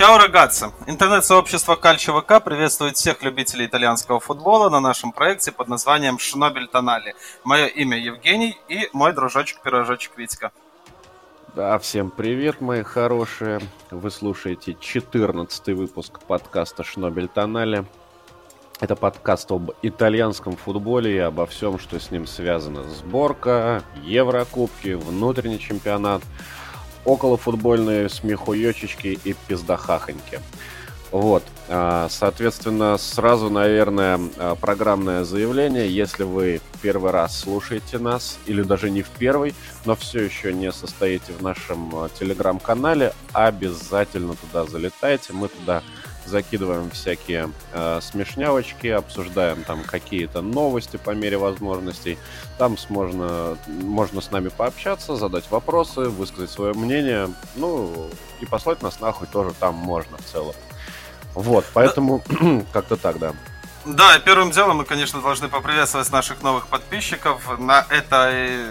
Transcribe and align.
Чао, 0.00 0.16
рогатцы! 0.16 0.72
Интернет-сообщество 0.86 1.76
Кальчо 1.76 2.18
ВК 2.18 2.42
приветствует 2.42 2.96
всех 2.96 3.22
любителей 3.22 3.66
итальянского 3.66 4.18
футбола 4.18 4.70
на 4.70 4.80
нашем 4.80 5.12
проекте 5.12 5.52
под 5.52 5.68
названием 5.68 6.18
Шнобель 6.18 6.68
Тонали. 6.68 7.14
Мое 7.44 7.66
имя 7.66 7.98
Евгений 7.98 8.56
и 8.66 8.88
мой 8.94 9.12
дружочек-пирожочек 9.12 10.12
Витька. 10.16 10.52
Да, 11.54 11.78
всем 11.78 12.10
привет, 12.10 12.62
мои 12.62 12.82
хорошие. 12.82 13.60
Вы 13.90 14.10
слушаете 14.10 14.74
14 14.80 15.76
выпуск 15.76 16.18
подкаста 16.20 16.82
Шнобель 16.82 17.28
Тонали. 17.28 17.84
Это 18.80 18.96
подкаст 18.96 19.52
об 19.52 19.72
итальянском 19.82 20.56
футболе 20.56 21.14
и 21.14 21.18
обо 21.18 21.44
всем, 21.44 21.78
что 21.78 22.00
с 22.00 22.10
ним 22.10 22.26
связано. 22.26 22.84
Сборка, 22.84 23.82
Еврокубки, 24.02 24.94
внутренний 24.94 25.58
чемпионат, 25.58 26.22
околофутбольные 27.04 28.08
смехуёчечки 28.08 29.18
и 29.24 29.34
пиздахахоньки. 29.48 30.40
Вот, 31.12 31.42
а, 31.68 32.06
соответственно, 32.08 32.96
сразу, 32.96 33.50
наверное, 33.50 34.20
а, 34.36 34.54
программное 34.54 35.24
заявление. 35.24 35.90
Если 35.90 36.22
вы 36.22 36.60
первый 36.82 37.10
раз 37.10 37.36
слушаете 37.36 37.98
нас, 37.98 38.38
или 38.46 38.62
даже 38.62 38.90
не 38.90 39.02
в 39.02 39.08
первый, 39.08 39.54
но 39.84 39.96
все 39.96 40.20
еще 40.20 40.52
не 40.52 40.70
состоите 40.70 41.32
в 41.32 41.42
нашем 41.42 41.90
а, 41.94 42.08
телеграм-канале, 42.08 43.12
обязательно 43.32 44.36
туда 44.36 44.66
залетайте. 44.66 45.32
Мы 45.32 45.48
туда 45.48 45.82
закидываем 46.26 46.90
всякие 46.90 47.50
э, 47.72 48.00
смешнявочки, 48.02 48.86
обсуждаем 48.88 49.64
там 49.64 49.82
какие-то 49.82 50.42
новости 50.42 50.96
по 50.96 51.10
мере 51.10 51.38
возможностей. 51.38 52.18
Там 52.58 52.76
можно, 52.88 53.56
можно 53.66 54.20
с 54.20 54.30
нами 54.30 54.48
пообщаться, 54.48 55.16
задать 55.16 55.50
вопросы, 55.50 56.02
высказать 56.02 56.50
свое 56.50 56.74
мнение. 56.74 57.28
Ну, 57.56 58.10
и 58.40 58.46
послать 58.46 58.82
нас 58.82 59.00
нахуй 59.00 59.26
тоже 59.26 59.52
там 59.58 59.74
можно 59.74 60.16
в 60.18 60.24
целом. 60.24 60.54
Вот, 61.34 61.64
поэтому 61.72 62.22
как-то 62.72 62.96
так, 62.96 63.18
да. 63.18 63.32
Да, 63.84 64.18
первым 64.18 64.50
делом 64.50 64.78
мы, 64.78 64.84
конечно, 64.84 65.22
должны 65.22 65.48
поприветствовать 65.48 66.10
наших 66.12 66.42
новых 66.42 66.66
подписчиков. 66.66 67.58
На 67.58 67.86
этой 67.88 68.66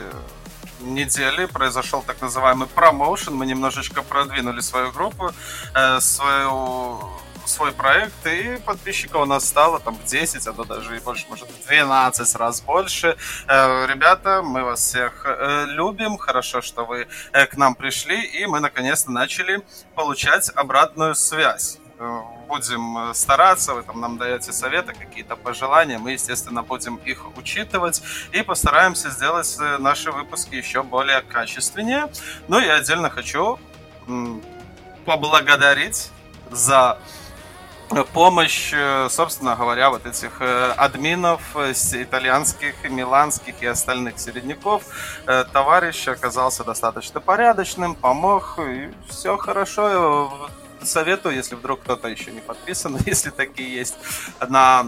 неделе 0.81 1.47
произошел 1.47 2.02
так 2.02 2.22
называемый 2.22 2.67
промоушен. 2.67 3.34
Мы 3.34 3.45
немножечко 3.45 4.02
продвинули 4.02 4.61
свою 4.61 4.91
группу, 4.91 5.31
э, 5.73 6.00
свою 6.00 7.09
свой 7.50 7.72
проект, 7.72 8.25
и 8.25 8.58
подписчиков 8.66 9.22
у 9.22 9.25
нас 9.25 9.47
стало 9.47 9.80
там 9.80 9.97
10, 10.05 10.47
а 10.47 10.53
то 10.53 10.64
даже 10.64 10.95
и 10.95 11.00
больше, 11.00 11.25
может, 11.30 11.47
12 11.67 12.36
раз 12.36 12.61
больше. 12.61 13.17
Э, 13.47 13.86
ребята, 13.88 14.41
мы 14.41 14.64
вас 14.64 14.80
всех 14.80 15.25
э, 15.25 15.66
любим, 15.67 16.17
хорошо, 16.17 16.61
что 16.61 16.86
вы 16.86 17.08
э, 17.33 17.45
к 17.47 17.58
нам 17.58 17.75
пришли, 17.75 18.22
и 18.22 18.45
мы 18.45 18.59
наконец-то 18.59 19.11
начали 19.11 19.61
получать 19.95 20.52
обратную 20.56 21.16
связь 21.16 21.80
будем 22.47 23.14
стараться, 23.14 23.73
вы 23.73 23.84
там 23.84 24.00
нам 24.00 24.17
даете 24.17 24.53
советы, 24.53 24.94
какие-то 24.94 25.36
пожелания, 25.36 25.97
мы, 26.00 26.13
естественно, 26.13 26.63
будем 26.63 26.95
их 26.95 27.38
учитывать 27.38 28.02
и 28.31 28.41
постараемся 28.41 29.09
сделать 29.09 29.58
наши 29.80 30.09
выпуски 30.09 30.56
еще 30.56 30.81
более 30.81 31.22
качественнее. 31.22 32.09
Ну 32.47 32.58
и 32.58 32.67
отдельно 32.67 33.09
хочу 33.09 33.59
поблагодарить 35.06 36.09
за 36.52 36.97
помощь, 38.14 38.72
э, 38.73 39.08
собственно 39.09 39.56
говоря, 39.56 39.90
вот 39.90 40.06
этих 40.06 40.42
э, 40.42 40.72
админов 40.78 41.42
э, 41.56 41.73
итальянских, 41.94 42.76
миланских 42.90 43.62
и 43.62 43.66
остальных 43.66 44.20
середняков. 44.20 44.84
Товарищ 45.54 46.08
оказался 46.08 46.64
достаточно 46.64 47.20
порядочным, 47.20 47.96
помог, 47.96 48.59
и 48.59 48.90
все 49.08 49.38
хорошо. 49.38 50.50
Советую, 50.81 51.36
если 51.36 51.56
вдруг 51.56 51.81
кто-то 51.81 52.08
еще 52.08 52.31
не 52.31 52.42
подписан, 52.42 52.98
если 53.06 53.31
такие 53.31 53.73
есть, 53.73 53.96
на 54.48 54.86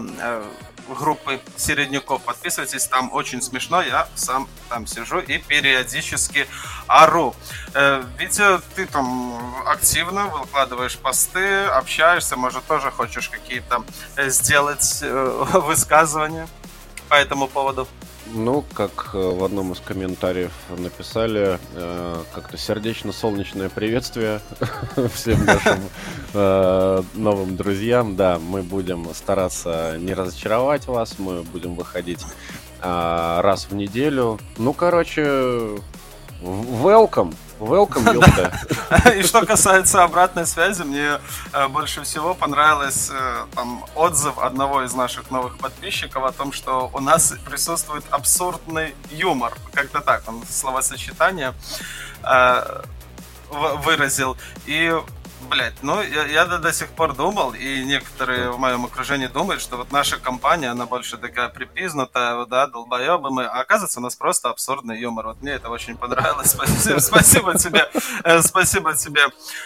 группы 0.88 1.40
середняков. 1.56 2.22
Подписывайтесь, 2.22 2.86
там 2.86 3.12
очень 3.12 3.42
смешно. 3.42 3.82
Я 3.82 4.08
сам 4.14 4.48
там 4.68 4.86
сижу 4.86 5.18
и 5.18 5.38
периодически 5.38 6.46
ору. 6.86 7.34
Э, 7.74 8.02
Витя, 8.18 8.60
ты 8.74 8.86
там 8.86 9.64
активно 9.66 10.26
выкладываешь 10.26 10.98
посты, 10.98 11.64
общаешься, 11.64 12.36
может, 12.36 12.64
тоже 12.66 12.90
хочешь 12.90 13.28
какие-то 13.28 13.84
э, 14.16 14.30
сделать 14.30 14.98
э, 15.02 15.44
высказывания 15.54 16.48
по 17.08 17.14
этому 17.14 17.48
поводу? 17.48 17.86
Ну, 18.30 18.64
как 18.74 19.10
э, 19.14 19.18
в 19.18 19.42
одном 19.44 19.72
из 19.72 19.80
комментариев 19.80 20.52
написали, 20.70 21.58
э, 21.74 22.22
как-то 22.34 22.56
сердечно-солнечное 22.56 23.68
приветствие 23.68 24.40
всем 25.14 25.44
нашим 25.44 25.80
э, 26.32 27.02
новым 27.14 27.56
друзьям. 27.56 28.16
Да, 28.16 28.38
мы 28.38 28.62
будем 28.62 29.12
стараться 29.14 29.96
не 29.98 30.14
разочаровать 30.14 30.86
вас, 30.86 31.18
мы 31.18 31.42
будем 31.42 31.74
выходить 31.74 32.24
раз 32.80 33.68
в 33.70 33.76
неделю. 33.76 34.40
Ну, 34.58 34.72
короче, 34.72 35.22
welcome! 36.42 37.32
Welcome, 37.62 38.12
ёпта. 38.12 39.12
И 39.16 39.22
что 39.22 39.46
касается 39.46 40.02
обратной 40.02 40.46
связи, 40.46 40.82
мне 40.82 41.20
э, 41.52 41.68
больше 41.68 42.02
всего 42.02 42.34
понравилось 42.34 43.08
э, 43.12 43.46
там, 43.54 43.84
отзыв 43.94 44.36
одного 44.38 44.82
из 44.82 44.94
наших 44.94 45.30
новых 45.30 45.58
подписчиков 45.58 46.24
о 46.24 46.32
том, 46.32 46.52
что 46.52 46.90
у 46.92 46.98
нас 46.98 47.34
присутствует 47.46 48.04
абсурдный 48.10 48.96
юмор. 49.12 49.54
Как-то 49.72 50.00
так 50.00 50.24
он 50.26 50.42
словосочетание 50.50 51.54
э, 52.24 52.82
выразил. 53.50 54.36
И 54.66 54.92
блядь, 55.48 55.82
ну, 55.82 56.02
я, 56.02 56.26
я 56.26 56.44
до, 56.44 56.58
до 56.58 56.72
сих 56.72 56.88
пор 56.88 57.14
думал, 57.14 57.52
и 57.52 57.84
некоторые 57.84 58.50
в 58.50 58.58
моем 58.58 58.84
окружении 58.84 59.26
думают, 59.26 59.62
что 59.62 59.76
вот 59.76 59.92
наша 59.92 60.18
компания, 60.18 60.70
она 60.70 60.86
больше 60.86 61.16
такая 61.16 61.48
припизнутая, 61.48 62.44
да, 62.46 62.66
долбоебы 62.66 63.30
мы, 63.30 63.44
а 63.44 63.60
оказывается, 63.60 64.00
у 64.00 64.02
нас 64.02 64.16
просто 64.16 64.50
абсурдный 64.50 65.00
юмор. 65.00 65.26
Вот 65.26 65.42
мне 65.42 65.52
это 65.52 65.70
очень 65.70 65.96
понравилось. 65.96 66.50
Спасибо, 66.52 66.98
спасибо 66.98 67.58
тебе, 67.58 67.88
э, 68.24 68.40
спасибо 68.42 68.94
тебе, 68.94 69.22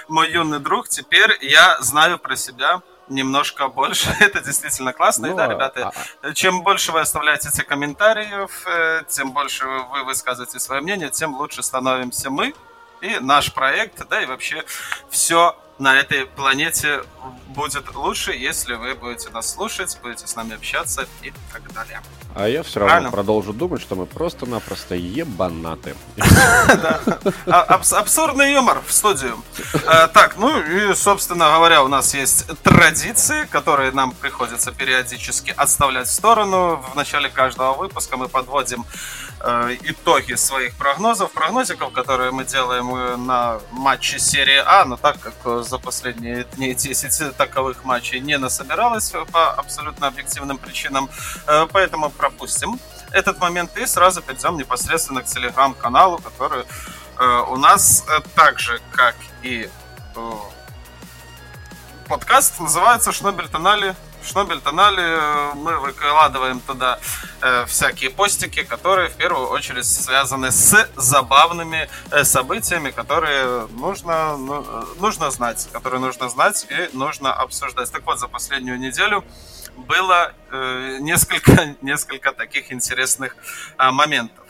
мой 0.09 0.31
юный 0.31 0.61
друг. 0.61 0.89
Теперь 0.89 1.37
я 1.41 1.81
знаю 1.81 2.19
про 2.19 2.37
себя 2.37 2.83
немножко 3.09 3.69
больше. 3.69 4.15
Это 4.21 4.41
действительно 4.41 4.93
классно. 4.93 5.29
Ну, 5.29 5.35
и 5.35 5.37
да, 5.37 5.47
ребята, 5.47 5.93
а... 6.23 6.33
чем 6.33 6.63
больше 6.63 6.93
вы 6.93 7.01
оставляете 7.01 7.49
эти 7.49 7.63
комментариев, 7.63 8.67
э, 8.67 9.03
тем 9.09 9.33
больше 9.33 9.67
вы 9.67 10.05
высказываете 10.05 10.59
свое 10.59 10.81
мнение, 10.81 11.11
тем 11.11 11.35
лучше 11.37 11.63
становимся 11.63 12.31
мы 12.31 12.55
и 13.01 13.19
наш 13.21 13.53
проект, 13.53 14.09
да, 14.09 14.23
и 14.23 14.27
вообще 14.27 14.65
все 15.11 15.57
на 15.79 15.99
этой 15.99 16.27
планете 16.27 17.03
будет 17.49 17.95
лучше, 17.95 18.33
если 18.33 18.75
вы 18.75 18.95
будете 18.95 19.31
нас 19.31 19.53
слушать, 19.53 19.99
будете 20.03 20.27
с 20.27 20.37
нами 20.37 20.55
общаться 20.55 21.07
и 21.23 21.33
так 21.53 21.73
далее. 21.73 22.01
А 22.35 22.49
я 22.49 22.63
все 22.63 22.81
равно 22.81 23.11
продолжу 23.11 23.53
думать, 23.55 23.81
что 23.81 23.95
мы 23.95 24.07
просто-напросто 24.07 24.95
ебанаты. 24.95 25.95
А, 27.47 27.63
абсурдный 27.63 28.53
юмор 28.53 28.83
в 28.87 28.93
студию. 28.93 29.43
Э, 29.75 30.09
так, 30.09 30.37
ну 30.37 30.61
и, 30.61 30.95
собственно 30.95 31.47
говоря, 31.51 31.83
у 31.83 31.89
нас 31.89 32.15
есть 32.15 32.47
традиции, 32.63 33.47
которые 33.47 33.93
нам 33.93 34.13
приходится 34.13 34.73
периодически 34.73 35.55
отставлять 35.57 36.09
в 36.09 36.13
сторону. 36.13 36.85
В 36.93 36.97
начале 36.97 37.29
каждого 37.29 37.75
выпуска 37.75 38.17
мы 38.17 38.29
подводим 38.29 38.85
э, 39.41 39.77
итоги 39.85 40.35
своих 40.35 40.75
прогнозов, 40.75 41.33
прогнозиков, 41.33 41.93
которые 41.93 42.33
мы 42.33 42.45
делаем 42.45 42.95
э, 42.95 43.17
на 43.17 43.61
матче 43.71 44.19
серии 44.19 44.63
А, 44.65 44.85
но 44.85 44.97
так 44.97 45.19
как 45.21 45.65
за 45.67 45.79
последние 45.79 46.45
дни 46.45 46.75
10 46.75 47.37
таковых 47.37 47.85
матчей 47.85 48.21
не 48.21 48.39
насобиралось 48.39 49.13
по 49.33 49.51
абсолютно 49.51 50.07
объективным 50.07 50.59
причинам, 50.59 51.11
поэтому 51.73 52.11
пропустим 52.11 52.79
этот 53.13 53.41
момент 53.41 53.77
и 53.77 53.87
сразу 53.87 54.23
перейдем 54.23 54.57
непосредственно 54.57 55.23
к 55.23 55.27
телеграм-каналу, 55.27 56.19
который 56.19 56.65
э, 57.19 57.45
у 57.49 57.57
нас 57.57 58.05
э, 58.09 58.21
так 58.35 58.59
же, 58.59 58.81
как 58.93 59.15
и 59.43 59.69
э, 60.15 60.33
подкаст, 62.09 62.61
называется 62.61 63.13
Шнобель 63.13 63.49
Тонали. 63.49 63.95
Шнобель 64.27 64.61
Тонали 64.61 65.03
э, 65.03 65.55
мы 65.55 65.79
выкладываем 65.79 66.61
туда 66.61 66.99
э, 67.41 67.65
всякие 67.67 68.11
постики, 68.11 68.63
которые 68.65 69.09
в 69.09 69.17
первую 69.17 69.49
очередь 69.49 69.87
связаны 69.87 70.51
с 70.51 70.89
забавными 70.97 71.89
э, 72.11 72.25
событиями, 72.25 72.91
которые 72.91 73.67
нужно, 73.69 74.37
ну, 74.37 74.65
э, 74.67 74.85
нужно 75.01 75.31
знать, 75.31 75.69
которые 75.73 76.01
нужно 76.01 76.29
знать 76.29 76.67
и 76.69 76.97
нужно 76.97 77.33
обсуждать. 77.33 77.91
Так 77.93 78.05
вот, 78.05 78.19
за 78.19 78.29
последнюю 78.29 78.79
неделю 78.79 79.25
было 79.77 80.33
э, 80.51 80.99
несколько, 81.01 81.77
несколько 81.83 82.33
таких 82.33 82.73
интересных 82.73 83.37
э, 83.79 83.91
моментов. 83.91 84.45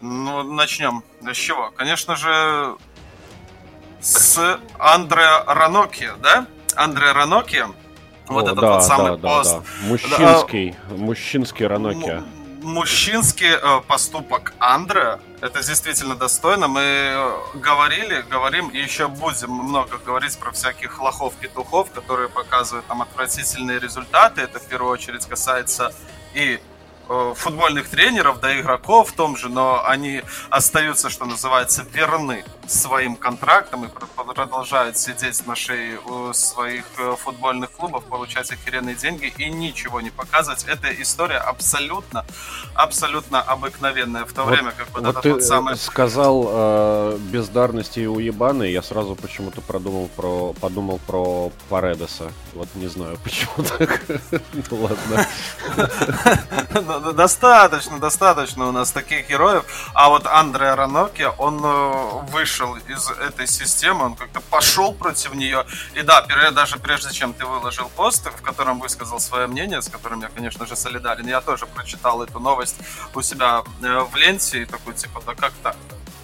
Ну, 0.00 0.42
начнем 0.42 1.04
с 1.20 1.36
чего? 1.36 1.70
Конечно 1.70 2.16
же, 2.16 2.76
с 4.00 4.58
Андре 4.78 5.28
Ранокия, 5.46 6.14
да? 6.16 6.46
Андре 6.74 7.12
Ранокия. 7.12 7.68
Вот 8.30 8.46
О, 8.46 8.52
этот 8.52 8.60
да, 8.60 8.74
вот 8.74 8.84
самый 8.84 9.18
да, 9.18 9.28
пост. 9.28 9.50
Да, 9.50 9.58
да. 9.58 9.88
Мужчинский, 9.88 10.76
да, 10.88 10.96
мужчинский 10.96 11.66
Ранокия. 11.66 12.22
Мужчинский 12.62 13.50
э, 13.50 13.80
поступок 13.88 14.52
Андре 14.58 15.18
Это 15.40 15.66
действительно 15.66 16.14
достойно. 16.14 16.68
Мы 16.68 17.32
говорили, 17.54 18.24
говорим 18.30 18.68
и 18.68 18.78
еще 18.78 19.08
будем 19.08 19.50
много 19.50 19.98
говорить 19.98 20.38
про 20.38 20.52
всяких 20.52 21.00
лохов-петухов, 21.00 21.90
которые 21.90 22.28
показывают 22.28 22.86
там 22.86 23.02
отвратительные 23.02 23.80
результаты. 23.80 24.42
Это 24.42 24.60
в 24.60 24.66
первую 24.66 24.92
очередь 24.92 25.26
касается 25.26 25.92
и 26.34 26.60
Э, 26.60 26.79
футбольных 27.34 27.88
тренеров, 27.88 28.40
да 28.40 28.58
игроков 28.60 29.10
в 29.10 29.12
том 29.14 29.36
же, 29.36 29.48
но 29.48 29.84
они 29.84 30.22
остаются, 30.48 31.10
что 31.10 31.24
называется, 31.24 31.84
верны 31.92 32.44
своим 32.66 33.16
контрактам 33.16 33.84
и 33.84 33.88
продолжают 33.88 34.96
сидеть 34.96 35.44
на 35.46 35.56
шее 35.56 35.98
у 35.98 36.32
своих 36.32 36.84
э, 36.98 37.16
футбольных 37.18 37.72
клубов, 37.72 38.04
получать 38.04 38.52
охеренные 38.52 38.94
деньги 38.94 39.32
и 39.36 39.50
ничего 39.50 40.00
не 40.00 40.10
показывать. 40.10 40.64
Эта 40.68 40.88
история 41.02 41.38
абсолютно, 41.38 42.24
абсолютно 42.74 43.40
обыкновенная. 43.42 44.24
В 44.24 44.32
то 44.32 44.44
вот, 44.44 44.50
время, 44.50 44.70
как 44.70 44.88
вот, 44.92 45.02
вот 45.02 45.10
этот 45.10 45.22
ты 45.22 45.32
вот 45.32 45.42
самый... 45.42 45.76
сказал 45.76 46.46
э, 46.48 47.18
бездарности 47.32 48.00
и 48.00 48.06
уебаны, 48.06 48.64
я 48.64 48.82
сразу 48.82 49.16
почему-то 49.16 49.60
продумал 49.60 50.08
про, 50.14 50.52
подумал 50.52 51.00
про 51.06 51.50
Паредеса. 51.68 52.30
Вот 52.54 52.68
не 52.74 52.86
знаю, 52.86 53.18
почему 53.24 53.64
так. 53.64 54.00
Ну 54.70 54.76
ладно. 54.82 55.26
Достаточно, 57.00 57.98
достаточно 57.98 58.68
у 58.68 58.72
нас 58.72 58.92
таких 58.92 59.28
героев. 59.28 59.64
А 59.94 60.08
вот 60.08 60.26
Андре 60.26 60.74
Раноки, 60.74 61.28
он 61.38 61.60
э, 61.64 61.92
вышел 62.30 62.76
из 62.76 63.10
этой 63.10 63.46
системы, 63.46 64.06
он 64.06 64.14
как-то 64.14 64.40
пошел 64.40 64.94
против 64.94 65.34
нее. 65.34 65.64
И 65.94 66.02
да, 66.02 66.26
даже 66.52 66.78
прежде 66.78 67.12
чем 67.12 67.32
ты 67.32 67.44
выложил 67.44 67.90
пост, 67.96 68.26
в 68.26 68.42
котором 68.42 68.80
высказал 68.80 69.20
свое 69.20 69.46
мнение, 69.46 69.82
с 69.82 69.88
которым 69.88 70.20
я, 70.20 70.28
конечно 70.28 70.66
же, 70.66 70.76
солидарен, 70.76 71.26
я 71.26 71.40
тоже 71.40 71.66
прочитал 71.66 72.22
эту 72.22 72.40
новость 72.40 72.76
у 73.14 73.22
себя 73.22 73.62
э, 73.82 74.00
в 74.00 74.16
ленте 74.16 74.62
и 74.62 74.64
такой, 74.66 74.94
типа, 74.94 75.22
да 75.26 75.34
как 75.34 75.52
так? 75.62 75.76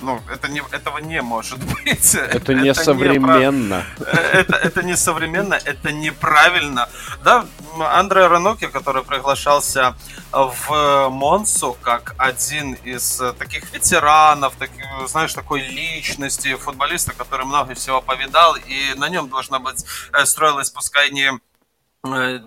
ну, 0.02 0.20
это 0.32 0.48
не, 0.48 0.62
этого 0.72 0.98
не 0.98 1.22
может 1.22 1.58
быть. 1.84 2.14
Это 2.14 2.54
не 2.54 2.68
это 2.68 2.84
современно. 2.84 3.84
Не, 3.98 4.04
это, 4.04 4.56
это 4.56 4.82
не 4.82 4.96
современно, 4.96 5.54
это 5.54 5.92
неправильно. 5.92 6.88
Да, 7.24 7.46
Андре 7.82 8.26
Раноки, 8.26 8.66
который 8.66 9.02
приглашался 9.02 9.96
в 10.32 11.08
Монсу 11.08 11.76
как 11.82 12.14
один 12.18 12.74
из 12.74 13.22
таких 13.38 13.72
ветеранов, 13.72 14.54
таких, 14.56 14.84
знаешь, 15.06 15.34
такой 15.34 15.60
личности, 15.60 16.54
футболиста, 16.56 17.12
который 17.12 17.46
много 17.46 17.74
всего 17.74 18.02
повидал, 18.02 18.56
и 18.56 18.94
на 18.96 19.08
нем 19.08 19.28
должна 19.28 19.58
быть 19.58 19.84
э, 20.12 20.24
строилась 20.24 20.70
пускай 20.70 21.10
не 21.10 21.26
Э, 21.26 21.45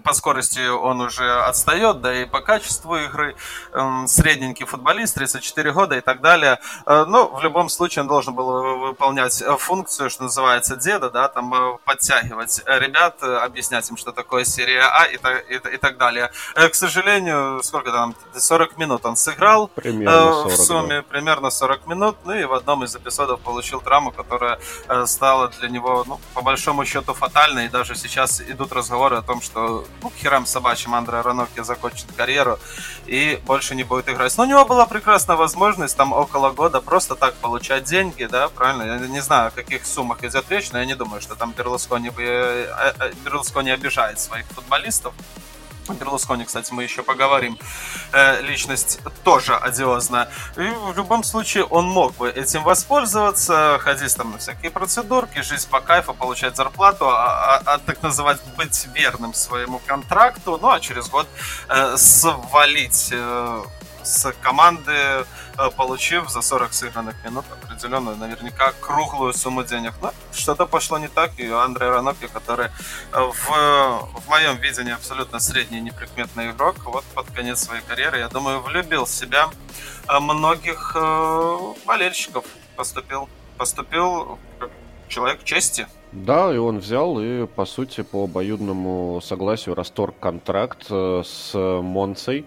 по 0.04 0.14
скорости 0.14 0.68
он 0.68 1.02
уже 1.02 1.42
отстает, 1.42 2.02
да 2.02 2.14
и 2.14 2.26
по 2.26 2.42
качеству 2.42 2.96
игры. 2.96 3.36
Средненький 4.08 4.66
футболист, 4.66 5.16
34 5.16 5.72
года 5.72 5.98
и 5.98 6.02
так 6.02 6.22
далее. 6.22 6.60
Э, 6.86 7.06
но 7.08 7.28
в 7.28 7.42
любом 7.44 7.70
случае 7.70 8.04
он 8.04 8.08
должен 8.08 8.34
был 8.34 8.78
выполнять 8.80 9.44
функцию, 9.60 10.10
что 10.10 10.24
называется, 10.24 10.76
деда, 10.76 11.10
да, 11.10 11.28
там 11.28 11.54
э, 11.54 11.78
подтягивать 11.86 12.62
ребят, 12.66 13.22
объяснять 13.24 13.90
им, 13.90 13.98
что 13.98 14.12
такое 14.12 14.46
серия 14.46 14.84
А 14.84 15.06
и, 15.06 15.18
так, 15.18 15.50
и, 15.50 15.56
и 15.56 15.78
так 15.78 15.98
далее. 15.98 16.32
К 16.56 16.74
сожалению, 16.74 17.62
сколько 17.64 17.92
там, 17.92 18.16
40 18.36 18.78
минут 18.78 19.06
он 19.06 19.16
сыграл. 19.16 19.68
Примерно 19.68 20.34
40, 20.34 20.52
в 20.52 20.58
сумме 20.58 20.96
да. 20.98 21.02
примерно 21.04 21.50
40 21.50 21.88
минут. 21.88 22.18
Ну 22.26 22.34
и 22.34 22.44
в 22.46 22.54
одном 22.54 22.84
из 22.84 22.96
эпизодов 22.96 23.40
получил 23.42 23.82
травму, 23.82 24.12
которая 24.12 24.60
стала 25.06 25.50
для 25.60 25.70
него, 25.70 26.04
ну, 26.08 26.20
по 26.34 26.42
большому 26.42 26.86
счету, 26.86 27.14
фатальной. 27.14 27.66
И 27.66 27.70
даже 27.70 27.96
сейчас 27.96 28.42
идут 28.42 28.72
разговоры 28.74 29.18
о 29.18 29.22
том, 29.22 29.42
что 29.42 29.49
что 29.50 29.86
ну, 30.01 30.12
херам 30.16 30.46
собачьим 30.46 30.96
Андре 30.96 31.22
Роноки 31.22 31.63
закончит 31.63 32.07
карьеру 32.16 32.60
и 33.06 33.40
больше 33.46 33.75
не 33.75 33.84
будет 33.84 34.10
играть. 34.10 34.38
Но 34.38 34.44
у 34.44 34.48
него 34.48 34.66
была 34.66 34.86
прекрасная 34.86 35.36
возможность 35.36 35.98
там 35.98 36.13
около 36.13 36.51
года 36.51 36.81
просто 36.81 37.16
так 37.16 37.34
получать 37.36 37.84
деньги, 37.84 38.25
да, 38.25 38.50
правильно? 38.50 38.84
Я 38.84 39.07
не 39.07 39.22
знаю, 39.22 39.48
о 39.48 39.51
каких 39.51 39.86
суммах 39.86 40.24
идет 40.24 40.46
речь, 40.50 40.72
но 40.72 40.80
я 40.80 40.86
не 40.86 40.96
думаю, 40.96 41.22
что 41.22 41.36
там 41.36 41.54
Берлускони, 41.57 42.12
э, 42.18 42.94
э, 43.00 43.12
Берлускони 43.25 43.72
обижает 43.72 44.19
своих 44.19 44.46
футболистов. 44.48 45.13
Берлускони, 45.95 46.45
кстати, 46.45 46.74
мы 46.74 46.83
еще 46.83 47.03
поговорим. 47.03 47.57
Э, 48.12 48.41
личность 48.41 49.00
тоже 49.24 49.56
одиозная. 49.56 50.30
И 50.57 50.62
в 50.62 50.95
любом 50.95 51.24
случае 51.24 51.63
он 51.63 51.86
мог 51.86 52.15
бы 52.15 52.30
этим 52.30 52.63
воспользоваться, 52.63 53.80
ходить 53.81 54.15
там 54.15 54.31
на 54.31 54.38
всякие 54.38 54.71
процедурки, 54.71 55.41
жить 55.41 55.68
по 55.68 55.80
кайфу, 55.81 56.13
получать 56.13 56.56
зарплату, 56.56 57.09
а, 57.09 57.57
а, 57.57 57.62
а 57.65 57.77
так 57.77 58.01
называть 58.01 58.39
быть 58.57 58.88
верным 58.94 59.33
своему 59.33 59.80
контракту, 59.86 60.57
ну 60.62 60.69
а 60.69 60.80
через 60.80 61.07
год 61.09 61.27
э, 61.68 61.97
свалить 61.97 63.09
э, 63.12 63.63
с 64.03 64.33
команды, 64.41 65.25
получив 65.76 66.30
за 66.30 66.42
40 66.42 66.74
сыгранных 66.74 67.16
минут 67.26 67.46
определенную, 67.52 68.18
наверняка, 68.18 68.74
круглую 68.80 69.34
сумму 69.34 69.64
денег. 69.64 69.94
Но 70.02 70.14
что-то 70.32 70.66
пошло 70.66 71.00
не 71.00 71.08
так, 71.08 71.40
и 71.40 71.48
Андрей 71.48 71.90
Раноки, 71.90 72.28
который 72.34 72.68
э, 72.68 73.20
в, 73.20 73.50
в 74.22 74.30
моем 74.30 74.58
видении 74.58 74.94
абсолютно 74.94 75.40
средний 75.40 75.82
неприкметный 75.82 76.52
игрок, 76.52 76.76
вот 76.86 77.04
под 77.14 77.26
конец 77.32 77.60
своей 77.60 77.82
карьеры, 77.82 78.20
я 78.20 78.30
думаю, 78.30 78.62
влюбил 78.62 79.06
в 79.06 79.10
себя 79.10 79.50
э, 80.08 80.20
многих 80.20 80.96
болельщиков, 81.86 82.46
поступил, 82.76 83.28
поступил 83.58 84.40
как 84.60 84.70
человек 85.08 85.44
чести. 85.44 85.88
Да, 86.12 86.54
и 86.54 86.58
он 86.58 86.80
взял 86.80 87.20
и, 87.20 87.46
по 87.46 87.66
сути, 87.66 88.02
по 88.02 88.24
обоюдному 88.24 89.22
согласию 89.22 89.76
расторг 89.76 90.16
контракт 90.20 90.88
с 90.90 91.52
Монцей. 91.54 92.46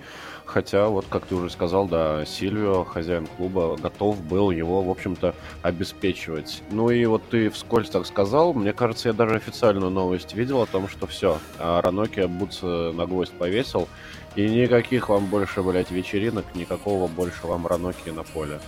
Хотя, 0.52 0.88
вот 0.88 1.06
как 1.08 1.24
ты 1.24 1.34
уже 1.34 1.48
сказал, 1.48 1.88
да, 1.88 2.26
Сильвио, 2.26 2.84
хозяин 2.84 3.26
клуба, 3.26 3.78
готов 3.78 4.20
был 4.20 4.50
его, 4.50 4.82
в 4.82 4.90
общем-то, 4.90 5.34
обеспечивать. 5.62 6.62
Ну 6.70 6.90
и 6.90 7.06
вот 7.06 7.22
ты 7.30 7.48
вскользь 7.48 7.88
так 7.88 8.04
сказал, 8.04 8.52
мне 8.52 8.74
кажется, 8.74 9.08
я 9.08 9.14
даже 9.14 9.36
официальную 9.36 9.90
новость 9.90 10.34
видел 10.34 10.60
о 10.60 10.66
том, 10.66 10.88
что 10.88 11.06
все, 11.06 11.38
а 11.58 11.80
Раноки 11.80 12.26
Бутс 12.26 12.60
на 12.60 13.06
гвоздь 13.06 13.32
повесил, 13.32 13.88
и 14.34 14.46
никаких 14.46 15.08
вам 15.08 15.24
больше, 15.24 15.62
блядь, 15.62 15.90
вечеринок, 15.90 16.44
никакого 16.54 17.06
больше 17.08 17.46
вам 17.46 17.66
Раноки 17.66 18.10
на 18.10 18.22
поле. 18.22 18.60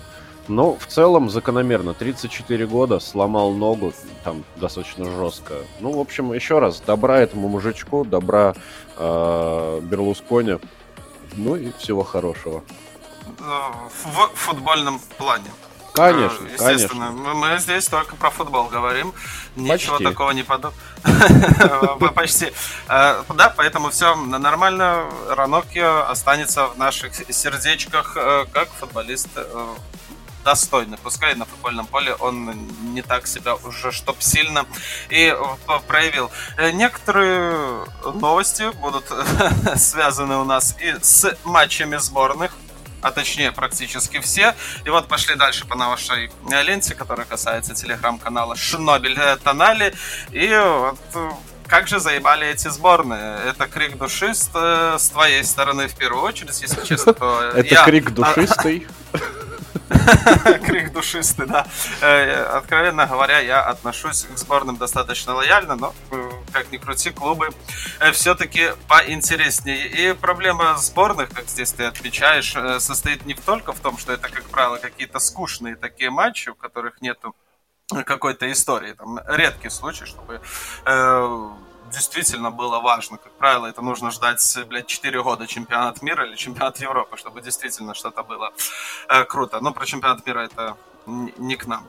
Но 0.49 0.77
в 0.77 0.87
целом 0.87 1.29
закономерно. 1.29 1.93
34 1.93 2.67
года, 2.67 2.99
сломал 2.99 3.53
ногу, 3.53 3.93
там 4.25 4.45
достаточно 4.57 5.05
жестко. 5.05 5.55
Ну, 5.81 5.93
в 5.93 6.01
общем, 6.01 6.33
еще 6.33 6.61
раз, 6.61 6.81
добра 6.81 7.21
этому 7.21 7.49
мужичку, 7.49 8.05
добра 8.05 8.55
э, 8.97 9.81
Берлускони. 9.83 10.59
Ну 11.37 11.57
и 11.57 11.73
всего 11.79 12.05
хорошего. 12.05 12.63
В 13.39 14.31
футбольном 14.35 15.01
плане. 15.19 15.51
Конечно, 15.95 16.45
Естественно, 16.49 17.07
конечно. 17.07 17.35
мы 17.35 17.59
здесь 17.61 17.87
только 17.87 18.17
про 18.17 18.31
футбол 18.31 18.65
говорим. 18.67 19.15
Ничего 19.55 19.93
Почти. 19.93 20.05
такого 20.05 20.31
не 20.33 20.43
подобного. 20.43 20.75
Почти. 22.15 22.53
Э, 22.89 23.23
да, 23.33 23.55
поэтому 23.57 23.91
все 23.91 24.17
нормально. 24.17 25.05
Раноки 25.31 25.79
останется 25.79 26.67
в 26.67 26.79
наших 26.79 27.15
сердечках 27.15 28.17
э, 28.17 28.47
как 28.53 28.71
футболист 28.71 29.29
э, 29.37 29.75
достойный. 30.45 30.99
Пускай 30.99 31.35
на 31.35 31.45
футбольном 31.45 31.87
поле 31.87 32.15
он 32.15 32.55
не 32.95 33.03
так 33.03 33.27
себя 33.27 33.55
уже 33.57 33.91
чтоб 33.91 34.21
сильно 34.23 34.67
и 35.09 35.35
проявил. 35.89 36.31
Э, 36.57 36.71
некоторые 36.71 37.85
новости 38.15 38.71
будут 38.81 39.07
связаны 39.77 40.37
у 40.37 40.45
нас 40.45 40.77
и 40.81 40.95
с 41.03 41.37
матчами 41.45 41.97
сборных, 41.97 42.53
а 43.03 43.11
точнее 43.11 43.53
практически 43.53 44.21
все. 44.21 44.55
И 44.85 44.91
вот 44.91 45.09
пошли 45.09 45.35
дальше 45.35 45.67
по 45.67 45.77
нашей 45.77 46.31
ленте, 46.49 46.95
которая 46.95 47.27
касается 47.27 47.75
телеграм-канала 47.75 48.57
Шнобель 48.57 49.19
Тонали. 49.43 49.95
И 50.31 50.49
вот 50.49 50.99
э, 51.15 51.31
как 51.67 51.89
же 51.89 51.99
заебали 51.99 52.47
эти 52.47 52.69
сборные. 52.69 53.39
Это 53.49 53.67
крик 53.67 53.97
душист 53.97 54.51
э, 54.55 54.97
с 54.99 55.09
твоей 55.09 55.45
стороны 55.45 55.89
в 55.89 55.95
первую 55.97 56.23
очередь, 56.23 56.61
если 56.61 56.85
честно, 56.87 57.15
то 57.15 57.41
Это 57.41 57.85
крик 57.85 58.11
душистый. 58.15 58.87
Крик 60.65 60.93
душистый, 60.93 61.47
да. 61.47 61.67
Э, 62.01 62.43
откровенно 62.57 63.07
говоря, 63.07 63.41
я 63.41 63.63
отношусь 63.63 64.25
к 64.25 64.39
сборным 64.39 64.77
достаточно 64.77 65.35
лояльно, 65.35 65.77
но, 65.77 65.95
э, 66.11 66.31
как 66.53 66.71
ни 66.73 66.79
крути, 66.79 67.11
клубы 67.11 67.51
э, 68.01 68.13
все-таки 68.13 68.71
поинтереснее. 68.89 69.87
И 69.87 70.15
проблема 70.15 70.77
сборных, 70.79 71.31
как 71.31 71.49
здесь 71.49 71.73
ты 71.73 71.85
отвечаешь, 71.85 72.55
состоит 72.83 73.27
не 73.27 73.35
только 73.35 73.73
в 73.73 73.81
том, 73.81 73.99
что 73.99 74.13
это, 74.13 74.29
как 74.29 74.45
правило, 74.45 74.79
какие-то 74.79 75.19
скучные 75.19 75.77
такие 75.77 76.11
матчи, 76.11 76.49
у 76.49 76.55
которых 76.55 77.01
нету 77.01 77.35
какой-то 78.07 78.51
истории. 78.51 78.93
Там 78.93 79.21
редкий 79.27 79.69
случай, 79.69 80.07
чтобы 80.07 80.41
действительно 81.95 82.51
было 82.51 82.81
важно. 82.81 83.17
Как 83.19 83.33
правило, 83.33 83.67
это 83.67 83.83
нужно 83.83 84.11
ждать, 84.11 84.59
блядь, 84.69 84.87
4 84.87 85.23
года 85.23 85.47
чемпионат 85.47 86.03
мира 86.03 86.27
или 86.27 86.37
чемпионат 86.37 86.79
Европы, 86.81 87.17
чтобы 87.17 87.41
действительно 87.41 87.95
что-то 87.95 88.23
было 88.23 88.53
э, 89.09 89.25
круто. 89.25 89.61
Но 89.61 89.73
про 89.73 89.87
чемпионат 89.87 90.27
мира 90.27 90.41
это 90.41 90.77
не 91.07 91.57
к 91.57 91.67
нам. 91.67 91.87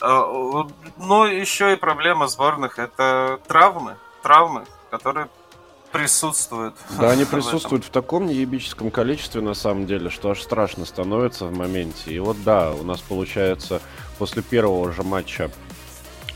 Э, 0.00 0.64
но 0.96 1.26
еще 1.26 1.72
и 1.72 1.76
проблема 1.76 2.28
сборных 2.28 2.78
это 2.78 3.40
травмы. 3.46 3.96
Травмы, 4.22 4.66
которые 4.90 5.28
присутствуют. 5.94 6.74
Да, 6.98 7.10
они 7.10 7.24
присутствуют 7.24 7.84
в, 7.84 7.88
в 7.88 7.90
таком 7.90 8.26
неебическом 8.26 8.90
количестве, 8.90 9.40
на 9.40 9.54
самом 9.54 9.86
деле, 9.86 10.10
что 10.10 10.30
аж 10.30 10.42
страшно 10.42 10.84
становится 10.86 11.46
в 11.46 11.56
моменте. 11.56 12.12
И 12.12 12.18
вот 12.18 12.42
да, 12.42 12.72
у 12.72 12.82
нас 12.82 13.00
получается 13.00 13.80
после 14.18 14.42
первого 14.42 14.92
же 14.92 15.04
матча, 15.04 15.50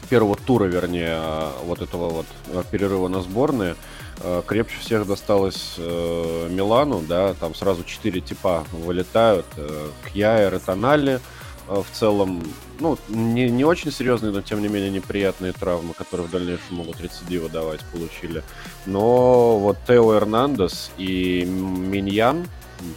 первого 0.09 0.37
тура, 0.37 0.65
вернее, 0.65 1.21
вот 1.65 1.83
этого 1.83 2.09
вот 2.11 2.27
перерыва 2.71 3.09
на 3.09 3.21
сборные, 3.21 3.77
э, 4.21 4.43
крепче 4.47 4.79
всех 4.81 5.07
досталось 5.07 5.75
э, 5.79 6.49
Милану, 6.50 7.03
да, 7.07 7.35
там 7.35 7.55
сразу 7.55 7.85
четыре 7.85 8.21
типа 8.21 8.65
вылетают, 8.73 9.47
э, 9.57 9.88
Кьяер 10.12 10.55
и 10.55 10.59
Тонали, 10.59 11.21
в 11.67 11.87
целом, 11.93 12.43
ну, 12.81 12.97
не, 13.09 13.50
не 13.50 13.62
очень 13.62 13.93
серьезные, 13.93 14.33
но 14.33 14.41
тем 14.41 14.62
не 14.62 14.69
менее 14.69 14.91
неприятные 14.91 15.53
травмы, 15.53 15.93
которые 15.93 16.27
в 16.27 16.31
дальнейшем 16.31 16.77
могут 16.77 16.99
рецидивы 16.99 17.50
давать, 17.50 17.81
получили. 17.93 18.43
Но 18.87 19.59
вот 19.59 19.77
Тео 19.87 20.17
Эрнандес 20.17 20.91
и 20.97 21.45
Миньян, 21.45 22.47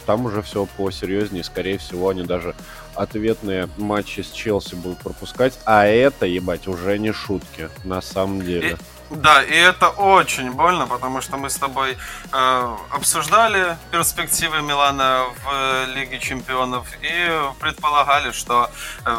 там 0.06 0.24
уже 0.26 0.42
все 0.42 0.66
посерьезнее, 0.76 1.44
скорее 1.44 1.78
всего, 1.78 2.08
они 2.08 2.22
даже 2.22 2.54
ответные 2.94 3.68
матчи 3.76 4.20
с 4.20 4.30
Челси 4.30 4.74
будут 4.74 4.98
пропускать, 4.98 5.58
а 5.64 5.86
это, 5.86 6.26
ебать, 6.26 6.66
уже 6.68 6.98
не 6.98 7.12
шутки, 7.12 7.68
на 7.84 8.00
самом 8.00 8.42
деле. 8.42 8.78
И, 9.10 9.14
да, 9.14 9.42
и 9.42 9.54
это 9.54 9.88
очень 9.88 10.52
больно, 10.52 10.86
потому 10.86 11.20
что 11.20 11.36
мы 11.36 11.50
с 11.50 11.56
тобой 11.56 11.96
э, 12.32 12.76
обсуждали 12.90 13.76
перспективы 13.90 14.62
Милана 14.62 15.24
в 15.44 15.86
Лиге 15.94 16.18
Чемпионов 16.18 16.86
и 17.02 17.30
предполагали, 17.60 18.32
что 18.32 18.70
э, 19.04 19.16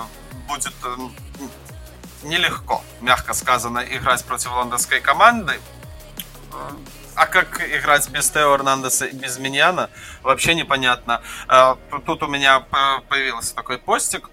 будет 0.47 0.73
э, 0.83 0.95
нелегко, 2.23 2.83
мягко 3.01 3.33
сказано, 3.33 3.79
играть 3.79 4.23
против 4.25 4.51
лондонской 4.51 4.99
команды. 4.99 5.59
А 7.15 7.25
как 7.27 7.62
играть 7.62 8.10
без 8.10 8.29
Тео 8.29 8.55
Эрнандеса 8.55 9.05
и 9.05 9.15
без 9.15 9.38
Миньяна, 9.38 9.89
вообще 10.24 10.55
непонятно. 10.55 11.22
А, 11.48 11.77
тут 12.05 12.24
у 12.24 12.27
меня 12.27 12.62
появился 13.10 13.55
такой 13.55 13.77
постик. 13.77 14.29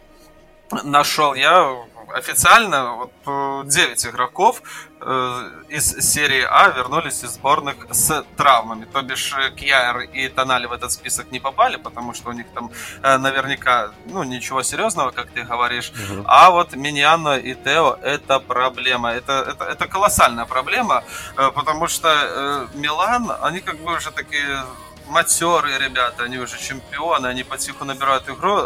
Нашел 0.84 1.34
я 1.34 1.84
официально 2.14 2.92
вот 2.94 3.66
9 3.66 4.06
игроков 4.06 4.62
э, 5.00 5.50
из 5.68 6.12
серии 6.12 6.42
А 6.42 6.68
вернулись 6.68 7.24
из 7.24 7.30
сборных 7.30 7.76
с 7.90 8.24
травмами. 8.36 8.84
То 8.84 9.02
бишь 9.02 9.34
э, 9.36 9.50
Кьяер 9.50 10.00
и 10.00 10.28
Тонали 10.28 10.66
в 10.66 10.72
этот 10.72 10.92
список 10.92 11.32
не 11.32 11.40
попали, 11.40 11.76
потому 11.76 12.14
что 12.14 12.30
у 12.30 12.32
них 12.32 12.46
там 12.54 12.70
э, 13.02 13.18
наверняка 13.18 13.90
ну, 14.06 14.22
ничего 14.24 14.62
серьезного, 14.62 15.10
как 15.10 15.30
ты 15.30 15.42
говоришь. 15.42 15.90
Угу. 15.90 16.24
А 16.26 16.50
вот 16.50 16.74
Миньяно 16.74 17.38
и 17.38 17.54
Тео 17.54 17.98
это 18.02 18.40
проблема. 18.40 19.12
Это, 19.12 19.32
это, 19.48 19.64
это 19.64 19.86
колоссальная 19.86 20.46
проблема, 20.46 21.02
э, 21.36 21.50
потому 21.54 21.88
что 21.88 22.08
э, 22.08 22.66
Милан, 22.74 23.32
они 23.42 23.60
как 23.60 23.78
бы 23.78 23.96
уже 23.96 24.10
такие 24.10 24.64
матерые 25.10 25.78
ребята, 25.78 26.24
они 26.24 26.38
уже 26.38 26.58
чемпионы, 26.58 27.26
они 27.26 27.42
потиху 27.42 27.84
набирают 27.84 28.28
игру, 28.28 28.60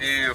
и 0.00 0.32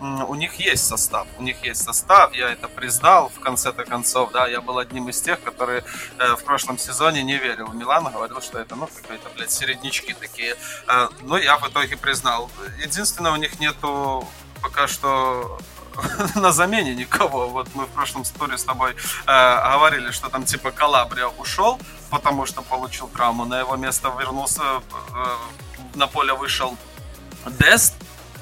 у 0.00 0.34
них 0.34 0.54
есть 0.54 0.86
состав, 0.86 1.26
у 1.38 1.42
них 1.42 1.64
есть 1.64 1.82
состав, 1.82 2.34
я 2.34 2.50
это 2.50 2.68
признал 2.68 3.28
в 3.28 3.40
конце-то 3.40 3.84
концов, 3.84 4.32
да, 4.32 4.46
я 4.46 4.60
был 4.60 4.78
одним 4.78 5.08
из 5.08 5.20
тех, 5.20 5.40
которые 5.42 5.84
э, 6.18 6.34
в 6.36 6.44
прошлом 6.44 6.78
сезоне 6.78 7.22
не 7.22 7.38
верил 7.38 7.66
в 7.66 7.74
Милан, 7.74 8.04
говорил, 8.04 8.40
что 8.40 8.58
это, 8.58 8.76
ну, 8.76 8.86
какие-то, 8.86 9.28
блядь, 9.36 9.50
середнячки 9.50 10.14
такие, 10.14 10.56
э, 10.88 11.08
но 11.22 11.38
я 11.38 11.56
в 11.58 11.68
итоге 11.68 11.96
признал. 11.96 12.50
Единственное, 12.82 13.32
у 13.32 13.36
них 13.36 13.60
нету 13.60 14.26
пока 14.62 14.88
что 14.88 15.58
на 16.34 16.52
замене 16.52 16.94
никого. 16.94 17.48
Вот 17.48 17.68
мы 17.74 17.84
в 17.84 17.88
прошлом 17.88 18.24
туре 18.24 18.58
с 18.58 18.64
тобой 18.64 18.92
э, 19.26 19.72
говорили, 19.72 20.10
что 20.10 20.28
там 20.28 20.44
типа 20.44 20.70
Калабрия 20.70 21.26
ушел, 21.26 21.80
потому 22.10 22.46
что 22.46 22.62
получил 22.62 23.08
травму. 23.08 23.44
На 23.44 23.60
его 23.60 23.76
место 23.76 24.12
вернулся, 24.18 24.62
э, 24.62 25.36
на 25.94 26.06
поле 26.06 26.32
вышел 26.32 26.76
Дест, 27.46 27.94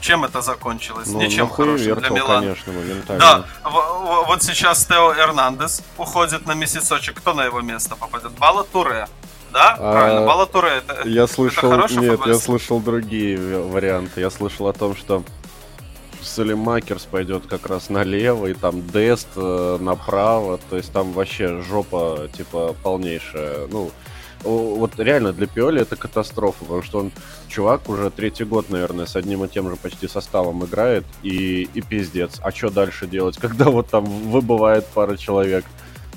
чем 0.02 0.24
это 0.24 0.42
закончилось? 0.42 1.08
Ну, 1.08 1.22
Ничем 1.22 1.48
хорошим 1.48 1.98
для 1.98 2.10
Милана. 2.10 2.40
конечно. 2.40 2.72
Да, 3.18 3.44
вот 3.64 4.42
сейчас 4.42 4.84
Тео 4.84 5.14
Эрнандес 5.14 5.82
уходит 5.96 6.46
на 6.46 6.52
месяцочек. 6.52 7.16
Кто 7.16 7.32
на 7.32 7.44
его 7.44 7.60
место 7.60 7.96
попадет? 7.96 8.32
Бала 8.32 8.64
Туре. 8.64 9.08
Да, 9.52 9.76
а, 9.78 9.92
правильно, 9.92 10.26
Бала 10.26 10.46
Туре. 10.46 10.82
Это, 10.86 11.08
я 11.08 11.26
слышал, 11.26 11.72
это 11.72 11.94
нет, 11.94 12.20
я 12.26 12.34
слышал 12.34 12.80
другие 12.80 13.38
варианты. 13.38 14.20
Я 14.20 14.30
слышал 14.30 14.66
о 14.68 14.72
том, 14.72 14.96
что 14.96 15.22
Салимакерс 16.22 17.04
пойдет 17.04 17.46
как 17.46 17.68
раз 17.68 17.90
налево, 17.90 18.46
и 18.46 18.54
там 18.54 18.86
Дест 18.88 19.28
э, 19.36 19.78
направо, 19.80 20.58
то 20.70 20.76
есть 20.76 20.92
там 20.92 21.12
вообще 21.12 21.60
жопа, 21.62 22.28
типа, 22.36 22.74
полнейшая. 22.82 23.66
Ну, 23.68 23.90
вот 24.50 24.98
реально 24.98 25.32
для 25.32 25.46
Пиоли 25.46 25.80
это 25.80 25.96
катастрофа, 25.96 26.64
потому 26.64 26.82
что 26.82 26.98
он, 26.98 27.12
чувак, 27.48 27.88
уже 27.88 28.10
третий 28.10 28.44
год, 28.44 28.70
наверное, 28.70 29.06
с 29.06 29.16
одним 29.16 29.44
и 29.44 29.48
тем 29.48 29.70
же 29.70 29.76
почти 29.76 30.08
составом 30.08 30.64
играет, 30.64 31.04
и, 31.22 31.68
и 31.74 31.80
пиздец. 31.80 32.40
А 32.42 32.50
что 32.52 32.70
дальше 32.70 33.06
делать, 33.06 33.36
когда 33.40 33.66
вот 33.66 33.88
там 33.88 34.04
выбывает 34.04 34.86
пара 34.86 35.16
человек? 35.16 35.64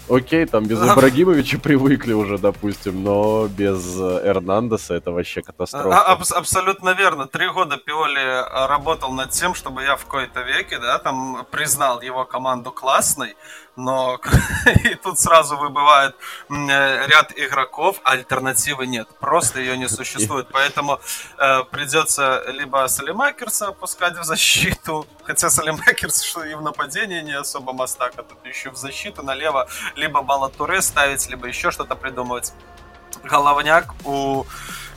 Окей, 0.08 0.46
там 0.46 0.66
без 0.66 0.80
Ибрагимовича 0.80 1.58
привыкли 1.58 2.14
уже, 2.14 2.38
допустим, 2.38 3.04
но 3.04 3.48
без 3.48 4.00
э, 4.00 4.22
Эрнандеса 4.24 4.94
это 4.94 5.12
вообще 5.12 5.42
катастрофа. 5.42 5.98
А, 5.98 6.14
аб- 6.14 6.32
абсолютно 6.32 6.94
верно. 6.94 7.26
Три 7.26 7.50
года 7.50 7.78
Пиоли 7.78 8.22
э, 8.22 8.68
работал 8.68 9.12
над 9.14 9.32
тем, 9.32 9.56
чтобы 9.56 9.82
я 9.82 9.96
в 9.96 10.06
какой-то 10.06 10.42
веке, 10.42 10.78
да, 10.78 11.00
там 11.00 11.48
признал 11.50 12.02
его 12.02 12.24
команду 12.24 12.72
классной, 12.72 13.36
но 13.76 14.20
и 14.84 14.96
тут 14.96 15.20
сразу 15.20 15.58
выбывает 15.58 16.16
э, 16.50 17.08
ряд 17.08 17.34
игроков, 17.36 18.00
а 18.04 18.12
альтернативы 18.12 18.88
нет, 18.88 19.08
просто 19.20 19.60
ее 19.60 19.78
не 19.78 19.90
существует, 19.90 20.48
поэтому 20.52 21.00
э, 21.38 21.64
придется 21.72 22.44
либо 22.48 22.88
Салимакерса 22.88 23.68
опускать 23.68 24.18
в 24.18 24.24
защиту, 24.24 25.06
хотя 25.24 25.50
Салимакерс 25.50 26.22
что 26.22 26.44
и 26.44 26.56
в 26.56 26.62
нападении 26.62 27.22
не 27.22 27.34
особо 27.34 27.74
мастак, 27.74 28.14
а 28.18 28.24
тут 28.24 28.46
еще 28.46 28.70
в 28.70 28.78
защиту 28.78 29.24
налево, 29.24 29.68
либо 29.96 30.22
Балатуре 30.22 30.82
ставить, 30.82 31.30
либо 31.30 31.48
еще 31.48 31.72
что-то 31.72 31.96
придумывать. 31.96 32.54
Головняк 33.24 33.94
у 34.04 34.46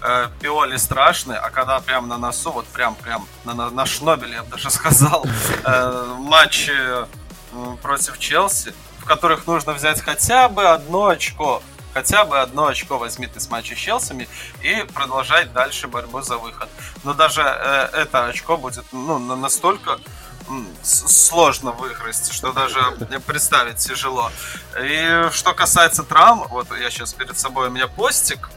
э, 0.03 0.27
Пиоли 0.41 0.77
страшный, 0.77 1.37
а 1.37 1.51
когда 1.51 1.81
прям 1.81 2.09
на 2.09 2.19
носу, 2.19 2.51
вот 2.53 2.67
прям 2.67 2.95
прям 2.95 3.27
на, 3.45 3.55
на, 3.55 3.71
на 3.71 3.87
шнобеле, 3.87 4.35
я 4.35 4.43
бы 4.43 4.51
даже 4.51 4.71
сказал, 4.71 5.25
э, 5.65 6.15
матч 6.19 6.71
против 7.83 8.19
Челси, 8.19 8.75
в 8.99 9.05
которых 9.05 9.47
нужно 9.47 9.73
взять 9.73 10.01
хотя 10.01 10.49
бы 10.49 10.65
одно 10.69 11.07
очко. 11.07 11.63
Хотя 11.95 12.25
бы 12.25 12.39
одно 12.39 12.67
очко 12.67 12.99
возьми 12.99 13.27
ты 13.27 13.41
с 13.41 13.51
матча 13.51 13.75
с 13.75 13.79
Челсами 13.79 14.29
и 14.63 14.85
продолжать 14.95 15.53
дальше 15.53 15.89
борьбу 15.89 16.21
за 16.21 16.37
выход. 16.37 16.69
Но 17.03 17.15
даже 17.15 17.43
э, 17.43 17.89
это 17.93 18.27
очко 18.27 18.57
будет 18.57 18.85
ну, 18.93 19.19
настолько 19.19 19.99
сложно 20.83 21.73
выиграть, 21.73 22.33
что 22.33 22.53
даже 22.53 22.81
представить 23.27 23.77
тяжело. 23.77 24.31
И 24.81 25.29
что 25.33 25.55
касается 25.55 26.03
травм, 26.03 26.47
вот 26.49 26.69
я 26.79 26.91
сейчас 26.91 27.13
перед 27.13 27.39
собой 27.39 27.69
у 27.69 27.71
меня 27.71 27.87
постик, 27.87 28.51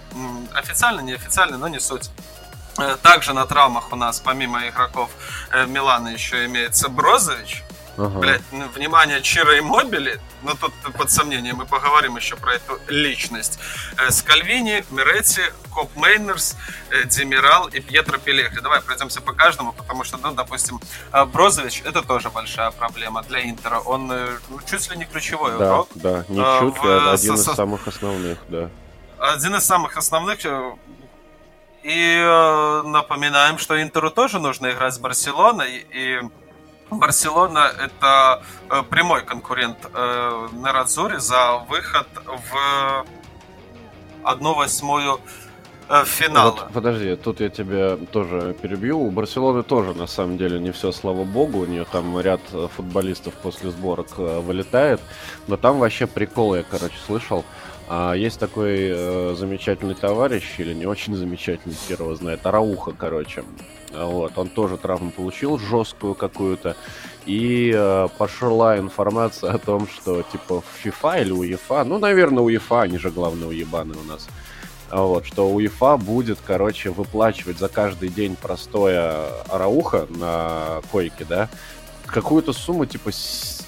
официально, 0.53 1.01
неофициально, 1.01 1.57
но 1.57 1.67
не 1.67 1.79
суть. 1.79 2.09
Э, 2.77 2.95
также 3.01 3.33
на 3.33 3.45
травмах 3.45 3.91
у 3.91 3.95
нас, 3.95 4.19
помимо 4.19 4.67
игроков 4.67 5.09
э, 5.51 5.65
Милана, 5.65 6.09
еще 6.09 6.45
имеется 6.45 6.89
Брозович, 6.89 7.63
Ага. 8.01 8.19
Блять, 8.19 8.41
ну, 8.51 8.67
внимание, 8.69 9.21
Чира 9.21 9.55
и 9.57 9.61
Мобили, 9.61 10.19
ну 10.41 10.55
тут 10.55 10.73
под 10.97 11.11
сомнением, 11.11 11.57
мы 11.57 11.65
поговорим 11.67 12.15
еще 12.17 12.35
про 12.35 12.55
эту 12.55 12.79
личность. 12.87 13.59
Э, 13.97 14.09
Скальвини, 14.09 14.83
Миретти, 14.89 15.41
Коп 15.71 15.95
Мейнерс, 15.95 16.57
э, 16.89 17.03
Демирал 17.05 17.67
и 17.67 17.79
Пьетро 17.79 18.17
Пелехи. 18.17 18.59
Давай 18.59 18.81
пройдемся 18.81 19.21
по 19.21 19.33
каждому, 19.33 19.71
потому 19.71 20.03
что, 20.03 20.17
ну, 20.17 20.31
допустим, 20.31 20.79
э, 21.13 21.25
Брозович 21.25 21.83
это 21.85 22.01
тоже 22.01 22.31
большая 22.31 22.71
проблема 22.71 23.21
для 23.21 23.47
Интера. 23.47 23.79
Он 23.79 24.07
ну, 24.07 24.59
чуть 24.67 24.89
ли 24.89 24.97
не 24.97 25.05
ключевой 25.05 25.51
да, 25.51 25.57
игрок. 25.57 25.89
Да, 25.93 26.25
не 26.27 26.37
чуть 26.37 26.83
ли, 26.83 26.89
а 26.89 27.11
один 27.13 27.35
из 27.35 27.43
самых 27.43 27.87
основных, 27.87 28.39
да. 28.47 28.69
Один 29.19 29.55
из 29.55 29.63
самых 29.63 29.95
основных. 29.97 30.39
И 31.83 32.81
напоминаем, 32.85 33.57
что 33.57 33.81
Интеру 33.81 34.09
тоже 34.09 34.39
нужно 34.39 34.71
играть 34.71 34.93
с 34.93 34.99
Барселоной. 34.99 35.85
И 35.91 36.19
Барселона 36.91 37.71
это 37.79 38.43
э, 38.69 38.83
прямой 38.89 39.23
конкурент 39.23 39.77
э, 39.93 40.47
Нерадзури 40.53 41.17
за 41.17 41.57
выход 41.69 42.07
в 42.25 43.05
одну 44.23 44.53
восьмую 44.53 45.19
э, 45.89 46.03
финала. 46.05 46.51
Вот, 46.51 46.73
подожди, 46.73 47.15
тут 47.15 47.39
я 47.39 47.49
тебя 47.49 47.97
тоже 48.11 48.53
перебью. 48.61 48.99
У 48.99 49.09
Барселоны 49.09 49.63
тоже, 49.63 49.93
на 49.93 50.07
самом 50.07 50.37
деле, 50.37 50.59
не 50.59 50.71
все, 50.71 50.91
слава 50.91 51.23
богу. 51.23 51.59
У 51.59 51.65
нее 51.65 51.85
там 51.89 52.19
ряд 52.19 52.41
футболистов 52.75 53.33
после 53.35 53.71
сборок 53.71 54.17
вылетает. 54.17 54.99
Но 55.47 55.57
там 55.57 55.79
вообще 55.79 56.07
прикол, 56.07 56.55
я, 56.55 56.63
короче, 56.63 56.97
слышал. 57.07 57.45
А 57.93 58.13
есть 58.13 58.39
такой 58.39 58.89
э, 58.89 59.35
замечательный 59.35 59.95
товарищ, 59.95 60.59
или 60.59 60.73
не 60.73 60.85
очень 60.85 61.13
замечательный, 61.13 61.75
хер 61.75 62.01
его 62.01 62.15
знает, 62.15 62.45
Арауха, 62.45 62.93
короче. 62.97 63.43
Вот, 63.93 64.37
он 64.37 64.49
тоже 64.49 64.77
травму 64.77 65.11
получил, 65.11 65.57
жесткую 65.57 66.15
какую-то. 66.15 66.75
И 67.25 67.71
э, 67.75 68.07
пошла 68.17 68.77
информация 68.77 69.51
о 69.51 69.57
том, 69.57 69.87
что 69.87 70.23
типа 70.23 70.61
в 70.61 70.85
FIFA 70.85 71.21
или 71.21 71.31
УЕФА, 71.31 71.83
ну, 71.83 71.99
наверное, 71.99 72.43
УЕФА, 72.43 72.81
они 72.81 72.97
же 72.97 73.11
главные 73.11 73.47
уебаны 73.47 73.95
у 73.95 74.03
нас, 74.03 74.27
вот, 74.89 75.25
что 75.25 75.49
УЕФА 75.49 75.97
будет, 75.97 76.39
короче, 76.45 76.89
выплачивать 76.89 77.59
за 77.59 77.69
каждый 77.69 78.09
день 78.09 78.35
простоя 78.35 79.27
Арауха 79.49 80.07
на 80.09 80.81
койке, 80.91 81.25
да, 81.25 81.49
какую-то 82.07 82.53
сумму, 82.53 82.85
типа 82.85 83.11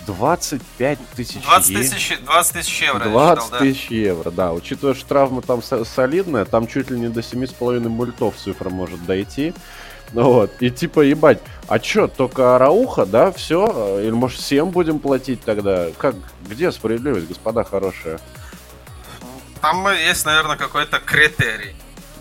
25 0.06 1.00
тысяч 1.16 1.42
20 1.42 1.76
тысяч, 1.76 2.18
20 2.26 2.54
тысяч 2.54 2.82
евро. 2.82 3.06
20 3.06 3.44
считал, 3.44 3.60
тысяч 3.60 3.88
да. 3.90 3.96
евро, 3.96 4.32
да. 4.32 4.54
Учитывая, 4.54 4.94
что 4.94 5.08
травма 5.08 5.42
там 5.42 5.62
солидная, 5.62 6.46
там 6.46 6.68
чуть 6.68 6.90
ли 6.90 7.00
не 7.00 7.08
до 7.08 7.22
7,5 7.22 7.88
мультов 7.88 8.36
цифра 8.38 8.70
может 8.70 9.06
дойти. 9.06 9.54
Ну 10.14 10.32
вот, 10.32 10.52
и 10.62 10.70
типа, 10.70 11.02
ебать, 11.02 11.40
а 11.68 11.80
чё, 11.80 12.08
только 12.08 12.56
Арауха, 12.56 13.06
да, 13.06 13.32
все? 13.32 14.00
Или, 14.00 14.12
может, 14.12 14.40
всем 14.40 14.70
будем 14.70 15.00
платить 15.00 15.42
тогда? 15.42 15.88
Как, 15.98 16.16
где 16.48 16.72
справедливость, 16.72 17.28
господа 17.28 17.64
хорошие? 17.64 18.20
Там 19.60 19.88
есть, 19.92 20.26
наверное, 20.26 20.58
какой-то 20.58 21.00
критерий. 21.00 21.76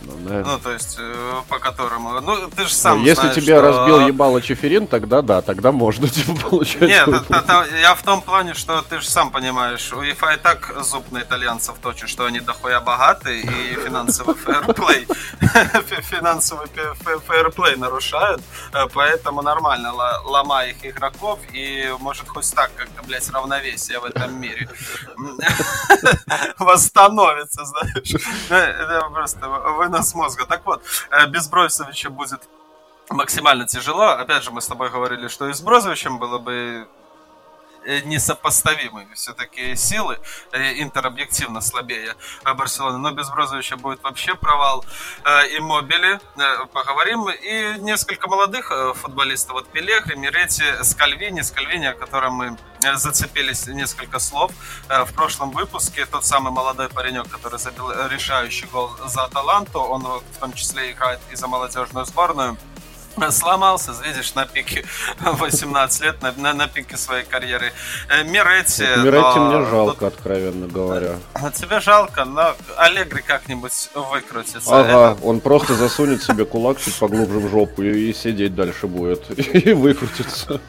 Ну, 0.04 0.28
да. 0.28 0.42
ну, 0.44 0.59
то 0.59 0.73
есть, 0.73 0.97
э, 0.99 1.42
по 1.49 1.59
которому... 1.59 2.21
Ну, 2.21 2.49
ты 2.50 2.64
же 2.64 2.75
сам 2.75 2.99
ну, 2.99 3.04
Если 3.04 3.21
знаешь, 3.21 3.37
тебя 3.37 3.59
что... 3.59 3.68
разбил 3.68 4.06
ебало 4.06 4.42
Чеферин, 4.42 4.87
тогда 4.87 5.23
да, 5.23 5.42
тогда 5.42 5.73
можно, 5.73 6.09
типа, 6.11 6.35
получать... 6.49 6.82
Нет, 6.82 7.09
это, 7.09 7.35
это, 7.35 7.66
я 7.80 7.94
в 7.94 8.02
том 8.02 8.23
плане, 8.23 8.54
что 8.54 8.82
ты 8.82 9.00
же 9.00 9.09
сам 9.09 9.30
понимаешь, 9.30 9.92
у 9.92 10.02
ЕФА 10.02 10.32
и 10.32 10.37
так 10.37 10.73
зуб 10.85 11.11
на 11.12 11.21
итальянцев 11.21 11.76
точит, 11.80 12.09
что 12.09 12.25
они 12.25 12.40
дохуя 12.40 12.80
богаты, 12.80 13.40
и 13.40 13.75
финансовый 13.75 14.35
фэрплей, 14.35 15.06
финансовый 16.02 16.68
фэрплей 17.26 17.76
нарушают, 17.76 18.42
э, 18.73 18.87
поэтому 18.92 19.42
нормально, 19.42 19.92
ломай 20.25 20.71
их 20.71 20.85
игроков, 20.85 21.38
и 21.52 21.92
может 22.00 22.28
хоть 22.28 22.52
так 22.54 22.71
как-то, 22.76 23.02
блядь, 23.04 23.28
равновесие 23.30 24.00
в 24.00 24.04
этом 24.04 24.40
мире 24.40 24.68
восстановится, 26.59 27.64
знаешь. 27.64 28.14
Э, 28.50 29.02
просто 29.99 30.12
вынос 30.12 30.14
мозга. 30.14 30.46
Так 30.46 30.66
вот, 30.66 30.82
э, 31.11 31.26
без 31.26 31.49
Бройсовича 31.49 32.11
будет 32.11 32.49
максимально 33.11 33.66
тяжело. 33.66 34.08
Опять 34.08 34.42
же, 34.42 34.50
мы 34.50 34.61
с 34.61 34.66
тобой 34.66 34.90
говорили, 34.90 35.28
что 35.28 35.49
и 35.49 35.52
с 35.52 35.61
Брозовичем 35.61 36.18
было 36.18 36.38
бы 36.38 36.88
Э, 37.84 38.00
несопоставимые 38.02 39.08
все-таки 39.14 39.74
силы. 39.74 40.18
Э, 40.52 40.80
Интер 40.80 41.06
объективно 41.06 41.60
слабее 41.60 42.14
Барселоны, 42.44 42.98
но 42.98 43.10
без 43.10 43.28
Брозовича 43.30 43.76
будет 43.76 44.02
вообще 44.02 44.34
провал. 44.34 44.84
И 45.50 45.56
э, 45.56 45.60
Мобили, 45.60 46.20
поговорим. 46.72 47.28
И 47.28 47.80
несколько 47.80 48.28
молодых 48.28 48.72
футболистов. 48.96 49.52
Вот 49.52 49.68
Пелегри, 49.68 50.16
Мирети, 50.16 50.82
Скальвини. 50.82 51.40
Скальвини, 51.42 51.86
о 51.86 51.94
котором 51.94 52.34
мы 52.34 52.56
зацепились 52.94 53.66
несколько 53.66 54.18
слов 54.18 54.52
в 54.88 55.12
прошлом 55.14 55.50
выпуске. 55.50 56.06
Тот 56.06 56.24
самый 56.24 56.52
молодой 56.52 56.88
паренек, 56.88 57.28
который 57.28 57.58
забил 57.58 57.90
решающий 58.08 58.66
гол 58.66 58.90
за 59.06 59.24
Аталанту. 59.24 59.80
Он 59.80 60.02
в 60.02 60.38
том 60.40 60.52
числе 60.52 60.92
играет 60.92 61.20
и 61.30 61.36
за 61.36 61.48
молодежную 61.48 62.06
сборную 62.06 62.56
сломался, 63.31 63.92
видишь, 64.04 64.35
на 64.35 64.47
пике 64.47 64.85
18 65.21 66.02
лет, 66.02 66.23
на, 66.23 66.33
на, 66.33 66.54
на 66.54 66.69
пике 66.69 66.97
своей 66.97 67.25
карьеры. 67.25 67.73
Э, 68.09 68.25
Миретти... 68.25 68.83
Миретти 68.83 69.38
но... 69.38 69.50
мне 69.50 69.71
жалко, 69.71 70.07
откровенно 70.07 70.66
говоря. 70.66 71.16
Тебе 71.54 71.81
жалко, 71.81 72.25
но 72.25 72.54
Аллегри 72.76 73.23
как-нибудь 73.23 73.90
выкрутится. 73.95 74.81
Ага, 74.81 75.12
Это... 75.12 75.26
он 75.26 75.40
просто 75.40 75.75
засунет 75.75 76.23
себе 76.23 76.45
кулак 76.45 76.81
чуть 76.81 76.99
поглубже 76.99 77.38
в 77.38 77.50
жопу 77.50 77.83
и, 77.83 78.11
и 78.11 78.14
сидеть 78.14 78.54
дальше 78.54 78.87
будет. 78.87 79.31
И 79.38 79.73
выкрутится. 79.73 80.61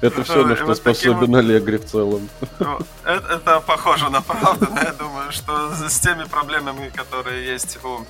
Это 0.00 0.22
все, 0.22 0.44
на 0.44 0.56
что 0.56 0.74
способен 0.74 1.34
Аллегри 1.34 1.78
в 1.78 1.84
целом. 1.84 2.28
Ну, 2.60 2.78
это, 3.04 3.34
это 3.34 3.60
похоже 3.60 4.08
на 4.10 4.20
правду, 4.20 4.68
но 4.70 4.80
я 4.80 4.92
думаю, 4.92 5.32
что 5.32 5.72
с 5.88 5.98
теми 5.98 6.24
проблемами, 6.24 6.88
которые 6.90 7.46
есть 7.46 7.78
у 7.84 8.04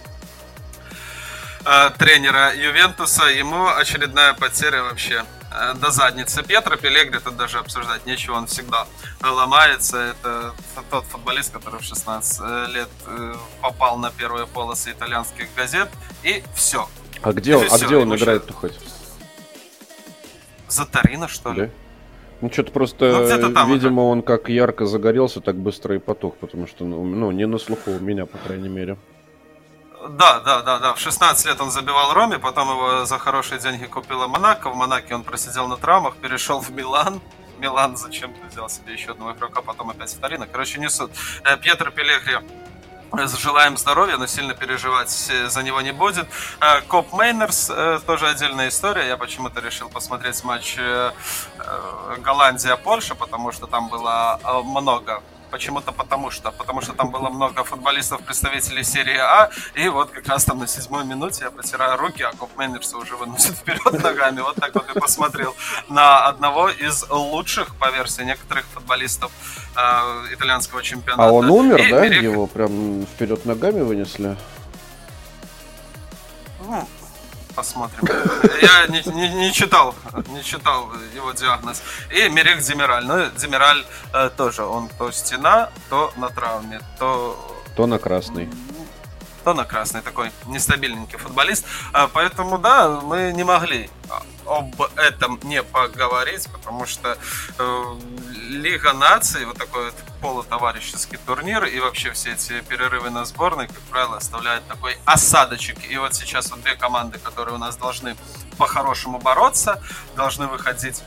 э, 1.65 1.91
тренера 1.99 2.55
Ювентуса, 2.55 3.25
ему 3.25 3.69
очередная 3.69 4.35
потеря 4.35 4.83
вообще 4.83 5.25
э, 5.53 5.75
до 5.75 5.91
задницы. 5.91 6.43
Петра 6.43 6.77
Пелегри 6.77 7.19
тут 7.19 7.37
даже 7.37 7.59
обсуждать 7.59 8.07
нечего, 8.07 8.35
он 8.35 8.47
всегда 8.47 8.87
ломается. 9.23 10.15
Это 10.21 10.55
тот 10.91 11.05
футболист, 11.05 11.53
который 11.53 11.81
в 11.81 11.85
16 11.85 12.41
э, 12.41 12.67
лет 12.73 12.89
э, 13.07 13.35
попал 13.61 13.99
на 13.99 14.11
первые 14.11 14.47
полосы 14.47 14.93
итальянских 14.93 15.47
газет, 15.57 15.89
и 16.23 16.43
все. 16.55 16.89
А 17.23 17.33
где 17.33 17.57
он, 17.57 17.67
а 17.71 17.79
где 17.79 17.97
он 17.97 18.15
играет-то 18.15 18.53
хоть? 18.53 18.79
За 20.69 20.85
Торино, 20.85 21.29
что 21.29 21.53
ли? 21.53 21.63
Да? 21.63 21.71
Ну, 22.41 22.53
что-то 22.53 22.71
просто, 22.71 23.39
ну, 23.41 23.53
там 23.53 23.73
видимо, 23.73 24.03
это... 24.03 24.11
он 24.11 24.23
как 24.23 24.49
ярко 24.49 24.87
загорелся, 24.87 25.41
так 25.41 25.57
быстро 25.57 25.97
и 25.97 25.99
потух, 25.99 26.37
потому 26.37 26.69
что, 26.69 26.85
ну, 26.85 27.05
ну, 27.05 27.33
не 27.33 27.47
на 27.47 27.59
слуху 27.59 27.91
у 27.91 27.99
меня, 27.99 28.27
по 28.27 28.39
крайней 28.39 28.69
мере. 28.69 28.97
Да, 30.07 30.41
да, 30.41 30.63
да, 30.63 30.79
да. 30.79 30.95
В 30.95 31.01
16 31.01 31.47
лет 31.47 31.61
он 31.61 31.71
забивал 31.71 32.13
Роме, 32.13 32.39
потом 32.39 32.71
его 32.71 33.05
за 33.05 33.19
хорошие 33.19 33.59
деньги 33.59 33.85
купила 33.87 34.29
Монако. 34.29 34.71
В 34.71 34.77
Монаке 34.77 35.15
он 35.15 35.25
просидел 35.25 35.67
на 35.67 35.77
травмах, 35.77 36.17
перешел 36.17 36.61
в 36.61 36.71
Милан. 36.71 37.21
Милан 37.59 37.97
зачем-то 37.97 38.47
взял 38.47 38.69
себе 38.69 38.93
еще 38.93 39.11
одного 39.13 39.33
игрока, 39.33 39.61
потом 39.61 39.91
опять 39.91 40.15
в 40.15 40.21
Торино. 40.21 40.47
Короче, 40.47 40.79
не 40.79 40.89
суть. 40.89 41.11
Э, 41.45 41.57
Пьетро 41.57 41.91
Пелегри 41.91 42.39
э, 43.13 43.27
Желаем 43.39 43.77
здоровья, 43.77 44.17
но 44.19 44.27
сильно 44.27 44.55
переживать 44.55 45.29
э, 45.31 45.49
за 45.49 45.63
него 45.65 45.81
не 45.81 45.93
будет. 45.93 46.29
Коп 46.87 47.13
Мейнерс 47.13 47.73
тоже 48.07 48.29
отдельная 48.29 48.69
история. 48.69 49.09
Я 49.09 49.17
почему-то 49.17 49.61
решил 49.61 49.89
посмотреть 49.89 50.45
матч 50.45 50.79
Голландия-Польша, 52.19 53.17
потому 53.17 53.51
что 53.51 53.67
там 53.67 53.89
было 53.89 54.39
много 54.65 55.23
Почему-то 55.51 55.93
потому 55.93 56.31
что. 56.31 56.51
Потому 56.51 56.81
что 56.81 56.93
там 56.93 57.11
было 57.11 57.31
много 57.31 57.65
футболистов, 57.65 58.23
представителей 58.23 58.85
серии 58.85 59.17
А. 59.19 59.51
И 59.75 59.89
вот 59.89 60.11
как 60.11 60.27
раз 60.29 60.45
там 60.45 60.59
на 60.59 60.67
седьмой 60.67 61.05
минуте 61.05 61.45
я 61.45 61.51
протираю 61.51 61.97
руки, 61.99 62.23
а 62.23 62.33
Коп 62.33 62.51
Мейнерса 62.57 62.97
уже 62.97 63.17
выносит 63.17 63.55
вперед 63.57 63.93
ногами. 64.03 64.41
Вот 64.41 64.57
так 64.57 64.75
вот 64.75 64.85
и 64.95 64.99
посмотрел 64.99 65.55
на 65.89 66.27
одного 66.27 66.69
из 66.69 67.09
лучших, 67.11 67.75
по 67.77 67.91
версии 67.91 68.23
некоторых 68.23 68.65
футболистов 68.67 69.31
э, 69.77 70.35
итальянского 70.35 70.83
чемпионата. 70.83 71.29
А 71.29 71.33
он 71.33 71.51
умер, 71.51 71.77
и 71.81 71.91
да? 71.91 72.03
Перех... 72.03 72.23
Его 72.23 72.47
прям 72.47 73.07
вперед 73.07 73.45
ногами 73.45 73.81
вынесли? 73.83 74.37
Посмотрим. 77.59 78.09
Я 78.63 78.87
не, 78.87 79.03
не, 79.13 79.29
не 79.35 79.53
читал, 79.53 79.95
не 80.29 80.45
читал 80.45 80.93
его 81.17 81.33
диагноз. 81.33 81.83
И 82.11 82.29
Мерик 82.29 82.61
Демираль. 82.61 83.05
Ну, 83.05 83.31
Демираль 83.37 83.85
э, 84.13 84.31
тоже, 84.37 84.63
он 84.63 84.89
то 84.99 85.11
стена, 85.11 85.71
то 85.91 86.13
на 86.17 86.29
травме, 86.29 86.81
то... 86.99 87.37
То 87.77 87.87
на 87.87 87.99
красный. 87.99 88.49
То 89.43 89.55
на 89.55 89.65
красный 89.65 90.03
такой 90.03 90.31
нестабильненький 90.47 91.19
футболист. 91.19 91.67
А, 91.93 92.07
поэтому, 92.07 92.59
да, 92.59 93.01
мы 93.03 93.33
не 93.35 93.45
могли 93.45 93.91
об 94.47 94.81
этом 94.97 95.41
не 95.43 95.63
поговорить, 95.63 96.49
потому 96.53 96.87
что 96.87 97.19
э, 97.59 97.83
Лига 98.49 98.95
наций, 98.95 99.45
вот 99.45 99.59
такой 99.59 99.87
вот 99.87 99.95
полутоварищеский 100.23 101.19
турнир 101.19 101.65
и 101.65 101.79
вообще 101.81 102.13
все 102.13 102.33
эти 102.33 102.61
перерывы 102.63 103.11
на 103.11 103.27
сборной, 103.27 103.67
как 103.67 103.81
правило, 103.91 104.17
оставляют 104.17 104.67
такой 104.67 104.97
осадочек. 105.05 105.79
И 105.91 105.99
вот 105.99 106.15
сейчас 106.15 106.51
вот 106.51 106.63
две 106.63 106.75
команды, 106.75 107.19
которые 107.19 107.57
у 107.57 107.59
нас 107.59 107.77
должны 107.77 108.17
по-хорошему 108.57 109.19
бороться, 109.19 109.83
должны 110.17 110.47
выходить 110.47 111.03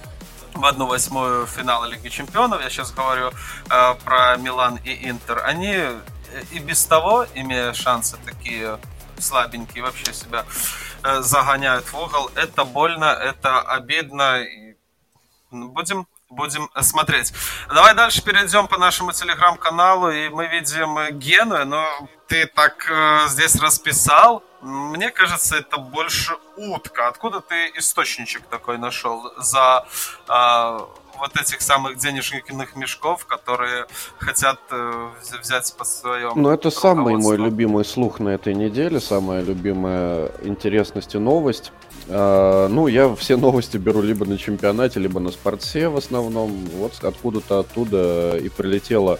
в 0.53 0.63
одну 0.65 0.85
восьмую 0.85 1.47
финала 1.47 1.85
Лиги 1.85 2.09
Чемпионов. 2.09 2.61
Я 2.61 2.69
сейчас 2.69 2.91
говорю 2.91 3.31
э, 3.69 3.95
про 4.05 4.37
Милан 4.37 4.77
и 4.83 5.09
Интер. 5.09 5.43
Они 5.43 5.73
э, 5.73 6.01
и 6.51 6.59
без 6.59 6.85
того, 6.85 7.25
имея 7.33 7.73
шансы 7.73 8.17
такие 8.23 8.77
слабенькие, 9.17 9.83
вообще 9.83 10.13
себя 10.13 10.45
э, 11.03 11.21
загоняют 11.21 11.91
в 11.91 11.99
угол. 11.99 12.29
Это 12.35 12.65
больно, 12.65 13.05
это 13.05 13.61
обидно. 13.61 14.41
И 14.43 14.75
будем 15.49 16.07
будем 16.31 16.69
смотреть. 16.81 17.33
Давай 17.69 17.93
дальше 17.93 18.23
перейдем 18.23 18.67
по 18.67 18.77
нашему 18.77 19.11
телеграм-каналу, 19.11 20.09
и 20.09 20.29
мы 20.29 20.47
видим 20.47 21.17
Гену, 21.17 21.65
но 21.65 21.85
ты 22.27 22.47
так 22.47 22.89
э, 22.89 23.27
здесь 23.27 23.55
расписал. 23.55 24.43
Мне 24.61 25.11
кажется, 25.11 25.57
это 25.57 25.77
больше 25.77 26.33
утка. 26.55 27.07
Откуда 27.07 27.41
ты 27.41 27.71
источничек 27.75 28.43
такой 28.43 28.77
нашел 28.77 29.33
за 29.37 29.85
э, 30.29 30.79
вот 31.19 31.37
этих 31.39 31.61
самых 31.61 31.97
денежных 31.97 32.75
мешков, 32.75 33.25
которые 33.25 33.85
хотят 34.17 34.59
э, 34.71 35.09
взять 35.41 35.73
по 35.77 35.83
своему. 35.83 36.33
Ну, 36.35 36.49
это 36.49 36.71
самый 36.71 37.15
мой 37.17 37.37
любимый 37.37 37.85
слух 37.85 38.19
на 38.19 38.29
этой 38.29 38.53
неделе, 38.53 38.99
самая 38.99 39.41
любимая 39.41 40.31
интересность 40.41 41.15
и 41.15 41.19
новость. 41.19 41.71
Uh, 42.07 42.67
ну, 42.67 42.87
я 42.87 43.13
все 43.15 43.37
новости 43.37 43.77
беру 43.77 44.01
либо 44.01 44.25
на 44.25 44.37
чемпионате, 44.37 44.99
либо 44.99 45.19
на 45.19 45.31
спортсе 45.31 45.87
в 45.87 45.97
основном. 45.97 46.65
Вот 46.77 46.93
откуда-то 47.03 47.59
оттуда 47.59 48.37
и 48.37 48.49
прилетела 48.49 49.19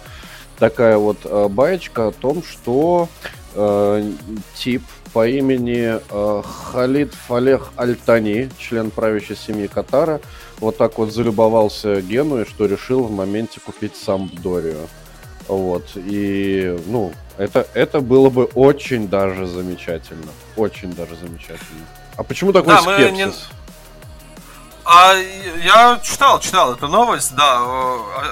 такая 0.58 0.98
вот 0.98 1.18
uh, 1.24 1.48
баечка 1.48 2.08
о 2.08 2.12
том, 2.12 2.42
что 2.42 3.08
uh, 3.54 4.18
тип 4.54 4.82
по 5.12 5.28
имени 5.28 5.98
э, 5.98 6.42
Халид 6.42 7.12
Фалех 7.12 7.72
Альтани, 7.76 8.50
член 8.58 8.90
правящей 8.90 9.36
семьи 9.36 9.66
Катара, 9.66 10.20
вот 10.58 10.78
так 10.78 10.98
вот 10.98 11.12
залюбовался 11.12 12.00
Генуей, 12.00 12.46
что 12.46 12.66
решил 12.66 13.04
в 13.04 13.10
моменте 13.10 13.60
купить 13.60 13.96
сам 13.96 14.30
Дорию. 14.42 14.88
Вот, 15.48 15.84
и, 15.96 16.78
ну, 16.86 17.12
это, 17.36 17.66
это 17.74 18.00
было 18.00 18.30
бы 18.30 18.44
очень 18.54 19.08
даже 19.08 19.46
замечательно. 19.46 20.32
Очень 20.56 20.92
даже 20.94 21.16
замечательно. 21.16 21.84
А 22.16 22.22
почему 22.22 22.52
такой 22.52 22.74
да, 22.74 22.82
скепсис? 22.82 23.12
Не... 23.12 23.32
А 24.84 25.14
я 25.14 26.00
читал, 26.02 26.40
читал 26.40 26.74
эту 26.74 26.88
новость, 26.88 27.34
да, 27.36 27.62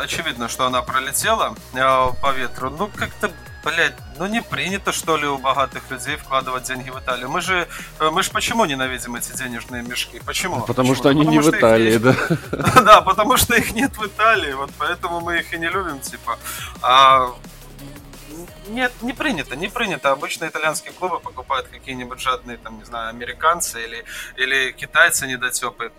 очевидно, 0.02 0.48
что 0.48 0.66
она 0.66 0.82
пролетела 0.82 1.54
э, 1.74 2.08
по 2.20 2.32
ветру. 2.32 2.70
Ну, 2.70 2.88
как-то 2.88 3.30
Блять, 3.62 3.92
ну 4.18 4.26
не 4.26 4.40
принято, 4.40 4.90
что 4.90 5.18
ли, 5.18 5.26
у 5.26 5.36
богатых 5.36 5.90
людей 5.90 6.16
вкладывать 6.16 6.64
деньги 6.64 6.88
в 6.88 6.98
Италию. 6.98 7.28
Мы 7.28 7.42
же, 7.42 7.68
э, 7.98 8.10
мы 8.10 8.22
же 8.22 8.30
почему 8.30 8.64
ненавидим 8.64 9.16
эти 9.16 9.36
денежные 9.36 9.82
мешки? 9.82 10.20
Почему? 10.24 10.62
Потому 10.62 10.88
почему? 10.88 10.94
что 10.94 11.08
они 11.10 11.20
потому 11.20 11.40
не 11.40 11.46
в 11.46 11.50
Италии, 11.50 11.98
да? 11.98 12.14
Да, 12.82 13.00
потому 13.02 13.36
что 13.36 13.54
их 13.54 13.74
нет 13.74 13.96
в 13.98 14.06
Италии, 14.06 14.52
вот 14.52 14.70
поэтому 14.78 15.20
мы 15.20 15.40
их 15.40 15.52
и 15.52 15.58
не 15.58 15.68
любим, 15.68 16.00
типа. 16.00 16.38
А 16.80 17.28
нет, 18.74 18.92
не 19.02 19.12
принято, 19.12 19.56
не 19.56 19.68
принято. 19.68 20.10
Обычно 20.12 20.46
итальянские 20.46 20.92
клубы 20.92 21.20
покупают 21.20 21.68
какие-нибудь 21.68 22.20
жадные, 22.20 22.56
там, 22.56 22.78
не 22.78 22.84
знаю, 22.84 23.10
американцы 23.10 23.84
или, 23.84 24.04
или 24.36 24.72
китайцы 24.72 25.26
недотепы, 25.26 25.92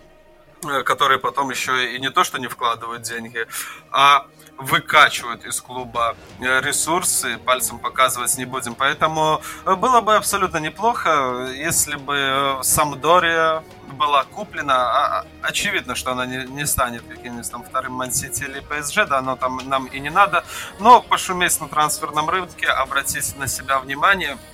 э, 0.64 0.82
которые 0.82 1.18
потом 1.18 1.50
еще 1.50 1.94
и 1.94 2.00
не 2.00 2.10
то, 2.10 2.24
что 2.24 2.38
не 2.38 2.48
вкладывают 2.48 3.02
деньги, 3.02 3.46
а 3.90 4.26
выкачивают 4.62 5.44
из 5.44 5.60
клуба 5.60 6.16
э, 6.40 6.60
ресурсы, 6.60 7.38
пальцем 7.38 7.78
показывать 7.78 8.36
не 8.38 8.44
будем. 8.44 8.74
Поэтому 8.74 9.42
э, 9.64 9.74
было 9.74 10.00
бы 10.00 10.16
абсолютно 10.16 10.58
неплохо, 10.58 11.48
если 11.54 11.96
бы 11.96 12.14
э, 12.16 12.62
Самдория 12.62 13.62
была 13.92 14.24
куплена. 14.24 14.74
А, 14.74 15.20
а, 15.20 15.26
очевидно, 15.42 15.94
что 15.94 16.12
она 16.12 16.26
не, 16.26 16.46
не 16.46 16.66
станет 16.66 17.02
каким-нибудь 17.06 17.50
там 17.50 17.62
вторым 17.62 17.92
Мансити 17.92 18.44
или 18.44 18.60
ПСЖ, 18.60 19.06
да, 19.08 19.20
но 19.20 19.36
там 19.36 19.60
нам 19.64 19.86
и 19.86 20.00
не 20.00 20.10
надо. 20.10 20.44
Но 20.78 21.02
пошуметь 21.02 21.60
на 21.60 21.68
трансферном 21.68 22.30
рынке, 22.30 22.68
обратить 22.68 23.36
на 23.36 23.46
себя 23.46 23.78
внимание– 23.78 24.38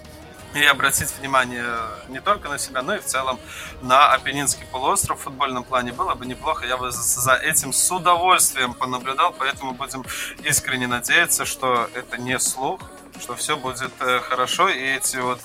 и 0.55 0.65
обратить 0.65 1.11
внимание 1.19 1.67
не 2.09 2.21
только 2.21 2.49
на 2.49 2.59
себя, 2.59 2.83
но 2.83 2.95
и 2.95 2.99
в 2.99 3.05
целом 3.05 3.39
на 3.83 4.13
Апеннинский 4.13 4.67
полуостров 4.67 5.21
в 5.21 5.23
футбольном 5.25 5.65
плане 5.65 5.93
было 5.93 6.15
бы 6.15 6.27
неплохо. 6.27 6.67
Я 6.67 6.77
бы 6.77 6.91
за 6.91 7.35
этим 7.35 7.73
с 7.73 7.91
удовольствием 7.91 8.75
понаблюдал, 8.75 9.35
поэтому 9.39 9.73
будем 9.73 10.05
искренне 10.43 10.87
надеяться, 10.87 11.45
что 11.45 11.89
это 11.95 12.19
не 12.19 12.39
слух, 12.39 12.81
что 13.21 13.35
все 13.35 13.57
будет 13.57 13.93
э, 14.01 14.21
хорошо, 14.21 14.69
и 14.69 14.81
эти 14.81 15.17
вот 15.17 15.41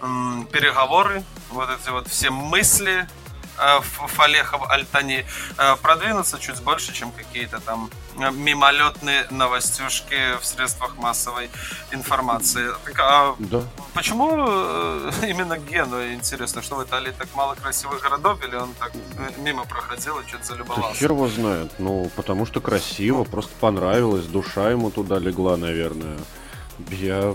м, 0.00 0.46
переговоры, 0.52 1.22
вот 1.50 1.68
эти 1.70 1.90
вот 1.90 2.08
все 2.08 2.30
мысли 2.30 3.06
Э, 3.58 3.80
Фалехов 3.80 4.68
Альтани 4.70 5.24
э, 5.56 5.76
продвинуться 5.76 6.38
чуть 6.38 6.60
больше, 6.62 6.92
чем 6.92 7.10
какие-то 7.12 7.60
там 7.60 7.90
мимолетные 8.16 9.26
новостюшки 9.30 10.38
в 10.40 10.44
средствах 10.44 10.96
массовой 10.96 11.50
информации. 11.92 12.68
Так, 12.84 12.98
а 12.98 13.34
да. 13.38 13.62
почему 13.94 14.28
именно 15.26 15.58
Гену 15.58 16.12
интересно, 16.12 16.62
что 16.62 16.76
в 16.76 16.84
Италии 16.84 17.12
так 17.16 17.28
мало 17.34 17.54
красивых 17.54 18.02
городов, 18.02 18.42
или 18.46 18.56
он 18.56 18.74
так 18.78 18.92
мимо 19.38 19.64
проходил 19.64 20.18
и 20.18 20.26
что-то 20.26 20.44
залюбовался? 20.44 20.88
Да 20.88 20.94
хер 20.94 21.12
его 21.12 21.28
знает. 21.28 21.72
Ну, 21.78 22.10
потому 22.16 22.46
что 22.46 22.60
красиво, 22.60 23.24
просто 23.24 23.52
понравилось, 23.60 24.26
душа 24.26 24.70
ему 24.70 24.90
туда 24.90 25.18
легла, 25.18 25.56
наверное. 25.56 26.18
Я 26.90 27.34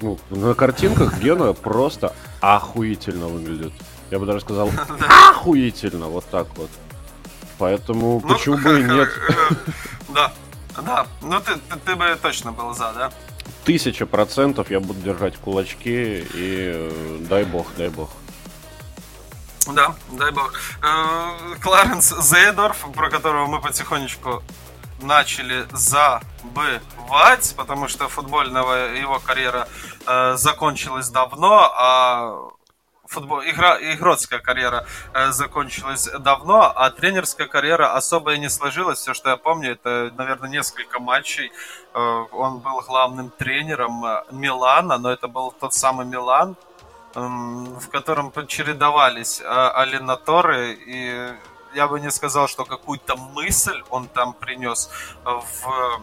ну, 0.00 0.18
на 0.30 0.54
картинках 0.54 1.18
Гена 1.18 1.52
просто 1.52 2.14
охуительно 2.40 3.26
выглядит. 3.26 3.72
Я 4.10 4.18
бы 4.18 4.26
даже 4.26 4.40
сказал, 4.40 4.70
охуительно, 5.30 6.06
вот 6.06 6.24
так 6.30 6.46
вот. 6.56 6.70
Поэтому 7.58 8.20
ну, 8.22 8.34
почему 8.34 8.58
бы 8.58 8.80
и 8.80 8.82
нет? 8.82 9.08
Да, 10.08 10.32
да. 10.82 11.06
Ну 11.22 11.40
ты, 11.40 11.54
ты, 11.56 11.76
ты 11.84 11.96
бы 11.96 12.16
точно 12.20 12.52
был 12.52 12.74
за, 12.74 12.92
да? 12.92 13.12
Тысяча 13.64 14.06
процентов 14.06 14.70
я 14.70 14.80
буду 14.80 15.00
держать 15.00 15.36
кулачки 15.36 16.26
и 16.34 16.72
э, 16.74 17.18
дай 17.28 17.44
бог, 17.44 17.66
дай 17.76 17.88
бог. 17.88 18.10
Да, 19.66 19.94
дай 20.12 20.30
бог. 20.30 20.52
Э, 20.82 21.56
Кларенс 21.60 22.14
Зейдорф, 22.20 22.86
про 22.94 23.10
которого 23.10 23.46
мы 23.46 23.60
потихонечку 23.60 24.42
начали 25.02 25.66
забывать, 25.72 27.54
потому 27.56 27.88
что 27.88 28.08
футбольная 28.08 28.94
его 28.94 29.18
карьера 29.18 29.68
э, 30.06 30.36
закончилась 30.36 31.08
давно, 31.08 31.70
а 31.76 32.50
футбол, 33.16 33.40
игра, 33.40 33.78
игротская 33.80 34.40
карьера 34.40 34.84
э, 35.14 35.32
закончилась 35.32 36.08
давно, 36.18 36.72
а 36.76 36.90
тренерская 36.90 37.46
карьера 37.46 37.96
особо 37.96 38.34
и 38.34 38.38
не 38.38 38.50
сложилась. 38.50 38.98
Все, 38.98 39.14
что 39.14 39.30
я 39.30 39.36
помню, 39.36 39.72
это, 39.72 40.12
наверное, 40.18 40.50
несколько 40.50 41.00
матчей. 41.00 41.50
Э, 41.94 42.24
он 42.32 42.58
был 42.58 42.82
главным 42.82 43.30
тренером 43.30 44.04
э, 44.04 44.24
Милана, 44.32 44.98
но 44.98 45.10
это 45.10 45.28
был 45.28 45.50
тот 45.50 45.72
самый 45.72 46.04
Милан, 46.06 46.56
в 47.14 47.88
котором 47.90 48.30
чередовались 48.46 49.42
Алинаторы 49.42 50.74
и 50.86 51.32
я 51.74 51.88
бы 51.88 52.00
не 52.00 52.10
сказал, 52.10 52.48
что 52.48 52.64
какую-то 52.64 53.16
мысль 53.16 53.82
он 53.90 54.08
там 54.08 54.34
принес 54.34 54.90
в 55.24 56.02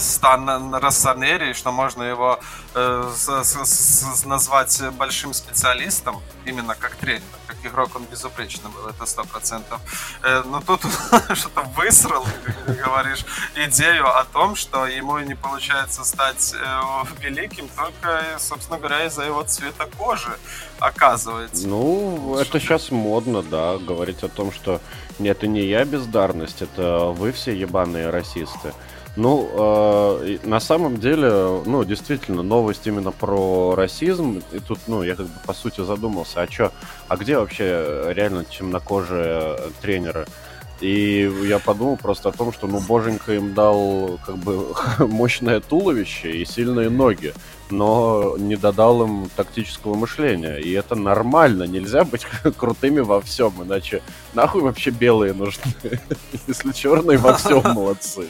Стан 0.00 0.74
Рассанери, 0.74 1.52
что 1.52 1.72
можно 1.72 2.02
его 2.02 2.38
э, 2.74 3.12
с, 3.14 3.28
с, 3.28 3.54
с, 3.64 4.24
назвать 4.24 4.82
большим 4.92 5.32
специалистом, 5.32 6.20
именно 6.44 6.74
как 6.74 6.96
тренер, 6.96 7.22
как 7.46 7.56
игрок 7.64 7.90
он 7.94 8.04
безупречный 8.04 8.70
был, 8.70 8.88
это 8.88 9.06
сто 9.06 9.24
процентов. 9.24 9.80
Э, 10.22 10.42
но 10.44 10.60
тут 10.60 10.80
что-то 11.34 11.62
высрал, 11.76 12.26
говоришь, 12.66 13.24
идею 13.56 14.06
о 14.08 14.24
том, 14.24 14.56
что 14.56 14.86
ему 14.86 15.18
не 15.20 15.34
получается 15.34 16.04
стать 16.04 16.54
э, 16.54 16.80
великим 17.20 17.68
только, 17.68 18.22
собственно 18.38 18.78
говоря, 18.78 19.06
из-за 19.06 19.24
его 19.24 19.42
цвета 19.44 19.86
кожи, 19.96 20.36
оказывается. 20.80 21.66
Ну, 21.66 22.36
это 22.38 22.60
сейчас 22.60 22.90
модно, 22.90 23.42
да, 23.42 23.78
говорить 23.78 24.22
о 24.22 24.28
том, 24.28 24.52
что 24.52 24.80
нет, 25.18 25.38
это 25.38 25.46
не 25.46 25.62
я 25.62 25.84
бездарность, 25.84 26.62
это 26.62 27.06
вы 27.06 27.30
все 27.30 27.54
ебаные 27.54 28.10
расисты. 28.10 28.74
Ну, 29.16 29.50
э, 29.52 30.38
на 30.44 30.60
самом 30.60 30.98
деле, 30.98 31.62
ну, 31.66 31.84
действительно, 31.84 32.42
новость 32.42 32.86
именно 32.86 33.10
про 33.10 33.74
расизм. 33.74 34.42
И 34.52 34.60
тут, 34.60 34.78
ну, 34.86 35.02
я 35.02 35.16
как 35.16 35.26
бы 35.26 35.32
по 35.44 35.52
сути 35.52 35.84
задумался, 35.84 36.42
а 36.42 36.46
чё, 36.46 36.70
а 37.08 37.16
где 37.16 37.36
вообще 37.36 38.12
реально 38.14 38.44
темнокожие 38.44 39.58
тренеры? 39.80 40.26
И 40.80 41.28
я 41.44 41.58
подумал 41.58 41.96
просто 41.96 42.28
о 42.28 42.32
том, 42.32 42.52
что, 42.52 42.68
ну, 42.68 42.80
боженька 42.80 43.34
им 43.34 43.52
дал 43.52 44.20
как 44.24 44.36
бы 44.36 44.74
мощное 45.00 45.60
туловище 45.60 46.30
и 46.30 46.44
сильные 46.44 46.88
ноги, 46.88 47.34
но 47.70 48.36
не 48.38 48.56
додал 48.56 49.02
им 49.02 49.28
тактического 49.34 49.94
мышления. 49.94 50.58
И 50.58 50.70
это 50.70 50.94
нормально, 50.94 51.64
нельзя 51.64 52.04
быть 52.04 52.26
крутыми 52.56 53.00
во 53.00 53.20
всем, 53.20 53.52
иначе 53.62 54.02
нахуй 54.34 54.62
вообще 54.62 54.90
белые 54.90 55.32
нужны, 55.32 55.64
если 56.46 56.70
черные 56.72 57.18
во 57.18 57.34
всем 57.34 57.62
молодцы. 57.64 58.28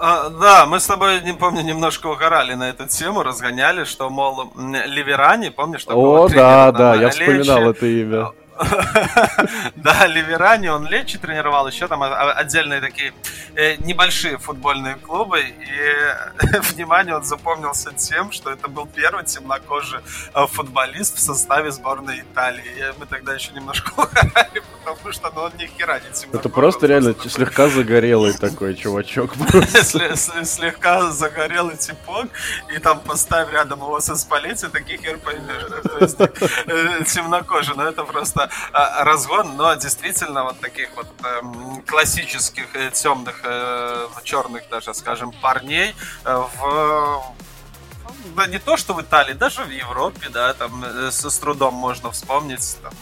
А, 0.00 0.28
да, 0.30 0.66
мы 0.66 0.78
с 0.78 0.86
тобой, 0.86 1.22
не 1.22 1.32
помню, 1.32 1.62
немножко 1.62 2.06
угорали 2.06 2.54
на 2.54 2.68
эту 2.70 2.86
тему, 2.86 3.22
разгоняли, 3.22 3.84
что, 3.84 4.10
мол, 4.10 4.52
Ливерани, 4.56 5.48
помнишь, 5.48 5.84
такого 5.84 6.26
О, 6.26 6.28
да, 6.28 6.72
да, 6.72 6.94
я 6.94 7.10
вспоминал 7.10 7.70
это 7.70 7.86
имя. 7.86 8.32
Да, 9.76 10.06
Ливерани, 10.06 10.68
он 10.68 10.86
Лечи 10.86 11.18
тренировал, 11.18 11.68
еще 11.68 11.88
там 11.88 12.02
отдельные 12.02 12.80
такие 12.80 13.12
э, 13.54 13.76
небольшие 13.76 14.38
футбольные 14.38 14.96
клубы. 14.96 15.40
И 15.40 16.56
внимание, 16.72 17.16
он 17.16 17.24
запомнился 17.24 17.92
тем, 17.92 18.32
что 18.32 18.50
это 18.50 18.68
был 18.68 18.86
первый 18.86 19.24
темнокожий 19.24 20.00
э, 20.34 20.46
футболист 20.46 21.16
в 21.16 21.20
составе 21.20 21.70
сборной 21.70 22.20
Италии. 22.20 22.94
Мы 22.98 23.06
тогда 23.06 23.34
еще 23.34 23.52
немножко 23.52 23.92
угорали, 24.00 24.62
потому 24.84 25.12
что 25.12 25.30
ну, 25.34 25.42
он 25.42 25.52
ни 25.58 25.66
хера 25.66 26.00
не 26.00 26.10
темнокожий. 26.10 26.40
Это 26.40 26.48
просто 26.48 26.86
реально 26.86 27.14
слегка 27.28 27.68
загорелый 27.68 28.32
такой 28.32 28.74
чувачок. 28.74 29.32
Слегка 30.44 31.10
загорелый 31.10 31.76
типок, 31.76 32.28
и 32.74 32.78
там 32.78 33.00
поставь 33.00 33.52
рядом 33.52 33.80
его 33.80 34.00
со 34.00 34.16
Спалетти, 34.16 34.66
таких 34.66 35.00
хер 35.00 35.18
поймешь. 35.18 35.62
Э, 36.66 37.04
темнокожий, 37.04 37.74
но 37.76 37.84
это 37.84 38.04
просто 38.04 38.47
а, 38.72 39.04
разгон, 39.04 39.56
но 39.56 39.74
действительно 39.74 40.44
вот 40.44 40.60
таких 40.60 40.88
вот 40.96 41.06
эм, 41.24 41.82
классических 41.82 42.74
э, 42.74 42.90
темных, 42.90 43.40
э, 43.44 44.08
черных 44.24 44.68
даже, 44.68 44.94
скажем, 44.94 45.32
парней 45.32 45.94
э, 46.24 46.44
в 46.58 47.22
да 48.36 48.46
не 48.46 48.58
то, 48.58 48.76
что 48.76 48.94
в 48.94 49.00
Италии, 49.00 49.32
даже 49.32 49.64
в 49.64 49.70
Европе, 49.70 50.28
да, 50.28 50.54
там 50.54 50.84
с, 50.84 51.28
с 51.28 51.38
трудом 51.38 51.74
можно 51.74 52.10
вспомнить, 52.10 52.76
там, 52.82 52.92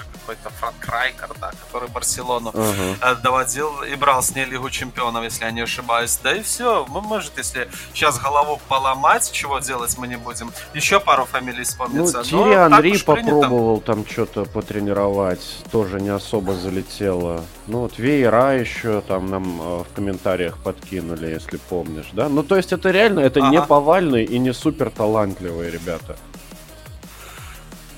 какой-то 0.00 0.50
Франк 0.50 0.86
Райкер, 0.86 1.30
да, 1.40 1.50
который 1.64 1.88
Барселону 1.88 2.50
uh-huh. 2.50 3.20
доводил 3.22 3.82
и 3.82 3.94
брал 3.94 4.22
с 4.22 4.34
ней 4.34 4.44
Лигу 4.44 4.70
Чемпионов, 4.70 5.24
если 5.24 5.44
я 5.44 5.50
не 5.50 5.60
ошибаюсь. 5.60 6.18
Да 6.22 6.34
и 6.34 6.42
все. 6.42 6.86
Мы, 6.88 7.00
может, 7.00 7.38
если 7.38 7.68
сейчас 7.92 8.18
голову 8.18 8.60
поломать, 8.68 9.30
чего 9.32 9.58
делать 9.58 9.96
мы 9.98 10.08
не 10.08 10.16
будем, 10.16 10.52
еще 10.74 11.00
пару 11.00 11.24
фамилий 11.24 11.64
вспомнится. 11.64 12.18
Ну, 12.18 12.24
Тири 12.24 12.54
Анри 12.54 12.98
попробовал 12.98 13.80
там 13.80 14.06
что-то 14.06 14.44
потренировать, 14.44 15.64
тоже 15.70 16.00
не 16.00 16.10
особо 16.10 16.54
залетело. 16.54 17.44
Ну, 17.66 17.80
вот 17.80 17.98
Вейра 17.98 18.58
еще 18.58 19.02
там 19.02 19.26
нам 19.26 19.60
э, 19.60 19.84
в 19.84 19.94
комментариях 19.94 20.58
подкинули, 20.58 21.26
если 21.28 21.56
помнишь, 21.56 22.08
да? 22.12 22.28
Ну, 22.28 22.42
то 22.42 22.56
есть 22.56 22.72
это 22.72 22.90
реально, 22.90 23.20
это 23.20 23.40
ага. 23.40 23.50
не 23.50 23.62
повальные 23.62 24.24
и 24.24 24.38
не 24.38 24.52
супер 24.52 24.90
талантливые 24.90 25.70
ребята. 25.70 26.16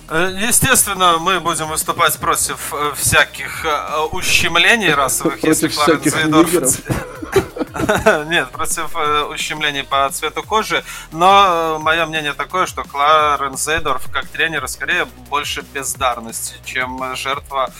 Э, 0.08 0.36
естественно, 0.38 1.18
мы 1.18 1.40
будем 1.40 1.68
выступать 1.68 2.18
против 2.18 2.74
э, 2.74 2.92
всяких 2.94 3.64
э, 3.64 4.00
ущемлений 4.12 4.92
расовых, 4.92 5.42
если 5.42 5.68
всяких 5.68 6.10
Зайдорф... 6.10 6.52
Нет, 8.28 8.50
против 8.50 8.94
ущемлений 9.30 9.82
по 9.82 10.08
цвету 10.10 10.42
кожи. 10.42 10.84
Но 11.10 11.78
мое 11.80 12.06
мнение 12.06 12.32
такое, 12.34 12.66
что 12.66 12.84
Кларен 12.84 13.56
Зейдорф 13.56 14.10
как 14.12 14.28
тренер 14.28 14.68
скорее 14.68 15.06
больше 15.28 15.62
бездарности, 15.62 16.54
чем 16.64 17.16
жертва 17.16 17.70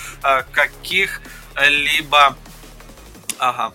каких-либо... 0.53 2.37
Ага, 3.39 3.73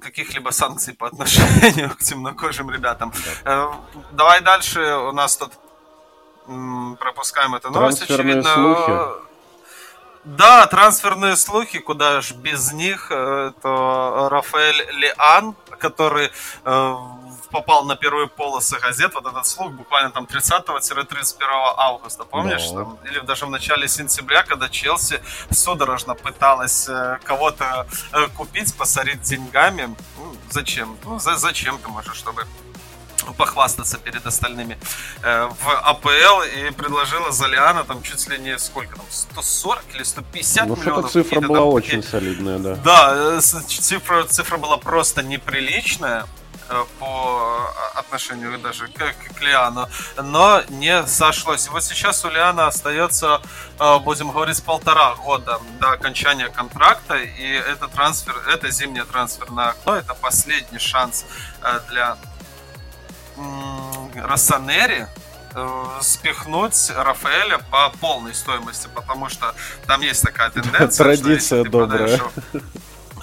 каких-либо 0.00 0.50
санкций 0.50 0.94
по 0.94 1.06
отношению 1.08 1.90
к 1.96 1.98
темнокожим 1.98 2.70
ребятам. 2.70 3.12
Давай 4.12 4.40
дальше. 4.40 4.80
У 4.80 5.12
нас 5.12 5.36
тут 5.36 5.52
пропускаем 6.98 7.54
эту 7.54 7.70
новость, 7.70 8.06
Трансферные 8.06 8.40
очевидно. 8.40 8.54
Слухи. 8.54 9.24
Да, 10.24 10.66
трансферные 10.66 11.36
слухи, 11.36 11.78
куда 11.80 12.22
ж 12.22 12.32
без 12.32 12.72
них. 12.72 13.08
Э, 13.10 13.50
это 13.50 14.28
Рафаэль 14.30 14.90
Лиан, 14.92 15.54
который 15.78 16.30
э, 16.64 16.96
попал 17.50 17.84
на 17.84 17.94
первые 17.94 18.26
полосы 18.28 18.78
газет. 18.78 19.12
Вот 19.14 19.26
этот 19.26 19.46
слух 19.46 19.72
буквально 19.72 20.10
там 20.12 20.24
30-31 20.24 21.36
августа, 21.76 22.24
помнишь? 22.24 22.70
Да. 22.70 22.84
Там, 22.84 22.98
или 23.04 23.20
даже 23.20 23.44
в 23.44 23.50
начале 23.50 23.86
сентября, 23.86 24.44
когда 24.44 24.70
Челси 24.70 25.20
судорожно 25.50 26.14
пыталась 26.14 26.88
э, 26.88 27.18
кого-то 27.24 27.86
купить, 28.34 28.74
посорить 28.74 29.20
деньгами. 29.20 29.94
Ну, 30.16 30.36
зачем? 30.48 30.96
Ну, 31.04 31.18
за, 31.18 31.36
зачем 31.36 31.78
ты 31.78 31.88
можешь, 31.88 32.16
чтобы 32.16 32.46
похвастаться 33.32 33.98
перед 33.98 34.26
остальными 34.26 34.78
э, 35.22 35.48
в 35.48 35.70
АПЛ 35.70 36.42
и 36.42 36.70
предложила 36.70 37.32
Залиана 37.32 37.84
там 37.84 38.02
чуть 38.02 38.28
ли 38.28 38.38
не 38.38 38.58
сколько 38.58 38.96
там 38.96 39.06
140 39.10 39.84
или 39.94 40.02
150 40.02 40.68
ну, 40.68 40.76
миллионов. 40.76 41.10
цифра 41.10 41.40
была 41.40 41.58
там, 41.58 41.68
очень 41.68 42.02
солидная, 42.02 42.58
да. 42.58 42.74
Да, 42.76 43.36
э, 43.38 43.40
цифра, 43.40 44.24
цифра 44.24 44.56
была 44.56 44.76
просто 44.76 45.22
неприличная 45.22 46.26
э, 46.68 46.84
по 46.98 47.72
отношению 47.94 48.58
даже 48.58 48.88
к, 48.88 49.14
к 49.36 49.42
Лиану, 49.42 49.88
но 50.16 50.62
не 50.68 51.06
сошлось. 51.06 51.66
И 51.66 51.70
вот 51.70 51.84
сейчас 51.84 52.24
у 52.24 52.30
Лиана 52.30 52.66
остается, 52.66 53.40
э, 53.78 53.98
будем 54.00 54.30
говорить, 54.30 54.62
полтора 54.62 55.14
года 55.14 55.60
до 55.80 55.92
окончания 55.92 56.48
контракта, 56.48 57.16
и 57.16 57.46
это 57.46 57.88
трансфер, 57.88 58.36
это 58.52 58.70
зимнее 58.70 59.04
трансферное 59.04 59.70
окно, 59.70 59.96
это 59.96 60.14
последний 60.14 60.78
шанс 60.78 61.24
для 61.88 62.16
Рассанери 64.14 65.06
э, 65.54 65.86
спихнуть 66.00 66.90
Рафаэля 66.94 67.58
по 67.70 67.90
полной 68.00 68.34
стоимости, 68.34 68.88
потому 68.94 69.28
что 69.28 69.54
там 69.86 70.00
есть 70.00 70.22
такая 70.22 70.50
тенденция. 70.50 71.04
Традиция 71.04 71.64
добрая. 71.64 72.20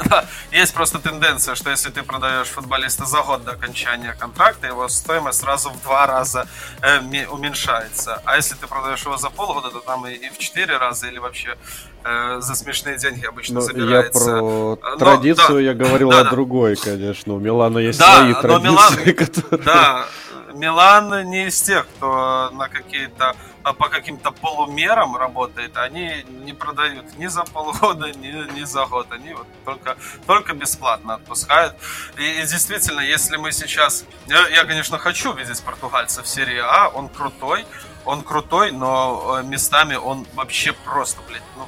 есть 0.52 0.74
просто 0.74 1.00
тенденция, 1.00 1.56
что 1.56 1.69
если 1.69 1.89
ты 1.89 2.04
продаешь 2.04 2.47
футболиста 2.47 3.06
за 3.06 3.21
год 3.21 3.43
до 3.43 3.52
окончания 3.52 4.13
контракта, 4.13 4.67
его 4.67 4.88
стоимость 4.88 5.39
сразу 5.39 5.69
в 5.69 5.82
два 5.82 6.08
раза 6.08 6.47
э, 6.82 7.00
уменьшается. 7.28 8.21
А 8.26 8.36
если 8.36 8.56
ты 8.56 8.67
продаешь 8.67 9.04
его 9.04 9.17
за 9.17 9.30
полгода, 9.30 9.69
то 9.69 9.80
там 9.80 10.08
и, 10.08 10.13
и 10.13 10.30
в 10.30 10.38
четыре 10.38 10.78
раза 10.78 11.08
или 11.08 11.19
вообще 11.19 11.58
за 12.03 12.55
смешные 12.55 12.97
деньги 12.97 13.25
обычно 13.25 13.55
но 13.55 13.59
ну, 13.61 13.65
забирается. 13.67 14.19
Я 14.19 14.35
про 14.35 14.41
но, 14.41 14.75
традицию 14.97 15.55
да, 15.55 15.59
я 15.61 15.73
говорил 15.73 16.09
да, 16.09 16.21
о 16.21 16.23
да. 16.23 16.29
другой, 16.31 16.75
конечно. 16.75 17.35
У 17.35 17.39
Милана 17.39 17.77
есть 17.79 17.99
да, 17.99 18.17
свои 18.17 18.33
традиции, 18.33 18.69
Милан, 18.69 19.15
которые... 19.15 19.63
Да, 19.63 20.05
Милан 20.53 21.29
не 21.29 21.47
из 21.47 21.61
тех, 21.61 21.87
кто 21.87 22.49
на 22.53 22.67
какие-то 22.67 23.35
а 23.63 23.73
по 23.73 23.89
каким-то 23.89 24.31
полумерам 24.31 25.15
работает, 25.15 25.77
они 25.77 26.23
не 26.43 26.53
продают 26.53 27.17
ни 27.17 27.27
за 27.27 27.43
полгода, 27.43 28.11
ни, 28.11 28.59
ни 28.59 28.63
за 28.63 28.85
год. 28.85 29.07
Они 29.11 29.33
вот 29.33 29.47
только, 29.65 29.97
только 30.25 30.53
бесплатно 30.53 31.15
отпускают. 31.15 31.75
И, 32.17 32.23
и 32.23 32.41
действительно, 32.41 33.01
если 33.01 33.37
мы 33.37 33.51
сейчас... 33.51 34.05
Я, 34.27 34.47
я, 34.47 34.65
конечно, 34.65 34.97
хочу 34.97 35.33
видеть 35.33 35.61
португальца 35.61 36.23
в 36.23 36.27
серии 36.27 36.59
А, 36.59 36.89
он 36.89 37.09
крутой, 37.09 37.65
он 38.05 38.23
крутой, 38.23 38.71
но 38.71 39.39
э, 39.39 39.43
местами 39.43 39.95
он 39.95 40.25
вообще 40.33 40.73
просто, 40.73 41.21
блядь, 41.27 41.43
ну, 41.55 41.67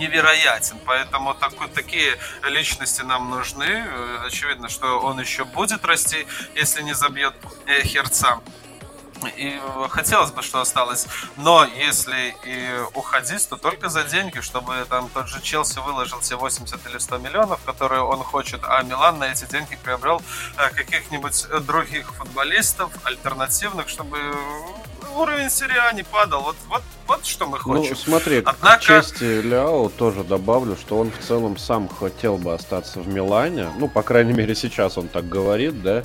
невероятен. 0.00 0.76
Поэтому 0.86 1.34
такой, 1.34 1.68
такие 1.68 2.18
личности 2.42 3.02
нам 3.02 3.30
нужны. 3.30 3.64
Э, 3.86 4.26
очевидно, 4.26 4.68
что 4.68 5.00
он 5.00 5.20
еще 5.20 5.44
будет 5.44 5.84
расти, 5.84 6.26
если 6.54 6.82
не 6.82 6.94
забьет 6.94 7.34
э, 7.66 7.82
Херца. 7.84 8.40
И 9.36 9.60
хотелось 9.90 10.30
бы, 10.30 10.42
что 10.42 10.60
осталось. 10.60 11.06
Но 11.36 11.64
если 11.64 12.34
и 12.44 12.68
уходить, 12.94 13.48
то 13.48 13.56
только 13.56 13.88
за 13.88 14.04
деньги, 14.04 14.40
чтобы 14.40 14.74
там 14.88 15.08
тот 15.12 15.28
же 15.28 15.40
Челси 15.42 15.80
выложил 15.80 16.22
себе 16.22 16.36
80 16.36 16.86
или 16.86 16.98
100 16.98 17.18
миллионов, 17.18 17.60
которые 17.64 18.02
он 18.02 18.18
хочет, 18.22 18.60
а 18.64 18.82
Милан 18.82 19.18
на 19.18 19.24
эти 19.24 19.44
деньги 19.44 19.78
приобрел 19.82 20.22
э, 20.56 20.70
каких-нибудь 20.70 21.46
других 21.66 22.14
футболистов, 22.14 22.90
альтернативных, 23.04 23.88
чтобы 23.88 24.18
уровень 25.16 25.50
серии 25.50 25.76
А 25.78 25.92
не 25.92 26.02
падал. 26.02 26.42
Вот, 26.42 26.56
вот, 26.68 26.82
вот 27.06 27.24
что 27.26 27.46
мы 27.46 27.58
хотим. 27.58 27.74
Ну, 27.74 27.94
смотри, 27.94 28.42
Однако... 28.44 28.78
к 28.78 28.82
чести 28.82 29.40
Ляо 29.42 29.88
тоже 29.88 30.24
добавлю, 30.24 30.76
что 30.76 30.98
он 30.98 31.10
в 31.10 31.18
целом 31.18 31.56
сам 31.56 31.88
хотел 31.88 32.36
бы 32.36 32.54
остаться 32.54 33.00
в 33.00 33.08
Милане. 33.08 33.68
Ну, 33.78 33.88
по 33.88 34.02
крайней 34.02 34.32
мере, 34.32 34.54
сейчас 34.54 34.98
он 34.98 35.08
так 35.08 35.28
говорит, 35.28 35.82
да. 35.82 36.02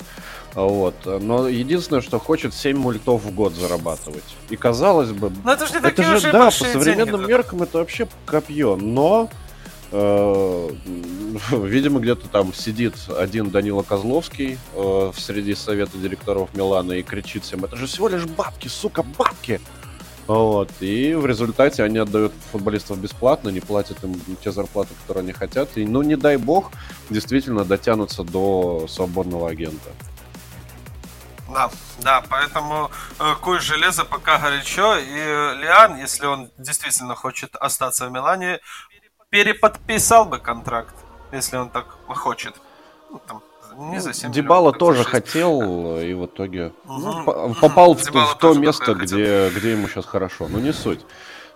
Вот. 0.56 0.94
Но 1.04 1.48
единственное, 1.48 2.00
что 2.00 2.18
хочет 2.18 2.54
7 2.54 2.78
мультов 2.78 3.22
в 3.22 3.34
год 3.34 3.52
зарабатывать. 3.52 4.24
И 4.48 4.56
казалось 4.56 5.10
бы... 5.10 5.30
Но 5.44 5.52
это 5.52 5.66
же 5.66 5.74
не 5.74 5.80
такие 5.80 6.08
это 6.08 6.18
же, 6.18 6.32
да, 6.32 6.46
по 6.46 6.50
современным 6.50 7.18
деньги, 7.18 7.30
меркам 7.30 7.62
это 7.62 7.78
вообще 7.78 8.08
копье. 8.24 8.76
Но 8.76 9.28
э, 9.92 10.70
видимо, 11.50 12.00
где-то 12.00 12.28
там 12.28 12.54
сидит 12.54 12.94
один 13.14 13.50
Данила 13.50 13.82
Козловский 13.82 14.58
э, 14.74 15.12
среди 15.14 15.54
совета 15.54 15.98
директоров 15.98 16.48
Милана 16.54 16.92
и 16.92 17.02
кричит 17.02 17.44
всем, 17.44 17.66
это 17.66 17.76
же 17.76 17.86
всего 17.86 18.08
лишь 18.08 18.24
бабки, 18.24 18.68
сука, 18.68 19.02
бабки! 19.02 19.60
Вот. 20.26 20.70
И 20.80 21.14
в 21.14 21.26
результате 21.26 21.82
они 21.84 21.98
отдают 21.98 22.32
футболистов 22.50 22.98
бесплатно, 22.98 23.50
не 23.50 23.60
платят 23.60 24.02
им 24.02 24.18
те 24.42 24.50
зарплаты, 24.50 24.94
которые 25.02 25.22
они 25.22 25.32
хотят. 25.32 25.76
И, 25.76 25.84
ну, 25.86 26.02
не 26.02 26.16
дай 26.16 26.36
бог, 26.36 26.72
действительно 27.10 27.64
дотянутся 27.64 28.24
до 28.24 28.86
свободного 28.88 29.50
агента. 29.50 29.90
Да, 31.48 31.70
да, 32.02 32.22
поэтому 32.28 32.90
э, 33.20 33.34
куй 33.40 33.60
железо 33.60 34.04
пока 34.04 34.38
горячо. 34.38 34.96
И 34.96 35.58
Лиан, 35.60 35.96
если 35.96 36.26
он 36.26 36.50
действительно 36.58 37.14
хочет 37.14 37.54
остаться 37.56 38.08
в 38.08 38.12
Милане, 38.12 38.60
переподписал 39.30 40.24
бы 40.24 40.38
контракт, 40.38 40.94
если 41.32 41.56
он 41.56 41.70
так 41.70 41.86
хочет. 42.08 42.54
Ну, 43.10 43.20
там, 43.26 43.42
не 43.76 44.00
за 44.00 44.12
7 44.12 44.32
Дебала 44.32 44.72
тоже 44.72 45.04
хотел 45.04 45.98
и 45.98 46.14
в 46.14 46.26
итоге 46.26 46.72
угу. 46.84 47.22
ну, 47.26 47.54
попал 47.54 47.94
в, 47.94 48.00
в 48.02 48.38
то 48.38 48.54
место, 48.54 48.94
где, 48.94 49.50
где 49.50 49.72
ему 49.72 49.88
сейчас 49.88 50.06
хорошо. 50.06 50.48
Но 50.48 50.58
не 50.58 50.72
суть. 50.72 51.04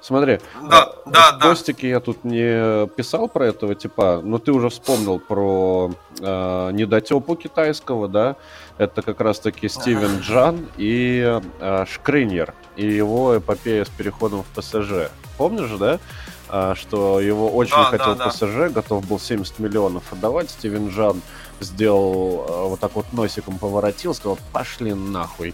Смотри, 0.03 0.41
да, 0.63 0.93
э, 1.07 1.11
да, 1.11 1.33
в 1.33 1.39
да. 1.39 1.49
постике 1.49 1.89
я 1.91 2.01
тут 2.01 2.25
не 2.25 2.87
писал 2.89 3.29
про 3.29 3.47
этого 3.47 3.75
типа, 3.75 4.23
но 4.25 4.39
ты 4.39 4.51
уже 4.51 4.71
вспомнил 4.71 5.19
про 5.19 5.91
э, 6.21 6.71
недотепу 6.73 7.37
китайского, 7.37 8.09
да? 8.09 8.37
Это 8.81 9.03
как 9.03 9.21
раз-таки 9.21 9.69
Стивен 9.69 10.21
Джан 10.21 10.67
и 10.79 11.39
э, 11.61 11.85
Шкринер 11.87 12.55
и 12.77 12.87
его 12.87 13.37
эпопея 13.37 13.85
с 13.85 13.91
переходом 13.91 14.43
в 14.43 14.47
ПСЖ. 14.59 15.11
Помнишь, 15.37 15.79
да? 15.79 16.01
Э, 16.49 16.73
что 16.75 17.21
его 17.21 17.51
очень 17.51 17.77
да, 17.77 17.85
хотел 17.85 18.17
да, 18.17 18.29
ПСЖ, 18.29 18.41
да. 18.41 18.69
готов 18.71 19.07
был 19.07 19.21
70 19.21 19.59
миллионов 19.59 20.11
отдавать. 20.11 20.49
Стивен 20.49 20.89
Джан 20.89 21.21
сделал 21.61 22.47
э, 22.49 22.69
вот 22.69 22.81
так 22.81 22.93
вот 22.95 23.13
носиком 23.13 23.59
поворотил, 23.59 24.15
сказал, 24.15 24.39
пошли 24.51 24.95
нахуй. 24.95 25.53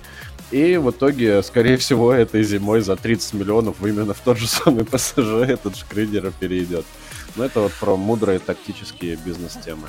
И 0.53 0.77
в 0.77 0.93
итоге, 0.93 1.43
скорее 1.43 1.79
всего, 1.79 2.13
этой 2.13 2.45
зимой 2.45 2.81
за 2.81 2.95
30 2.95 3.35
миллионов 3.35 3.85
именно 3.85 4.15
в 4.15 4.21
тот 4.21 4.39
же 4.39 4.47
самый 4.47 4.85
ПСЖ 4.85 5.19
этот 5.49 5.75
Шкридера 5.77 6.31
перейдет. 6.31 6.85
Но 7.35 7.45
это 7.45 7.59
вот 7.59 7.73
про 7.73 7.97
мудрые 7.97 8.39
тактические 8.39 9.17
бизнес-темы. 9.17 9.89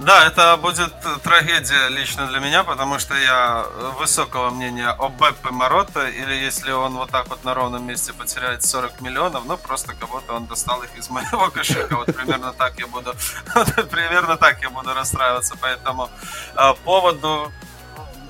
Да, 0.00 0.26
это 0.26 0.56
будет 0.56 0.94
трагедия 1.22 1.88
лично 1.88 2.26
для 2.26 2.40
меня, 2.40 2.64
потому 2.64 2.98
что 2.98 3.14
я 3.14 3.66
высокого 3.98 4.48
мнения 4.48 4.88
о 4.88 5.10
Беппе 5.10 5.50
Морота, 5.50 6.08
или 6.08 6.32
если 6.32 6.72
он 6.72 6.94
вот 6.94 7.10
так 7.10 7.28
вот 7.28 7.44
на 7.44 7.52
ровном 7.52 7.86
месте 7.86 8.14
потеряет 8.14 8.64
40 8.64 9.02
миллионов, 9.02 9.44
ну 9.44 9.58
просто 9.58 9.92
кого-то 9.92 10.32
он 10.32 10.46
достал 10.46 10.82
их 10.82 10.96
из 10.96 11.10
моего 11.10 11.50
кошелька. 11.50 11.96
Вот 11.96 12.06
примерно 12.16 12.54
так 12.54 12.78
я 12.78 12.86
буду, 12.86 13.14
примерно 13.90 14.38
так 14.38 14.62
я 14.62 14.70
буду 14.70 14.94
расстраиваться. 14.94 15.54
Поэтому 15.60 16.08
э, 16.56 16.74
поводу 16.82 17.52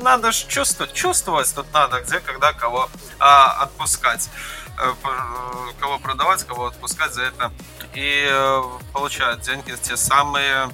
надо 0.01 0.33
же 0.33 0.49
чувствовать, 0.49 0.93
чувствовать 0.93 1.55
тут 1.55 1.73
надо, 1.73 2.01
где, 2.01 2.19
когда, 2.19 2.53
кого 2.53 2.89
а, 3.21 3.63
отпускать, 3.63 4.29
э, 4.77 4.93
кого 5.79 6.01
продавать, 6.01 6.43
кого 6.43 6.67
отпускать 6.67 7.15
за 7.15 7.23
это 7.23 7.53
и 7.95 8.27
э, 8.29 8.63
получают 8.93 9.43
деньги 9.43 9.73
те 9.81 9.97
самые 9.97 10.69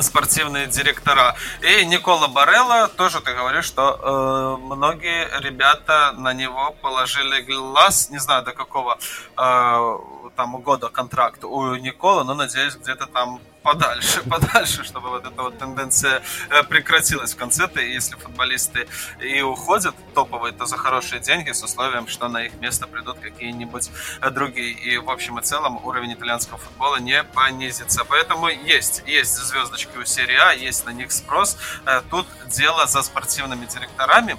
спортивные 0.00 0.66
директора. 0.66 1.34
И 1.60 1.84
Никола 1.86 2.28
Барелла, 2.28 2.88
тоже 2.88 3.20
ты 3.20 3.34
говоришь, 3.34 3.64
что 3.64 4.58
э, 4.60 4.64
многие 4.64 5.28
ребята 5.40 6.12
на 6.16 6.32
него 6.32 6.74
положили 6.82 7.42
глаз, 7.42 8.10
не 8.10 8.18
знаю 8.18 8.44
до 8.44 8.52
какого 8.52 8.98
э, 9.36 9.98
там 10.36 10.56
года 10.58 10.88
контракт 10.88 11.44
у 11.44 11.74
Никола, 11.76 12.24
но 12.24 12.34
надеюсь 12.34 12.76
где-то 12.76 13.06
там 13.06 13.40
подальше, 13.64 14.22
подальше, 14.30 14.84
чтобы 14.84 15.08
вот 15.08 15.26
эта 15.26 15.42
вот 15.42 15.58
тенденция 15.58 16.22
э, 16.50 16.62
прекратилась 16.62 17.34
в 17.34 17.36
конце-то. 17.36 17.80
И 17.80 17.92
если 17.92 18.14
футболисты 18.14 18.86
и 19.20 19.40
уходят 19.42 19.96
топовые, 20.14 20.52
то 20.52 20.66
за 20.66 20.76
хорошие 20.76 21.20
деньги 21.20 21.50
с 21.50 21.64
условием, 21.64 22.06
что 22.06 22.28
на 22.28 22.44
их 22.44 22.54
место 22.60 22.86
придут 22.86 23.18
какие-нибудь 23.18 23.90
э, 24.20 24.30
другие. 24.30 24.70
И 24.70 24.98
в 24.98 25.10
общем 25.10 25.38
и 25.38 25.42
целом 25.42 25.84
уровень 25.84 26.12
итальянского 26.12 26.58
футбола 26.58 26.96
не 26.96 27.24
понизится. 27.24 28.04
Поэтому 28.04 28.48
есть, 28.48 29.02
есть 29.06 29.34
звездочки 29.34 29.96
у 29.96 30.04
серии 30.04 30.36
А, 30.36 30.52
есть 30.52 30.86
на 30.86 30.90
них 30.90 31.10
спрос. 31.10 31.56
Э, 31.86 32.02
тут 32.10 32.26
дело 32.46 32.86
за 32.86 33.02
спортивными 33.02 33.66
директорами. 33.66 34.36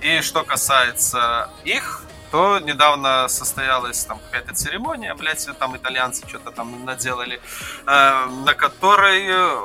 И 0.00 0.20
что 0.20 0.42
касается 0.42 1.48
их, 1.64 2.04
то 2.34 2.58
недавно 2.58 3.28
состоялась 3.28 4.04
там 4.06 4.18
какая-то 4.18 4.56
церемония, 4.56 5.14
блядь, 5.14 5.48
там 5.56 5.76
итальянцы 5.76 6.26
что-то 6.26 6.50
там 6.50 6.84
наделали, 6.84 7.40
э, 7.86 8.26
на 8.44 8.54
которой 8.54 9.24
э, 9.28 9.56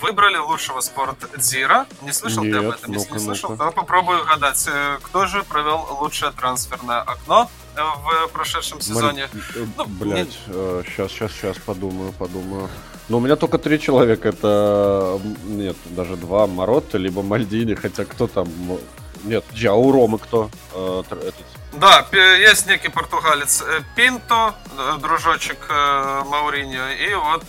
выбрали 0.00 0.38
лучшего 0.38 0.80
спорт 0.80 1.18
Дира. 1.36 1.84
Не 2.00 2.12
слышал 2.12 2.42
Нет, 2.42 2.52
ты 2.54 2.58
об 2.64 2.72
этом? 2.72 2.92
Если 2.92 3.12
не 3.12 3.18
слышал, 3.18 3.54
то 3.54 3.70
попробую 3.70 4.22
угадать. 4.22 4.66
Э, 4.66 4.96
кто 5.02 5.26
же 5.26 5.42
провел 5.42 5.86
лучшее 6.00 6.32
трансферное 6.32 7.00
окно 7.00 7.50
э, 7.76 7.82
в 7.82 8.32
прошедшем 8.32 8.80
сезоне? 8.80 9.28
Мар... 9.54 9.66
Ну, 9.76 9.84
Блять, 9.84 10.38
не... 10.46 10.84
сейчас, 10.84 11.12
сейчас, 11.12 11.32
сейчас 11.32 11.58
подумаю, 11.58 12.12
подумаю. 12.12 12.70
Но 13.10 13.18
у 13.18 13.20
меня 13.20 13.36
только 13.36 13.58
три 13.58 13.78
человека. 13.78 14.30
Это 14.30 15.20
нет, 15.44 15.76
даже 15.84 16.16
два 16.16 16.46
Маротта, 16.46 16.96
либо 16.96 17.20
Мальдини, 17.20 17.74
хотя 17.74 18.06
кто 18.06 18.26
там 18.26 18.48
нет, 19.26 19.44
а 19.66 19.74
у 19.74 19.92
Ромы 19.92 20.18
кто? 20.18 20.50
Э, 20.72 21.02
этот. 21.10 21.34
Да, 21.76 22.06
есть 22.12 22.66
некий 22.66 22.88
португалец 22.88 23.62
э, 23.62 23.82
Пинто, 23.94 24.54
э, 24.78 24.96
дружочек 24.98 25.58
э, 25.68 26.22
Мауриньо, 26.24 26.88
и 26.88 27.14
вот 27.14 27.44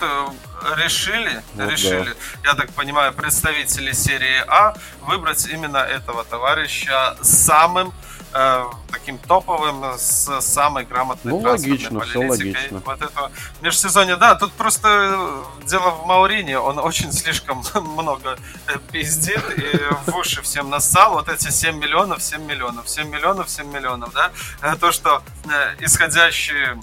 решили, 0.76 1.42
вот 1.56 1.70
решили, 1.72 2.14
да. 2.44 2.50
я 2.50 2.54
так 2.56 2.70
понимаю, 2.72 3.14
представители 3.14 3.94
серии 3.94 4.44
А 4.48 4.74
выбрать 5.02 5.46
именно 5.48 5.78
этого 5.78 6.26
товарища 6.26 7.16
самым 7.22 7.94
э, 8.38 8.66
таким 8.92 9.18
топовым, 9.18 9.84
с 9.98 10.42
самой 10.42 10.86
грамотной 10.86 11.34
ну, 11.34 11.40
логично, 11.40 12.02
все 12.02 12.20
логично. 12.20 12.82
Вот 12.86 13.02
это 13.02 13.32
межсезонье, 13.62 14.18
да, 14.18 14.36
тут 14.36 14.54
просто 14.54 15.44
дело 15.66 15.92
в 15.92 16.06
Маурине, 16.06 16.60
он 16.60 16.78
очень 16.80 17.12
слишком 17.12 17.64
много 17.74 18.38
э, 18.68 18.78
пиздит 18.92 19.44
и 19.58 20.10
в 20.10 20.16
уши 20.16 20.42
всем 20.42 20.70
нассал, 20.70 21.14
вот 21.14 21.30
эти 21.30 21.50
7 21.50 21.78
миллионов, 21.78 22.22
7 22.22 22.44
миллионов, 22.46 22.88
7 22.90 23.10
миллионов, 23.10 23.50
7 23.50 23.68
миллионов, 23.68 24.14
да, 24.14 24.32
э, 24.62 24.76
то, 24.76 24.92
что 24.92 25.24
э, 25.46 25.76
исходящий 25.80 26.80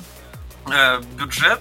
бюджет 1.17 1.61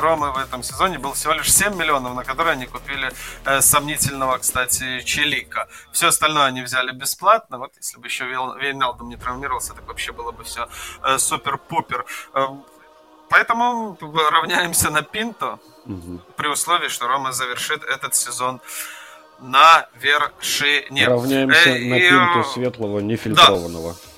Ромы 0.00 0.32
в 0.32 0.38
этом 0.38 0.62
сезоне 0.62 0.98
был 0.98 1.12
всего 1.12 1.34
лишь 1.34 1.52
7 1.52 1.74
миллионов, 1.76 2.14
на 2.14 2.24
которые 2.24 2.52
они 2.52 2.66
купили 2.66 3.10
э, 3.44 3.60
сомнительного, 3.60 4.38
кстати, 4.38 5.00
Челика. 5.00 5.68
Все 5.92 6.08
остальное 6.08 6.44
они 6.44 6.62
взяли 6.62 6.92
бесплатно. 6.92 7.58
Вот 7.58 7.72
если 7.76 7.98
бы 7.98 8.06
еще 8.06 8.24
Вейналдом 8.24 9.08
не 9.08 9.16
травмировался, 9.16 9.74
так 9.74 9.86
вообще 9.86 10.12
было 10.12 10.32
бы 10.32 10.44
все 10.44 10.68
э, 11.02 11.18
супер-пупер. 11.18 12.04
Э, 12.34 12.46
поэтому 13.28 13.98
равняемся 14.30 14.90
на 14.90 15.02
Пинто 15.02 15.58
угу. 15.86 16.20
при 16.36 16.48
условии, 16.48 16.88
что 16.88 17.08
Рома 17.08 17.32
завершит 17.32 17.82
этот 17.84 18.14
сезон 18.14 18.60
на 19.40 19.88
вершине. 20.00 21.08
Равняемся 21.08 21.70
э, 21.70 21.88
на 21.88 21.94
и... 21.94 22.10
Пинту 22.10 22.48
светлого, 22.48 23.00
нефильтрованного. 23.00 23.92
Да. 23.92 24.13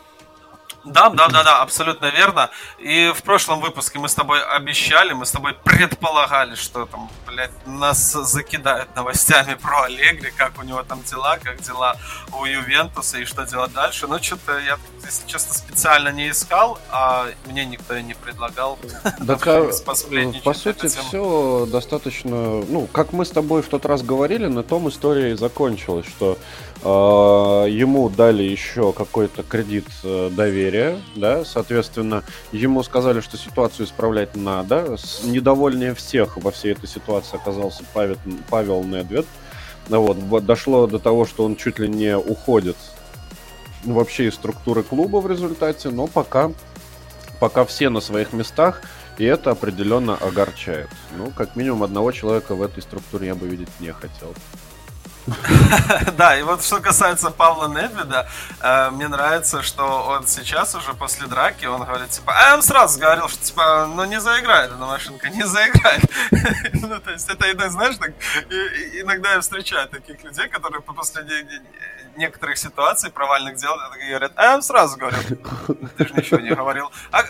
Да, 0.86 1.10
да, 1.10 1.28
да, 1.28 1.42
да, 1.42 1.62
абсолютно 1.62 2.06
верно. 2.06 2.50
И 2.78 3.12
в 3.14 3.22
прошлом 3.22 3.60
выпуске 3.60 3.98
мы 3.98 4.08
с 4.08 4.14
тобой 4.14 4.40
обещали, 4.42 5.12
мы 5.12 5.26
с 5.26 5.32
тобой 5.32 5.54
предполагали, 5.54 6.54
что 6.54 6.86
там, 6.86 7.10
блядь, 7.26 7.50
нас 7.66 8.12
закидают 8.12 8.94
новостями 8.94 9.54
про 9.54 9.82
Аллегри, 9.82 10.30
как 10.36 10.58
у 10.58 10.62
него 10.62 10.82
там 10.84 11.02
дела, 11.02 11.38
как 11.42 11.60
дела 11.60 11.96
у 12.32 12.44
Ювентуса 12.44 13.18
и 13.18 13.24
что 13.24 13.44
делать 13.44 13.72
дальше. 13.72 14.06
Но 14.06 14.22
что-то 14.22 14.58
я, 14.58 14.78
если 15.04 15.26
честно, 15.26 15.54
специально 15.54 16.10
не 16.10 16.30
искал, 16.30 16.78
а 16.90 17.26
мне 17.46 17.64
никто 17.64 17.96
и 17.96 18.02
не 18.02 18.14
предлагал. 18.14 18.78
Да, 19.18 19.36
по 19.36 20.54
сути, 20.54 20.86
все 20.86 21.66
достаточно, 21.66 22.62
ну, 22.62 22.86
как 22.92 23.12
мы 23.12 23.24
с 23.24 23.30
тобой 23.30 23.62
в 23.62 23.68
тот 23.68 23.84
раз 23.86 24.02
говорили, 24.02 24.46
на 24.46 24.62
том 24.62 24.88
история 24.88 25.32
и 25.32 25.36
закончилась, 25.36 26.06
что 26.06 26.38
ему 26.82 28.08
дали 28.08 28.42
еще 28.42 28.92
какой-то 28.92 29.42
кредит 29.42 29.86
э, 30.04 30.30
доверия 30.30 30.56
доверия, 30.56 31.00
да, 31.14 31.44
соответственно, 31.44 32.22
ему 32.52 32.82
сказали, 32.82 33.20
что 33.20 33.36
ситуацию 33.36 33.86
исправлять 33.86 34.36
надо. 34.36 34.96
Недовольнее 35.24 35.94
всех 35.94 36.36
во 36.36 36.50
всей 36.50 36.72
этой 36.72 36.88
ситуации 36.88 37.36
оказался 37.36 37.84
Павел, 37.92 38.16
Павел 38.48 38.84
Недвед. 38.84 39.26
Ну 39.88 40.02
вот, 40.02 40.44
дошло 40.44 40.86
до 40.86 40.98
того, 40.98 41.26
что 41.26 41.44
он 41.44 41.56
чуть 41.56 41.78
ли 41.78 41.88
не 41.88 42.16
уходит 42.16 42.76
вообще 43.84 44.26
из 44.26 44.34
структуры 44.34 44.82
клуба 44.82 45.18
в 45.18 45.30
результате, 45.30 45.90
но 45.90 46.06
пока, 46.06 46.50
пока 47.38 47.64
все 47.64 47.88
на 47.88 48.00
своих 48.00 48.32
местах, 48.32 48.82
и 49.18 49.24
это 49.24 49.52
определенно 49.52 50.16
огорчает. 50.16 50.88
Ну, 51.16 51.30
как 51.30 51.54
минимум 51.56 51.84
одного 51.84 52.10
человека 52.12 52.54
в 52.54 52.62
этой 52.62 52.82
структуре 52.82 53.28
я 53.28 53.34
бы 53.34 53.46
видеть 53.46 53.68
не 53.78 53.92
хотел. 53.92 54.34
Да, 56.16 56.38
и 56.38 56.42
вот 56.42 56.64
что 56.64 56.80
касается 56.80 57.30
Павла 57.30 57.68
Недведа, 57.68 58.28
э, 58.60 58.90
мне 58.90 59.08
нравится, 59.08 59.62
что 59.62 60.06
он 60.06 60.26
сейчас 60.26 60.74
уже 60.74 60.94
после 60.94 61.26
драки, 61.26 61.66
он 61.66 61.84
говорит, 61.84 62.10
типа, 62.10 62.32
а 62.32 62.42
я 62.42 62.50
вам 62.52 62.62
сразу 62.62 62.98
говорил, 62.98 63.28
что, 63.28 63.42
типа, 63.44 63.88
ну 63.94 64.04
не 64.04 64.20
заиграет 64.20 64.70
эта 64.70 64.84
машинка, 64.84 65.28
не 65.30 65.42
заиграет. 65.42 66.02
ну, 66.74 67.00
то 67.00 67.10
есть 67.10 67.28
это, 67.28 67.70
знаешь, 67.70 67.96
иногда 69.00 69.34
я 69.34 69.40
встречаю 69.40 69.88
таких 69.88 70.22
людей, 70.22 70.48
которые 70.48 70.82
после 70.82 71.24
некоторых 72.16 72.56
ситуаций 72.58 73.10
провальных 73.10 73.56
дел 73.56 73.76
говорят, 74.08 74.32
а 74.36 74.42
я 74.42 74.52
вам 74.52 74.62
сразу 74.62 74.96
говорил, 74.96 75.20
ты 75.96 76.06
же 76.06 76.14
ничего 76.14 76.40
не 76.40 76.50
говорил. 76.50 76.90
А, 77.10 77.20
а 77.20 77.24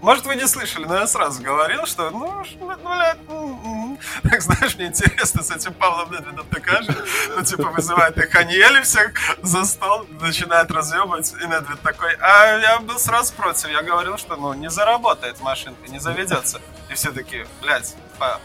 может, 0.00 0.24
вы 0.24 0.34
не 0.34 0.46
слышали, 0.46 0.86
но 0.86 0.96
я 0.96 1.06
сразу 1.06 1.42
говорил, 1.42 1.84
что, 1.84 2.10
ну, 2.10 2.42
ну 2.58 2.66
блядь, 2.66 3.18
ну, 3.28 3.60
так 4.22 4.42
знаешь, 4.42 4.76
мне 4.76 4.86
интересно 4.86 5.42
с 5.42 5.50
этим 5.50 5.74
Павлом 5.74 6.10
Недведом 6.10 6.46
такая 6.46 6.82
же, 6.82 6.94
ну, 7.36 7.42
типа, 7.42 7.70
вызывает 7.70 8.16
их 8.18 8.34
Аниели 8.34 8.82
всех 8.82 9.12
за 9.42 9.64
стол, 9.64 10.06
начинает 10.20 10.70
разъебывать, 10.70 11.32
и 11.40 11.46
Недвед 11.46 11.80
такой, 11.82 12.14
а 12.20 12.58
я 12.58 12.80
был 12.80 12.98
сразу 12.98 13.32
против, 13.34 13.68
я 13.70 13.82
говорил, 13.82 14.18
что, 14.18 14.36
ну, 14.36 14.54
не 14.54 14.70
заработает 14.70 15.40
машинка, 15.40 15.88
не 15.90 15.98
заведется. 15.98 16.60
И 16.88 16.94
все 16.94 17.12
такие, 17.12 17.46
блядь, 17.62 17.94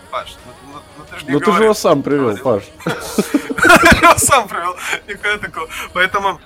Паш, 0.09 0.37
ну, 0.45 0.53
ну, 0.73 0.79
ну 0.97 1.05
ты 1.09 1.19
же 1.19 1.25
не 1.25 1.31
Ну, 1.33 1.39
ты 1.39 1.51
же 1.51 1.63
его 1.63 1.73
сам 1.73 2.01
привел, 2.01 2.37
Паш. 2.37 2.63
Я 2.85 4.09
его 4.09 4.17
сам 4.17 4.47
привел, 4.47 4.75
никакого 5.07 5.37
такого. 5.37 5.69
Поэтому 5.93 6.39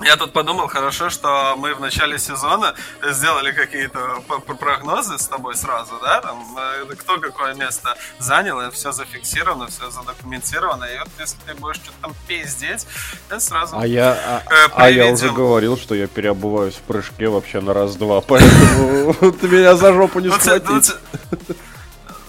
я 0.00 0.16
тут 0.16 0.32
подумал, 0.32 0.66
хорошо, 0.66 1.08
что 1.08 1.54
мы 1.56 1.74
в 1.74 1.80
начале 1.80 2.18
сезона 2.18 2.74
сделали 3.02 3.52
какие-то 3.52 4.22
прогнозы 4.58 5.18
с 5.18 5.28
тобой 5.28 5.54
сразу, 5.54 5.92
да, 6.02 6.20
там, 6.20 6.56
э, 6.58 6.94
кто 6.96 7.18
какое 7.20 7.54
место 7.54 7.96
занял, 8.18 8.58
это 8.58 8.72
все 8.72 8.92
зафиксировано, 8.92 9.68
все 9.68 9.90
задокументировано, 9.90 10.84
и 10.84 10.98
вот 10.98 11.08
если 11.18 11.38
ты 11.46 11.54
будешь 11.54 11.76
что-то 11.76 11.96
там 12.02 12.14
пиздеть, 12.26 12.86
я 13.30 13.38
сразу 13.38 13.78
А 13.78 13.86
я, 13.86 14.12
а, 14.12 14.42
э, 14.52 14.68
а 14.74 14.90
я 14.90 15.06
уже 15.12 15.30
говорил, 15.30 15.76
что 15.76 15.94
я 15.94 16.08
переобуваюсь 16.08 16.74
в 16.74 16.82
прыжке 16.82 17.28
вообще 17.28 17.60
на 17.60 17.72
раз-два, 17.72 18.20
поэтому 18.26 19.14
ты 19.32 19.48
меня 19.48 19.76
за 19.76 19.92
жопу 19.92 20.20
не 20.20 20.30
схватить. 20.30 20.92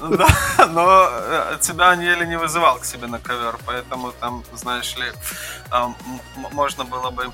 Да, 0.08 0.28
но 0.70 1.10
э, 1.10 1.58
тебя 1.62 1.90
Аниели 1.90 2.26
не 2.26 2.38
вызывал 2.38 2.78
к 2.78 2.86
себе 2.86 3.08
на 3.08 3.18
ковер, 3.18 3.58
поэтому 3.66 4.12
там, 4.12 4.44
знаешь 4.54 4.96
ли, 4.98 5.06
можно 6.52 6.84
было 6.84 7.10
бы 7.10 7.32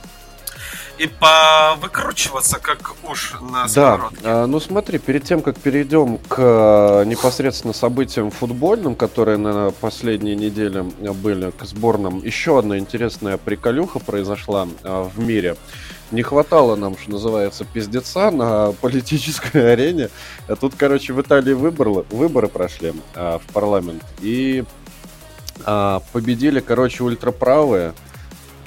и 1.02 1.08
повыкручиваться, 1.08 2.60
как 2.60 2.94
уж 3.10 3.34
на 3.42 3.68
сковородке. 3.68 4.22
Да, 4.22 4.46
ну 4.46 4.60
смотри, 4.60 5.00
перед 5.00 5.24
тем, 5.24 5.42
как 5.42 5.58
перейдем 5.58 6.20
к 6.20 6.36
э, 6.38 7.06
непосредственно 7.06 7.74
событиям 7.74 8.30
футбольным, 8.30 8.94
которые 8.94 9.38
на 9.38 9.72
последние 9.72 10.36
недели 10.36 10.82
были 11.14 11.50
к 11.50 11.66
сборным, 11.66 12.24
еще 12.24 12.60
одна 12.60 12.78
интересная 12.78 13.38
приколюха 13.38 13.98
произошла 13.98 14.68
э, 14.84 15.10
в 15.16 15.20
мире. 15.20 15.58
Не 16.12 16.22
хватало 16.22 16.76
нам, 16.76 16.96
что 16.96 17.12
называется, 17.12 17.66
пиздеца 17.66 18.30
на 18.30 18.72
политической 18.74 19.74
арене. 19.74 20.10
А 20.48 20.56
тут, 20.56 20.76
короче, 20.78 21.14
в 21.14 21.22
Италии 21.22 21.54
выборы, 21.54 22.06
выборы 22.12 22.48
прошли 22.48 22.94
а, 23.16 23.40
в 23.40 23.54
парламент. 23.54 24.04
И 24.20 24.66
а, 25.66 26.04
победили, 26.12 26.60
короче, 26.60 27.04
ультраправые 27.04 27.94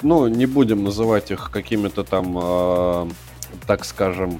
ну, 0.01 0.27
не 0.27 0.45
будем 0.45 0.83
называть 0.83 1.31
их 1.31 1.51
какими-то 1.51 2.03
там, 2.03 2.37
э, 2.41 3.07
так 3.67 3.85
скажем, 3.85 4.39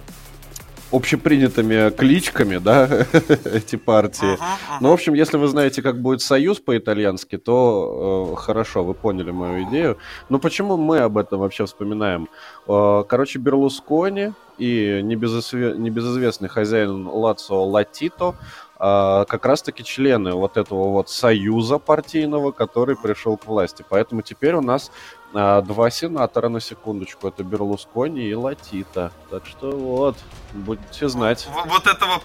общепринятыми 0.92 1.90
кличками, 1.90 2.58
да, 2.58 2.88
эти 3.46 3.76
партии. 3.76 4.34
Uh-huh, 4.34 4.38
uh-huh. 4.38 4.78
Ну, 4.82 4.90
в 4.90 4.94
общем, 4.94 5.14
если 5.14 5.38
вы 5.38 5.48
знаете, 5.48 5.82
как 5.82 6.02
будет 6.02 6.22
союз 6.22 6.60
по-итальянски, 6.60 7.38
то 7.38 8.32
э, 8.34 8.36
хорошо, 8.36 8.84
вы 8.84 8.94
поняли 8.94 9.32
мою 9.32 9.68
идею. 9.70 9.98
Но 10.30 10.40
почему 10.40 10.78
мы 10.78 11.00
об 11.00 11.18
этом 11.18 11.40
вообще 11.40 11.66
вспоминаем? 11.66 12.30
Э, 12.68 13.04
короче, 13.08 13.40
Берлускони 13.40 14.34
и 14.58 15.02
небезызве- 15.04 15.76
небезызвестный 15.78 16.50
хозяин 16.50 17.08
Лацио 17.08 17.66
Латито 17.66 18.36
как 18.78 19.46
раз-таки 19.46 19.84
члены 19.84 20.34
вот 20.34 20.58
этого 20.58 20.90
вот 20.90 21.10
союза 21.10 21.78
партийного, 21.78 22.52
который 22.52 22.96
пришел 22.96 23.38
к 23.38 23.46
власти. 23.46 23.86
Поэтому 23.88 24.22
теперь 24.22 24.56
у 24.56 24.62
нас 24.62 24.92
а, 25.34 25.62
два 25.62 25.90
сенатора 25.90 26.50
на 26.50 26.60
секундочку. 26.60 27.28
Это 27.28 27.44
Берлускони 27.44 28.24
и 28.24 28.34
Латита. 28.34 29.12
Так 29.30 29.46
что 29.46 29.72
вот, 29.72 30.18
будете 30.54 31.10
знать. 31.10 31.48
Вот, 31.54 31.68
вот 31.68 31.88
этого 31.88 32.22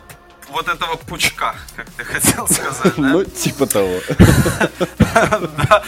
вот 0.51 0.69
этого 0.69 0.97
пучка, 0.97 1.55
как 1.77 1.91
ты 1.91 2.05
хотел 2.05 2.47
сказать, 2.47 2.95
да? 2.97 3.03
Ну, 3.11 3.25
типа 3.25 3.67
того. 3.67 4.01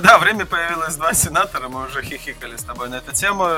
Да, 0.00 0.18
время 0.18 0.46
появилось 0.46 0.96
два 0.96 1.12
сенатора, 1.12 1.68
мы 1.68 1.86
уже 1.86 2.02
хихикали 2.02 2.56
с 2.56 2.64
тобой 2.64 2.88
на 2.88 2.96
эту 2.96 3.12
тему. 3.12 3.48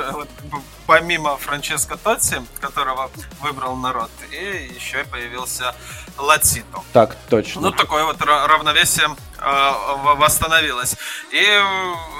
Помимо 0.87 1.37
Франческо 1.37 1.97
Тотти, 1.97 2.43
которого 2.61 3.11
выбрал 3.41 3.77
народ, 3.77 4.11
и 4.31 4.73
еще 4.75 5.05
появился 5.05 5.75
Латито. 6.19 6.83
Так, 6.93 7.17
точно. 7.29 7.61
Ну, 7.63 7.71
такое 7.71 8.05
вот 8.05 8.21
равновесие 8.21 9.09
э, 9.39 9.73
восстановилось. 10.17 10.97
И 11.31 11.61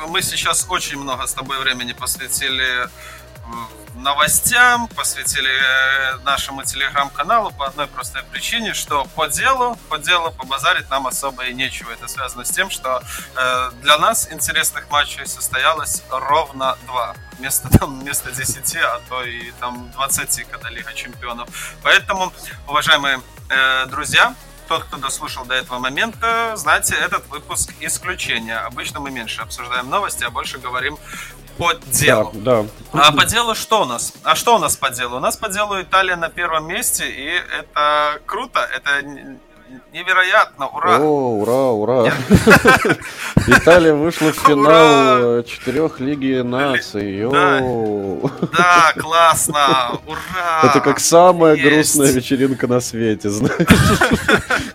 мы 0.09 0.23
сейчас 0.23 0.67
очень 0.69 0.99
много 0.99 1.27
с 1.27 1.35
тобой 1.35 1.59
времени 1.59 1.93
посвятили 1.93 2.89
новостям, 4.03 4.89
посвятили 4.89 5.51
э, 5.51 6.19
нашему 6.25 6.65
телеграм-каналу 6.65 7.53
по 7.53 7.67
одной 7.67 7.87
простой 7.87 8.23
причине, 8.25 8.75
что 8.75 9.05
по 9.15 9.29
делу, 9.29 9.77
по 9.89 9.99
делу 9.99 10.33
побазарить 10.33 10.91
нам 10.91 11.07
особо 11.07 11.45
и 11.45 11.55
нечего. 11.55 11.91
Это 11.93 12.09
связано 12.09 12.45
с 12.45 12.51
тем, 12.51 12.71
что 12.71 13.03
э, 13.37 13.71
для 13.83 13.99
нас 13.99 14.31
интересных 14.33 14.91
матчей 14.91 15.27
состоялось 15.27 16.03
ровно 16.11 16.77
два. 16.87 17.15
Вместо, 17.39 17.69
там, 17.79 18.01
вместо 18.01 18.33
10, 18.33 18.77
а 18.77 19.01
то 19.09 19.23
и 19.23 19.53
там 19.61 19.91
20, 19.93 20.49
когда 20.49 20.71
Лига 20.71 20.93
Чемпионов. 20.95 21.49
Поэтому, 21.83 22.33
уважаемые 22.67 23.21
э, 23.51 23.87
друзья, 23.87 24.35
тот, 24.69 24.85
кто 24.85 24.97
дослушал 24.97 25.45
до 25.45 25.55
этого 25.55 25.79
момента, 25.79 26.57
знаете, 26.57 26.95
этот 26.95 27.27
выпуск 27.29 27.73
исключение. 27.81 28.57
Обычно 28.59 29.01
мы 29.01 29.11
меньше 29.11 29.43
обсуждаем 29.43 29.91
новости, 29.91 30.25
а 30.25 30.31
больше 30.31 30.59
говорим 30.59 30.99
по 31.59 31.75
делу. 31.75 32.31
Да, 32.35 32.65
да. 32.93 33.09
А 33.09 33.13
по 33.13 33.25
делу 33.25 33.55
что 33.55 33.83
у 33.83 33.85
нас? 33.85 34.13
А 34.23 34.35
что 34.35 34.57
у 34.57 34.59
нас 34.59 34.77
по 34.77 34.91
делу? 34.91 35.17
У 35.17 35.21
нас 35.21 35.37
по 35.37 35.49
делу 35.49 35.81
Италия 35.81 36.17
на 36.17 36.29
первом 36.29 36.67
месте, 36.67 37.09
и 37.09 37.27
это 37.27 38.21
круто, 38.27 38.61
это 38.61 39.03
невероятно, 39.93 40.69
ура! 40.69 40.99
О, 40.99 41.39
ура, 41.41 41.71
ура! 41.71 42.13
Италия 43.47 43.95
вышла 43.95 44.33
в 44.33 44.37
финал 44.37 45.43
четырех 45.45 46.01
Лиги 46.01 46.41
наций. 46.41 47.29
Да, 48.57 48.93
классно, 48.99 50.01
ура! 50.07 50.61
Это 50.63 50.81
как 50.81 51.01
самая 51.01 51.57
грустная 51.57 52.11
вечеринка 52.13 52.67
на 52.67 52.81
свете, 52.81 53.29
знаешь? 53.31 53.69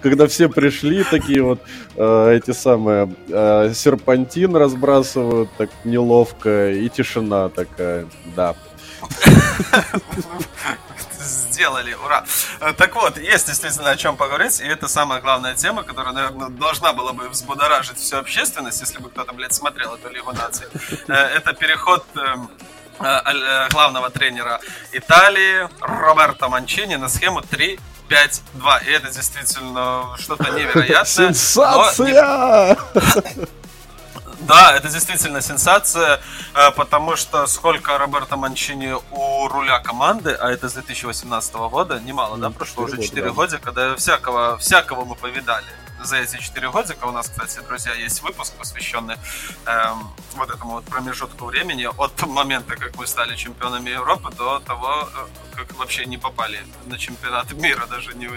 Когда 0.01 0.27
все 0.27 0.49
пришли, 0.49 1.03
такие 1.03 1.41
вот 1.41 1.59
э, 1.95 2.37
эти 2.37 2.51
самые 2.51 3.13
э, 3.29 3.71
серпантин 3.73 4.55
разбрасывают 4.55 5.49
так 5.57 5.69
неловко, 5.83 6.71
и 6.71 6.89
тишина 6.89 7.49
такая, 7.49 8.05
да 8.35 8.55
сделали, 11.27 11.93
ура. 11.93 12.25
Э, 12.59 12.73
так 12.73 12.95
вот, 12.95 13.17
есть 13.17 13.47
действительно 13.47 13.89
о 13.89 13.97
чем 13.97 14.17
поговорить, 14.17 14.59
и 14.59 14.65
это 14.65 14.87
самая 14.87 15.21
главная 15.21 15.55
тема, 15.55 15.83
которая, 15.83 16.13
наверное, 16.13 16.49
должна 16.49 16.93
была 16.93 17.13
бы 17.13 17.29
взбудоражить 17.29 17.97
всю 17.97 18.17
общественность, 18.17 18.81
если 18.81 18.99
бы 18.99 19.09
кто-то, 19.09 19.33
блядь, 19.33 19.53
смотрел 19.53 19.95
эту 19.95 20.09
Лигу 20.09 20.31
наций. 20.33 20.67
Э, 21.07 21.13
это 21.13 21.53
переход 21.53 22.05
эм, 22.15 22.49
э, 22.99 23.69
главного 23.69 24.09
тренера 24.09 24.59
Италии 24.91 25.67
Роберто 25.81 26.49
Манчини 26.49 26.95
на 26.95 27.09
схему 27.09 27.41
3 27.41 27.79
5-2. 28.09 28.85
И 28.85 28.91
это 28.91 29.09
действительно 29.09 30.15
что-то 30.17 30.49
невероятное. 30.51 31.33
Сенсация! 31.33 32.77
Да, 34.47 34.73
это 34.77 34.87
действительно 34.87 35.41
сенсация, 35.41 36.21
э, 36.53 36.71
потому 36.71 37.17
что 37.17 37.47
сколько 37.47 37.97
Роберто 37.97 38.37
Манчини 38.37 38.95
у 39.11 39.47
руля 39.49 39.79
команды, 39.79 40.31
а 40.31 40.49
это 40.49 40.69
с 40.69 40.73
2018 40.73 41.69
года, 41.69 41.99
немало, 41.99 42.37
да, 42.37 42.49
прошло 42.49 42.85
уже 42.85 43.01
4 43.01 43.31
года, 43.31 43.59
когда 43.59 43.95
всякого, 43.95 44.57
всякого 44.57 45.03
мы 45.03 45.15
повидали 45.15 45.65
за 46.01 46.17
эти 46.17 46.37
4 46.37 46.69
годика. 46.69 47.05
У 47.05 47.11
нас, 47.11 47.27
кстати, 47.27 47.59
друзья, 47.67 47.93
есть 47.93 48.21
выпуск, 48.21 48.53
посвященный 48.53 49.15
эм, 49.65 50.09
вот 50.35 50.49
этому 50.49 50.71
вот 50.73 50.85
промежутку 50.85 51.45
времени 51.45 51.89
от 51.97 52.27
момента, 52.27 52.75
как 52.77 52.95
мы 52.95 53.05
стали 53.05 53.35
чемпионами 53.35 53.89
Европы, 53.89 54.29
до 54.37 54.59
того, 54.59 55.09
э, 55.13 55.55
как 55.55 55.75
вообще 55.75 56.05
не 56.05 56.17
попали 56.17 56.59
на 56.85 56.97
чемпионат 56.97 57.51
мира, 57.51 57.85
даже 57.87 58.13
не, 58.13 58.29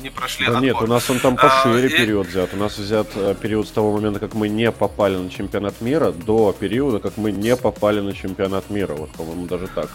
не 0.00 0.10
прошли 0.10 0.46
да 0.46 0.60
Нет, 0.60 0.76
у 0.80 0.86
нас 0.86 1.08
он 1.10 1.20
там 1.20 1.36
пошире 1.36 1.88
а, 1.88 1.90
период 1.90 2.26
и... 2.26 2.30
взят. 2.30 2.54
У 2.54 2.56
нас 2.56 2.78
взят 2.78 3.08
э, 3.14 3.34
период 3.40 3.68
с 3.68 3.70
того 3.70 3.92
момента, 3.92 4.20
как 4.20 4.34
мы 4.34 4.48
не 4.48 4.70
попали 4.72 5.16
на 5.16 5.30
чемпионат 5.30 5.80
мира, 5.80 6.12
до 6.12 6.52
периода, 6.52 6.98
как 6.98 7.16
мы 7.16 7.32
не 7.32 7.56
попали 7.56 8.00
на 8.00 8.12
чемпионат 8.14 8.70
мира. 8.70 8.94
Вот, 8.94 9.10
по-моему, 9.12 9.46
даже 9.46 9.68
так. 9.68 9.90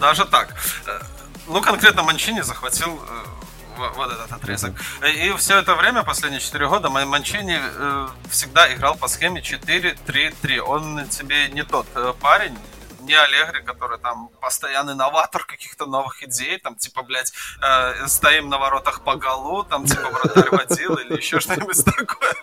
Даже 0.00 0.24
так. 0.24 0.54
Э, 0.86 1.00
ну, 1.48 1.60
конкретно 1.60 2.02
Манчини 2.02 2.42
захватил 2.42 3.00
э, 3.78 3.88
вот 3.96 4.12
этот 4.12 4.32
отрезок. 4.32 4.72
И 5.04 5.32
все 5.38 5.58
это 5.58 5.74
время, 5.74 6.02
последние 6.02 6.40
4 6.40 6.68
года, 6.68 6.88
Манчини 6.88 7.58
всегда 8.30 8.72
играл 8.72 8.96
по 8.96 9.08
схеме 9.08 9.40
4-3-3. 9.40 10.58
Он 10.60 11.06
тебе 11.08 11.48
не 11.48 11.62
тот 11.62 11.86
парень, 12.20 12.56
не 13.06 13.14
Аллегри, 13.14 13.62
который 13.62 13.98
там 13.98 14.28
постоянный 14.40 14.94
новатор 14.94 15.44
каких-то 15.44 15.86
новых 15.86 16.22
идей, 16.22 16.58
там, 16.58 16.74
типа, 16.74 17.02
блядь, 17.02 17.32
э, 17.62 18.06
стоим 18.08 18.48
на 18.48 18.58
воротах 18.58 19.02
по 19.02 19.14
голу, 19.14 19.64
там, 19.64 19.86
типа, 19.86 20.10
вратарь 20.10 20.50
водил 20.50 20.94
или 20.96 21.16
еще 21.16 21.40
что-нибудь 21.40 21.84
такое, 21.84 22.34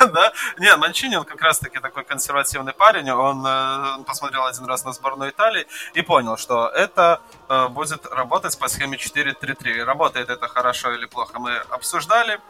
да? 0.12 0.32
Не, 0.58 0.76
Манчини, 0.76 1.16
он 1.16 1.24
как 1.24 1.40
раз-таки 1.40 1.78
такой 1.78 2.04
консервативный 2.04 2.72
парень, 2.72 3.10
он 3.10 3.44
э, 3.46 4.04
посмотрел 4.04 4.44
один 4.44 4.66
раз 4.66 4.84
на 4.84 4.92
сборную 4.92 5.30
Италии 5.30 5.66
и 5.94 6.02
понял, 6.02 6.36
что 6.36 6.68
это 6.68 7.20
э, 7.48 7.68
будет 7.68 8.06
работать 8.06 8.58
по 8.58 8.68
схеме 8.68 8.96
4-3-3. 8.96 9.84
Работает 9.84 10.30
это 10.30 10.48
хорошо 10.48 10.92
или 10.92 11.06
плохо, 11.06 11.38
мы 11.38 11.56
обсуждали, 11.70 12.40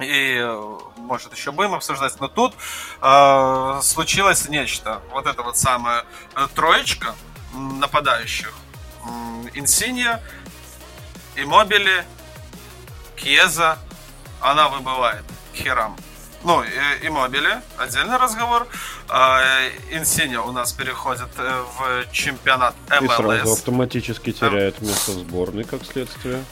и, 0.00 0.44
может, 0.96 1.34
еще 1.34 1.52
будем 1.52 1.74
обсуждать, 1.74 2.18
но 2.20 2.28
тут 2.28 2.54
э, 3.02 3.80
случилось 3.82 4.48
нечто. 4.48 5.00
Вот 5.10 5.26
это 5.26 5.42
вот 5.42 5.56
самая 5.56 6.04
э, 6.34 6.46
троечка 6.54 7.14
нападающих. 7.52 8.52
Инсинья, 9.54 10.22
Иммобили, 11.36 12.04
Кьеза, 13.16 13.78
она 14.40 14.68
выбывает 14.68 15.24
херам. 15.54 15.96
Ну, 16.42 16.62
Иммобили, 17.02 17.60
отдельный 17.76 18.16
разговор. 18.16 18.66
Инсинья 19.90 20.42
у 20.42 20.52
нас 20.52 20.72
переходит 20.72 21.28
э, 21.36 21.64
в 21.76 22.12
чемпионат 22.12 22.74
МЛС. 22.88 23.02
И 23.02 23.16
сразу 23.16 23.52
автоматически 23.52 24.32
теряет 24.32 24.80
место 24.80 25.10
в 25.10 25.14
сборной, 25.14 25.64
как 25.64 25.84
следствие. 25.84 26.44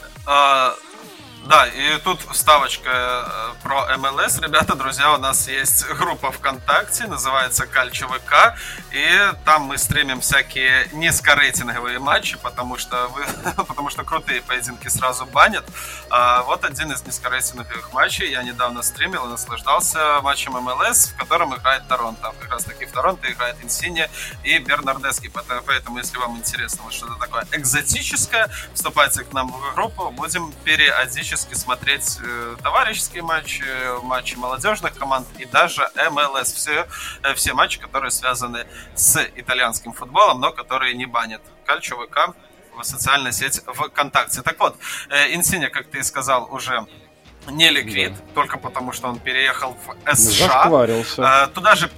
Да, 1.45 1.65
и 1.67 1.97
тут 2.03 2.19
вставочка 2.31 3.53
про 3.63 3.97
МЛС. 3.97 4.39
Ребята, 4.39 4.75
друзья, 4.75 5.13
у 5.13 5.17
нас 5.17 5.47
есть 5.47 5.87
группа 5.87 6.31
ВКонтакте, 6.31 7.07
называется 7.07 7.65
Кальчо 7.65 8.07
ВК, 8.07 8.55
и 8.91 9.07
там 9.45 9.63
мы 9.63 9.77
стримим 9.77 10.19
всякие 10.19 10.89
низкорейтинговые 10.91 11.99
матчи, 11.99 12.37
потому 12.37 12.77
что, 12.77 13.07
вы, 13.07 13.23
потому 13.63 13.89
что 13.89 14.03
крутые 14.03 14.41
поединки 14.41 14.89
сразу 14.89 15.25
банят. 15.25 15.65
А 16.09 16.43
вот 16.43 16.65
один 16.65 16.91
из 16.91 17.05
низкорейтинговых 17.05 17.93
матчей 17.93 18.29
я 18.29 18.43
недавно 18.43 18.83
стримил 18.83 19.25
и 19.25 19.29
наслаждался 19.29 20.19
матчем 20.21 20.53
МЛС, 20.53 21.11
в 21.11 21.17
котором 21.17 21.55
играет 21.55 21.87
Торонто. 21.87 22.33
Как 22.41 22.51
раз 22.51 22.65
таки 22.65 22.85
в 22.85 22.91
Торонто 22.91 23.31
играет 23.31 23.55
Инсини 23.63 24.09
и 24.43 24.57
Бернардески. 24.59 25.31
Поэтому, 25.65 25.99
если 25.99 26.17
вам 26.17 26.35
интересно 26.35 26.83
вот 26.83 26.93
что-то 26.93 27.15
такое 27.15 27.47
экзотическое, 27.53 28.49
вступайте 28.73 29.23
к 29.23 29.31
нам 29.31 29.51
в 29.51 29.73
группу, 29.73 30.11
будем 30.11 30.51
периодически 30.65 31.28
периодически 31.29 31.53
смотреть 31.53 32.19
э, 32.23 32.55
товарищеские 32.63 33.21
матчи, 33.21 33.63
матчи 34.03 34.35
молодежных 34.35 34.97
команд 34.97 35.27
и 35.37 35.45
даже 35.45 35.87
МЛС. 36.11 36.53
Все, 36.53 36.87
э, 37.23 37.33
все 37.35 37.53
матчи, 37.53 37.79
которые 37.79 38.09
связаны 38.09 38.65
с 38.95 39.17
итальянским 39.35 39.93
футболом, 39.93 40.39
но 40.39 40.51
которые 40.51 40.95
не 40.95 41.05
банят. 41.05 41.41
Кальчо 41.65 41.95
ВК, 41.97 42.35
социальная 42.81 43.31
сеть 43.31 43.61
ВКонтакте. 43.65 44.41
Так 44.41 44.59
вот, 44.59 44.75
э, 45.09 45.35
Инсиня, 45.35 45.69
как 45.69 45.87
ты 45.87 46.03
сказал, 46.03 46.47
уже 46.51 46.85
не 47.47 47.69
ликвид, 47.69 48.13
да. 48.13 48.21
только 48.33 48.57
потому 48.57 48.91
что 48.91 49.07
он 49.07 49.19
переехал 49.19 49.77
в 49.85 50.15
США. 50.15 50.67
Э, 51.17 51.47
туда 51.53 51.75
же 51.75 51.91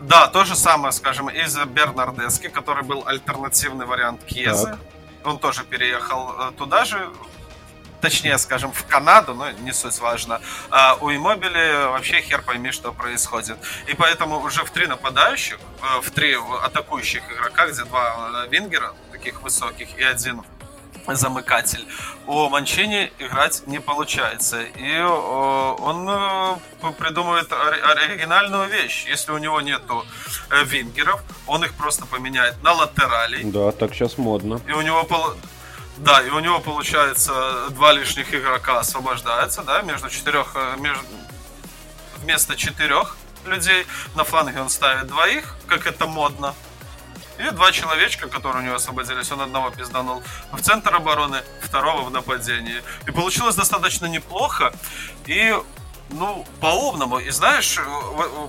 да, 0.00 0.28
то 0.28 0.44
же 0.44 0.54
самое, 0.54 0.92
скажем, 0.92 1.28
из 1.28 1.56
Бернардески, 1.56 2.48
который 2.48 2.84
был 2.84 3.04
альтернативный 3.06 3.86
вариант 3.86 4.24
Кезы. 4.24 4.76
Он 5.24 5.38
тоже 5.38 5.64
переехал 5.64 6.52
туда 6.56 6.86
же, 6.86 7.10
точнее, 8.00 8.38
скажем, 8.38 8.72
в 8.72 8.84
Канаду, 8.86 9.34
но 9.34 9.50
не 9.50 9.72
суть 9.72 9.98
важно, 9.98 10.40
а 10.70 10.96
у 11.00 11.10
Иммобили 11.10 11.86
вообще 11.86 12.20
хер 12.20 12.42
пойми, 12.42 12.70
что 12.72 12.92
происходит. 12.92 13.58
И 13.86 13.94
поэтому 13.94 14.40
уже 14.40 14.64
в 14.64 14.70
три 14.70 14.86
нападающих, 14.86 15.58
э, 15.82 16.00
в 16.00 16.10
три 16.10 16.36
атакующих 16.62 17.22
игрока, 17.30 17.66
где 17.66 17.84
два 17.84 18.44
э, 18.44 18.48
вингера, 18.50 18.92
таких 19.12 19.42
высоких, 19.42 19.88
и 19.98 20.02
один 20.02 20.42
замыкатель. 21.06 21.86
У 22.26 22.48
Манчини 22.48 23.10
играть 23.18 23.66
не 23.66 23.80
получается. 23.80 24.62
И 24.62 24.92
э, 24.92 25.06
он 25.06 26.06
придумывает 26.94 27.52
оригинальную 27.52 28.68
вещь. 28.68 29.06
Если 29.08 29.32
у 29.32 29.38
него 29.38 29.60
нету 29.60 30.04
вингеров, 30.66 31.20
он 31.46 31.64
их 31.64 31.74
просто 31.74 32.06
поменяет 32.06 32.62
на 32.62 32.72
латерали. 32.72 33.42
Да, 33.44 33.72
так 33.72 33.94
сейчас 33.94 34.18
модно. 34.18 34.60
И 34.68 34.72
у 34.72 34.82
него 34.82 35.02
да, 36.00 36.22
и 36.22 36.30
у 36.30 36.40
него 36.40 36.60
получается 36.60 37.68
два 37.70 37.92
лишних 37.92 38.34
игрока 38.34 38.80
освобождается, 38.80 39.62
да, 39.62 39.82
между 39.82 40.08
четырех, 40.08 40.52
э, 40.54 40.76
между, 40.78 41.04
вместо 42.22 42.56
четырех 42.56 43.16
людей 43.44 43.86
на 44.14 44.24
фланге 44.24 44.60
он 44.60 44.70
ставит 44.70 45.06
двоих, 45.06 45.56
как 45.66 45.86
это 45.86 46.06
модно. 46.06 46.54
И 47.38 47.50
два 47.50 47.72
человечка, 47.72 48.28
которые 48.28 48.62
у 48.62 48.66
него 48.66 48.76
освободились, 48.76 49.30
он 49.32 49.40
одного 49.40 49.70
пизданул 49.70 50.22
в 50.52 50.60
центр 50.60 50.94
обороны, 50.94 51.42
второго 51.62 52.02
в 52.02 52.10
нападении. 52.10 52.82
И 53.06 53.10
получилось 53.10 53.54
достаточно 53.54 54.06
неплохо. 54.06 54.72
И 55.26 55.54
ну, 56.12 56.44
по-умному. 56.60 57.18
И 57.18 57.30
знаешь, 57.30 57.78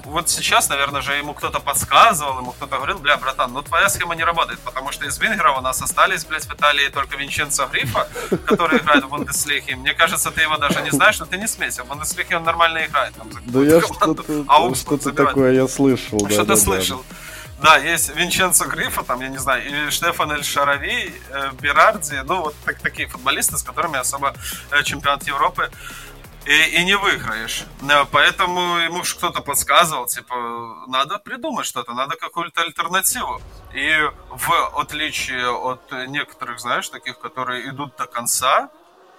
вот 0.06 0.30
сейчас, 0.30 0.70
наверное, 0.70 1.02
же 1.02 1.14
ему 1.14 1.34
кто-то 1.34 1.60
подсказывал, 1.60 2.40
ему 2.40 2.52
кто-то 2.52 2.76
говорил, 2.76 3.00
бля, 3.00 3.18
братан, 3.18 3.52
ну 3.54 3.62
твоя 3.62 3.90
схема 3.90 4.16
не 4.16 4.24
работает, 4.24 4.60
потому 4.60 4.92
что 4.92 5.06
из 5.06 5.20
Вингеров 5.20 5.58
у 5.58 5.62
нас 5.62 5.82
остались, 5.82 6.26
блядь, 6.26 6.46
в 6.46 6.54
Италии 6.54 6.90
только 6.90 7.18
Винченцо 7.18 7.68
Грифа, 7.68 8.08
который 8.46 8.80
играет 8.80 9.04
в 9.04 9.10
Бундеслиге. 9.10 9.76
Мне 9.76 9.94
кажется, 9.94 10.32
ты 10.32 10.42
его 10.42 10.58
даже 10.58 10.82
не 10.82 10.92
знаешь, 10.92 11.20
но 11.20 11.26
ты 11.26 11.38
не 11.38 11.48
смейся. 11.48 11.84
В 11.84 11.88
Бундеслиге 11.88 12.38
он 12.38 12.44
нормально 12.44 12.86
играет. 12.86 13.14
Там, 13.16 13.30
да 13.46 13.60
я 13.62 13.82
что-то, 13.82 14.24
а 14.48 14.76
что-то 14.76 15.12
такое 15.12 15.54
я 15.54 15.68
слышал. 15.68 16.20
Да, 16.20 16.30
что-то 16.30 16.46
да, 16.46 16.58
слышал. 16.58 17.06
Да. 17.10 17.16
Да, 17.62 17.78
есть 17.78 18.16
Винченцо 18.16 18.66
Грифа, 18.66 19.04
там, 19.04 19.22
я 19.22 19.28
не 19.28 19.38
знаю, 19.38 19.88
и 19.88 19.92
Штефан 19.92 20.32
Эль 20.32 20.44
Шарави, 20.44 21.14
э, 21.30 21.52
Берарди, 21.62 22.16
ну, 22.26 22.42
вот 22.42 22.56
так, 22.66 22.80
такие 22.80 23.08
футболисты, 23.08 23.56
с 23.56 23.62
которыми 23.62 24.00
особо 24.00 24.34
э, 24.72 24.82
чемпионат 24.82 25.28
Европы 25.28 25.70
и, 26.46 26.78
и 26.78 26.84
не 26.84 26.96
выиграешь. 26.96 27.66
Поэтому 28.12 28.78
ему 28.78 29.02
кто-то 29.04 29.42
подсказывал, 29.42 30.08
типа, 30.08 30.86
надо 30.88 31.20
придумать 31.20 31.66
что-то, 31.66 31.94
надо 31.94 32.16
какую-то 32.16 32.62
альтернативу. 32.62 33.42
И 33.74 34.10
в 34.30 34.80
отличие 34.80 35.50
от 35.50 35.92
некоторых, 36.08 36.60
знаешь, 36.60 36.90
таких, 36.90 37.20
которые 37.20 37.70
идут 37.70 37.96
до 37.96 38.06
конца, 38.06 38.70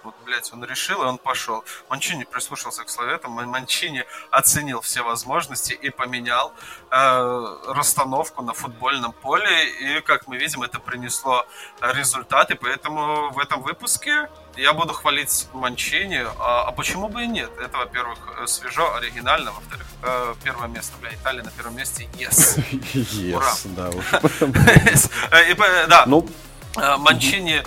вот, 0.03 0.15
блядь, 0.25 0.51
он 0.51 0.65
решил, 0.65 1.01
и 1.01 1.05
он 1.05 1.17
пошел. 1.17 1.63
Манчини 1.89 2.25
прислушался 2.25 2.83
к 2.83 2.89
советам, 2.89 3.31
Манчини 3.31 4.05
оценил 4.31 4.81
все 4.81 5.01
возможности 5.01 5.71
и 5.71 5.89
поменял 5.89 6.53
э, 6.91 7.57
расстановку 7.67 8.41
на 8.41 8.53
футбольном 8.53 9.13
поле. 9.13 9.69
И, 9.79 10.01
как 10.01 10.27
мы 10.27 10.37
видим, 10.37 10.61
это 10.61 10.79
принесло 10.79 11.45
результаты. 11.79 12.55
Поэтому 12.55 13.31
в 13.31 13.39
этом 13.39 13.61
выпуске 13.61 14.29
я 14.57 14.73
буду 14.73 14.93
хвалить 14.93 15.47
Манчини, 15.53 16.25
а, 16.39 16.65
а 16.67 16.71
почему 16.71 17.09
бы 17.09 17.23
и 17.23 17.27
нет? 17.27 17.49
Это, 17.61 17.77
во-первых, 17.77 18.17
свежо, 18.47 18.93
оригинально, 18.95 19.51
во-вторых, 19.51 19.87
э, 20.03 20.35
первое 20.43 20.67
место, 20.67 20.93
бля, 21.01 21.13
Италия 21.13 21.43
на 21.43 21.51
первом 21.51 21.75
месте, 21.75 22.07
yes. 22.17 22.57
Yes, 22.93 23.35
Ура. 23.35 23.53
да 23.65 23.89
уж. 23.89 24.05
Э, 25.31 25.87
да, 25.87 26.03
ну, 26.05 26.27
э, 26.75 26.97
Манчини 26.97 27.63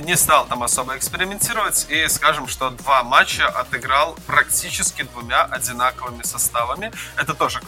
не 0.00 0.16
стал 0.16 0.46
там 0.46 0.62
особо 0.62 0.96
экспериментировать 0.96 1.86
и 1.88 2.06
скажем, 2.08 2.46
что 2.46 2.70
два 2.70 3.02
матча 3.02 3.48
отыграл 3.48 4.16
практически 4.26 5.02
двумя 5.02 5.44
одинаковыми 5.44 6.22
составами. 6.22 6.92
Это 7.16 7.34
тоже 7.34 7.60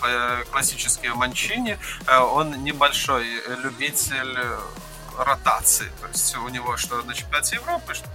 классический 0.51 1.09
Манчини. 1.09 1.79
Он 2.09 2.63
небольшой 2.63 3.27
любитель 3.63 4.39
ротации. 5.19 5.91
То 6.01 6.09
есть 6.09 6.37
у 6.37 6.49
него 6.49 6.77
что 6.77 7.03
на 7.03 7.15
чемпионате 7.15 7.57
Европы, 7.57 7.95
что 7.95 8.09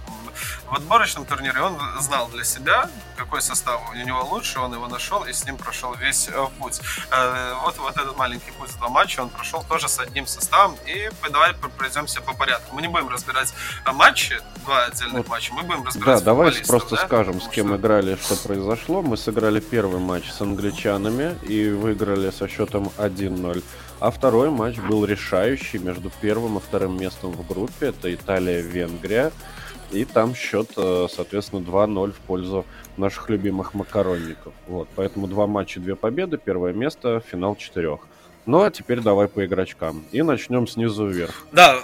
в 0.66 0.74
отборочном 0.74 1.24
турнире 1.24 1.60
он 1.60 1.78
знал 2.00 2.28
для 2.28 2.44
себя, 2.44 2.88
какой 3.16 3.42
состав 3.42 3.80
у 3.90 3.94
него 3.94 4.22
лучше, 4.24 4.60
он 4.60 4.72
его 4.72 4.88
нашел 4.88 5.24
и 5.24 5.32
с 5.32 5.44
ним 5.44 5.56
прошел 5.56 5.94
весь 5.94 6.28
э, 6.28 6.46
путь. 6.58 6.80
Э, 7.10 7.54
вот, 7.62 7.76
вот 7.78 7.96
этот 7.96 8.16
маленький 8.16 8.50
путь, 8.52 8.70
два 8.78 8.88
матча, 8.88 9.20
он 9.20 9.28
прошел 9.28 9.64
тоже 9.68 9.88
с 9.88 9.98
одним 9.98 10.26
составом. 10.26 10.76
И 10.86 11.10
давай 11.30 11.54
пройдемся 11.54 12.20
по 12.20 12.32
порядку. 12.32 12.74
Мы 12.74 12.82
не 12.82 12.88
будем 12.88 13.08
разбирать 13.08 13.52
э, 13.84 13.92
матчи, 13.92 14.40
два 14.64 14.84
отдельных 14.84 15.18
вот. 15.18 15.28
матча, 15.28 15.52
мы 15.52 15.62
будем 15.62 15.84
разбирать 15.84 16.18
Да, 16.20 16.24
давай 16.24 16.52
просто 16.66 16.96
да? 16.96 17.06
скажем, 17.06 17.40
с 17.40 17.48
кем 17.48 17.68
что... 17.68 17.76
играли, 17.76 18.16
что 18.16 18.36
произошло. 18.36 19.02
Мы 19.02 19.16
сыграли 19.16 19.60
первый 19.60 20.00
матч 20.00 20.30
с 20.30 20.40
англичанами 20.40 21.36
и 21.42 21.68
выиграли 21.70 22.30
со 22.30 22.48
счетом 22.48 22.90
1-0. 22.96 23.62
А 24.00 24.10
второй 24.10 24.48
матч 24.48 24.78
был 24.78 25.04
решающий 25.04 25.78
между 25.78 26.10
первым 26.22 26.56
и 26.56 26.60
вторым 26.60 26.98
местом 26.98 27.32
в 27.32 27.46
группе. 27.46 27.88
Это 27.88 28.12
Италия-Венгрия. 28.12 29.30
И 29.90 30.06
там 30.06 30.34
счет, 30.34 30.70
э, 30.76 31.06
соответственно, 31.10 31.60
2-0 31.60 32.12
в 32.12 32.18
пользу 32.20 32.64
наших 32.96 33.28
любимых 33.28 33.74
макаронников. 33.74 34.54
Вот, 34.66 34.88
поэтому 34.94 35.26
два 35.26 35.46
матча, 35.46 35.80
две 35.80 35.96
победы, 35.96 36.38
первое 36.38 36.72
место, 36.72 37.22
финал 37.30 37.56
четырех. 37.56 38.00
Ну 38.46 38.62
а 38.62 38.70
теперь 38.70 39.00
давай 39.00 39.28
по 39.28 39.44
игрочкам. 39.44 40.04
И 40.12 40.22
начнем 40.22 40.66
снизу 40.66 41.06
вверх. 41.06 41.34
Да, 41.52 41.82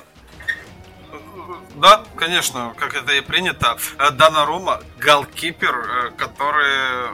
да, 1.77 2.03
конечно, 2.17 2.75
как 2.79 2.95
это 2.95 3.13
и 3.13 3.21
принято. 3.21 3.77
Дана 4.13 4.47
Рума, 4.47 4.81
голкипер, 4.99 5.77
э, 5.77 6.11
который 6.17 7.11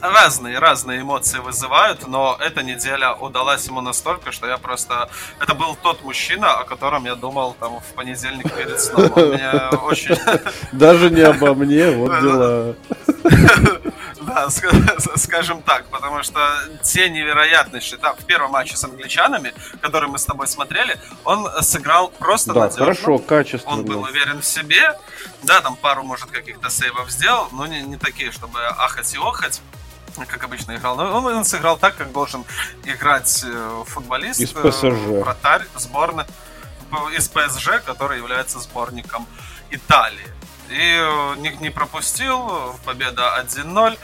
разные, 0.00 0.58
разные 0.58 1.00
эмоции 1.02 1.38
вызывают, 1.38 2.06
но 2.06 2.36
эта 2.40 2.62
неделя 2.62 3.14
удалась 3.14 3.66
ему 3.66 3.80
настолько, 3.80 4.32
что 4.32 4.46
я 4.46 4.58
просто... 4.58 5.08
Это 5.40 5.54
был 5.54 5.76
тот 5.76 6.02
мужчина, 6.02 6.54
о 6.54 6.64
котором 6.64 7.04
я 7.04 7.14
думал 7.14 7.56
там 7.58 7.80
в 7.80 7.94
понедельник 7.94 8.52
перед 8.52 8.80
сном. 8.80 9.06
меня 9.06 9.70
очень... 9.82 10.16
Даже 10.72 11.10
не 11.10 11.22
обо 11.22 11.54
мне, 11.54 11.90
вот 11.90 12.20
дела. 12.20 12.74
Да, 14.20 14.48
скажем 15.16 15.62
так, 15.62 15.86
потому 15.86 16.22
что 16.22 16.40
те 16.82 17.08
невероятности, 17.08 17.96
да, 18.00 18.12
в 18.12 18.24
первом 18.26 18.50
матче 18.50 18.76
с 18.76 18.84
англичанами, 18.84 19.54
который 19.80 20.08
мы 20.08 20.18
с 20.18 20.26
тобой 20.26 20.46
смотрели, 20.46 20.98
он 21.24 21.48
сыграл 21.62 22.10
просто 22.10 22.52
да, 22.52 22.60
надежно. 22.60 22.84
хорошо, 22.84 23.18
качественно. 23.18 23.76
Он 23.76 23.84
был 23.84 24.02
уверен 24.02 24.42
в 24.42 24.44
себе, 24.44 24.98
да, 25.44 25.62
там 25.62 25.76
пару, 25.76 26.02
может, 26.02 26.30
каких-то 26.30 26.68
сейвов 26.68 27.10
сделал, 27.10 27.48
но 27.52 27.66
не, 27.66 27.80
не 27.82 27.96
такие, 27.96 28.30
чтобы 28.30 28.60
ахать 28.66 29.14
и 29.14 29.18
охать 29.18 29.62
как 30.26 30.44
обычно 30.44 30.76
играл. 30.76 30.96
Но 30.96 31.18
он, 31.18 31.26
он 31.26 31.44
сыграл 31.44 31.76
так, 31.76 31.96
как 31.96 32.12
должен 32.12 32.44
играть 32.84 33.44
э, 33.44 33.84
футболист, 33.86 34.40
из 34.40 34.50
ПСЖ. 34.50 34.84
Э, 34.84 35.20
вратарь 35.20 35.62
сборной 35.76 36.24
из 37.16 37.28
ПСЖ, 37.28 37.82
который 37.84 38.18
является 38.18 38.58
сборником 38.60 39.26
Италии. 39.70 40.26
И 40.70 40.78
э, 40.78 41.34
не, 41.38 41.50
не 41.60 41.70
пропустил, 41.70 42.76
победа 42.84 43.42
1-0. 43.42 43.98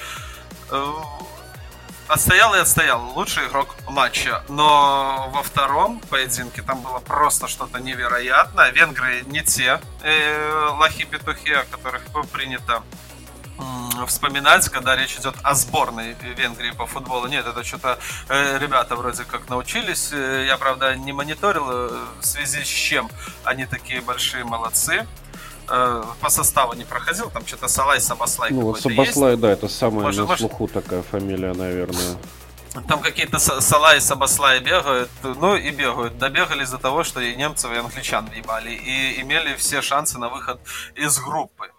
отстоял 2.09 2.55
и 2.55 2.59
отстоял. 2.59 3.02
Лучший 3.14 3.46
игрок 3.46 3.74
матча. 3.88 4.42
Но 4.48 5.30
во 5.32 5.42
втором 5.42 6.00
поединке 6.00 6.62
там 6.62 6.80
было 6.82 6.98
просто 6.98 7.48
что-то 7.48 7.78
невероятное. 7.78 8.70
Венгры 8.70 9.22
не 9.26 9.42
те 9.42 9.80
э, 10.02 10.68
лохи-петухи, 10.78 11.52
о 11.52 11.64
которых 11.64 12.02
принято 12.32 12.82
вспоминать, 14.07 14.68
когда 14.68 14.96
речь 14.96 15.16
идет 15.16 15.34
о 15.42 15.55
сборной 15.55 16.16
Венгрии 16.36 16.70
по 16.72 16.86
футболу. 16.86 17.26
Нет, 17.26 17.46
это 17.46 17.64
что-то 17.64 17.98
э, 18.28 18.59
ребята 18.59 18.96
вроде 18.96 19.24
как 19.24 19.48
научились. 19.48 20.11
Э, 20.12 20.44
я, 20.46 20.57
правда, 20.57 20.94
не 20.96 21.12
мониторил, 21.12 21.64
э, 21.68 21.90
в 22.20 22.24
связи 22.24 22.64
с 22.64 22.68
чем 22.68 23.11
они 23.44 23.66
такие 23.66 24.00
большие 24.00 24.44
молодцы. 24.44 25.07
По 25.66 26.28
составу 26.28 26.74
не 26.74 26.84
проходил, 26.84 27.30
там 27.30 27.46
что-то 27.46 27.68
Салай, 27.68 27.98
Сабаслай 27.98 28.50
Ну, 28.50 28.61
вот 28.61 28.80
Сабаслай, 28.82 29.30
есть. 29.30 29.40
да, 29.40 29.50
это 29.50 29.66
самая 29.66 30.05
может, 30.05 30.28
на 30.28 30.36
слуху 30.36 30.64
может... 30.64 30.74
такая 30.74 31.02
фамилия, 31.02 31.55
наверное. 31.55 32.18
Там 32.86 33.00
какие-то 33.00 33.38
Салай, 33.38 33.98
Сабаслай 33.98 34.61
бегают, 34.61 35.11
ну 35.22 35.57
и 35.57 35.70
бегают. 35.70 36.18
Добегали 36.18 36.64
из-за 36.64 36.76
того, 36.76 37.02
что 37.02 37.20
и 37.20 37.34
немцев, 37.34 37.72
и 37.72 37.76
англичан 37.76 38.26
въебали. 38.26 38.72
И 38.72 39.22
имели 39.22 39.55
все 39.57 39.80
шансы 39.80 40.18
на 40.18 40.28
выход 40.28 40.61
из 40.96 41.18
группы 41.18 41.70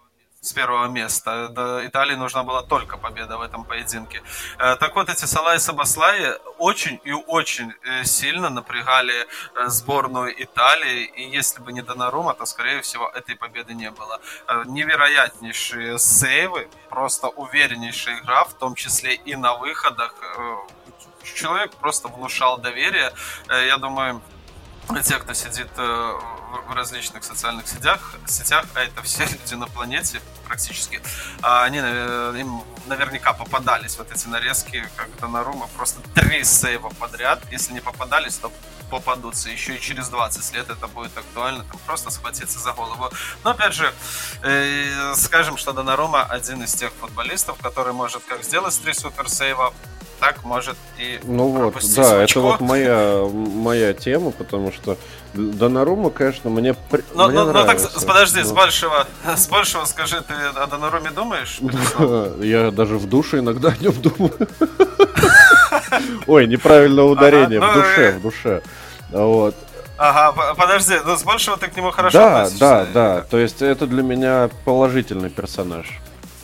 с 0.46 0.52
первого 0.52 0.86
места. 0.86 1.50
Италии 1.84 2.14
нужна 2.14 2.42
была 2.42 2.62
только 2.62 2.96
победа 2.96 3.36
в 3.36 3.42
этом 3.42 3.64
поединке. 3.64 4.22
Э, 4.58 4.76
так 4.76 4.94
вот, 4.94 5.08
эти 5.08 5.24
Салай 5.26 5.56
и 5.56 5.58
Сабаслаи 5.58 6.34
очень 6.58 7.00
и 7.04 7.12
очень 7.12 7.72
э, 7.82 8.04
сильно 8.04 8.48
напрягали 8.48 9.14
э, 9.14 9.68
сборную 9.68 10.42
Италии, 10.42 11.04
и 11.04 11.36
если 11.36 11.60
бы 11.62 11.72
не 11.72 11.82
Донарума, 11.82 12.34
то, 12.34 12.46
скорее 12.46 12.80
всего, 12.80 13.08
этой 13.08 13.34
победы 13.34 13.74
не 13.74 13.90
было. 13.90 14.20
Невероятнейшие 14.66 15.98
сейвы, 15.98 16.68
просто 16.90 17.28
увереннейшая 17.28 18.18
игра, 18.20 18.44
в 18.44 18.54
том 18.54 18.74
числе 18.74 19.14
и 19.14 19.36
на 19.36 19.54
выходах. 19.54 20.14
Человек 21.34 21.72
просто 21.74 22.08
внушал 22.08 22.58
доверие. 22.58 23.12
Я 23.48 23.78
думаю, 23.78 24.22
те, 25.02 25.18
кто 25.18 25.34
сидит 25.34 25.68
в 25.76 26.74
различных 26.74 27.24
социальных 27.24 27.66
сетях, 27.68 28.14
сетях, 28.26 28.64
а 28.74 28.80
это 28.80 29.02
все 29.02 29.24
люди 29.32 29.54
на 29.54 29.66
планете 29.66 30.20
практически, 30.46 31.00
а 31.42 31.64
они 31.64 31.78
им 31.78 32.62
наверняка 32.86 33.32
попадались 33.32 33.98
вот 33.98 34.10
эти 34.12 34.28
нарезки, 34.28 34.88
как 34.96 35.08
Донарума, 35.20 35.68
просто 35.76 36.00
три 36.14 36.44
сейва 36.44 36.90
подряд. 36.90 37.40
Если 37.50 37.72
не 37.72 37.80
попадались, 37.80 38.36
то 38.36 38.52
попадутся. 38.90 39.50
Еще 39.50 39.76
и 39.76 39.80
через 39.80 40.08
20 40.08 40.54
лет 40.54 40.70
это 40.70 40.86
будет 40.86 41.16
актуально, 41.16 41.64
там 41.64 41.80
просто 41.86 42.10
схватиться 42.10 42.58
за 42.58 42.72
голову. 42.72 43.10
Но 43.44 43.50
опять 43.50 43.74
же, 43.74 43.92
э, 44.42 45.14
скажем, 45.16 45.56
что 45.56 45.72
Донарума 45.72 46.22
один 46.24 46.62
из 46.62 46.74
тех 46.74 46.92
футболистов, 46.92 47.58
который 47.60 47.92
может 47.92 48.22
как 48.24 48.42
сделать 48.44 48.80
три 48.82 48.94
суперсейва, 48.94 49.74
так 50.20 50.44
может 50.44 50.76
и 50.98 51.20
Ну 51.24 51.48
вот, 51.48 51.74
да, 51.94 52.22
это 52.22 52.40
вот 52.40 52.60
моя, 52.60 53.24
моя 53.30 53.92
тема, 53.92 54.30
потому 54.30 54.72
что 54.72 54.96
Донарума, 55.34 56.10
конечно, 56.10 56.48
мне, 56.50 56.74
но, 57.14 57.28
мне 57.28 57.38
но, 57.38 57.52
нравится. 57.52 57.90
Но 57.92 58.00
так, 58.00 58.08
подожди, 58.08 58.40
но... 58.40 58.46
с 58.46 58.52
большего, 58.52 59.06
с 59.36 59.48
большего 59.48 59.84
скажи, 59.84 60.22
ты 60.22 60.34
о 60.58 60.66
Донаруме 60.66 61.10
думаешь? 61.10 61.58
Я 62.44 62.70
даже 62.70 62.96
в 62.96 63.08
душе 63.08 63.40
иногда 63.40 63.68
о 63.68 63.76
нем 63.82 63.94
думаю. 64.00 64.32
Ой, 66.26 66.46
неправильное 66.46 67.04
ударение, 67.04 67.60
в 67.60 67.64
ну 67.64 67.74
душе, 67.74 68.12
в 68.12 68.22
душе. 68.22 68.62
Вот. 69.10 69.54
Ага, 69.98 70.54
подожди, 70.54 70.94
но 71.04 71.16
с 71.16 71.22
большего 71.22 71.56
ты 71.56 71.68
к 71.68 71.76
нему 71.76 71.90
хорошо 71.90 72.18
Да, 72.18 72.36
относишься? 72.36 72.60
да, 72.60 72.86
да, 72.92 73.20
то 73.22 73.38
есть 73.38 73.62
это 73.62 73.86
для 73.86 74.02
меня 74.02 74.50
положительный 74.64 75.30
персонаж. 75.30 75.86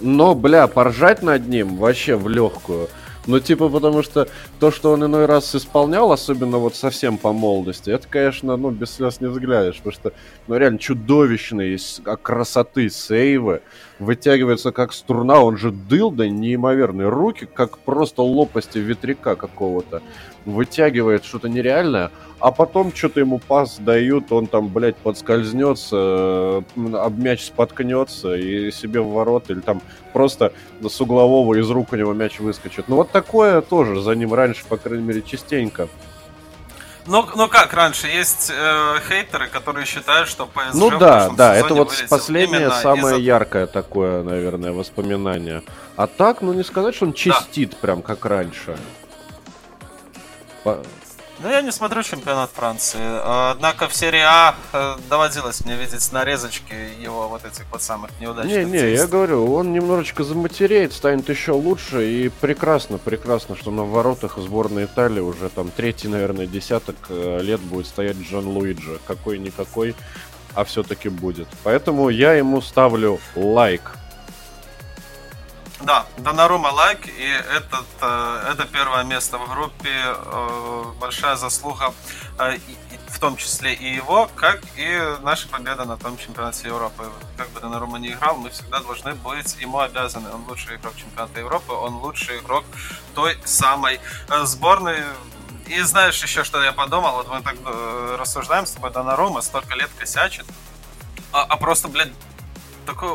Но, 0.00 0.34
бля, 0.34 0.66
поржать 0.66 1.22
над 1.22 1.46
ним 1.48 1.76
вообще 1.76 2.16
в 2.16 2.28
легкую– 2.28 2.88
ну, 3.26 3.38
типа, 3.38 3.68
потому 3.68 4.02
что 4.02 4.28
то, 4.58 4.70
что 4.72 4.92
он 4.92 5.04
иной 5.04 5.26
раз 5.26 5.54
исполнял, 5.54 6.10
особенно 6.10 6.58
вот 6.58 6.74
совсем 6.74 7.18
по 7.18 7.32
молодости, 7.32 7.90
это, 7.90 8.08
конечно, 8.08 8.56
ну, 8.56 8.70
без 8.70 8.90
слез 8.90 9.20
не 9.20 9.28
взглянешь, 9.28 9.76
потому 9.76 9.92
что, 9.92 10.12
ну, 10.48 10.56
реально 10.56 10.78
чудовищные 10.78 11.78
красоты 12.22 12.90
сейвы, 12.90 13.62
вытягивается 14.00 14.72
как 14.72 14.92
струна, 14.92 15.40
он 15.40 15.56
же 15.56 15.70
дыл, 15.70 16.10
да 16.10 16.28
неимоверные 16.28 17.08
руки, 17.08 17.46
как 17.46 17.78
просто 17.78 18.22
лопасти 18.22 18.78
ветряка 18.78 19.36
какого-то, 19.36 20.02
вытягивает 20.44 21.24
что-то 21.24 21.48
нереальное, 21.48 22.10
а 22.38 22.50
потом 22.50 22.94
что-то 22.94 23.20
ему 23.20 23.38
пас 23.38 23.78
дают, 23.78 24.32
он 24.32 24.46
там, 24.46 24.68
блядь, 24.68 24.96
подскользнется, 24.96 25.96
э, 25.96 26.62
об 26.94 27.18
мяч 27.18 27.44
споткнется 27.44 28.34
и 28.34 28.70
себе 28.70 29.00
в 29.00 29.12
ворот, 29.12 29.50
или 29.50 29.60
там 29.60 29.80
просто 30.12 30.52
с 30.80 31.00
углового 31.00 31.54
из 31.54 31.70
рук 31.70 31.92
у 31.92 31.96
него 31.96 32.12
мяч 32.12 32.40
выскочит. 32.40 32.88
Ну 32.88 32.96
вот 32.96 33.10
такое 33.10 33.60
тоже 33.60 34.00
за 34.00 34.14
ним 34.14 34.34
раньше, 34.34 34.64
по 34.66 34.76
крайней 34.76 35.04
мере, 35.04 35.22
частенько. 35.22 35.88
Ну, 37.06 37.26
ну 37.34 37.48
как 37.48 37.72
раньше, 37.72 38.06
есть 38.06 38.52
э, 38.54 38.98
хейтеры, 39.08 39.48
которые 39.48 39.86
считают, 39.86 40.28
что 40.28 40.44
PSG 40.44 40.70
Ну 40.74 40.98
да, 40.98 41.30
да, 41.30 41.56
это 41.56 41.74
вот 41.74 41.92
последнее 42.08 42.70
самое 42.70 43.18
из 43.18 43.24
яркое 43.24 43.66
такое, 43.66 44.22
наверное, 44.22 44.72
воспоминание. 44.72 45.62
А 45.96 46.06
так, 46.06 46.42
ну 46.42 46.52
не 46.52 46.62
сказать, 46.62 46.94
что 46.94 47.06
он 47.06 47.12
чистит 47.12 47.70
да. 47.70 47.76
прям 47.80 48.02
как 48.02 48.24
раньше. 48.24 48.76
Ну, 51.42 51.50
я 51.50 51.60
не 51.60 51.72
смотрю 51.72 52.02
чемпионат 52.02 52.50
Франции. 52.54 53.00
Однако 53.50 53.88
в 53.88 53.96
серии 53.96 54.20
А 54.20 54.54
э, 54.72 54.96
доводилось 55.10 55.64
мне 55.64 55.74
видеть 55.74 56.12
нарезочки 56.12 56.74
его 57.00 57.26
вот 57.28 57.44
этих 57.44 57.64
вот 57.72 57.82
самых 57.82 58.10
неудачных 58.20 58.66
Не, 58.66 58.70
не, 58.70 58.94
я 58.94 59.08
говорю, 59.08 59.52
он 59.52 59.72
немножечко 59.72 60.22
заматереет, 60.22 60.92
станет 60.92 61.28
еще 61.28 61.52
лучше. 61.52 62.08
И 62.08 62.28
прекрасно, 62.28 62.98
прекрасно, 62.98 63.56
что 63.56 63.72
на 63.72 63.82
воротах 63.82 64.38
сборной 64.38 64.84
Италии 64.84 65.20
уже 65.20 65.48
там 65.48 65.70
третий, 65.70 66.06
наверное, 66.06 66.46
десяток 66.46 66.96
э, 67.08 67.40
лет 67.42 67.60
будет 67.60 67.86
стоять 67.86 68.18
Джон 68.18 68.46
Луиджи. 68.46 69.00
Какой-никакой, 69.06 69.96
а 70.54 70.62
все-таки 70.62 71.08
будет. 71.08 71.48
Поэтому 71.64 72.08
я 72.08 72.34
ему 72.34 72.60
ставлю 72.60 73.18
лайк. 73.34 73.96
Да, 75.82 76.06
Донарума 76.16 76.68
лайк, 76.68 77.08
и 77.08 77.28
этот, 77.56 77.86
э, 78.00 78.50
это 78.52 78.66
первое 78.66 79.02
место 79.02 79.36
в 79.36 79.50
группе. 79.50 79.90
Э, 79.90 80.84
большая 81.00 81.34
заслуга, 81.34 81.92
э, 82.38 82.58
в 83.08 83.18
том 83.18 83.36
числе 83.36 83.74
и 83.74 83.92
его, 83.92 84.30
как 84.36 84.60
и 84.76 85.16
наша 85.22 85.48
победа 85.48 85.84
на 85.84 85.96
том 85.96 86.16
чемпионате 86.18 86.68
Европы. 86.68 87.10
Как 87.36 87.50
бы 87.50 87.60
Донарума 87.60 87.98
не 87.98 88.12
играл, 88.12 88.36
мы 88.36 88.50
всегда 88.50 88.78
должны 88.78 89.14
быть 89.14 89.56
ему 89.60 89.80
обязаны. 89.80 90.30
Он 90.30 90.44
лучший 90.48 90.76
игрок 90.76 90.94
чемпионата 90.94 91.40
Европы, 91.40 91.72
он 91.72 91.96
лучший 91.96 92.38
игрок 92.38 92.64
той 93.16 93.36
самой 93.44 94.00
сборной. 94.44 95.02
И 95.66 95.80
знаешь 95.80 96.22
еще, 96.22 96.44
что 96.44 96.62
я 96.62 96.72
подумал? 96.72 97.14
Вот 97.14 97.28
мы 97.28 97.42
так 97.42 97.56
рассуждаем 98.18 98.66
с 98.66 98.72
тобой, 98.72 98.92
Донарума 98.92 99.42
столько 99.42 99.74
лет 99.74 99.90
косячит, 99.98 100.46
а, 101.32 101.42
а 101.42 101.56
просто, 101.56 101.88
блядь, 101.88 102.12
такой 102.86 103.10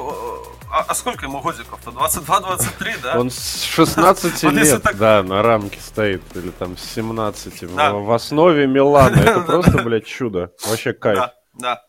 а, 0.71 0.85
а 0.87 0.93
сколько 0.95 1.25
ему 1.25 1.39
годиков-то? 1.41 1.91
22-23, 1.91 3.01
да? 3.01 3.19
Он 3.19 3.29
с 3.29 3.63
16 3.63 4.43
лет, 4.43 4.81
да, 4.97 5.23
на 5.23 5.41
рамке 5.41 5.79
стоит, 5.79 6.23
или 6.35 6.51
там 6.51 6.77
с 6.77 6.83
17. 6.83 7.75
Да. 7.75 7.93
В, 7.93 8.11
основе 8.11 8.67
Милана. 8.67 9.15
Это 9.15 9.39
просто, 9.45 9.81
блядь, 9.83 10.05
чудо. 10.05 10.51
Вообще 10.67 10.93
кайф. 10.93 11.19
Да, 11.19 11.33
да. 11.53 11.83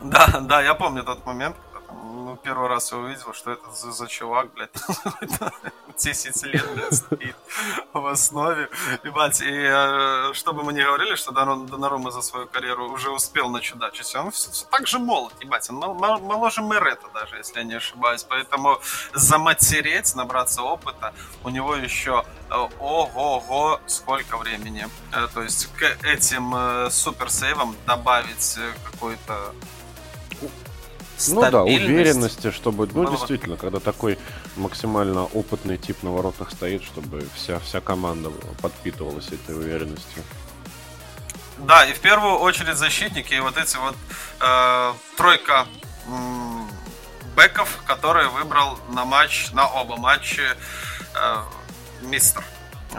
Да, 0.00 0.40
да, 0.40 0.62
я 0.62 0.74
помню 0.74 1.02
тот 1.02 1.26
момент, 1.26 1.56
первый 2.42 2.68
раз 2.68 2.92
я 2.92 2.98
увидел, 2.98 3.32
что 3.32 3.52
это 3.52 3.70
за, 3.70 3.92
за 3.92 4.06
чувак, 4.06 4.52
блядь, 4.54 4.70
10 5.96 6.42
лет, 6.44 6.74
блядь, 6.74 6.94
стоит 6.94 7.36
в 7.92 8.06
основе. 8.06 8.68
Ебать, 9.04 9.40
и 9.40 9.50
э, 9.50 10.32
чтобы 10.34 10.62
мы 10.62 10.72
не 10.72 10.82
говорили, 10.82 11.14
что 11.16 11.32
Донарума 11.32 12.10
за 12.10 12.22
свою 12.22 12.46
карьеру 12.46 12.90
уже 12.90 13.10
успел 13.10 13.50
начудачить, 13.50 14.14
он 14.14 14.30
все, 14.30 14.50
все 14.50 14.66
так 14.66 14.86
же 14.86 14.98
молод, 14.98 15.34
ебать, 15.40 15.68
он 15.70 15.76
мол, 15.76 16.18
моложе 16.20 16.62
Мерета 16.62 17.08
даже, 17.14 17.36
если 17.36 17.58
я 17.58 17.64
не 17.64 17.74
ошибаюсь, 17.74 18.24
поэтому 18.24 18.80
заматереть, 19.14 20.14
набраться 20.14 20.62
опыта, 20.62 21.12
у 21.44 21.48
него 21.48 21.76
еще 21.76 22.24
э, 22.50 22.54
ого-го 22.78 23.80
сколько 23.86 24.36
времени. 24.36 24.88
Э, 25.12 25.28
то 25.32 25.42
есть 25.42 25.68
к 25.76 25.82
этим 26.04 26.90
суперсейвам 26.90 27.76
добавить 27.86 28.58
какой-то 28.90 29.54
ну 31.26 31.50
да, 31.50 31.62
уверенности, 31.64 32.50
чтобы, 32.50 32.88
ну 32.92 33.10
действительно, 33.10 33.56
когда 33.56 33.80
такой 33.80 34.18
максимально 34.56 35.24
опытный 35.24 35.76
тип 35.76 36.02
на 36.02 36.12
воротах 36.12 36.50
стоит, 36.50 36.82
чтобы 36.84 37.26
вся, 37.34 37.58
вся 37.60 37.80
команда 37.80 38.30
подпитывалась 38.62 39.28
этой 39.28 39.56
уверенностью. 39.56 40.22
Да, 41.58 41.84
и 41.84 41.92
в 41.92 42.00
первую 42.00 42.36
очередь 42.36 42.76
защитники, 42.76 43.34
и 43.34 43.40
вот 43.40 43.56
эти 43.56 43.76
вот 43.76 43.96
э, 44.40 44.92
тройка 45.16 45.66
бэков, 47.34 47.82
которые 47.84 48.28
выбрал 48.28 48.78
на 48.90 49.04
матч, 49.04 49.50
на 49.52 49.66
оба 49.66 49.96
матча 49.96 50.56
э, 51.14 51.36
мистер. 52.02 52.44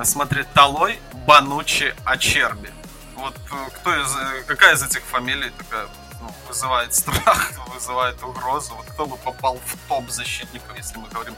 Смотри, 0.04 0.44
Талой, 0.54 1.00
Банучи, 1.26 1.94
Ачерби. 2.06 2.70
Вот 3.16 3.36
э, 3.36 3.70
кто 3.76 3.96
из, 3.96 4.16
э, 4.16 4.44
какая 4.46 4.76
из 4.76 4.84
этих 4.84 5.02
фамилий 5.04 5.52
такая 5.58 5.88
ну, 6.30 6.48
вызывает 6.48 6.94
страх, 6.94 7.52
вызывает 7.74 8.22
угрозу. 8.24 8.74
Вот 8.76 8.86
кто 8.86 9.06
бы 9.06 9.18
попал 9.18 9.58
в 9.66 9.90
топ 9.90 10.10
защитников, 10.10 10.78
если 10.78 10.98
мы 10.98 11.08
говорим 11.10 11.36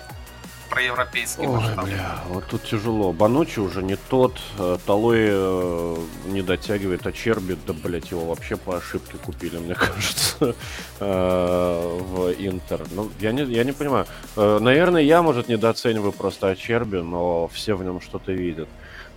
проевропейский 0.70 1.46
Ой, 1.46 1.60
масштаб. 1.60 1.86
бля, 1.86 2.20
вот 2.30 2.46
тут 2.48 2.64
тяжело. 2.64 3.12
Банучи 3.12 3.60
уже 3.60 3.84
не 3.84 3.98
тот, 3.98 4.40
э, 4.58 4.78
Талой 4.86 5.28
э, 5.30 5.98
не 6.28 6.42
дотягивает, 6.42 7.06
а 7.06 7.12
Черби, 7.12 7.58
да, 7.68 7.74
блядь, 7.74 8.10
его 8.12 8.26
вообще 8.26 8.56
по 8.56 8.78
ошибке 8.78 9.18
купили, 9.18 9.58
мне 9.58 9.76
кажется, 9.86 10.56
э, 11.00 11.98
в 12.00 12.32
Интер. 12.40 12.88
Ну, 12.92 13.12
я 13.20 13.34
не, 13.34 13.44
я 13.44 13.66
не 13.66 13.74
понимаю. 13.74 14.06
Э, 14.38 14.60
Наверное, 14.62 15.02
я, 15.02 15.22
может, 15.22 15.50
недооцениваю 15.50 16.14
просто 16.14 16.48
Ачерби, 16.48 16.98
но 16.98 17.50
все 17.50 17.76
в 17.76 17.84
нем 17.84 18.00
что-то 18.00 18.32
видят. 18.32 18.70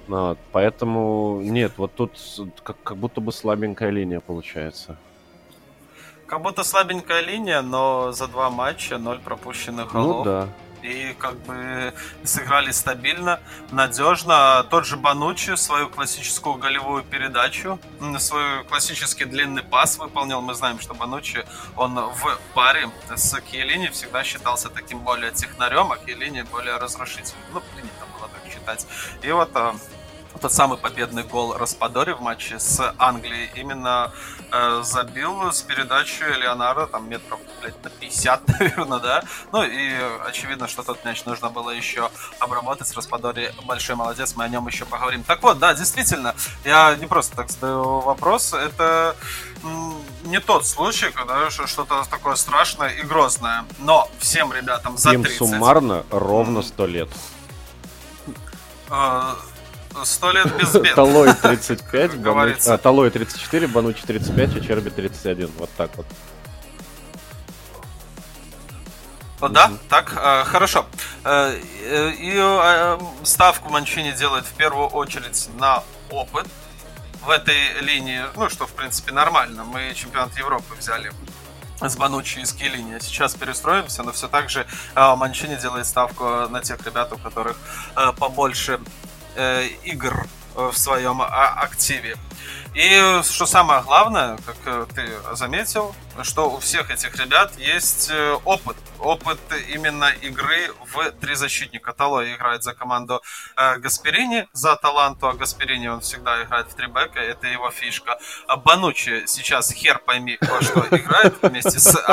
Ну, 0.09 0.31
вот, 0.31 0.39
поэтому 0.51 1.41
нет, 1.41 1.72
вот 1.77 1.95
тут 1.95 2.18
как, 2.64 2.77
как 2.83 2.97
будто 2.97 3.20
бы 3.20 3.33
слабенькая 3.33 3.91
линия 3.91 4.20
получается. 4.20 4.97
Как 6.27 6.41
будто 6.41 6.64
слабенькая 6.64 7.20
линия, 7.20 7.61
но 7.62 8.12
за 8.12 8.27
два 8.29 8.51
матча 8.51 8.99
ноль 8.99 9.18
пропущенных 9.18 9.93
голов. 9.93 10.25
Ну 10.27 10.33
да. 10.33 10.49
И 10.83 11.14
как 11.18 11.39
бы 11.45 11.95
сыграли 12.25 12.70
стабильно, 12.70 13.41
надежно. 13.70 14.66
Тот 14.68 14.85
же 14.85 14.99
Банучи 14.99 15.57
свою 15.57 15.89
классическую 15.89 16.57
голевую 16.57 17.03
передачу, 17.05 17.79
свой 18.18 18.64
классический 18.64 19.25
длинный 19.25 19.62
пас 19.62 19.99
выполнил. 19.99 20.43
Мы 20.43 20.53
знаем, 20.53 20.79
что 20.81 20.93
Банучи, 20.93 21.47
он 21.75 21.95
в 21.95 22.39
паре 22.53 22.91
с 23.16 23.41
Киелини 23.41 23.89
всегда 23.89 24.22
считался 24.25 24.68
таким 24.68 24.99
более 24.99 25.33
технарем, 25.33 25.91
а 25.91 25.97
Киелини 25.97 26.43
более 26.43 26.77
разрушительным. 26.77 27.45
Ну, 27.55 27.62
принято 27.75 28.05
было 28.18 28.29
так 28.29 28.53
считать. 28.53 28.87
И 29.22 29.33
вот 29.33 29.51
а, 29.55 29.75
тот 30.41 30.53
самый 30.53 30.78
победный 30.78 31.22
гол 31.22 31.55
Распадори 31.55 32.12
в 32.12 32.20
матче 32.20 32.59
с 32.59 32.95
Англией 32.99 33.51
именно 33.55 34.12
э, 34.51 34.82
забил 34.85 35.53
с 35.53 35.62
передачи 35.62 36.22
Леонардо, 36.39 36.87
там 36.87 37.09
метров, 37.09 37.39
блядь, 37.61 37.82
на 37.82 37.91
50, 37.91 38.49
наверное, 38.61 38.99
да. 38.99 39.22
Ну 39.53 39.62
и 39.62 39.95
очевидно, 40.26 40.68
что 40.68 40.82
тот 40.82 41.05
мяч 41.05 41.24
нужно 41.24 41.51
было 41.51 41.70
еще 41.70 42.11
обработать. 42.41 42.95
Распадори 42.95 43.53
большой 43.64 43.97
молодец, 43.97 44.35
мы 44.37 44.45
о 44.45 44.49
нем 44.49 44.66
еще 44.66 44.85
поговорим. 44.85 45.22
Так 45.24 45.43
вот, 45.43 45.59
да, 45.59 45.74
действительно, 45.74 46.35
я 46.64 46.95
не 46.97 47.07
просто 47.07 47.37
так 47.37 47.51
задаю 47.51 48.01
вопрос, 48.01 48.53
это 48.53 49.16
не 50.24 50.41
тот 50.41 50.66
случай, 50.66 51.11
когда 51.11 51.51
что-то 51.51 52.05
такое 52.11 52.35
страшное 52.35 52.91
и 52.91 53.03
грозное. 53.03 53.64
Но 53.78 54.09
всем 54.18 54.53
ребятам 54.53 54.99
за 54.99 55.12
Им 55.12 55.22
30... 55.22 55.39
суммарно 55.39 56.05
ровно 56.11 56.62
100 56.62 56.87
лет. 56.87 57.09
э, 58.91 59.35
Сто 60.03 60.33
лет 60.33 60.47
без 60.57 60.73
бед. 60.75 60.95
Талой 60.95 61.33
35, 61.35 61.93
Банучи... 61.93 62.17
говорится. 62.23 62.75
а, 62.75 62.79
Талой 62.79 63.11
34, 63.11 63.67
Банучи 63.69 64.03
35, 64.05 64.57
а 64.57 64.61
Черби 64.61 64.91
31. 64.91 65.51
Вот 65.59 65.71
так 65.77 65.91
вот. 65.97 66.07
Да, 69.51 69.71
так, 69.91 70.13
э, 70.17 70.45
хорошо. 70.45 70.87
Э, 71.25 71.61
э, 71.83 72.11
И 72.13 72.33
э, 72.35 72.99
ставку 73.25 73.69
Манчини 73.69 74.13
делает 74.13 74.47
в 74.47 74.53
первую 74.55 74.87
очередь 74.89 75.49
на 75.59 75.83
опыт 76.11 76.47
в 77.23 77.31
этой 77.31 77.81
линии, 77.81 78.23
ну, 78.37 78.49
что, 78.49 78.67
в 78.67 78.73
принципе, 78.73 79.13
нормально. 79.13 79.65
Мы 79.65 79.93
чемпионат 79.95 80.37
Европы 80.39 80.75
взяли 80.79 81.13
с 81.81 81.97
Банучи 81.97 82.39
и 82.39 82.45
с 82.47 82.53
Киелини. 82.53 82.99
Сейчас 83.01 83.35
перестроимся, 83.35 84.03
но 84.03 84.13
все 84.13 84.29
так 84.29 84.49
же 84.49 84.67
э, 84.95 85.15
Манчини 85.17 85.57
делает 85.57 85.87
ставку 85.87 86.25
на 86.49 86.63
тех 86.63 86.85
ребят, 86.87 87.13
у 87.13 87.19
которых 87.19 87.57
побольше 88.19 88.81
э, 89.37 89.66
игр 89.85 90.26
э, 90.57 90.70
в 90.72 90.76
своем 90.76 91.22
а, 91.22 91.61
активе. 91.61 92.16
И 92.74 93.20
что 93.22 93.47
самое 93.47 93.82
главное, 93.82 94.37
как 94.45 94.57
э, 94.64 94.87
ты 94.95 95.37
заметил, 95.37 95.95
что 96.22 96.51
у 96.51 96.59
всех 96.59 96.91
этих 96.91 97.14
ребят 97.16 97.57
есть 97.57 98.11
э, 98.11 98.39
опыт. 98.45 98.76
Опыт 98.99 99.39
именно 99.68 100.11
игры 100.22 100.72
в 100.93 101.12
три 101.20 101.37
защитника. 101.37 101.93
Талой 101.93 102.35
играет 102.35 102.64
за 102.64 102.74
команду 102.74 103.22
Гасперини, 103.57 104.49
за 104.53 104.76
Таланту, 104.76 105.28
а 105.28 105.35
Гасперини 105.35 105.89
он 105.89 106.01
всегда 106.01 106.43
играет 106.43 106.68
в 106.68 106.74
три 106.74 106.87
бэка, 106.87 107.20
это 107.20 107.47
его 107.47 107.70
фишка. 107.70 108.18
А 108.49 108.57
Банучи 108.57 109.24
сейчас 109.26 109.70
хер 109.70 109.99
пойми 109.99 110.39
во 110.41 110.61
что 110.62 110.80
играет 110.91 111.35
вместе 111.43 111.78
с. 111.78 111.95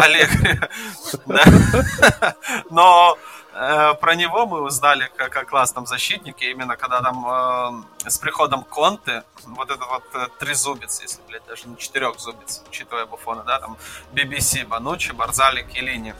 Да. 1.25 2.35
Но 2.69 3.17
э, 3.61 3.93
про 3.95 4.15
него 4.15 4.45
мы 4.45 4.61
узнали 4.61 5.09
как 5.15 5.35
о 5.35 5.45
классном 5.45 5.85
защитнике, 5.85 6.51
именно 6.51 6.75
когда 6.77 7.01
там 7.01 7.85
э, 8.05 8.09
с 8.09 8.17
приходом 8.17 8.63
Конте, 8.63 9.23
вот 9.45 9.69
этот 9.69 9.87
вот 9.87 10.03
э, 10.13 10.27
трезубец, 10.39 11.01
если, 11.01 11.21
блядь, 11.27 11.45
даже 11.47 11.67
не 11.67 11.77
четырехзубец, 11.77 12.63
учитывая 12.67 13.05
Буфона, 13.05 13.43
да, 13.43 13.59
там 13.59 13.77
BBC, 14.13 14.65
Банучи, 14.67 15.11
Барзали, 15.11 15.63
Келини. 15.63 16.13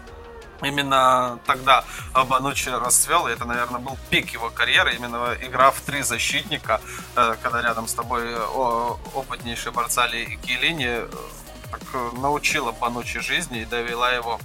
Именно 0.64 1.40
тогда 1.48 1.84
Банучи 2.14 2.70
расцвел, 2.70 3.28
и 3.28 3.32
это, 3.32 3.46
наверное, 3.46 3.80
был 3.80 3.98
пик 4.12 4.30
его 4.30 4.52
карьеры, 4.52 4.94
именно 4.94 5.36
игра 5.42 5.72
в 5.72 5.82
три 5.82 6.04
защитника, 6.04 6.80
э, 7.16 7.36
когда 7.42 7.62
рядом 7.62 7.88
с 7.88 7.94
тобой 7.96 8.36
о- 8.38 9.00
опытнейший 9.16 9.72
Барцали 9.72 10.18
и 10.18 10.38
Келини 10.38 10.86
э, 10.88 11.08
так, 11.72 11.82
э, 11.94 12.12
научила 12.18 12.72
Банучи 12.72 13.20
жизни 13.20 13.62
и 13.62 13.66
довела 13.66 14.12
его 14.12 14.40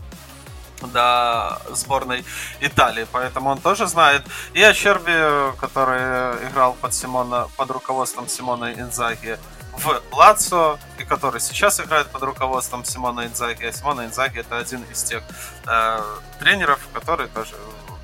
до 0.82 1.60
сборной 1.70 2.24
Италии, 2.60 3.06
поэтому 3.10 3.50
он 3.50 3.58
тоже 3.58 3.86
знает. 3.86 4.22
И 4.52 4.62
о 4.62 4.72
Черби, 4.72 5.56
который 5.58 6.48
играл 6.48 6.74
под 6.74 6.94
Симона, 6.94 7.48
под 7.56 7.70
руководством 7.70 8.28
Симона 8.28 8.72
Инзаги 8.72 9.38
в 9.72 10.02
Лацо, 10.12 10.78
и 10.98 11.04
который 11.04 11.40
сейчас 11.40 11.80
играет 11.80 12.08
под 12.08 12.22
руководством 12.22 12.84
Симона 12.84 13.26
Инзаги. 13.26 13.64
А 13.64 13.72
Симона 13.72 14.06
Инзаги 14.06 14.40
это 14.40 14.58
один 14.58 14.82
из 14.84 15.02
тех 15.02 15.22
э, 15.66 16.00
тренеров, 16.38 16.80
который 16.92 17.28
тоже 17.28 17.54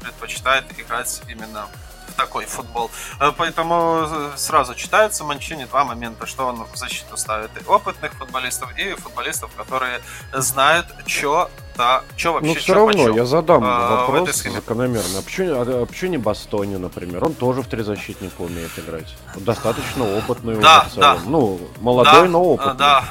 предпочитает 0.01 0.65
играть 0.79 1.23
именно 1.29 1.69
такой 2.13 2.47
футбол. 2.47 2.91
Э, 3.21 3.33
Поэтому 3.37 4.07
э, 4.09 4.31
сразу 4.37 4.75
читается 4.75 5.25
Манчини 5.25 5.65
два 5.65 5.85
момента, 5.85 6.27
что 6.27 6.47
он 6.47 6.65
в 6.73 6.77
защиту 6.77 7.17
ставит 7.17 7.51
и 7.61 7.65
опытных 7.67 8.13
футболистов, 8.15 8.71
и 8.79 8.95
футболистов, 8.95 9.51
которые 9.57 10.01
знают, 10.33 10.87
что 11.07 11.51
да, 11.77 12.03
что 12.17 12.35
вообще 12.35 12.49
Ну, 12.49 12.55
все 12.55 12.75
равно, 12.75 12.93
почём. 12.93 13.17
я 13.17 13.25
задам 13.25 13.63
а, 13.65 14.07
вопрос 14.07 14.43
закономерно. 14.43 15.19
А 15.19 15.23
почему, 15.23 15.55
а, 15.55 15.83
а 15.83 15.87
почему 15.87 16.11
не 16.11 16.19
Бастони, 16.19 16.77
например? 16.77 17.25
Он 17.25 17.35
тоже 17.35 17.63
в 17.63 17.67
три 17.67 17.83
защитника 17.83 18.43
умеет 18.43 18.79
играть. 18.79 19.15
Он 19.35 19.45
достаточно 19.45 20.05
опытный 20.19 20.57
Да, 20.57 20.87
да. 20.97 21.19
Ну, 21.25 21.59
молодой, 21.81 22.13
Да, 22.13 22.25
но 22.29 22.39
э, 22.39 22.47
опытный. 22.47 22.77
Да. 22.77 23.05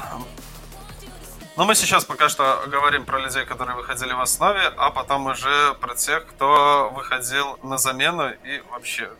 Но 1.54 1.66
мы 1.66 1.74
сейчас 1.74 2.04
пока 2.06 2.30
что 2.30 2.64
говорим 2.66 3.04
про 3.04 3.18
людей, 3.18 3.44
которые 3.44 3.76
выходили 3.76 4.12
в 4.14 4.20
основе, 4.20 4.72
а 4.78 4.90
потом 4.90 5.26
уже 5.26 5.74
про 5.74 5.94
тех, 5.94 6.26
кто 6.26 6.90
выходил 6.94 7.58
на 7.62 7.76
замену 7.76 8.30
и 8.30 8.62
вообще 8.70 9.10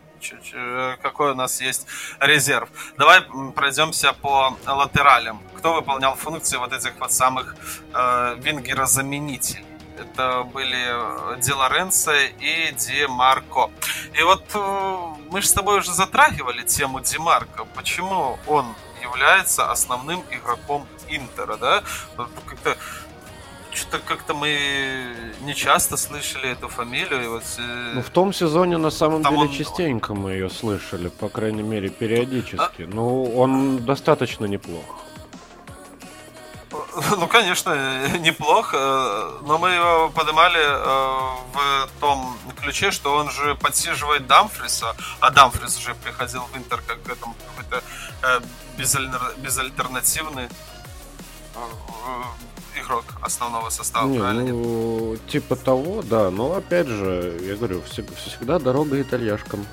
какой 1.02 1.32
у 1.32 1.34
нас 1.34 1.60
есть 1.60 1.86
резерв. 2.20 2.68
Давай 2.96 3.22
пройдемся 3.54 4.12
по 4.12 4.56
латералям. 4.66 5.42
Кто 5.58 5.74
выполнял 5.74 6.14
функции 6.14 6.56
вот 6.58 6.72
этих 6.72 6.92
вот 7.00 7.12
самых 7.12 7.56
э, 7.92 8.36
вингера-заменителей? 8.38 9.66
Это 9.98 10.44
были 10.44 11.34
э, 11.34 11.40
Ди 11.40 11.52
Лоренцо 11.52 12.12
и 12.14 12.72
Ди 12.72 13.06
Марко. 13.08 13.70
И 14.14 14.22
вот 14.22 14.44
э, 14.54 14.98
мы 15.28 15.42
же 15.42 15.48
с 15.48 15.52
тобой 15.52 15.80
уже 15.80 15.92
затрагивали 15.92 16.62
тему 16.62 17.00
Ди 17.00 17.18
Марко. 17.18 17.64
Почему 17.74 18.38
он 18.46 18.74
является 19.02 19.70
основным 19.70 20.22
игроком 20.30 20.86
Интера, 21.16 21.56
да? 21.56 21.82
Как-то 22.46 22.76
что-то 23.74 24.00
как-то 24.00 24.34
мы 24.34 25.14
не 25.40 25.54
часто 25.54 25.96
слышали 25.96 26.50
эту 26.50 26.68
фамилию. 26.68 27.24
И 27.24 27.26
вот, 27.26 27.42
э, 27.58 27.92
Ну, 27.94 28.02
в 28.02 28.10
том 28.10 28.32
сезоне, 28.32 28.76
на 28.76 28.90
самом 28.90 29.22
Там 29.22 29.34
деле, 29.34 29.48
он- 29.48 29.54
частенько 29.56 30.14
мы 30.14 30.32
ее 30.32 30.50
слышали, 30.50 31.08
по 31.08 31.28
крайней 31.28 31.62
мере, 31.62 31.88
периодически. 31.88 32.82
Ну, 32.82 33.34
он 33.34 33.78
достаточно 33.78 34.44
неплох. 34.46 34.84
Ну, 37.18 37.26
конечно, 37.26 37.74
неплохо, 38.18 38.76
э, 38.76 39.46
но 39.46 39.58
мы 39.58 39.70
его 39.70 40.10
поднимали 40.10 40.60
э, 40.60 41.36
в 41.54 41.88
том 42.00 42.36
ключе, 42.60 42.90
что 42.90 43.14
он 43.14 43.30
же 43.30 43.54
подсиживает 43.54 44.26
Дамфриса, 44.26 44.94
а 45.20 45.30
Дамфрис 45.30 45.78
же 45.78 45.94
приходил 45.94 46.42
в 46.52 46.56
Интер 46.56 46.82
как 46.86 46.98
этом, 47.08 47.34
какой-то 47.56 47.82
безальтернативный 49.42 50.48
игрок 52.76 53.04
основного 53.20 53.70
состава, 53.70 54.06
Не, 54.08 54.18
правильно? 54.18 54.44
ну, 54.52 55.16
типа 55.28 55.56
того, 55.56 56.02
да. 56.02 56.30
Но, 56.30 56.52
опять 56.54 56.86
же, 56.88 57.38
я 57.42 57.54
говорю, 57.56 57.80
всег- 57.82 58.14
всегда 58.16 58.58
дорога 58.58 59.00
итальяшкам. 59.00 59.66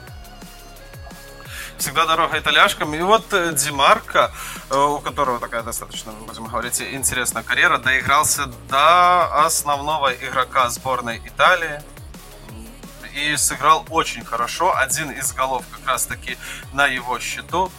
Всегда 1.78 2.06
дорога 2.06 2.38
итальяшкам. 2.38 2.94
И 2.94 3.02
вот 3.02 3.32
э, 3.34 3.54
Ди 3.54 3.72
Марко, 3.72 4.32
э, 4.70 4.76
у 4.78 5.00
которого 5.00 5.40
такая 5.40 5.64
достаточно, 5.64 6.12
будем 6.28 6.46
говорить, 6.46 6.82
интересная 6.82 7.42
карьера, 7.42 7.78
доигрался 7.78 8.48
до 8.70 9.46
основного 9.46 10.12
игрока 10.14 10.70
сборной 10.70 11.22
Италии. 11.26 11.82
И 13.16 13.36
сыграл 13.38 13.86
очень 13.90 14.24
хорошо. 14.26 14.76
Один 14.76 15.10
из 15.12 15.32
голов 15.34 15.64
как 15.72 15.88
раз-таки 15.88 16.38
на 16.74 16.86
его 16.86 17.18
счету. 17.20 17.72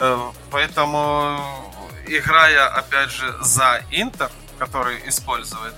Э, 0.00 0.18
Поэтому, 0.50 1.38
играя, 2.06 2.66
опять 2.68 3.10
же, 3.10 3.34
за 3.42 3.80
Интер, 3.90 4.30
который 4.58 4.96
использует 5.06 5.74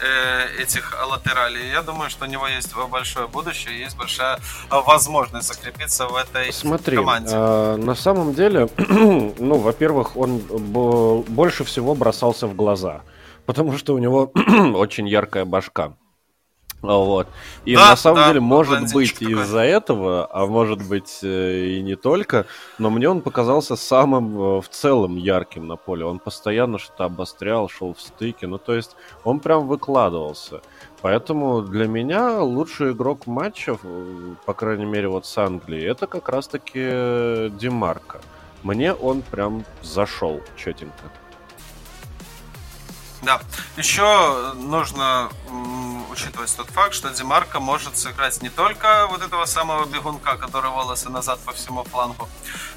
э, 0.00 0.62
этих 0.62 0.94
латералей. 1.06 1.70
Я 1.70 1.82
думаю, 1.82 2.10
что 2.10 2.24
у 2.24 2.28
него 2.28 2.48
есть 2.48 2.74
большое 2.90 3.28
будущее, 3.28 3.80
есть 3.80 3.96
большая 3.96 4.38
возможность 4.70 5.48
закрепиться 5.48 6.06
в 6.06 6.16
этой 6.16 6.52
Смотри, 6.52 6.96
команде. 6.96 7.30
Э, 7.34 7.76
на 7.76 7.94
самом 7.94 8.34
деле, 8.34 8.68
ну, 9.38 9.58
во-первых, 9.58 10.16
он 10.16 10.38
больше 10.38 11.64
всего 11.64 11.94
бросался 11.94 12.46
в 12.46 12.54
глаза, 12.54 13.02
потому 13.46 13.76
что 13.78 13.94
у 13.94 13.98
него 13.98 14.32
очень 14.74 15.08
яркая 15.08 15.44
башка. 15.44 15.92
Вот. 16.82 17.28
И 17.64 17.76
да, 17.76 17.90
на 17.90 17.96
самом 17.96 18.16
да, 18.16 18.28
деле, 18.28 18.40
может 18.40 18.92
быть, 18.92 19.22
из-за 19.22 19.60
этого, 19.60 20.28
а 20.32 20.46
может 20.46 20.82
быть 20.82 21.20
э, 21.22 21.76
и 21.76 21.82
не 21.82 21.94
только, 21.94 22.46
но 22.78 22.90
мне 22.90 23.08
он 23.08 23.20
показался 23.20 23.76
самым 23.76 24.36
э, 24.36 24.60
в 24.60 24.68
целом 24.68 25.16
ярким 25.16 25.68
на 25.68 25.76
поле. 25.76 26.04
Он 26.04 26.18
постоянно 26.18 26.78
что-то 26.78 27.04
обострял, 27.04 27.68
шел 27.68 27.94
в 27.94 28.00
стыке. 28.00 28.48
Ну, 28.48 28.58
то 28.58 28.74
есть 28.74 28.96
он 29.22 29.38
прям 29.38 29.68
выкладывался. 29.68 30.60
Поэтому 31.02 31.62
для 31.62 31.86
меня 31.86 32.40
лучший 32.40 32.92
игрок 32.92 33.28
матча, 33.28 33.78
по 34.44 34.52
крайней 34.52 34.86
мере, 34.86 35.08
вот 35.08 35.24
с 35.24 35.38
Англией, 35.38 35.86
это 35.86 36.08
как 36.08 36.28
раз-таки 36.28 37.48
Демарко. 37.60 38.20
Мне 38.64 38.92
он 38.92 39.22
прям 39.22 39.64
зашел 39.82 40.40
четенько. 40.56 41.21
Да. 43.22 43.40
Еще 43.76 44.52
нужно 44.54 45.30
учитывать 46.10 46.54
тот 46.56 46.68
факт, 46.70 46.92
что 46.94 47.08
Демарко 47.10 47.60
может 47.60 47.96
сыграть 47.96 48.42
не 48.42 48.50
только 48.50 49.06
вот 49.08 49.22
этого 49.22 49.46
самого 49.46 49.86
бегунка, 49.86 50.36
который 50.36 50.70
волосы 50.70 51.08
назад 51.08 51.40
по 51.40 51.52
всему 51.52 51.84
флангу, 51.84 52.28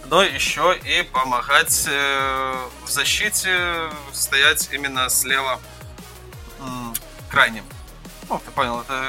но 0.06 0.24
еще 0.24 0.78
и 0.86 1.04
помогать 1.04 1.86
э, 1.88 2.56
в 2.86 2.90
защите, 2.90 3.90
стоять 4.14 4.70
именно 4.72 5.10
слева 5.10 5.60
крайним. 7.30 7.66
Ну, 8.30 8.42
ты 8.44 8.50
понял, 8.52 8.82
это 8.82 9.04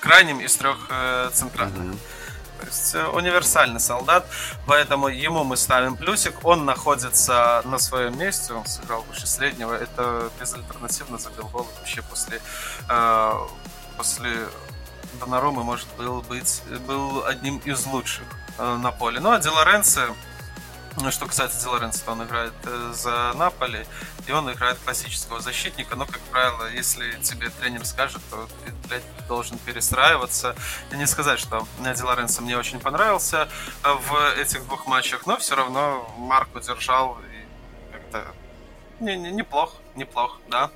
крайним 0.00 0.40
из 0.40 0.56
трех 0.56 0.76
э, 0.90 1.30
центральных. 1.32 1.94
Mm-hmm. 1.94 2.17
То 2.60 3.10
универсальный 3.10 3.80
солдат, 3.80 4.26
поэтому 4.66 5.08
ему 5.08 5.44
мы 5.44 5.56
ставим 5.56 5.96
плюсик. 5.96 6.44
Он 6.44 6.64
находится 6.64 7.62
на 7.64 7.78
своем 7.78 8.18
месте, 8.18 8.52
он 8.52 8.66
сыграл 8.66 9.02
выше 9.02 9.26
среднего. 9.26 9.74
Это 9.74 10.30
безальтернативно 10.40 11.18
забил 11.18 11.48
гол 11.48 11.66
вообще 11.78 12.02
после, 12.02 12.40
э, 12.88 13.32
после 13.96 14.48
Донаромы, 15.20 15.64
может, 15.64 15.88
был, 15.96 16.22
быть, 16.22 16.62
был 16.86 17.24
одним 17.24 17.58
из 17.58 17.86
лучших 17.86 18.24
э, 18.58 18.76
на 18.76 18.92
поле. 18.92 19.20
Ну, 19.20 19.30
а 19.30 19.38
Ди 19.38 19.48
Лоренцо, 19.48 20.14
что 21.10 21.26
касается 21.26 21.60
Ди 21.62 21.68
Лоренцо, 21.68 22.10
он 22.10 22.24
играет 22.24 22.52
э, 22.64 22.92
за 22.94 23.32
Наполи, 23.34 23.86
и 24.28 24.32
он 24.32 24.50
играет 24.52 24.78
классического 24.84 25.40
защитника, 25.40 25.96
но, 25.96 26.04
как 26.04 26.20
правило, 26.30 26.70
если 26.70 27.12
тебе 27.22 27.48
тренер 27.48 27.86
скажет, 27.86 28.20
то 28.30 28.46
ты, 28.64 28.72
блядь, 28.86 29.02
должен 29.26 29.58
перестраиваться. 29.58 30.54
И 30.92 30.96
не 30.96 31.06
сказать, 31.06 31.40
что 31.40 31.66
Ди 31.78 32.02
Лоренцо 32.02 32.42
мне 32.42 32.58
очень 32.58 32.78
понравился 32.78 33.48
в 33.82 34.38
этих 34.38 34.64
двух 34.66 34.86
матчах, 34.86 35.26
но 35.26 35.38
все 35.38 35.56
равно 35.56 36.14
Марку 36.18 36.60
держал 36.60 37.18
и 37.32 37.92
как-то 37.92 38.34
не, 39.00 39.16
не, 39.16 39.30
неплохо, 39.30 39.76
неплохо, 39.96 40.38
да 40.48 40.70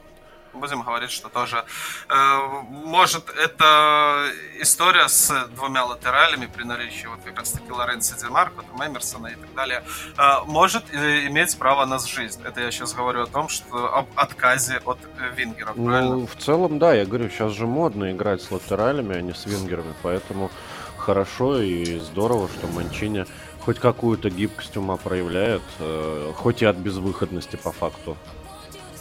будем 0.53 0.83
говорить, 0.83 1.11
что 1.11 1.29
тоже 1.29 1.65
э, 2.09 2.39
может 2.69 3.29
это 3.31 4.29
история 4.61 5.09
с 5.09 5.49
двумя 5.55 5.85
латералями 5.85 6.47
при 6.47 6.65
наличии 6.65 7.07
вот 7.07 7.21
как 7.25 7.39
раз 7.39 7.53
таки 7.53 7.71
Лоренцо 7.71 8.17
Ди 8.21 8.29
Марко, 8.29 8.63
там 8.63 8.87
Эмерсона 8.87 9.29
и 9.29 9.35
так 9.35 9.55
далее, 9.55 9.83
э, 10.19 10.23
может 10.47 10.85
э, 10.93 11.27
иметь 11.27 11.59
право 11.59 11.85
на 11.87 11.99
жизнь. 11.99 12.43
Это 12.45 12.61
я 12.61 12.71
сейчас 12.71 12.95
говорю 12.95 13.23
о 13.23 13.27
том, 13.27 13.49
что 13.49 13.95
об 13.95 14.07
отказе 14.17 14.81
от 14.85 14.99
вингеров, 15.37 15.77
ну, 15.77 15.87
правильно? 15.87 16.27
в 16.27 16.37
целом, 16.37 16.79
да, 16.79 16.95
я 16.95 17.05
говорю, 17.05 17.29
сейчас 17.31 17.53
же 17.53 17.67
модно 17.67 18.13
играть 18.13 18.43
с 18.43 18.51
латералями, 18.51 19.17
а 19.17 19.21
не 19.21 19.35
с 19.35 19.47
вингерами, 19.47 19.95
поэтому 20.03 20.51
хорошо 20.97 21.61
и 21.61 21.99
здорово, 21.99 22.49
что 22.49 22.67
Манчини 22.69 23.27
хоть 23.65 23.79
какую-то 23.79 24.29
гибкость 24.31 24.77
ума 24.77 24.97
проявляет, 24.97 25.63
э, 25.79 26.33
хоть 26.37 26.63
и 26.63 26.65
от 26.65 26.77
безвыходности 26.77 27.57
по 27.57 27.73
факту. 27.73 28.17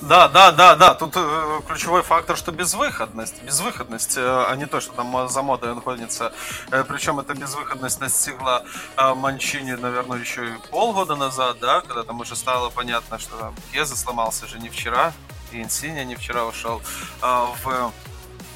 Да, 0.02 0.28
да, 0.28 0.52
да, 0.52 0.76
да. 0.76 0.95
Тут 0.95 1.14
э, 1.16 1.62
ключевой 1.68 2.02
фактор, 2.02 2.36
что 2.36 2.52
безвыходность. 2.52 3.41
Безвыходность, 3.43 4.18
э, 4.18 4.45
а 4.49 4.56
не 4.56 4.66
то, 4.66 4.82
что 4.82 4.93
там 4.93 5.30
за 5.30 5.41
модой 5.43 5.72
он. 5.72 6.34
Э, 6.72 6.84
причем 6.88 7.20
эта 7.20 7.36
безвыходность 7.36 8.02
настигла 8.02 8.64
э, 8.97 9.14
Манчини, 9.14 9.74
наверное, 9.74 10.18
еще 10.18 10.49
и 10.49 10.54
полгода 10.72 11.16
назад, 11.16 11.60
да, 11.60 11.82
когда 11.82 12.04
там 12.04 12.20
уже 12.20 12.36
стало 12.36 12.72
понятно, 12.72 13.20
что 13.20 13.38
там 13.38 13.56
Кеза 13.72 13.95
сломался 13.95 14.47
же 14.47 14.58
не 14.58 14.70
вчера, 14.70 15.14
и 15.52 15.62
Инсиния 15.62 16.04
не 16.04 16.16
вчера 16.16 16.45
ушел 16.45 16.82
э, 17.22 17.45
в 17.64 17.91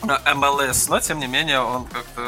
э, 0.04 0.34
МЛС, 0.34 0.89
но 0.89 1.00
тем 1.00 1.20
не 1.20 1.28
менее 1.28 1.60
он 1.60 1.86
как-то 1.86 2.24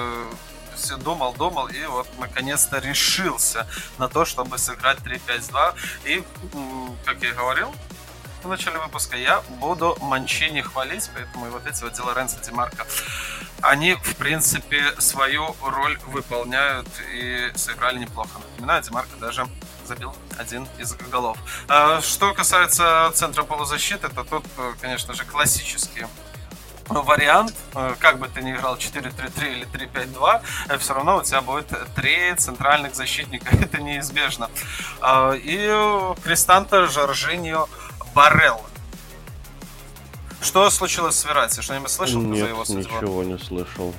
все 0.76 0.96
думал, 0.96 1.34
думал 1.34 1.68
и 1.68 1.86
вот 1.88 2.08
наконец-то 2.20 2.78
решился 2.78 3.68
на 3.98 4.08
то, 4.08 4.26
чтобы 4.26 4.60
сыграть 4.60 5.00
3-5-2. 5.00 5.74
И, 6.06 6.24
как 7.04 7.24
я 7.24 7.30
и 7.30 7.34
говорил, 7.34 7.74
в 8.48 8.50
начале 8.50 8.80
выпуска, 8.80 9.18
я 9.18 9.42
буду 9.60 9.98
Манчини 10.02 10.62
хвалить, 10.62 11.10
поэтому 11.14 11.48
и 11.48 11.50
вот 11.50 11.68
эти 11.68 11.84
вот 11.84 11.94
дела 11.94 12.14
Ренса 12.16 12.40
Демарко, 12.40 12.88
они, 13.62 13.94
в 13.96 14.16
принципе, 14.16 14.94
свою 15.00 15.56
роль 15.62 16.00
выполняют 16.08 16.88
и 17.14 17.52
сыграли 17.56 18.00
неплохо. 18.00 18.40
Напоминаю, 18.52 18.82
Демарко 18.84 19.18
даже 19.18 19.46
забил 19.86 20.16
один 20.38 20.66
из 20.78 20.94
голов. 20.94 21.38
А, 21.68 22.02
что 22.02 22.34
касается 22.34 23.12
центра 23.14 23.44
полузащиты, 23.44 24.08
то 24.10 24.24
тут, 24.24 24.46
конечно 24.82 25.14
же, 25.14 25.26
классические 25.26 26.08
вариант, 26.90 27.54
как 28.00 28.18
бы 28.18 28.30
ты 28.30 28.42
ни 28.42 28.54
играл 28.54 28.78
4-3-3 28.78 29.52
или 29.52 29.68
3-5-2, 29.68 30.78
все 30.78 30.94
равно 30.94 31.18
у 31.18 31.24
тебя 31.24 31.42
будет 31.42 31.68
три 31.96 32.34
центральных 32.36 32.96
защитника, 32.96 33.54
это 33.62 33.82
неизбежно. 33.82 34.50
А, 35.02 35.34
и 35.34 35.68
Кристанто, 36.24 36.88
Жоржиньо, 36.88 37.68
Барелла. 38.18 38.66
Что 40.42 40.68
случилось 40.72 41.16
с 41.20 41.26
Верати? 41.26 41.62
Что-нибудь 41.62 41.92
слышал 41.92 42.20
Нет, 42.20 42.40
за 42.40 42.46
его 42.48 42.66
судьбу? 42.66 42.80
ничего 42.82 43.24
не 43.24 43.38
слышал. 43.38 43.94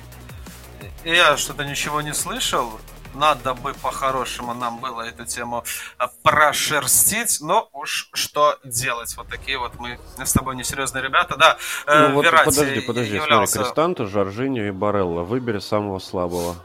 Я 1.05 1.37
что-то 1.37 1.63
ничего 1.63 2.01
не 2.01 2.13
слышал. 2.13 2.69
Надо 3.13 3.53
бы 3.53 3.73
по-хорошему 3.75 4.53
нам 4.53 4.79
было 4.79 5.03
эту 5.03 5.25
тему 5.25 5.63
а, 5.97 6.09
прошерстить, 6.21 7.37
но 7.39 7.69
уж 7.71 8.09
что 8.13 8.59
делать. 8.65 9.15
Вот 9.15 9.29
такие 9.29 9.57
вот 9.57 9.79
мы 9.79 9.97
с 10.17 10.33
тобой 10.33 10.57
несерьезные 10.57 11.01
ребята. 11.01 11.37
Да, 11.37 11.57
э, 11.87 12.09
ну, 12.09 12.15
вот 12.15 12.25
Верати 12.25 12.45
подожди, 12.45 12.81
подожди, 12.81 13.15
являлся... 13.15 13.53
смотри, 13.53 13.69
Крестанто, 13.69 14.05
Жоржиньо 14.05 14.63
и 14.63 14.71
Барелла. 14.71 15.23
Выбери 15.23 15.59
самого 15.59 15.99
слабого. 15.99 16.57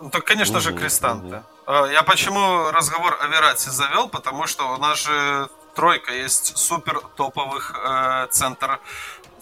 Ну, 0.00 0.10
так, 0.10 0.24
конечно 0.24 0.58
угу, 0.58 0.64
же, 0.64 0.72
Крестанте. 0.72 1.44
Угу. 1.66 1.86
Я 1.86 2.02
почему 2.02 2.70
разговор 2.72 3.16
о 3.20 3.28
Верате 3.28 3.70
завел? 3.70 4.08
Потому 4.08 4.48
что 4.48 4.74
у 4.74 4.78
нас 4.78 4.98
же 4.98 5.48
тройка 5.78 6.12
есть 6.12 6.56
супер 6.56 7.00
топовых 7.14 7.72
э, 7.72 8.26
центр, 8.32 8.80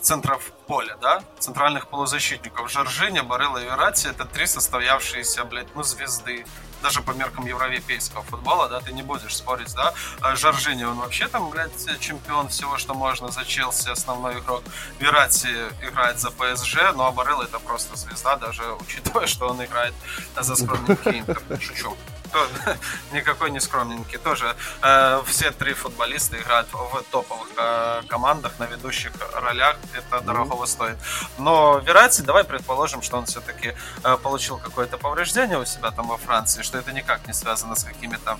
центров 0.03 0.53
поля, 0.67 0.99
да, 1.01 1.23
центральных 1.39 1.89
полузащитников. 1.89 2.71
Жоржиня, 2.71 3.23
Барелла 3.23 3.57
и 3.57 3.65
Верати 3.65 4.09
это 4.09 4.27
три 4.27 4.47
состоявшиеся, 4.47 5.45
блядь, 5.45 5.75
ну, 5.75 5.83
звезды. 5.83 6.45
Даже 6.83 7.01
по 7.01 7.13
меркам 7.13 7.47
европейского 7.47 8.23
футбола, 8.23 8.69
да, 8.69 8.81
ты 8.81 8.93
не 8.93 9.03
будешь 9.03 9.35
спорить, 9.35 9.75
да. 9.75 9.95
А 10.21 10.37
Жоржини, 10.37 10.85
он 10.85 10.99
вообще 10.99 11.27
там, 11.27 11.49
блядь, 11.49 12.01
чемпион 12.01 12.49
всего, 12.49 12.77
что 12.77 12.93
можно 12.93 13.29
за 13.29 13.47
Челси, 13.47 13.89
основной 13.89 14.39
игрок. 14.39 14.63
Верати 14.99 15.49
играет 15.81 16.21
за 16.21 16.31
ПСЖ, 16.31 16.93
ну 16.95 17.05
а 17.05 17.13
Барелла 17.13 17.45
это 17.45 17.59
просто 17.61 17.97
звезда, 17.97 18.37
даже 18.37 18.63
учитывая, 18.75 19.27
что 19.27 19.49
он 19.49 19.65
играет 19.65 19.95
за 20.39 20.55
скромненький 20.55 21.21
Интер. 21.21 21.41
Шучу 21.59 21.97
никакой 23.13 23.51
не 23.51 23.61
скромненький. 23.61 24.19
Тоже 24.19 24.57
э, 24.83 25.23
все 25.27 25.51
три 25.51 25.75
футболиста 25.75 26.37
играют 26.37 26.69
в 26.73 27.03
топовых 27.11 27.49
э, 27.57 28.03
командах 28.09 28.59
на 28.59 28.65
ведущих 28.65 29.13
ролях. 29.35 29.77
Это 29.95 30.21
дорогого 30.21 30.67
стоит. 30.67 30.97
Но 31.39 31.79
Верати, 31.79 32.23
давай 32.23 32.45
предположим, 32.45 33.03
что 33.03 33.19
он 33.19 33.27
все-таки 33.27 33.75
э, 34.05 34.17
получил 34.23 34.59
какое-то 34.59 34.99
повреждение 34.99 35.59
у 35.59 35.65
себя 35.65 35.91
там 35.91 36.09
во 36.09 36.17
Франции, 36.17 36.63
что 36.63 36.79
это 36.79 36.93
никак 36.93 37.27
не 37.27 37.35
связано 37.35 37.75
с 37.75 37.85
какими-то 37.85 38.39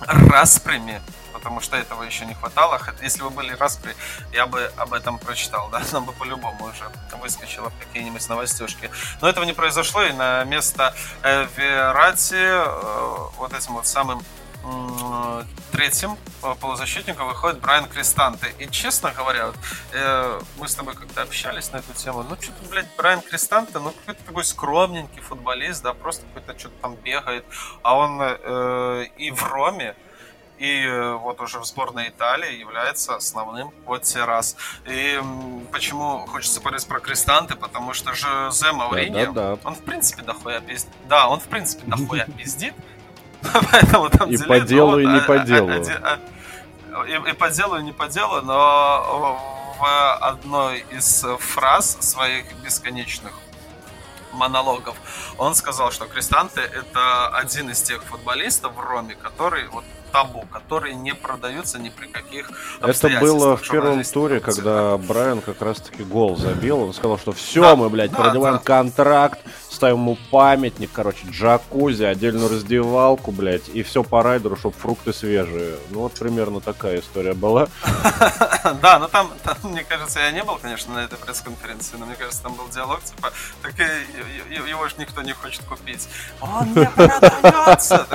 распрями 0.00 1.00
потому 1.46 1.60
что 1.60 1.76
этого 1.76 2.02
еще 2.02 2.26
не 2.26 2.34
хватало. 2.34 2.80
Если 3.00 3.22
бы 3.22 3.30
были 3.30 3.52
распри, 3.52 3.94
я 4.32 4.46
бы 4.46 4.72
об 4.76 4.92
этом 4.92 5.16
прочитал, 5.16 5.68
да, 5.72 5.80
нам 5.92 6.04
бы 6.04 6.12
по-любому 6.12 6.64
уже 6.64 6.90
выскочило 7.22 7.70
какие-нибудь 7.78 8.28
новостюшки. 8.28 8.90
Но 9.20 9.28
этого 9.28 9.44
не 9.44 9.52
произошло, 9.52 10.02
и 10.02 10.12
на 10.12 10.42
место 10.42 10.92
э, 11.22 11.46
Верати 11.56 12.34
э, 12.34 13.28
вот 13.38 13.52
этим 13.52 13.74
вот 13.74 13.86
самым 13.86 14.24
третьим 15.70 16.16
э, 16.42 16.54
полузащитником 16.60 17.28
выходит 17.28 17.60
Брайан 17.60 17.86
Кристанте. 17.88 18.52
И, 18.58 18.68
честно 18.68 19.12
говоря, 19.12 19.46
вот, 19.46 19.56
э, 19.92 20.40
мы 20.58 20.66
с 20.66 20.74
тобой 20.74 20.94
как-то 20.94 21.22
общались 21.22 21.70
на 21.70 21.76
эту 21.76 21.92
тему. 21.92 22.24
Ну, 22.28 22.36
что-то, 22.40 22.68
блядь, 22.68 22.88
Брайан 22.96 23.20
Кристанте, 23.20 23.78
ну, 23.78 23.92
какой-то 23.92 24.24
такой 24.24 24.44
скромненький 24.44 25.20
футболист, 25.20 25.82
да, 25.84 25.92
просто 25.92 26.26
какой-то 26.26 26.58
что-то 26.58 26.74
там 26.82 26.96
бегает. 26.96 27.44
А 27.82 27.96
он 27.96 28.18
э, 28.20 29.06
и 29.16 29.30
в 29.30 29.44
Роме, 29.44 29.94
и 30.58 30.84
э, 30.84 31.14
вот 31.14 31.40
уже 31.40 31.58
в 31.58 31.64
сборной 31.64 32.08
Италии 32.08 32.58
является 32.58 33.16
основным 33.16 33.72
вот 33.84 34.04
раз. 34.16 34.56
И 34.86 35.20
почему 35.72 36.26
хочется 36.26 36.60
поговорить 36.60 36.86
про 36.86 37.00
Крестанты, 37.00 37.56
потому 37.56 37.92
что 37.92 38.14
же 38.14 38.50
Зе 38.50 38.72
Мауриньо, 38.72 39.26
да, 39.26 39.32
да, 39.32 39.56
да. 39.56 39.58
он 39.64 39.74
в 39.74 39.80
принципе 39.80 40.22
дохуя 40.22 40.60
пиздит. 40.60 40.90
Да, 41.08 41.28
он 41.28 41.40
в 41.40 41.44
принципе 41.44 41.82
дохуя 41.86 42.26
пиздит. 42.38 42.74
Поэтому 43.70 44.08
там 44.10 44.30
И 44.30 44.36
по 44.38 44.60
делу, 44.60 44.98
и 44.98 45.06
не 45.06 45.20
по 45.20 45.38
делу. 45.38 45.70
И 45.70 47.32
по 47.34 47.50
делу, 47.50 47.76
и 47.76 47.82
не 47.82 47.92
по 47.92 48.08
делу, 48.08 48.40
но 48.42 49.38
в 49.78 50.16
одной 50.16 50.86
из 50.90 51.24
фраз 51.38 51.98
своих 52.00 52.50
бесконечных 52.64 53.32
монологов, 54.32 54.96
он 55.38 55.54
сказал, 55.54 55.90
что 55.90 56.06
Крестанте 56.06 56.60
это 56.60 57.28
один 57.28 57.70
из 57.70 57.82
тех 57.82 58.02
футболистов 58.04 58.74
в 58.74 58.80
Роме, 58.80 59.14
который 59.14 59.66
вот 59.68 59.84
табу, 60.16 60.44
которые 60.50 60.94
не 60.94 61.14
продаются 61.14 61.78
ни 61.78 61.90
при 61.90 62.06
каких 62.06 62.50
Это 62.80 63.08
было 63.20 63.56
в 63.56 63.68
первом 63.68 64.02
туре, 64.02 64.40
когда 64.40 64.96
Брайан 64.96 65.42
как 65.42 65.60
раз-таки 65.60 66.04
гол 66.04 66.36
забил. 66.36 66.80
Он 66.80 66.94
сказал, 66.94 67.18
что 67.18 67.32
все, 67.32 67.60
да, 67.60 67.76
мы, 67.76 67.90
блядь, 67.90 68.12
да, 68.12 68.16
продлеваем 68.16 68.56
да. 68.56 68.62
контракт, 68.62 69.40
ставим 69.76 69.98
ему 69.98 70.18
памятник, 70.30 70.90
короче, 70.92 71.26
джакузи, 71.30 72.02
отдельную 72.02 72.48
раздевалку, 72.48 73.30
блядь, 73.30 73.68
и 73.68 73.82
все 73.82 74.02
по 74.02 74.22
райдеру, 74.22 74.56
чтобы 74.56 74.74
фрукты 74.76 75.12
свежие. 75.12 75.76
Ну 75.90 76.00
вот 76.00 76.12
примерно 76.12 76.60
такая 76.60 77.00
история 77.00 77.34
была. 77.34 77.68
Да, 78.82 78.98
но 78.98 79.06
там, 79.08 79.30
мне 79.62 79.84
кажется, 79.84 80.18
я 80.18 80.32
не 80.32 80.42
был, 80.42 80.56
конечно, 80.56 80.94
на 80.94 81.04
этой 81.04 81.16
пресс-конференции, 81.18 81.96
но 81.98 82.06
мне 82.06 82.16
кажется, 82.16 82.42
там 82.42 82.54
был 82.54 82.68
диалог, 82.68 83.02
типа, 83.04 83.32
так 83.62 83.74
его 83.78 84.88
же 84.88 84.94
никто 84.98 85.22
не 85.22 85.32
хочет 85.32 85.62
купить. 85.64 86.08
Он 86.40 86.66
не 86.74 86.84
продается! 86.84 88.06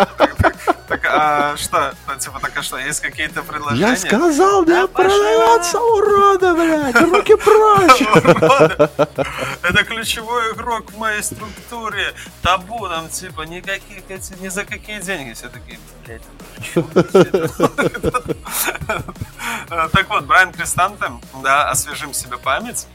Так, 0.88 1.06
а 1.06 1.56
что? 1.56 1.94
Типа, 2.20 2.40
так 2.42 2.52
а 2.58 2.62
что, 2.62 2.78
есть 2.78 3.00
какие-то 3.00 3.44
предложения? 3.44 3.92
Я 3.92 3.96
сказал, 3.96 4.66
да, 4.66 4.88
продается, 4.88 5.80
урода, 5.80 6.54
блядь, 6.54 6.96
руки 6.96 7.36
прочь! 7.36 8.02
Это 9.64 9.84
ключевой 9.86 10.52
игрок 10.52 10.92
в 10.92 10.98
моей 10.98 11.24
структуре. 11.24 11.51
Табу 12.42 12.88
нам, 12.88 13.10
типа, 13.10 13.42
никаких, 13.44 14.08
ни 14.40 14.48
за 14.48 14.66
какие 14.66 15.00
деньги. 15.02 15.34
Все 15.34 15.50
такие, 15.50 15.80
блядь, 16.06 16.22
Так 19.94 20.10
вот, 20.10 20.26
Брайан 20.26 20.52
Кристантем, 20.54 21.22
да, 21.42 21.70
освежим 21.70 22.14
себе 22.14 22.38
память. 22.38 22.88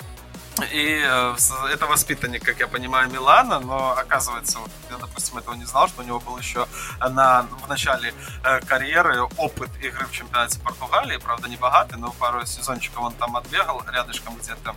И 0.72 1.02
э, 1.04 1.36
это 1.70 1.86
воспитанник, 1.86 2.42
как 2.42 2.59
я 2.61 2.66
понимаю, 2.66 3.11
Милана, 3.11 3.61
но 3.61 3.90
оказывается, 3.90 4.59
вот, 4.59 4.70
я, 4.90 4.96
допустим, 4.96 5.36
этого 5.36 5.54
не 5.54 5.66
знал, 5.66 5.86
что 5.86 6.00
у 6.00 6.04
него 6.04 6.18
был 6.18 6.38
еще 6.38 6.66
на, 6.98 7.42
в 7.42 7.68
начале 7.68 8.14
э, 8.42 8.61
карьеры 8.61 9.20
опыт 9.36 9.70
игры 9.82 10.07
в 10.07 10.12
чемпионате 10.12 10.59
Португалии, 10.61 11.18
правда, 11.18 11.48
не 11.48 11.57
богатый, 11.57 11.98
но 11.98 12.11
пару 12.12 12.46
сезончиков 12.46 13.02
он 13.02 13.12
там 13.12 13.36
отбегал 13.36 13.84
рядышком 13.92 14.34
где-то 14.36 14.74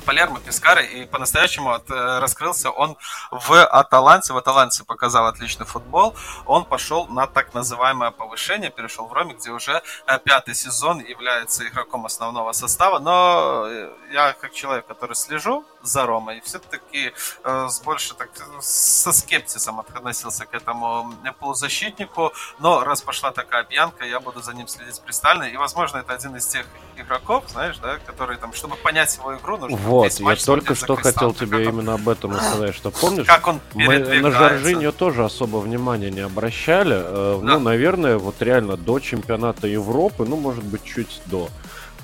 Палермо, 0.00 0.40
Пискаре, 0.40 0.86
и 0.86 1.06
по-настоящему 1.06 1.72
от, 1.72 1.90
э, 1.90 2.18
раскрылся 2.18 2.70
он 2.70 2.96
в 3.30 3.64
Аталанте. 3.64 4.32
В 4.32 4.36
Аталанте 4.36 4.84
показал 4.84 5.26
отличный 5.26 5.66
футбол. 5.66 6.14
Он 6.46 6.64
пошел 6.64 7.06
на 7.08 7.26
так 7.26 7.54
называемое 7.54 8.10
повышение, 8.10 8.70
перешел 8.70 9.06
в 9.06 9.12
Роме, 9.12 9.34
где 9.34 9.50
уже 9.50 9.82
э, 10.06 10.18
пятый 10.18 10.54
сезон 10.54 11.00
является 11.00 11.66
игроком 11.66 12.06
основного 12.06 12.52
состава. 12.52 12.98
Но 12.98 13.64
э, 13.66 13.90
я, 14.12 14.32
как 14.32 14.52
человек, 14.52 14.86
который 14.86 15.14
слежу 15.14 15.64
за 15.86 16.06
Ромой, 16.06 16.40
все-таки 16.44 17.12
э, 17.44 17.66
с 17.68 17.80
больше 17.80 18.14
так 18.14 18.30
со 18.60 19.12
скептизом 19.12 19.80
относился 19.80 20.46
к 20.46 20.54
этому 20.54 21.12
полузащитнику. 21.38 22.32
Но 22.58 22.84
раз 22.84 23.02
пошла 23.02 23.32
такая 23.32 23.64
пьянка, 23.64 24.04
я 24.04 24.20
буду 24.20 24.42
за 24.42 24.52
ним 24.54 24.68
следить 24.68 25.00
пристально. 25.00 25.44
И, 25.44 25.56
возможно, 25.56 25.98
это 25.98 26.12
один 26.14 26.36
из 26.36 26.46
тех 26.46 26.66
игроков, 26.96 27.44
знаешь, 27.48 27.78
да, 27.78 27.98
который 28.06 28.36
там, 28.36 28.52
чтобы 28.52 28.76
понять 28.76 29.16
его 29.16 29.36
игру, 29.36 29.56
нужно 29.56 29.76
вот, 29.76 30.12
я 30.12 30.36
только 30.36 30.74
что 30.74 30.96
хотел 30.96 31.34
тебе 31.34 31.64
именно 31.64 31.94
об 31.94 32.08
этом 32.08 32.34
сказать, 32.34 32.74
что 32.74 32.90
помнишь, 33.00 33.26
как 33.26 33.46
он 33.46 33.60
мы 33.74 33.98
на 33.98 34.30
Жоржиньо 34.30 34.92
тоже 34.92 35.24
особо 35.24 35.58
внимания 35.58 36.10
не 36.10 36.20
обращали. 36.20 36.96
Э, 36.96 37.40
да. 37.42 37.54
Ну, 37.54 37.60
наверное, 37.60 38.18
вот 38.18 38.40
реально 38.40 38.76
до 38.76 38.98
чемпионата 38.98 39.66
Европы, 39.66 40.24
ну, 40.24 40.36
может 40.36 40.64
быть, 40.64 40.84
чуть 40.84 41.20
до. 41.26 41.48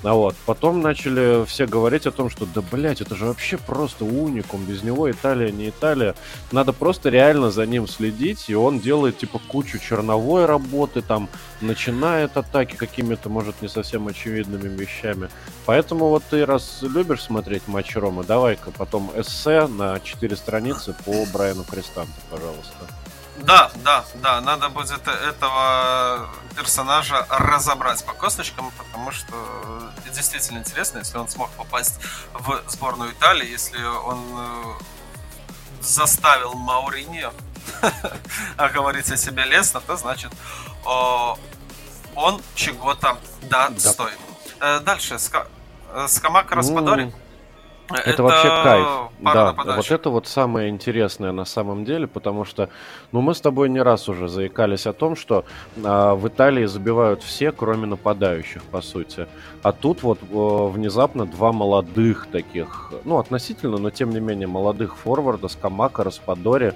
А 0.03 0.13
вот. 0.13 0.35
Потом 0.45 0.81
начали 0.81 1.45
все 1.45 1.65
говорить 1.65 2.05
о 2.05 2.11
том, 2.11 2.29
что 2.29 2.45
да, 2.45 2.61
блядь, 2.61 3.01
это 3.01 3.15
же 3.15 3.25
вообще 3.25 3.57
просто 3.57 4.03
уникум. 4.05 4.65
Без 4.65 4.83
него 4.83 5.09
Италия 5.09 5.51
не 5.51 5.69
Италия. 5.69 6.15
Надо 6.51 6.73
просто 6.73 7.09
реально 7.09 7.51
за 7.51 7.65
ним 7.65 7.87
следить, 7.87 8.49
и 8.49 8.55
он 8.55 8.79
делает, 8.79 9.17
типа, 9.17 9.39
кучу 9.47 9.79
черновой 9.79 10.45
работы, 10.45 11.01
там, 11.01 11.29
начинает 11.61 12.35
атаки 12.35 12.75
какими-то, 12.75 13.29
может, 13.29 13.61
не 13.61 13.69
совсем 13.69 14.07
очевидными 14.07 14.67
вещами. 14.67 15.29
Поэтому 15.65 16.09
вот 16.09 16.23
ты, 16.29 16.45
раз 16.45 16.79
любишь 16.81 17.23
смотреть 17.23 17.67
матч 17.67 17.95
Рома, 17.95 18.23
давай-ка 18.23 18.71
потом 18.71 19.11
эссе 19.15 19.67
на 19.67 19.99
4 19.99 20.35
страницы 20.35 20.95
по 21.05 21.25
Брайану 21.31 21.63
Крестанту, 21.63 22.11
пожалуйста. 22.29 23.02
Да, 23.37 23.71
да, 23.75 24.05
да, 24.15 24.41
надо 24.41 24.69
будет 24.69 25.07
этого 25.07 26.29
персонажа 26.55 27.25
разобрать 27.29 28.03
по 28.05 28.13
косточкам, 28.13 28.71
потому 28.77 29.11
что 29.11 29.33
действительно 30.13 30.59
интересно, 30.59 30.99
если 30.99 31.17
он 31.17 31.27
смог 31.27 31.49
попасть 31.51 31.99
в 32.33 32.61
сборную 32.67 33.11
Италии, 33.11 33.49
если 33.49 33.83
он 33.83 34.23
э, 34.37 34.73
заставил 35.81 36.53
Мауриньо 36.53 37.33
говорить 38.73 39.11
о 39.11 39.17
себе 39.17 39.45
лестно, 39.45 39.81
то 39.81 39.97
значит 39.97 40.31
он 42.15 42.41
чего-то 42.55 43.17
достоин. 43.41 44.17
Да. 44.59 44.77
Э, 44.77 44.79
дальше, 44.81 45.17
Скамака 46.07 46.55
Распадори. 46.55 47.13
Это, 47.89 48.09
это 48.09 48.23
вообще 48.23 48.47
кайф. 48.63 48.87
Да, 49.19 49.53
вот 49.53 49.91
это 49.91 50.09
вот 50.09 50.27
самое 50.27 50.69
интересное 50.69 51.31
на 51.31 51.45
самом 51.45 51.85
деле, 51.85 52.07
потому 52.07 52.45
что, 52.45 52.69
ну, 53.11 53.21
мы 53.21 53.33
с 53.33 53.41
тобой 53.41 53.69
не 53.69 53.81
раз 53.81 54.09
уже 54.09 54.27
заикались 54.27 54.85
о 54.87 54.93
том, 54.93 55.15
что 55.15 55.45
а, 55.83 56.15
в 56.15 56.27
Италии 56.27 56.65
забивают 56.65 57.23
все, 57.23 57.51
кроме 57.51 57.87
нападающих, 57.87 58.63
по 58.63 58.81
сути. 58.81 59.27
А 59.61 59.71
тут 59.71 60.03
вот 60.03 60.19
о, 60.31 60.67
внезапно 60.67 61.25
два 61.25 61.51
молодых 61.51 62.27
таких, 62.31 62.91
ну, 63.05 63.17
относительно, 63.17 63.77
но 63.77 63.89
тем 63.91 64.09
не 64.11 64.19
менее 64.19 64.47
молодых 64.47 64.97
форварда, 64.97 65.47
Скамака, 65.47 66.03
Распадори, 66.03 66.73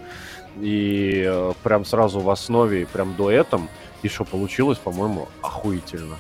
и 0.60 1.24
э, 1.28 1.54
прям 1.64 1.86
сразу 1.86 2.20
в 2.20 2.30
основе, 2.30 2.82
и 2.82 2.86
прям 2.86 3.16
дуэтом, 3.16 3.70
и 4.02 4.10
что 4.10 4.24
получилось, 4.26 4.78
по-моему, 4.78 5.28
охуительно. 5.42 6.16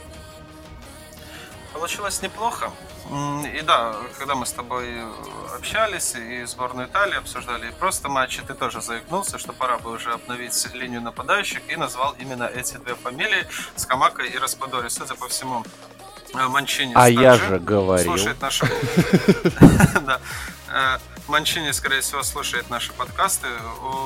Получилось 1.73 2.21
неплохо. 2.21 2.71
И 3.09 3.61
да, 3.61 3.95
когда 4.19 4.35
мы 4.35 4.45
с 4.45 4.51
тобой 4.51 4.87
э, 4.89 5.55
общались 5.55 6.15
и 6.15 6.43
сборную 6.43 6.87
Италии 6.87 7.15
обсуждали, 7.15 7.69
и 7.69 7.71
просто 7.71 8.09
матчи, 8.09 8.41
ты 8.41 8.53
тоже 8.53 8.81
заикнулся, 8.81 9.37
что 9.37 9.53
пора 9.53 9.77
бы 9.77 9.91
уже 9.91 10.11
обновить 10.11 10.67
линию 10.73 11.01
нападающих 11.01 11.61
и 11.69 11.77
назвал 11.77 12.15
именно 12.19 12.43
эти 12.43 12.75
две 12.77 12.95
фамилии 12.95 13.47
Скамака 13.77 14.23
и 14.23 14.37
Распадори. 14.37 14.89
Судя 14.89 15.15
по 15.15 15.29
всему, 15.29 15.63
э, 16.33 16.47
Манчини 16.47 16.93
А 16.95 17.09
я 17.09 17.35
же 17.35 17.59
говорил. 17.59 18.05
Слушает 18.05 18.41
наши... 18.41 18.65
Э, 20.69 20.97
Манчини, 21.29 21.71
скорее 21.71 22.01
всего, 22.01 22.23
слушает 22.23 22.69
наши 22.69 22.91
подкасты, 22.91 23.47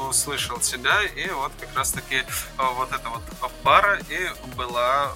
услышал 0.10 0.60
тебя, 0.60 1.02
и 1.04 1.28
вот 1.32 1.52
как 1.60 1.76
раз-таки 1.76 2.24
вот 2.56 2.91
эта 2.91 3.10
вот 3.10 3.52
пара 3.64 3.99
и 4.10 4.30
была 4.56 5.12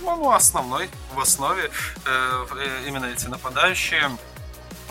ну, 0.00 0.30
основной, 0.30 0.90
в 1.14 1.20
основе 1.20 1.70
э, 2.04 2.46
э, 2.56 2.84
именно 2.86 3.06
эти 3.06 3.26
нападающие. 3.26 4.10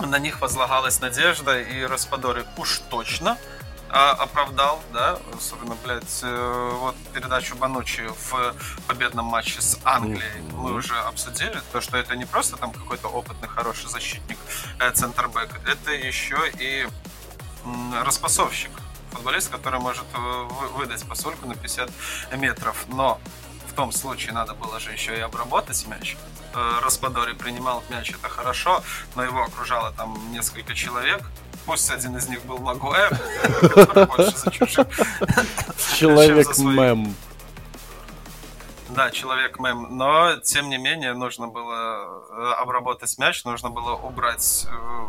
На 0.00 0.18
них 0.18 0.40
возлагалась 0.40 1.00
надежда, 1.00 1.60
и 1.60 1.84
Распадори 1.84 2.44
уж 2.56 2.80
точно 2.90 3.38
а, 3.96 4.10
оправдал, 4.10 4.82
да, 4.92 5.20
особенно, 5.36 5.76
блядь, 5.84 6.20
э, 6.24 6.70
вот 6.80 6.96
передачу 7.12 7.54
Банучи 7.54 8.02
в 8.08 8.54
победном 8.88 9.26
матче 9.26 9.60
с 9.60 9.78
Англией. 9.84 10.42
Мы 10.52 10.72
уже 10.72 10.98
обсудили, 10.98 11.62
то, 11.70 11.80
что 11.80 11.96
это 11.96 12.16
не 12.16 12.24
просто 12.24 12.56
там 12.56 12.72
какой-то 12.72 13.06
опытный, 13.06 13.48
хороший 13.48 13.88
защитник, 13.88 14.36
э, 14.80 14.90
центрбэк, 14.90 15.60
это 15.68 15.92
еще 15.92 16.38
и 16.58 16.88
м, 17.64 17.94
распасовщик, 18.02 18.72
футболист, 19.12 19.48
который 19.48 19.78
может 19.78 20.06
э, 20.12 20.48
выдать 20.74 21.06
посольку 21.06 21.46
на 21.46 21.54
50 21.54 21.88
метров, 22.32 22.86
но 22.88 23.20
том 23.74 23.92
случае 23.92 24.32
надо 24.32 24.54
было 24.54 24.80
же 24.80 24.92
еще 24.92 25.16
и 25.16 25.20
обработать 25.20 25.86
мяч. 25.86 26.16
Э, 26.54 26.80
Распадори 26.82 27.34
принимал 27.34 27.82
мяч, 27.90 28.10
это 28.10 28.28
хорошо, 28.28 28.82
но 29.16 29.24
его 29.24 29.42
окружало 29.42 29.92
там 29.92 30.16
несколько 30.32 30.74
человек. 30.74 31.22
Пусть 31.66 31.90
один 31.90 32.16
из 32.16 32.28
них 32.28 32.44
был 32.44 32.58
Магуэр, 32.58 33.10
который 33.60 34.06
больше 34.06 34.36
за 34.36 34.50
чужих. 34.50 34.86
Человек-мем. 35.96 37.14
Да, 38.90 39.10
человек-мем. 39.10 39.96
Но, 39.96 40.36
тем 40.36 40.68
не 40.68 40.78
менее, 40.78 41.14
нужно 41.14 41.48
было 41.48 42.22
э, 42.30 42.52
обработать 42.60 43.18
мяч, 43.18 43.44
нужно 43.44 43.70
было 43.70 43.94
убрать 43.94 44.66
э, 44.70 45.06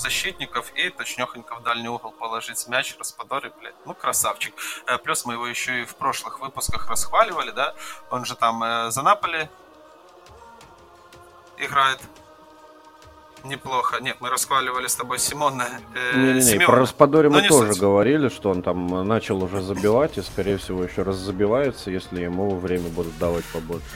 защитников 0.00 0.72
и 0.74 0.90
точнёхонько 0.90 1.54
в 1.56 1.62
дальний 1.62 1.88
угол 1.88 2.12
положить 2.12 2.66
мяч 2.68 2.96
Распадори, 2.98 3.52
блядь, 3.60 3.74
ну 3.86 3.94
красавчик. 3.94 4.54
Э, 4.86 4.98
плюс 4.98 5.24
мы 5.24 5.34
его 5.34 5.46
еще 5.46 5.82
и 5.82 5.84
в 5.84 5.94
прошлых 5.94 6.40
выпусках 6.40 6.88
расхваливали, 6.88 7.50
да, 7.52 7.74
он 8.10 8.24
же 8.24 8.34
там 8.34 8.62
э, 8.62 8.90
за 8.90 9.02
Наполи 9.02 9.48
играет 11.58 12.00
неплохо. 13.44 14.00
Нет, 14.00 14.16
мы 14.20 14.30
расхваливали 14.30 14.86
с 14.86 14.96
тобой 14.96 15.18
Симона. 15.18 15.66
Э, 15.94 16.16
Не-не-не, 16.16 16.66
про 16.66 16.76
Распадори 16.80 17.28
мы 17.28 17.46
тоже 17.46 17.72
суть. 17.72 17.80
говорили, 17.80 18.28
что 18.28 18.50
он 18.50 18.62
там 18.62 19.06
начал 19.06 19.42
уже 19.42 19.60
забивать 19.62 20.18
и, 20.18 20.22
скорее 20.22 20.56
всего, 20.58 20.82
еще 20.84 21.02
раз 21.02 21.16
забивается, 21.16 21.90
если 21.90 22.22
ему 22.22 22.56
время 22.56 22.88
будут 22.88 23.16
давать 23.18 23.44
побольше. 23.46 23.86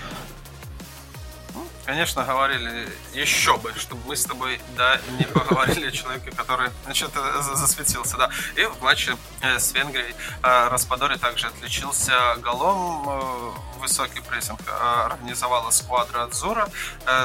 Конечно, 1.86 2.24
говорили 2.24 2.88
еще 3.12 3.58
бы, 3.58 3.72
чтобы 3.76 4.00
мы 4.06 4.16
с 4.16 4.24
тобой, 4.24 4.58
да, 4.76 4.98
не 5.18 5.24
поговорили 5.24 5.88
о 5.88 5.90
человеке, 5.90 6.30
который, 6.30 6.70
значит, 6.84 7.10
засветился, 7.40 8.16
да. 8.16 8.30
И 8.56 8.64
в 8.64 8.80
матче 8.82 9.16
э, 9.42 9.58
с 9.58 9.72
Венгрией 9.72 10.14
э, 10.42 10.68
Распадори 10.68 11.18
также 11.18 11.48
отличился 11.48 12.36
голом, 12.36 13.06
э, 13.06 13.78
высокий 13.80 14.20
прессинг 14.20 14.60
организовала 14.66 15.70
сквадра 15.70 16.22
Адзура, 16.22 16.68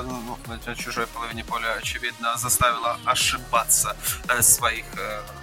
ну, 0.04 0.38
на 0.66 0.76
чужой 0.76 1.08
половине 1.08 1.46
поля, 1.46 1.76
очевидно, 1.78 2.38
заставила 2.38 3.00
ошибаться 3.06 3.96
своих 4.42 4.86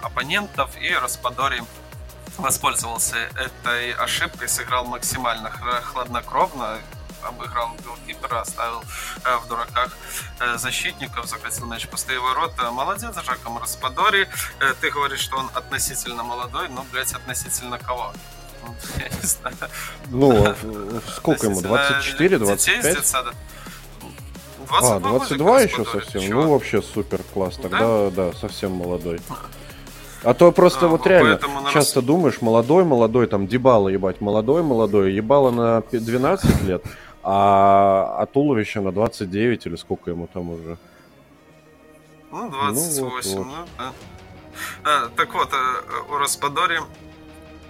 оппонентов, 0.03 0.69
и 0.79 0.93
Распадори 0.93 1.63
воспользовался 2.37 3.17
этой 3.35 3.93
ошибкой, 3.93 4.47
сыграл 4.47 4.85
максимально 4.85 5.49
хладнокровно, 5.49 6.79
обыграл 7.27 7.71
голкипера, 7.85 8.41
оставил 8.41 8.83
э, 9.23 9.37
в 9.43 9.47
дураках 9.47 9.97
э, 10.39 10.57
защитников, 10.57 11.27
захватил 11.27 11.65
мяч 11.65 11.85
в 11.85 11.89
пустые 11.89 12.19
ворота. 12.19 12.71
Молодец, 12.71 13.15
Жаком 13.23 13.57
Распадори. 13.57 14.27
Э, 14.59 14.73
ты 14.79 14.91
говоришь, 14.91 15.19
что 15.19 15.37
он 15.37 15.49
относительно 15.53 16.23
молодой, 16.23 16.69
но, 16.69 16.85
блядь, 16.91 17.13
относительно 17.13 17.79
кого? 17.79 18.13
Я 18.97 19.09
не 19.09 19.27
знаю. 19.27 19.55
Ну, 20.07 20.45
а 20.47 20.55
сколько 21.15 21.47
ему? 21.47 21.61
24, 21.61 22.39
25? 22.39 22.97
а, 24.69 24.99
22 24.99 25.61
еще 25.61 25.85
совсем? 25.85 26.21
Чего? 26.21 26.43
Ну, 26.43 26.51
вообще 26.53 26.81
супер 26.81 27.21
класс. 27.33 27.55
Тогда, 27.55 28.09
да, 28.09 28.31
да 28.31 28.33
совсем 28.33 28.71
молодой. 28.73 29.19
А 30.23 30.33
то 30.33 30.51
просто 30.51 30.87
а, 30.87 30.89
вот 30.89 31.05
реально 31.05 31.39
часто 31.71 32.01
думаешь, 32.01 32.41
молодой, 32.41 32.83
молодой, 32.83 33.27
там, 33.27 33.47
Дебала 33.47 33.89
ебать, 33.89 34.19
молодой, 34.19 34.63
молодой, 34.63 35.13
ебало 35.13 35.51
на 35.51 35.83
12 35.91 36.63
лет, 36.63 36.83
а, 37.29 38.21
а 38.21 38.25
туловище 38.25 38.79
на 38.79 38.93
29 38.93 39.65
или 39.65 39.75
сколько 39.75 40.11
ему 40.11 40.27
там 40.27 40.49
уже? 40.49 40.77
Ну, 42.31 42.49
28, 42.49 43.01
ну, 43.01 43.09
вот, 43.09 43.25
вот. 43.25 43.45
ну 43.45 43.65
да. 43.77 43.93
А, 44.85 45.09
так 45.09 45.33
вот, 45.33 45.49
э, 45.51 45.81
у 46.09 46.17
Распадори, 46.19 46.79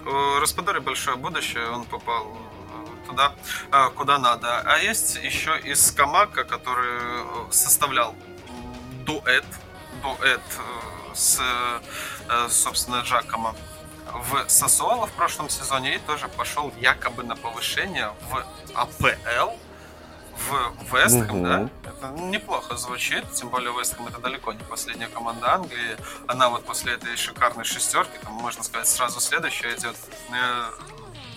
у 0.06 0.40
Распадори 0.40 0.80
большое 0.80 1.18
будущее, 1.18 1.68
он 1.72 1.86
попал 1.86 2.28
э, 2.28 3.08
туда, 3.08 3.34
куда 3.96 4.20
надо. 4.20 4.60
А 4.60 4.78
есть 4.78 5.16
еще 5.24 5.60
из 5.64 5.92
Камака, 5.92 6.44
который 6.44 7.00
составлял 7.50 8.14
дуэт, 9.08 9.46
дуэт 10.04 10.42
с, 11.16 11.42
собственно, 12.48 13.02
Джакома 13.02 13.56
в 14.24 14.50
Сосуоло 14.50 15.08
в 15.08 15.12
прошлом 15.12 15.50
сезоне 15.50 15.96
и 15.96 16.00
тоже 16.00 16.28
пошел 16.28 16.72
якобы 16.80 17.24
на 17.24 17.36
повышение 17.36 18.12
в 18.30 18.46
АПЛ 18.76 19.56
в 20.38 20.94
Вестхэм, 20.94 21.36
угу. 21.38 21.46
да? 21.46 21.70
Это 21.84 22.10
неплохо 22.22 22.78
звучит, 22.78 23.32
тем 23.34 23.50
более 23.50 23.72
Вестхэм 23.74 24.08
это 24.08 24.20
далеко 24.20 24.54
не 24.54 24.64
последняя 24.64 25.08
команда 25.08 25.56
Англии. 25.56 25.98
Она 26.28 26.50
вот 26.50 26.64
после 26.66 26.94
этой 26.94 27.16
шикарной 27.18 27.64
шестерки, 27.64 28.18
там, 28.24 28.34
можно 28.34 28.64
сказать, 28.64 28.88
сразу 28.88 29.20
следующая 29.20 29.76
идет. 29.76 29.96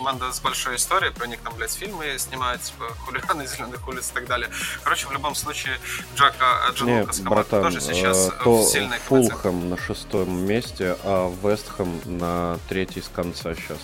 Э, 0.00 0.04
команда 0.04 0.32
с 0.32 0.40
большой 0.40 0.76
историей, 0.76 1.12
про 1.12 1.26
них 1.26 1.40
там, 1.40 1.54
блядь, 1.54 1.72
фильмы 1.72 2.18
снимают, 2.18 2.62
типа, 2.62 2.86
хулиганы 3.04 3.46
зеленых 3.46 3.86
улиц 3.86 4.10
и 4.10 4.14
так 4.14 4.26
далее. 4.26 4.48
Короче, 4.82 5.06
в 5.06 5.12
любом 5.12 5.34
случае, 5.34 5.78
Джака 6.16 6.72
Джон 6.74 6.88
Нет, 6.88 7.00
Лукас 7.02 7.20
братан, 7.20 7.62
тоже 7.62 7.80
сейчас 7.80 8.28
э, 8.28 8.32
то 8.42 8.62
в 8.62 8.66
сильной 8.66 8.98
Фулхэм 8.98 9.68
на 9.68 9.76
шестом 9.76 10.46
месте, 10.46 10.96
а 11.04 11.30
Вестхэм 11.42 12.00
на 12.18 12.58
третий 12.68 13.02
с 13.02 13.08
конца 13.08 13.54
сейчас. 13.54 13.78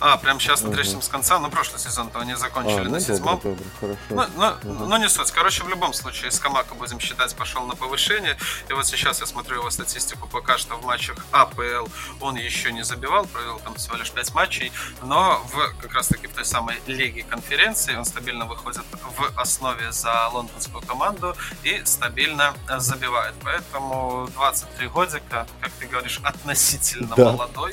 А, 0.00 0.16
прям 0.16 0.40
сейчас 0.40 0.62
третьем 0.62 1.02
с 1.02 1.08
конца, 1.08 1.38
ну 1.38 1.50
прошлый 1.50 1.78
сезон-то 1.78 2.20
они 2.20 2.34
закончили 2.34 2.80
а, 2.80 2.84
ну, 2.84 2.90
на 2.90 3.00
седьмом. 3.00 3.36
Добро, 3.36 3.50
добро, 3.50 3.64
хорошо. 3.78 3.98
Ну, 4.08 4.24
ну, 4.64 4.72
угу. 4.72 4.84
ну, 4.86 4.96
не 4.96 5.08
суть. 5.10 5.30
Короче, 5.30 5.62
в 5.62 5.68
любом 5.68 5.92
случае, 5.92 6.30
Скамака, 6.30 6.74
будем 6.74 6.98
считать, 7.00 7.34
пошел 7.36 7.66
на 7.66 7.76
повышение. 7.76 8.38
И 8.70 8.72
вот 8.72 8.86
сейчас 8.86 9.20
я 9.20 9.26
смотрю 9.26 9.58
его 9.58 9.70
статистику, 9.70 10.26
пока 10.26 10.56
что 10.56 10.76
в 10.76 10.84
матчах 10.86 11.18
АПЛ 11.32 11.86
он 12.20 12.36
еще 12.36 12.72
не 12.72 12.82
забивал, 12.82 13.26
провел 13.26 13.58
там 13.58 13.74
всего 13.74 13.96
лишь 13.96 14.10
5 14.10 14.34
матчей, 14.34 14.72
но 15.02 15.42
в 15.52 15.82
как 15.82 15.92
раз 15.92 16.08
таки 16.08 16.28
в 16.28 16.32
той 16.32 16.46
самой 16.46 16.80
лиге 16.86 17.22
конференции 17.22 17.94
он 17.94 18.06
стабильно 18.06 18.46
выходит 18.46 18.82
в 19.18 19.38
основе 19.38 19.92
за 19.92 20.28
лондонскую 20.28 20.82
команду 20.82 21.36
и 21.62 21.82
стабильно 21.84 22.54
забивает. 22.78 23.34
Поэтому 23.44 24.28
23 24.34 24.88
годика, 24.88 25.46
как 25.60 25.72
ты 25.72 25.86
говоришь, 25.86 26.20
относительно 26.22 27.14
да. 27.16 27.32
молодой, 27.32 27.72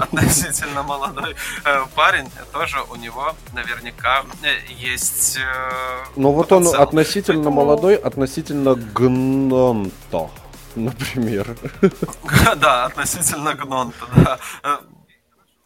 относительно 0.00 0.82
молодой 0.82 1.36
Э, 1.67 1.67
парень, 1.94 2.30
тоже 2.52 2.82
у 2.90 2.96
него 2.96 3.34
наверняка 3.52 4.24
э, 4.42 4.58
есть 4.68 5.38
э, 5.38 6.04
Ну 6.16 6.32
вот 6.32 6.52
он 6.52 6.66
относительно 6.66 7.44
Поэтому... 7.44 7.56
молодой, 7.56 7.96
относительно 7.96 8.74
гнонто, 8.74 10.30
например. 10.74 11.56
Да, 12.56 12.86
относительно 12.86 13.54
гнонто, 13.54 14.06
да. 14.16 14.38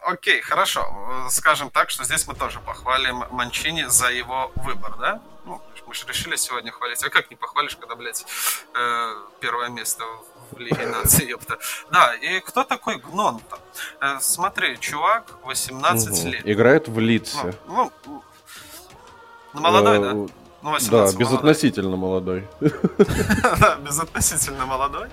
Окей, 0.05 0.41
хорошо. 0.41 0.85
Скажем 1.31 1.71
так, 1.71 1.91
что 1.91 2.05
здесь 2.05 2.27
мы 2.27 2.35
тоже 2.35 2.59
похвалим 2.61 3.25
Манчини 3.31 3.85
за 3.85 4.09
его 4.09 4.51
выбор, 4.57 4.97
да? 4.99 5.23
Ну, 5.45 5.61
мы 5.87 5.95
же 5.95 6.07
решили 6.07 6.37
сегодня 6.37 6.73
хвалить. 6.73 7.05
А 7.05 7.09
как 7.09 7.31
не 7.31 7.37
похвалишь, 7.37 7.77
когда, 7.77 7.95
блядь, 7.95 8.27
первое 9.41 9.69
место 9.69 10.05
в 10.05 10.32
Лиге 10.59 10.87
нации, 10.87 11.29
ёпта. 11.29 11.59
Да, 11.91 12.15
и 12.15 12.41
кто 12.41 12.65
такой 12.65 12.99
Гнон-то? 12.99 13.59
Э, 14.01 14.19
смотри, 14.21 14.79
чувак, 14.79 15.35
18 15.45 16.11
угу. 16.11 16.29
лет. 16.29 16.43
Играет 16.45 16.89
в 16.89 16.99
Лидсе. 16.99 17.55
Ну, 17.67 17.93
ну, 18.07 18.23
ну 19.55 19.61
молодой, 19.61 19.99
да? 19.99 20.13
Ну, 20.13 20.71
18 20.71 20.91
да, 20.91 21.19
безотносительно 21.19 21.97
молодой. 21.97 22.47
Да, 23.61 23.77
безотносительно 23.77 24.67
молодой. 24.67 25.09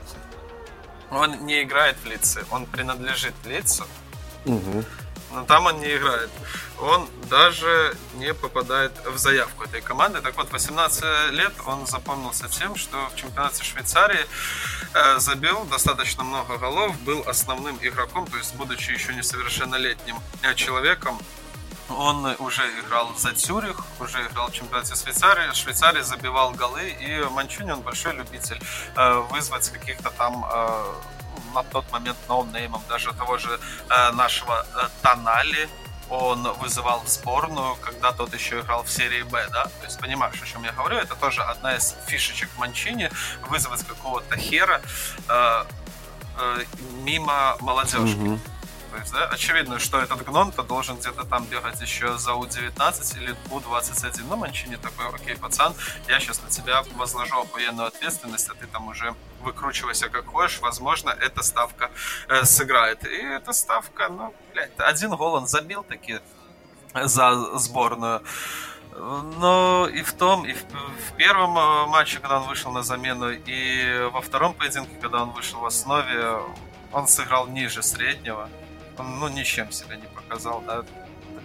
Он 1.12 1.46
не 1.46 1.64
играет 1.64 1.98
в 2.04 2.06
Лидсе, 2.06 2.46
он 2.52 2.66
принадлежит 2.66 3.34
Лидсу. 3.46 3.86
Угу 4.46 4.84
но 5.32 5.44
там 5.46 5.66
он 5.66 5.80
не 5.80 5.96
играет. 5.96 6.30
Он 6.80 7.08
даже 7.30 7.96
не 8.16 8.34
попадает 8.34 8.92
в 9.06 9.18
заявку 9.18 9.64
этой 9.64 9.82
команды. 9.82 10.22
Так 10.22 10.36
вот, 10.38 10.52
18 10.52 11.32
лет 11.32 11.54
он 11.66 11.86
запомнился 11.86 12.48
тем, 12.48 12.76
что 12.76 13.10
в 13.10 13.16
чемпионате 13.16 13.64
Швейцарии 13.64 14.26
э, 14.94 15.20
забил 15.20 15.66
достаточно 15.66 16.24
много 16.24 16.58
голов, 16.58 17.00
был 17.02 17.24
основным 17.28 17.78
игроком, 17.82 18.28
то 18.28 18.38
есть 18.38 18.56
будучи 18.56 18.92
еще 18.92 19.14
несовершеннолетним 19.14 20.18
э, 20.42 20.56
человеком, 20.56 21.20
он 21.90 22.24
уже 22.40 22.62
играл 22.80 23.14
за 23.18 23.34
Цюрих, 23.34 23.78
уже 24.00 24.26
играл 24.28 24.50
в 24.50 24.54
чемпионате 24.54 24.96
Швейцарии. 24.96 25.54
Швейцарии 25.54 26.02
забивал 26.02 26.52
голы, 26.52 26.90
и 26.90 27.24
Манчуни 27.32 27.72
он 27.72 27.82
большой 27.82 28.14
любитель 28.14 28.62
э, 28.96 29.14
вызвать 29.32 29.70
каких-то 29.70 30.12
там 30.12 30.46
на 31.54 31.64
тот 31.64 31.91
момент 31.91 32.18
ноунеймом 32.28 32.82
даже 32.89 33.14
того 33.14 33.38
же 33.38 33.60
э, 33.89 34.12
нашего 34.12 34.66
э, 34.76 34.88
Тонали, 35.02 35.70
он 36.10 36.43
вызывал 36.54 37.02
в 37.02 37.08
сборную, 37.08 37.76
когда 37.76 38.12
тот 38.12 38.34
еще 38.34 38.60
играл 38.62 38.84
в 38.84 38.91
серии 38.91 39.22
Б, 39.24 39.47
да? 39.52 39.66
То 39.66 39.86
есть 39.86 40.00
понимаешь, 40.00 40.41
о 40.41 40.45
чем 40.45 40.64
я 40.64 40.72
говорю? 40.72 40.97
Это 40.97 41.16
тоже 41.16 41.41
одна 41.43 41.76
из 41.76 41.95
фишечек 42.08 42.50
Манчини, 42.58 43.10
вызвать 43.47 43.84
какого-то 43.84 44.36
хера 44.38 44.82
э, 45.28 45.64
э, 46.39 46.64
мимо 47.04 47.58
молодежи. 47.60 48.18
Mm-hmm. 48.18 48.39
То 48.92 48.98
есть, 48.98 49.14
да, 49.14 49.26
очевидно, 49.26 49.80
что 49.80 50.00
этот 50.00 50.24
гном-то 50.24 50.64
должен 50.64 50.98
где-то 50.98 51.24
там 51.24 51.46
бегать 51.46 51.80
еще 51.82 52.18
за 52.18 52.34
У-19 52.34 53.18
или 53.18 53.36
У-21. 53.52 54.26
Ну, 54.28 54.36
Манчини 54.36 54.78
такой, 54.78 55.08
окей, 55.14 55.36
пацан, 55.36 55.74
я 56.08 56.20
сейчас 56.20 56.42
на 56.42 56.50
тебя 56.50 56.84
возложу 56.96 57.44
военную 57.54 57.88
ответственность, 57.88 58.50
а 58.50 58.56
ты 58.56 58.66
там 58.68 58.88
уже 58.88 59.16
выкручивайся 59.42 60.10
как 60.10 60.26
хочешь. 60.28 60.60
Возможно, 60.60 61.12
эта 61.12 61.44
ставка 61.44 61.92
э, 62.28 62.44
сыграет. 62.46 63.06
И 63.06 63.16
эта 63.16 63.54
ставка, 63.54 64.10
ну, 64.10 64.34
блядь, 64.54 64.72
один 64.78 65.16
гол 65.16 65.36
он 65.36 65.48
забил 65.48 65.84
таки 65.84 66.20
за 66.94 67.58
сборную. 67.60 68.24
Но 69.40 69.88
и 69.88 70.02
в 70.02 70.14
том, 70.14 70.46
и 70.46 70.54
в, 70.54 70.64
в 70.64 71.16
первом 71.16 71.58
э, 71.58 71.86
матче, 71.86 72.20
когда 72.20 72.40
он 72.40 72.48
вышел 72.48 72.72
на 72.72 72.82
замену, 72.82 73.30
и 73.30 74.10
во 74.12 74.22
втором 74.22 74.54
поединке, 74.54 74.96
когда 75.00 75.22
он 75.22 75.30
вышел 75.30 75.60
в 75.60 75.66
основе, 75.66 76.40
он 76.92 77.08
сыграл 77.08 77.48
ниже 77.48 77.84
среднего 77.84 78.50
он 79.00 79.20
ну, 79.20 79.28
ничем 79.28 79.72
себя 79.72 79.95
не 79.95 80.08
показал, 80.08 80.64
да. 80.66 80.82
То 80.82 80.88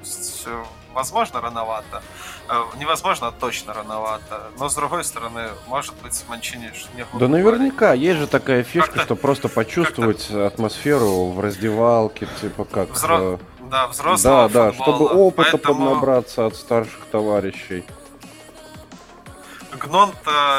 есть, 0.02 0.46
возможно, 0.92 1.40
рановато. 1.40 2.02
э, 2.48 2.62
невозможно 2.78 3.32
точно 3.32 3.72
рановато. 3.72 4.50
Но 4.58 4.68
с 4.68 4.74
другой 4.74 5.04
стороны, 5.04 5.48
может 5.66 5.94
быть, 6.02 6.22
Манчини 6.28 6.70
не 6.94 7.06
Да 7.18 7.28
наверняка, 7.28 7.94
есть 7.94 8.18
же 8.18 8.26
такая 8.26 8.62
фишка, 8.62 9.00
что 9.00 9.16
просто 9.16 9.48
почувствовать 9.48 10.30
атмосферу 10.30 11.30
в 11.30 11.40
раздевалке, 11.40 12.28
типа 12.40 12.64
как... 12.64 12.90
Взро... 12.90 13.18
Э, 13.18 13.38
да, 13.70 13.86
взрослого 13.86 14.48
Да, 14.48 14.70
да, 14.70 14.72
чтобы 14.72 15.06
опыта 15.06 15.52
Поэтому... 15.52 15.74
поднабраться 15.74 16.46
от 16.46 16.56
старших 16.56 17.06
товарищей. 17.10 17.84
Гнонт 19.72 20.14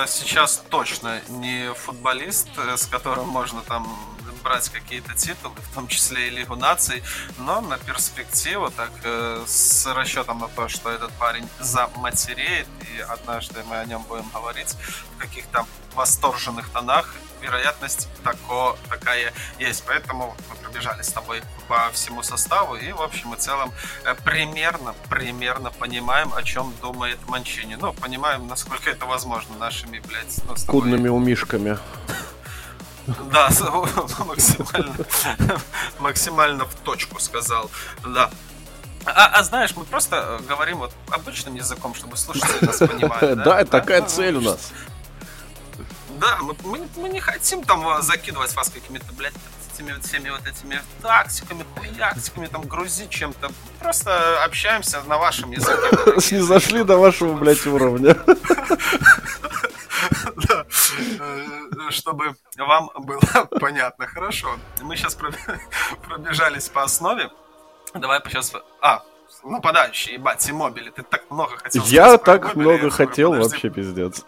сейчас 0.08 0.64
точно 0.70 1.22
не 1.30 1.72
футболист, 1.74 2.50
э, 2.58 2.78
с 2.78 2.88
которым 2.88 3.28
можно 3.28 3.62
там 3.62 4.15
брать 4.46 4.70
какие-то 4.70 5.16
титулы, 5.16 5.56
в 5.56 5.74
том 5.74 5.88
числе 5.88 6.28
и 6.28 6.30
Лигу 6.30 6.56
наций, 6.56 7.04
но 7.40 7.62
на 7.62 7.80
перспективу, 7.80 8.70
так 8.70 8.92
э, 9.04 9.44
с 9.48 9.88
расчетом 9.88 10.40
на 10.40 10.48
то, 10.48 10.68
что 10.70 10.92
этот 10.92 11.12
парень 11.14 11.50
заматереет, 11.60 12.68
и 12.82 13.02
однажды 13.02 13.64
мы 13.68 13.78
о 13.78 13.86
нем 13.86 14.04
будем 14.04 14.30
говорить 14.30 14.76
в 15.16 15.18
каких-то 15.18 15.66
восторженных 15.96 16.70
тонах, 16.70 17.16
вероятность 17.42 18.08
тако, 18.24 18.78
такая 18.90 19.34
есть. 19.60 19.84
Поэтому 19.88 20.36
мы 20.50 20.56
пробежали 20.58 21.02
с 21.02 21.10
тобой 21.10 21.42
по 21.68 21.90
всему 21.92 22.24
составу 22.24 22.76
и 22.76 22.92
в 22.92 23.02
общем 23.02 23.34
и 23.34 23.38
целом 23.38 23.72
э, 24.04 24.14
примерно, 24.24 24.94
примерно 25.10 25.72
понимаем, 25.72 26.34
о 26.34 26.44
чем 26.44 26.74
думает 26.82 27.18
Манчини. 27.28 27.76
Ну, 27.76 27.94
понимаем, 27.94 28.48
насколько 28.48 28.90
это 28.90 29.06
возможно 29.06 29.58
нашими, 29.58 30.00
блядь, 30.00 30.40
ну. 30.48 30.56
Кудными 30.68 31.10
умишками. 31.10 31.78
Да, 33.08 33.50
максимально, 34.26 34.96
максимально 36.00 36.66
в 36.66 36.76
точку 36.76 37.20
сказал. 37.20 37.70
Да. 38.04 38.30
А, 39.06 39.28
а 39.28 39.44
знаешь, 39.44 39.76
мы 39.76 39.86
просто 39.86 40.42
говорим 40.48 40.80
вот 40.80 40.92
обычным 41.12 41.56
языком, 41.56 41.94
чтобы 41.94 42.18
слушатели 42.18 42.66
нас 42.66 42.78
понимали. 42.80 43.34
Да, 43.36 43.64
такая 43.66 44.02
ну, 44.02 44.08
цель 44.08 44.36
у 44.38 44.42
нас. 44.42 44.72
Да, 46.20 46.38
мы, 46.42 46.56
мы, 46.64 46.88
мы 46.96 47.10
не 47.10 47.20
хотим 47.20 47.64
там 47.64 47.88
а, 47.88 48.02
закидывать 48.02 48.56
вас 48.56 48.70
какими-то, 48.70 49.12
блядь, 49.14 49.34
этими 49.74 49.94
вот 49.94 50.04
всеми 50.06 50.30
вот 50.30 50.42
этими 50.48 50.82
тактиками, 51.02 51.66
хуяктиками, 51.76 52.48
там, 52.48 52.64
грузить 52.64 53.10
чем-то. 53.10 53.52
Просто 53.80 54.44
общаемся 54.44 55.02
на 55.08 55.18
вашем 55.18 55.52
языке. 55.52 56.32
Не 56.36 56.42
зашли 56.42 56.84
до 56.84 56.98
вашего, 56.98 57.34
блядь, 57.34 57.66
уровня. 57.66 58.16
Э, 61.20 61.90
чтобы 61.90 62.36
вам 62.58 62.90
было 62.96 63.22
понятно. 63.60 64.08
Хорошо. 64.08 64.58
Мы 64.82 64.96
сейчас 64.96 65.16
пробежались 66.08 66.70
по 66.70 66.84
основе. 66.84 67.30
Давай 67.94 68.22
сейчас... 68.26 68.54
А, 68.82 69.04
нападающий, 69.44 70.14
ебать, 70.14 70.42
Симобили. 70.42 70.90
Ты 70.90 71.04
так 71.04 71.30
много 71.30 71.58
хотел 71.58 71.84
Я 71.86 72.18
так 72.18 72.56
много 72.56 72.90
хотел, 72.90 73.34
вообще 73.34 73.70
пиздец. 73.70 74.24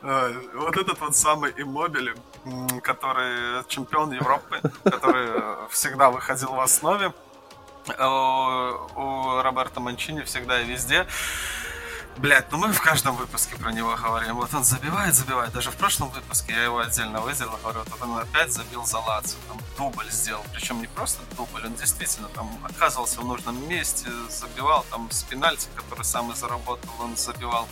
Э, 0.00 0.32
вот 0.54 0.76
этот 0.76 1.00
вот 1.00 1.16
самый 1.16 1.52
Иммобили, 1.56 2.14
который 2.82 3.64
чемпион 3.68 4.12
Европы, 4.12 4.60
который 4.84 5.68
всегда 5.70 6.10
выходил 6.10 6.52
в 6.52 6.60
основе. 6.60 7.12
Э, 7.96 8.72
у 8.96 9.42
Роберта 9.42 9.80
Манчини 9.80 10.22
всегда 10.22 10.60
и 10.60 10.64
везде. 10.66 11.06
Блять, 12.18 12.50
ну 12.50 12.58
мы 12.58 12.72
в 12.72 12.80
каждом 12.80 13.14
выпуске 13.14 13.54
про 13.54 13.70
него 13.70 13.94
говорим. 13.94 14.34
Вот 14.34 14.52
он 14.52 14.64
забивает, 14.64 15.14
забивает. 15.14 15.52
Даже 15.52 15.70
в 15.70 15.76
прошлом 15.76 16.10
выпуске 16.10 16.52
я 16.52 16.64
его 16.64 16.80
отдельно 16.80 17.20
выделил, 17.20 17.56
говорю, 17.62 17.84
вот 17.88 18.02
он 18.02 18.18
опять 18.18 18.52
забил 18.52 18.84
за 18.84 18.98
Лацо, 18.98 19.36
там 19.46 19.58
дубль 19.76 20.10
сделал. 20.10 20.44
Причем 20.52 20.80
не 20.80 20.88
просто 20.88 21.22
дубль, 21.36 21.64
он 21.64 21.74
действительно 21.74 22.28
там 22.30 22.50
оказывался 22.64 23.20
в 23.20 23.24
нужном 23.24 23.68
месте, 23.68 24.10
забивал 24.30 24.84
там 24.90 25.08
с 25.12 25.22
пенальти, 25.22 25.68
который 25.76 26.04
сам 26.04 26.32
и 26.32 26.34
заработал, 26.34 26.90
он 26.98 27.16
забивал 27.16 27.68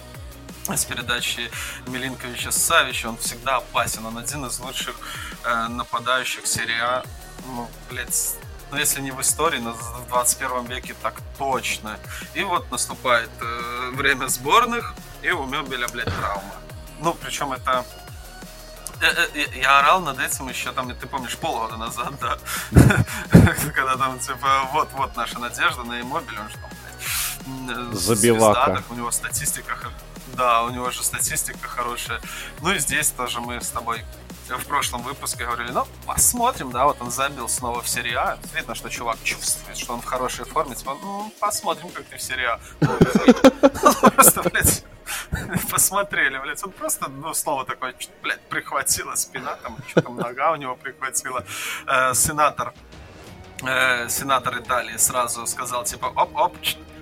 с 0.68 0.84
передачи 0.84 1.50
Милинковича 1.88 2.52
Савича. 2.52 3.08
Он 3.08 3.16
всегда 3.18 3.56
опасен. 3.56 4.06
Он 4.06 4.16
один 4.16 4.46
из 4.46 4.60
лучших 4.60 4.96
э, 5.44 5.68
нападающих 5.68 6.46
серии 6.46 6.78
А. 6.80 7.04
Ну, 7.46 7.68
блядь, 7.88 8.36
ну 8.70 8.78
если 8.78 9.00
не 9.00 9.10
в 9.10 9.20
истории, 9.20 9.58
но 9.58 9.72
в 9.72 10.06
21 10.08 10.66
веке 10.66 10.94
так 11.02 11.14
точно. 11.38 11.98
И 12.34 12.42
вот 12.42 12.70
наступает 12.70 13.30
э, 13.40 13.90
время 13.94 14.28
сборных, 14.28 14.94
и 15.22 15.30
у 15.30 15.46
Мебеля, 15.46 15.88
блядь, 15.88 16.14
травма. 16.14 16.54
Ну, 17.00 17.14
причем 17.14 17.52
это... 17.52 17.84
Я, 19.00 19.08
э, 19.08 19.28
э, 19.34 19.58
я 19.60 19.78
орал 19.78 20.00
над 20.00 20.18
этим 20.18 20.48
еще 20.48 20.72
там, 20.72 20.94
ты 20.94 21.06
помнишь, 21.06 21.36
полгода 21.36 21.76
назад, 21.76 22.14
да? 22.20 22.38
Когда 23.74 23.96
там, 23.96 24.18
типа, 24.18 24.68
вот-вот 24.72 25.16
наша 25.16 25.38
надежда 25.38 25.82
на 25.82 26.00
Иммобиль, 26.00 26.38
он 26.38 26.48
же 26.48 26.56
там, 26.56 26.70
блядь, 26.70 27.94
Забивака. 27.94 28.82
у 28.88 28.94
него 28.94 29.10
статистика, 29.10 29.76
да, 30.28 30.62
у 30.64 30.70
него 30.70 30.90
же 30.90 31.02
статистика 31.02 31.68
хорошая. 31.68 32.20
Ну 32.60 32.72
и 32.72 32.78
здесь 32.78 33.10
тоже 33.10 33.40
мы 33.40 33.60
с 33.60 33.68
тобой 33.68 34.04
в 34.48 34.66
прошлом 34.66 35.02
выпуске 35.02 35.44
говорили, 35.44 35.70
ну, 35.70 35.86
посмотрим, 36.06 36.70
да, 36.70 36.84
вот 36.84 37.00
он 37.00 37.10
забил 37.10 37.48
снова 37.48 37.82
в 37.82 37.88
серии 37.88 38.14
А. 38.14 38.38
Видно, 38.54 38.74
что 38.74 38.88
чувак 38.88 39.18
чувствует, 39.24 39.76
что 39.76 39.94
он 39.94 40.00
в 40.00 40.04
хорошей 40.04 40.44
форме. 40.44 40.74
Типа, 40.74 40.96
ну, 41.02 41.32
посмотрим, 41.40 41.88
как 41.90 42.04
ты 42.06 42.16
в 42.16 42.22
серии 42.22 42.46
А. 42.46 42.60
Просто, 44.10 44.42
блядь, 44.42 44.84
посмотрели, 45.70 46.38
блядь, 46.38 46.62
он 46.64 46.70
просто, 46.70 47.08
ну, 47.08 47.34
снова 47.34 47.64
такой, 47.64 47.94
блядь, 48.22 48.40
прихватила 48.48 49.14
спина, 49.14 49.56
там, 49.56 49.78
что 49.88 50.02
там, 50.02 50.16
нога 50.16 50.52
у 50.52 50.56
него 50.56 50.76
прихватила. 50.76 51.44
Э, 51.86 52.14
сенатор, 52.14 52.72
э, 53.62 54.08
сенатор 54.08 54.58
Италии 54.58 54.96
сразу 54.96 55.46
сказал, 55.46 55.84
типа, 55.84 56.06
оп-оп, 56.06 56.56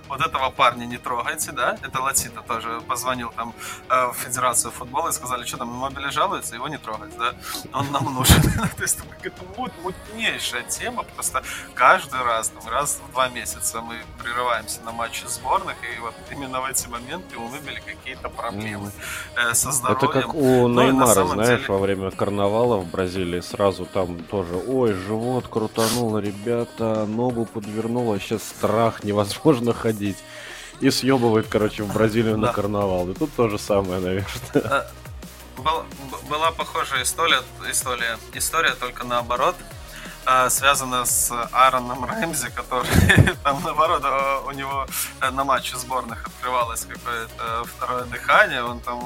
вот 0.09 0.20
этого 0.20 0.51
парня 0.51 0.85
не 0.86 0.98
трогайте, 0.98 1.52
да? 1.52 1.76
Это 1.82 2.01
Латита 2.01 2.40
тоже 2.43 2.81
позвонил 2.86 3.31
там 3.36 3.55
э, 3.89 4.06
в 4.09 4.14
Федерацию 4.14 4.70
футбола 4.70 5.09
и 5.09 5.12
сказали, 5.12 5.44
что 5.44 5.56
там 5.59 5.68
мобили 5.68 6.10
жалуется, 6.10 6.55
его 6.55 6.68
не 6.68 6.78
трогать, 6.78 7.16
да? 7.18 7.35
Он 7.72 7.90
нам 7.90 8.14
нужен. 8.14 8.40
То 8.76 8.82
есть 8.82 8.98
это 9.22 9.43
вот 9.56 9.72
мутнейшая 9.82 10.62
тема, 10.64 11.02
просто 11.02 11.43
каждый 11.74 12.22
раз, 12.22 12.48
там, 12.48 12.72
раз 12.72 13.01
в 13.06 13.12
два 13.12 13.28
месяца 13.28 13.81
мы 13.81 13.97
прерываемся 14.22 14.82
на 14.82 14.93
матчи 14.93 15.24
сборных, 15.26 15.76
и 15.82 16.01
вот 16.01 16.14
именно 16.31 16.60
в 16.60 16.66
эти 16.66 16.86
моменты 16.89 17.36
у 17.36 17.47
выбили 17.47 17.81
какие-то 17.81 18.28
проблемы 18.28 18.90
э, 19.36 19.55
со 19.55 19.72
здоровьем. 19.72 20.10
Это 20.10 20.20
как 20.20 20.35
у 20.35 20.68
ну, 20.68 20.82
Неймара, 20.82 21.24
знаешь, 21.26 21.60
деле... 21.60 21.72
во 21.72 21.78
время 21.78 22.10
карнавала 22.10 22.76
в 22.76 22.86
Бразилии 22.86 23.40
сразу 23.40 23.86
там 23.86 24.22
тоже, 24.24 24.56
ой, 24.66 24.93
живот 24.93 25.48
крутануло, 25.48 26.18
ребята, 26.18 27.06
ногу 27.06 27.47
подвернуло, 27.47 28.18
сейчас 28.20 28.43
страх, 28.43 29.05
невозможно 29.05 29.72
ходить 29.72 29.93
ходить. 29.94 30.18
И 30.80 30.90
съебывает, 30.90 31.46
короче, 31.48 31.82
в 31.84 31.92
Бразилию 31.92 32.36
на 32.36 32.52
карнавал. 32.52 33.08
И 33.10 33.14
тут 33.14 33.30
то 33.36 33.48
же 33.48 33.58
самое, 33.58 34.00
наверное. 34.00 34.86
Был, 35.56 35.84
была 36.28 36.50
похожая 36.50 37.04
история, 37.04 37.40
история, 37.70 38.18
история 38.34 38.74
только 38.74 39.04
наоборот, 39.04 39.54
э, 40.26 40.50
связана 40.50 41.04
с 41.04 41.30
Аароном 41.52 42.04
Рэмзи, 42.04 42.50
который 42.50 42.90
там 43.44 43.62
наоборот 43.62 44.02
э, 44.04 44.40
у 44.46 44.50
него 44.50 44.86
на 45.32 45.44
матче 45.44 45.76
сборных 45.76 46.26
открывалось 46.26 46.84
какое-то 46.84 47.64
второе 47.64 48.04
дыхание, 48.04 48.64
он 48.64 48.80
там 48.80 49.00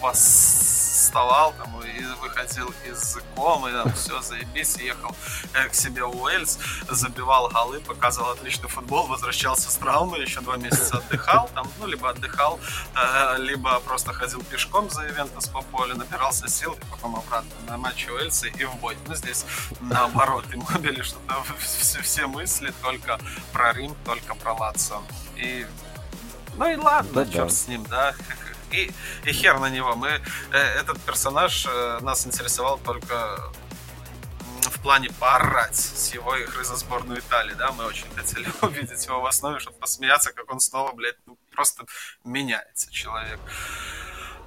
вас 0.00 0.85
вставал 1.06 1.52
там, 1.52 1.80
и 1.82 2.04
выходил 2.20 2.74
из 2.84 3.18
комы, 3.36 3.70
там, 3.70 3.92
все, 3.92 4.20
заебись, 4.22 4.76
ехал 4.78 5.14
э, 5.54 5.68
к 5.68 5.74
себе 5.74 6.02
в 6.02 6.20
Уэльс, 6.20 6.58
забивал 6.90 7.48
голы, 7.48 7.78
показывал 7.80 8.30
отличный 8.30 8.68
футбол, 8.68 9.06
возвращался 9.06 9.70
с 9.70 9.76
травмы, 9.76 10.18
еще 10.18 10.40
два 10.40 10.56
месяца 10.56 10.98
отдыхал, 10.98 11.48
там, 11.54 11.70
ну, 11.78 11.86
либо 11.86 12.10
отдыхал, 12.10 12.58
э, 12.96 13.36
либо 13.38 13.78
просто 13.80 14.12
ходил 14.12 14.42
пешком 14.42 14.90
за 14.90 15.06
Ивентус 15.06 15.46
по 15.46 15.62
полю, 15.62 15.94
набирался 15.94 16.48
сил, 16.48 16.72
и 16.72 16.84
потом 16.90 17.14
обратно 17.14 17.52
на 17.68 17.76
матч 17.76 18.08
Уэльса 18.08 18.48
и 18.48 18.64
в 18.64 18.74
бой. 18.76 18.98
Ну, 19.06 19.14
здесь 19.14 19.46
наоборот, 19.80 20.44
Иммобили 20.52 21.02
что-то 21.02 21.34
все, 21.60 22.02
все 22.02 22.26
мысли 22.26 22.74
только 22.82 23.20
про 23.52 23.72
Рим, 23.72 23.94
только 24.04 24.34
про 24.34 24.54
Лацо. 24.54 25.00
И 25.36 25.66
ну 26.56 26.66
и 26.66 26.76
ладно, 26.76 27.12
да, 27.12 27.26
черт 27.26 27.48
да. 27.48 27.54
с 27.54 27.68
ним, 27.68 27.84
да 27.84 28.14
и, 28.70 28.90
и 29.24 29.32
хер 29.32 29.58
на 29.58 29.70
него. 29.70 29.94
Мы, 29.94 30.08
э, 30.08 30.58
этот 30.80 31.00
персонаж 31.02 31.66
э, 31.66 31.98
нас 32.00 32.26
интересовал 32.26 32.78
только 32.78 33.38
в 34.62 34.80
плане 34.82 35.10
поорать 35.20 35.76
с 35.76 36.12
его 36.12 36.36
игры 36.36 36.64
за 36.64 36.76
сборную 36.76 37.20
Италии, 37.20 37.54
да, 37.54 37.72
мы 37.72 37.84
очень 37.84 38.06
хотели 38.14 38.48
увидеть 38.62 39.06
его 39.06 39.20
в 39.20 39.26
основе, 39.26 39.58
чтобы 39.58 39.78
посмеяться, 39.78 40.32
как 40.32 40.52
он 40.52 40.60
снова, 40.60 40.92
блядь, 40.92 41.16
ну, 41.26 41.38
просто 41.52 41.84
меняется 42.24 42.90
человек. 42.92 43.40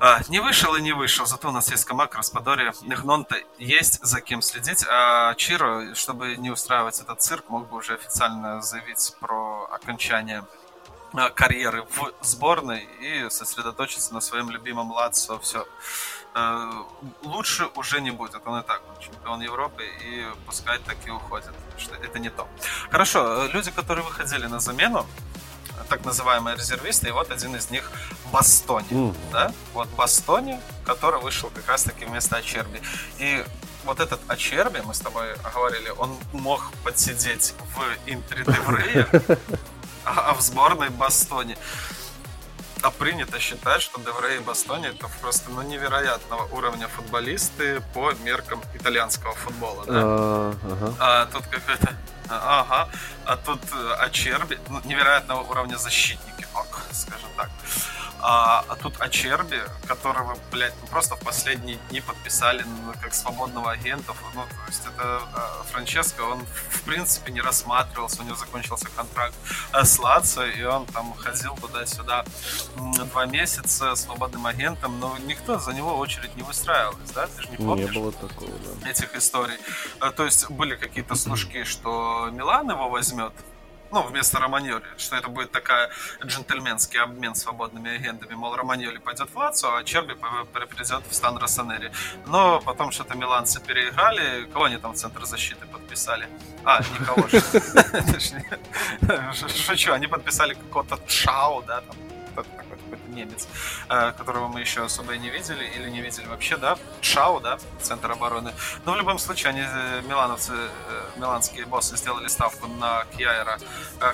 А, 0.01 0.21
не 0.29 0.39
вышел 0.39 0.75
и 0.75 0.81
не 0.81 0.93
вышел, 0.93 1.25
зато 1.25 1.49
у 1.49 1.51
нас 1.51 1.69
есть 1.71 1.83
Камак, 1.83 2.15
Распадори, 2.15 2.71
Нехнонта, 2.83 3.35
есть 3.57 3.99
за 4.01 4.21
кем 4.21 4.41
следить. 4.41 4.85
А 4.89 5.35
Чиро, 5.35 5.93
чтобы 5.93 6.37
не 6.37 6.49
устраивать 6.49 7.01
этот 7.01 7.21
цирк, 7.21 7.49
мог 7.49 7.67
бы 7.67 7.77
уже 7.77 7.95
официально 7.95 8.61
заявить 8.61 9.13
про 9.19 9.65
окончание 9.65 10.45
карьеры 11.36 11.84
в 11.84 12.14
сборной 12.22 12.88
и 13.02 13.30
сосредоточиться 13.30 14.14
на 14.14 14.22
своем 14.22 14.49
любимом 14.49 14.91
Лацо. 14.91 15.40
Все. 15.40 15.65
Э, 16.36 16.84
лучше 17.23 17.68
уже 17.76 18.02
не 18.02 18.11
будет. 18.11 18.41
Он 18.45 18.60
и 18.60 18.64
так 18.64 18.81
чемпион 18.99 19.41
Европы, 19.41 19.84
и 20.03 20.26
пускай 20.45 20.80
так 20.80 20.98
и 21.06 21.11
уходит. 21.11 21.52
Что 21.77 21.95
это 21.95 22.19
не 22.19 22.30
то. 22.30 22.48
Хорошо, 22.91 23.45
э, 23.45 23.49
люди, 23.52 23.72
которые 23.72 24.06
выходили 24.06 24.45
на 24.48 24.60
замену, 24.60 25.06
так 25.90 26.06
называемые 26.06 26.56
резервисты, 26.56 27.07
и 27.07 27.11
вот 27.11 27.31
один 27.31 27.56
из 27.56 27.72
них 27.72 27.91
Бастони, 28.31 28.90
mm. 28.90 29.15
да, 29.31 29.52
вот 29.73 29.88
Бастони, 29.90 30.60
который 30.86 31.19
вышел 31.19 31.49
как 31.49 31.68
раз-таки 31.68 32.06
вместо 32.06 32.38
Ачерби. 32.38 32.81
И 33.18 33.44
вот 33.86 33.99
этот 33.99 34.19
Ачерби, 34.27 34.81
мы 34.86 34.94
с 34.94 34.99
тобой 34.99 35.36
говорили, 35.56 35.90
он 35.90 36.15
мог 36.34 36.72
подсидеть 36.84 37.56
в 37.76 38.10
Интере 38.10 38.44
Деврее, 38.45 39.07
а, 40.05 40.31
а 40.31 40.34
в 40.34 40.41
сборной 40.41 40.89
Бастони. 40.89 41.57
А 42.81 42.91
принято 42.91 43.39
считать, 43.39 43.81
что 43.81 43.99
Деврей 43.99 44.38
и 44.38 44.39
Бастони 44.39 44.88
это 44.88 45.09
просто 45.21 45.49
ну, 45.49 45.61
невероятного 45.61 46.43
уровня 46.55 46.88
футболисты 46.88 47.81
по 47.93 48.13
меркам 48.23 48.61
итальянского 48.73 49.34
футбола. 49.35 49.84
Да? 49.85 49.93
А, 49.95 50.53
ага. 50.63 50.93
а 50.99 51.26
тут 51.26 51.43
какой-то 51.47 51.93
Ага. 52.30 52.89
А 53.26 53.38
тут 53.38 53.61
э, 53.72 53.93
Ачерби, 53.99 54.60
ну, 54.69 54.81
невероятного 54.85 55.41
уровня 55.41 55.77
защитники, 55.77 56.45
скажем 56.91 57.30
так. 57.38 57.49
А, 58.22 58.65
а 58.68 58.76
тут 58.76 58.99
Ачерби, 58.99 59.61
которого, 59.88 60.38
блядь, 60.51 60.73
ну, 60.81 60.88
просто 60.88 61.15
в 61.15 61.19
последние 61.19 61.77
дни 61.89 62.01
подписали 62.01 62.64
ну, 62.64 62.93
как 63.01 63.14
свободного 63.14 63.72
агента. 63.72 64.14
Ну, 64.35 64.41
то 64.41 64.68
есть 64.68 64.85
это 64.85 65.22
а, 65.34 65.64
Франческо, 65.72 66.22
он 66.22 66.45
в 66.69 66.81
принципе 66.81 67.31
не 67.31 67.39
рассматривался, 67.39 68.22
у 68.22 68.26
него 68.26 68.35
закончился 68.35 68.88
контракт 68.93 69.35
а, 69.72 69.85
с 69.85 69.97
Лацо, 69.99 70.45
и 70.45 70.64
он 70.64 70.85
там 70.88 71.14
ходил 71.14 71.56
туда-сюда 71.56 72.26
два 73.11 73.26
месяца 73.26 73.95
свободным 73.95 74.45
агентом, 74.45 74.99
но 74.99 75.18
никто 75.19 75.57
за 75.57 75.72
него 75.72 75.97
очередь 75.97 76.35
не 76.35 76.43
выстраивалась, 76.43 77.11
да? 77.11 77.27
Ты 77.27 77.43
же 77.43 77.49
не 77.49 77.57
помнишь? 77.57 77.89
Не 77.89 77.99
было 77.99 78.11
такого, 78.11 78.51
да. 78.81 78.89
Этих 78.89 79.15
историй. 79.15 79.57
А, 80.01 80.11
то 80.11 80.26
есть 80.26 80.49
были 80.49 80.76
какие-то 80.76 81.15
служки, 81.15 81.64
что 81.64 82.18
Милан 82.27 82.69
его 82.69 82.89
возьмет, 82.89 83.33
ну, 83.91 84.03
вместо 84.03 84.39
Романьоли, 84.39 84.83
что 84.97 85.15
это 85.15 85.29
будет 85.29 85.51
такая 85.51 85.89
джентльменский 86.23 86.99
обмен 86.99 87.35
свободными 87.35 87.95
агентами, 87.95 88.35
мол, 88.35 88.55
Романьоли 88.55 88.99
пойдет 88.99 89.29
в 89.31 89.37
Лацо, 89.37 89.77
а 89.77 89.83
Черби 89.83 90.13
придет 90.13 91.03
в 91.09 91.13
стан 91.13 91.37
Россонери. 91.37 91.91
Но 92.27 92.61
потом 92.61 92.91
что-то 92.91 93.17
миланцы 93.17 93.59
переиграли, 93.59 94.45
кого 94.53 94.65
они 94.65 94.77
там 94.77 94.93
в 94.93 94.95
центр 94.95 95.25
защиты 95.25 95.65
подписали? 95.65 96.27
А, 96.63 96.81
никого. 96.81 97.27
Шучу, 99.65 99.93
они 99.93 100.07
подписали 100.07 100.53
какого-то 100.53 100.99
Чао, 101.07 101.61
да, 101.63 101.81
там, 101.81 101.95
такой 102.35 102.65
какой-то 102.80 103.11
немец, 103.11 103.47
э, 103.89 104.11
которого 104.18 104.47
мы 104.47 104.61
еще 104.61 104.84
особо 104.84 105.14
и 105.14 105.19
не 105.19 105.30
видели, 105.30 105.64
или 105.76 105.89
не 105.89 106.01
видели 106.01 106.26
вообще, 106.27 106.57
да, 106.57 106.77
Шау, 107.01 107.39
да, 107.39 107.57
центр 107.81 108.11
обороны. 108.11 108.51
Но 108.85 108.93
в 108.93 108.97
любом 108.97 109.19
случае, 109.19 109.49
они, 109.49 109.61
э, 109.61 110.01
милановцы, 110.07 110.53
э, 110.53 111.19
миланские 111.19 111.65
боссы 111.65 111.97
сделали 111.97 112.27
ставку 112.27 112.68
на 112.68 113.06
Кьяера, 113.15 113.60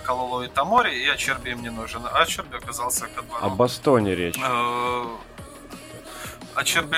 Калолу 0.04 0.44
и 0.44 0.48
Тамори, 0.48 0.98
и 0.98 1.08
Ачерби 1.08 1.52
им 1.52 1.62
не 1.62 1.70
нужен. 1.70 2.06
А 2.06 2.22
Ачерби 2.22 2.58
оказался 2.58 3.08
двору. 3.08 3.46
О 3.46 3.50
Бастоне 3.50 4.16
речь. 4.16 4.40
Ачерби 6.56 6.98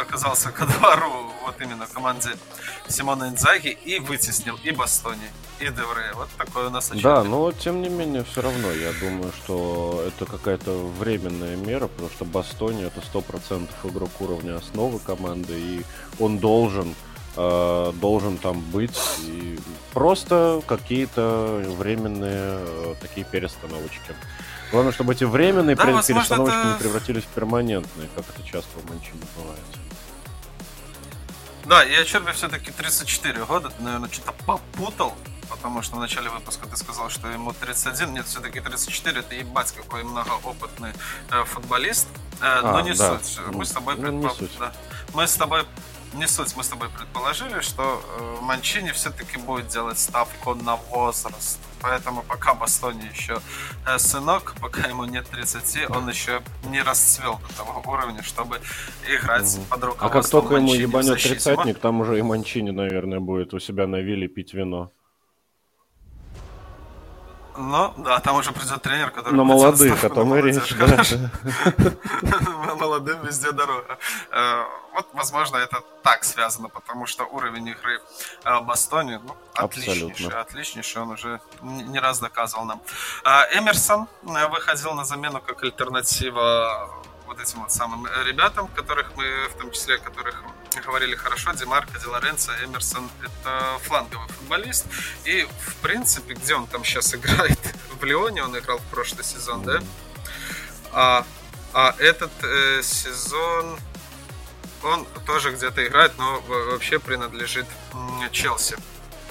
оказался 0.00 0.50
ко 0.50 0.66
двору 0.66 1.32
вот 1.44 1.60
именно 1.60 1.86
команде 1.86 2.30
Симона 2.88 3.28
Инзаги 3.28 3.76
и 3.84 3.98
вытеснил 3.98 4.58
и 4.62 4.70
Бастони, 4.70 5.30
и 5.60 5.64
Девре. 5.64 6.12
Вот 6.14 6.28
такой 6.38 6.66
у 6.66 6.70
нас 6.70 6.90
Ачерби. 6.90 7.02
Да, 7.02 7.24
но 7.24 7.52
тем 7.52 7.82
не 7.82 7.88
менее, 7.88 8.24
все 8.24 8.42
равно 8.42 8.70
я 8.70 8.92
думаю, 8.92 9.32
что 9.32 10.04
это 10.06 10.30
какая-то 10.30 10.72
временная 10.98 11.56
мера, 11.56 11.88
потому 11.88 12.10
что 12.10 12.24
Бастони 12.24 12.84
это 12.84 13.00
100% 13.00 13.68
игрок 13.84 14.10
уровня 14.20 14.56
основы 14.56 14.98
команды, 15.00 15.54
и 15.58 15.82
он 16.20 16.38
должен 16.38 16.94
э, 17.36 17.92
должен 18.00 18.38
там 18.38 18.60
быть 18.60 18.98
и 19.20 19.58
просто 19.92 20.62
какие-то 20.66 21.64
временные 21.78 22.58
э, 22.60 22.94
такие 23.00 23.26
перестановочки. 23.26 24.14
Главное, 24.72 24.92
чтобы 24.92 25.12
эти 25.12 25.24
временные 25.24 25.76
да, 25.76 25.84
перестановочки 25.84 26.58
это... 26.58 26.68
не 26.68 26.78
превратились 26.78 27.24
в 27.24 27.26
перманентные, 27.26 28.08
как 28.16 28.24
это 28.30 28.42
часто 28.42 28.70
в 28.78 28.88
Манчине 28.88 29.20
бывает. 29.36 29.60
Да, 31.66 31.82
я 31.82 32.04
Черби 32.04 32.32
все-таки 32.32 32.72
34 32.72 33.44
года, 33.44 33.68
ты, 33.68 33.82
наверное, 33.82 34.10
что-то 34.10 34.32
попутал, 34.46 35.14
потому 35.50 35.82
что 35.82 35.96
в 35.96 36.00
начале 36.00 36.30
выпуска 36.30 36.66
ты 36.66 36.76
сказал, 36.76 37.10
что 37.10 37.28
ему 37.28 37.52
31, 37.52 38.14
нет, 38.14 38.26
все-таки 38.26 38.60
34, 38.60 39.20
это 39.20 39.34
ебать 39.34 39.72
какой 39.72 40.04
многоопытный 40.04 40.92
э, 41.30 41.44
футболист, 41.44 42.08
э, 42.40 42.44
а, 42.44 42.72
но 42.72 42.80
не 42.80 42.94
да. 42.94 43.18
суть. 43.18 43.40
Мы 43.52 43.66
с 43.66 43.72
тобой 43.72 43.96
ну, 43.96 44.22
предпо... 44.22 44.48
да. 44.58 44.72
Мы 45.12 45.26
с 45.26 45.34
тобой 45.34 45.64
не 46.14 46.26
суть, 46.26 46.56
мы 46.56 46.64
с 46.64 46.68
тобой 46.68 46.88
предположили, 46.88 47.60
что 47.60 48.02
э, 48.18 48.36
Манчини 48.40 48.90
все-таки 48.92 49.36
будет 49.36 49.68
делать 49.68 49.98
ставку 49.98 50.54
на 50.54 50.76
возраст. 50.76 51.58
Поэтому 51.82 52.22
пока 52.22 52.54
Бастони 52.54 53.04
еще 53.12 53.38
э, 53.86 53.98
сынок, 53.98 54.54
пока 54.60 54.88
ему 54.88 55.04
нет 55.04 55.26
30, 55.28 55.90
он 55.90 56.08
еще 56.08 56.40
не 56.70 56.80
расцвел 56.80 57.40
до 57.48 57.56
того 57.56 57.82
уровня, 57.92 58.22
чтобы 58.22 58.60
играть 59.08 59.56
угу. 59.56 59.64
под 59.68 59.84
руководством 59.84 60.06
А 60.06 60.22
как 60.22 60.28
только 60.30 60.54
ему 60.56 60.74
ебанет 60.74 61.20
тридцатник, 61.20 61.78
там 61.78 62.00
уже 62.00 62.18
и 62.18 62.22
Манчини, 62.22 62.70
наверное, 62.70 63.20
будет 63.20 63.52
у 63.52 63.58
себя 63.58 63.86
на 63.86 64.00
вилле 64.00 64.28
пить 64.28 64.54
вино. 64.54 64.92
Ну, 67.56 67.92
да, 67.98 68.18
там 68.20 68.36
уже 68.36 68.52
придет 68.52 68.80
тренер, 68.82 69.10
который... 69.10 69.34
На 69.34 69.44
молодых, 69.44 70.04
а 70.04 70.08
там 70.08 70.34
и 70.34 70.40
речь, 70.40 70.74
да. 70.74 71.02
Молодым 72.74 73.22
везде 73.22 73.52
дорога. 73.52 73.98
Э, 74.30 74.64
вот, 74.94 75.06
возможно, 75.12 75.58
это 75.58 75.82
так 76.02 76.24
связано, 76.24 76.68
потому 76.68 77.06
что 77.06 77.24
уровень 77.24 77.68
игры 77.68 78.00
э, 78.44 78.60
Бастони, 78.60 79.20
ну, 79.22 79.36
отличнейший, 79.54 80.32
отличнейший, 80.32 81.02
он 81.02 81.10
уже 81.10 81.40
не 81.60 81.98
раз 81.98 82.20
доказывал 82.20 82.64
нам. 82.64 82.80
Э, 83.24 83.58
Эмерсон 83.58 84.08
выходил 84.22 84.94
на 84.94 85.04
замену 85.04 85.40
как 85.40 85.62
альтернатива 85.62 86.90
вот 87.26 87.40
этим 87.40 87.60
вот 87.60 87.72
самым 87.72 88.06
ребятам, 88.26 88.68
которых 88.68 89.12
мы, 89.16 89.24
в 89.48 89.60
том 89.60 89.70
числе, 89.70 89.98
которых 89.98 90.42
говорили 90.80 91.14
хорошо, 91.14 91.52
Демарко, 91.52 91.98
Ди 91.98 92.06
Лоренцо, 92.06 92.52
Эмерсон— 92.64 93.10
это 93.22 93.78
фланговый 93.82 94.28
футболист. 94.28 94.86
И, 95.24 95.46
в 95.66 95.76
принципе, 95.76 96.34
где 96.34 96.54
он 96.54 96.66
там 96.66 96.84
сейчас 96.84 97.14
играет? 97.14 97.58
В 98.00 98.04
Лионе 98.04 98.42
он 98.42 98.58
играл 98.58 98.78
в 98.78 98.84
прошлый 98.84 99.24
сезон, 99.24 99.62
да? 99.62 99.80
А, 100.92 101.24
а 101.72 101.94
этот 101.98 102.32
э, 102.42 102.82
сезон 102.82 103.78
он 104.82 105.06
тоже 105.26 105.52
где-то 105.52 105.86
играет, 105.86 106.12
но 106.18 106.40
вообще 106.40 106.98
принадлежит 106.98 107.66
Челси. 108.32 108.76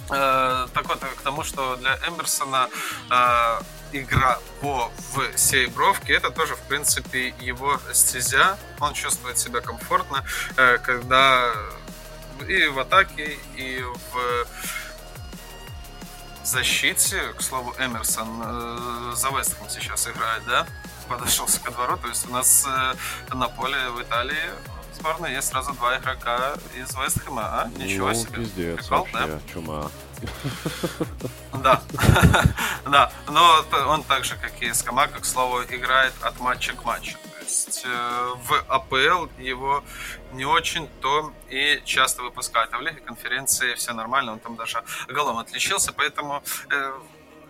Э, 0.10 0.68
так 0.74 0.88
вот, 0.88 1.00
к 1.00 1.22
тому, 1.22 1.44
что 1.44 1.76
для 1.76 1.98
Эмерсона 2.08 2.70
э, 3.10 3.60
игра 3.92 4.40
по 4.62 4.92
в 5.14 5.38
сейбровке, 5.38 6.14
это 6.14 6.30
тоже, 6.30 6.56
в 6.56 6.62
принципе, 6.62 7.34
его 7.40 7.80
стезя. 7.94 8.58
Он 8.80 8.94
чувствует 8.94 9.38
себя 9.38 9.62
комфортно, 9.62 10.24
э, 10.58 10.78
когда 10.80 11.52
и 12.48 12.68
в 12.68 12.80
атаке, 12.80 13.38
и 13.56 13.84
в 13.84 14.48
защите, 16.44 17.34
к 17.38 17.42
слову, 17.42 17.74
Эмерсон 17.80 18.28
э, 18.44 19.14
за 19.16 19.30
Вестхэм 19.30 19.70
сейчас 19.70 20.08
играет, 20.08 20.44
да? 20.48 20.66
Подошелся 21.08 21.60
ко 21.60 21.72
двору, 21.72 21.98
то 21.98 22.08
есть 22.08 22.28
у 22.28 22.32
нас 22.32 22.66
э, 22.68 23.36
на 23.36 23.48
поле 23.48 23.78
в 23.90 24.02
Италии 24.02 24.50
сборной 24.98 25.34
есть 25.34 25.50
сразу 25.50 25.74
два 25.74 25.98
игрока 25.98 26.54
из 26.76 26.96
Вестхэма, 26.96 27.44
а? 27.44 27.70
Ничего 27.78 28.10
ну, 28.10 28.16
себе. 28.16 28.38
Пиздец, 28.38 28.78
Прикол, 28.78 29.08
вообще, 29.12 29.28
да? 29.28 29.40
чума. 29.52 29.92
Да, 31.64 31.82
да, 32.86 33.12
но 33.28 33.64
он 33.88 34.04
так 34.04 34.26
же, 34.26 34.36
как 34.36 34.62
и 34.62 34.74
Скамака, 34.74 35.20
к 35.20 35.26
слову, 35.26 35.62
играет 35.64 36.14
от 36.22 36.40
матча 36.40 36.74
к 36.74 36.84
матчу. 36.86 37.18
То 37.38 37.46
есть 37.46 37.84
э, 37.86 38.34
в 38.48 38.66
АПЛ 38.68 39.28
его 39.38 39.84
не 40.32 40.46
очень-то 40.46 41.32
и 41.50 41.82
часто 41.86 42.24
выпускают. 42.24 42.74
А 42.74 42.78
в 42.78 42.82
Лиге 42.82 43.02
конференции 43.02 43.76
все 43.76 43.94
нормально, 43.94 44.34
он 44.34 44.40
там 44.40 44.56
даже 44.56 44.84
голом 45.08 45.38
отличился, 45.38 45.92
поэтому 45.94 46.42
э, 46.72 46.94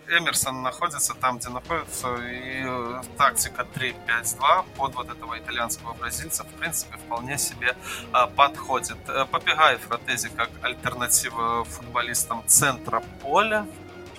Эмерсон 0.08 0.62
находится 0.62 1.14
там, 1.14 1.38
где 1.38 1.48
находится, 1.48 2.14
и 2.16 2.62
э, 2.64 3.02
тактика 3.16 3.66
3-5-2 3.74 4.64
под 4.76 4.94
вот 4.94 5.10
этого 5.10 5.38
итальянского 5.38 5.94
бразильца, 5.94 6.44
в 6.44 6.48
принципе, 6.58 6.96
вполне 6.98 7.38
себе 7.38 7.74
а, 8.12 8.26
подходит. 8.26 8.98
Э, 9.08 9.24
Побегай 9.30 9.76
Фратези 9.76 10.30
как 10.36 10.50
альтернатива 10.62 11.64
футболистам 11.64 12.42
центра 12.46 13.02
поля, 13.22 13.66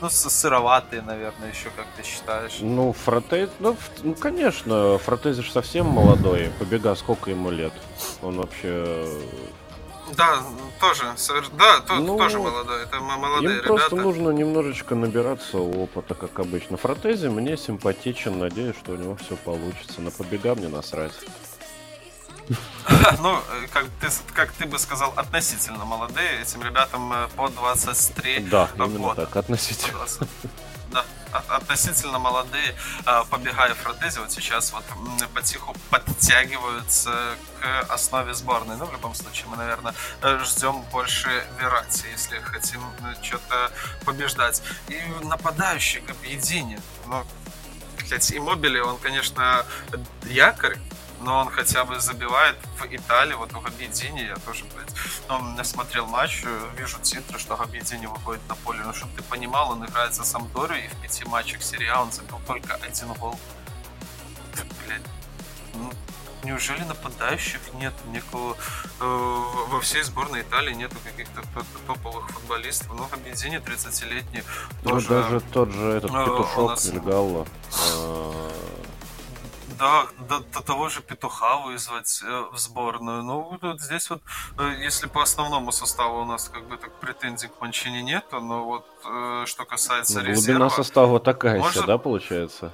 ну, 0.01 0.10
сыроватые, 0.10 1.01
наверное, 1.01 1.49
еще, 1.49 1.69
как 1.77 1.85
ты 1.95 2.03
считаешь? 2.03 2.57
Ну, 2.60 2.91
Фратези, 2.91 3.49
ну, 3.60 3.77
ну, 4.03 4.15
конечно, 4.15 4.97
Фратези 4.97 5.41
же 5.41 5.51
совсем 5.51 5.85
молодой. 5.85 6.51
Побега, 6.60 6.93
сколько 6.95 7.30
ему 7.30 7.51
лет? 7.51 7.73
Он 8.22 8.38
вообще 8.38 9.07
да, 10.18 10.44
тоже, 10.80 11.03
да, 11.57 11.80
то, 11.81 11.95
ну, 11.95 12.18
тоже 12.18 12.40
молодой, 12.40 12.84
это 12.84 12.99
молодые 12.99 13.44
им 13.44 13.49
ребята. 13.52 13.68
просто 13.68 13.95
нужно 13.95 14.30
немножечко 14.31 14.95
набираться 14.95 15.57
опыта, 15.57 16.14
как 16.14 16.40
обычно. 16.40 16.77
Фратези 16.77 17.27
мне 17.27 17.57
симпатичен, 17.57 18.40
надеюсь, 18.40 18.76
что 18.77 18.94
у 18.94 18.95
него 18.95 19.15
все 19.15 19.35
получится. 19.35 20.02
На 20.02 20.11
побега 20.11 20.56
мне 20.56 20.68
насрать. 20.68 21.14
Ну, 23.22 23.40
как 23.72 23.85
ты, 24.02 24.07
как 24.34 24.52
ты 24.52 24.65
бы 24.65 24.77
сказал, 24.77 25.14
относительно 25.15 25.85
молодые. 25.85 26.41
Этим 26.41 26.64
ребятам 26.64 27.14
э, 27.14 27.27
по 27.35 27.48
23 27.48 28.40
Да, 28.52 28.69
именно 28.76 29.15
так, 29.15 29.34
относительно. 29.38 30.06
Относительно 31.49 32.20
молодые, 32.20 32.76
а, 33.06 33.24
побегая 33.24 33.74
фратези, 33.74 34.20
вот 34.20 34.32
сейчас 34.32 34.72
вот 34.72 34.84
потиху 35.34 35.76
подтягиваются 35.90 37.36
к 37.60 37.91
основе 37.91 38.34
сборной. 38.34 38.78
Ну, 38.78 38.86
в 38.86 38.91
любом 38.91 39.15
случае, 39.15 39.48
мы, 39.48 39.57
наверное, 39.57 39.94
ждем 40.44 40.82
больше 40.91 41.45
Верати, 41.60 42.06
если 42.11 42.38
хотим 42.40 42.82
ну, 43.02 43.14
что-то 43.24 43.72
побеждать. 44.06 44.61
И 44.90 45.02
нападающий 45.24 46.02
к 46.02 46.11
объединению. 46.11 46.82
Ну, 47.07 47.26
блядь, 48.07 48.32
Иммобили, 48.32 48.80
он, 48.80 48.98
конечно, 48.98 49.65
якорь, 50.26 50.78
но 51.23 51.39
он 51.39 51.49
хотя 51.49 51.85
бы 51.85 51.99
забивает 51.99 52.55
в 52.77 52.85
Италии, 52.85 53.33
вот 53.33 53.51
в 53.51 53.61
Габидине, 53.61 54.25
я 54.25 54.35
тоже, 54.35 54.65
блядь, 54.75 54.93
ну, 55.29 55.63
смотрел 55.63 56.05
матч, 56.07 56.43
вижу 56.77 56.99
титры, 57.01 57.39
что 57.39 57.55
Габидини 57.55 58.05
выходит 58.05 58.41
на 58.49 58.55
поле, 58.55 58.81
ну, 58.85 58.93
чтобы 58.93 59.13
ты 59.15 59.23
понимал, 59.23 59.71
он 59.71 59.85
играет 59.85 60.13
за 60.13 60.23
Самдорию, 60.23 60.85
и 60.85 60.87
в 60.87 61.01
пяти 61.01 61.25
матчах 61.25 61.63
серии 61.63 61.87
А 61.87 62.01
он 62.01 62.11
забил 62.11 62.39
только 62.45 62.75
один 62.75 63.13
гол. 63.13 63.39
Блядь, 64.85 65.01
ну, 65.75 65.91
неужели 66.43 66.83
нападающих 66.83 67.61
нет? 67.73 67.93
Никого 68.11 68.55
э, 68.99 69.43
во 69.69 69.79
всей 69.81 70.03
сборной 70.03 70.41
Италии 70.41 70.73
нету 70.73 70.97
каких-то 71.03 71.41
топовых 71.87 72.29
футболистов. 72.29 72.93
Ну 72.95 73.07
Габидини 73.07 73.57
30-летний 73.57 74.43
ну, 74.83 74.91
тоже, 74.91 75.07
даже 75.09 75.39
тот 75.41 75.71
же 75.71 75.87
этот 75.93 76.11
э, 76.11 76.25
петушок 76.25 76.69
нас... 76.71 76.91
Э, 76.91 77.45
да, 79.84 80.07
до, 80.30 80.39
до 80.39 80.61
того 80.61 80.89
же 80.89 81.01
Петуха 81.01 81.57
вызвать 81.57 82.22
э, 82.23 82.45
в 82.53 82.57
сборную. 82.57 83.22
Ну, 83.23 83.57
вот 83.61 83.81
здесь 83.81 84.10
вот, 84.10 84.22
э, 84.57 84.76
если 84.85 85.07
по 85.07 85.22
основному 85.22 85.72
составу 85.72 86.22
у 86.22 86.26
нас 86.26 86.47
как 86.47 86.64
бы 86.69 86.77
так 86.77 86.91
претензий 87.01 87.49
к 87.49 87.61
Манчине 87.61 88.01
нету, 88.01 88.39
но 88.39 88.64
вот 88.64 88.85
э, 89.05 89.43
что 89.45 89.65
касается 89.65 90.22
ну, 90.22 90.27
резерва... 90.27 90.60
Глубина 90.60 90.69
состава 90.69 91.19
такая 91.19 91.60
может... 91.60 91.76
себе, 91.76 91.88
да, 91.88 91.97
получается? 91.97 92.72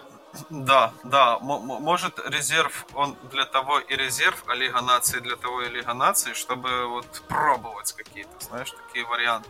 Да, 0.52 0.94
да, 1.04 1.40
может 1.40 2.20
резерв, 2.30 2.86
он 2.94 3.18
для 3.32 3.46
того 3.46 3.80
и 3.80 3.96
резерв, 3.96 4.44
а 4.46 4.54
Лига 4.54 4.82
Нации 4.82 5.20
для 5.20 5.36
того 5.36 5.64
и 5.64 5.70
Лига 5.70 5.96
Нации, 5.96 6.34
чтобы 6.34 6.86
вот 6.86 7.24
пробовать 7.28 7.94
какие-то, 7.94 8.40
знаешь, 8.40 8.72
такие 8.72 9.06
варианты. 9.06 9.50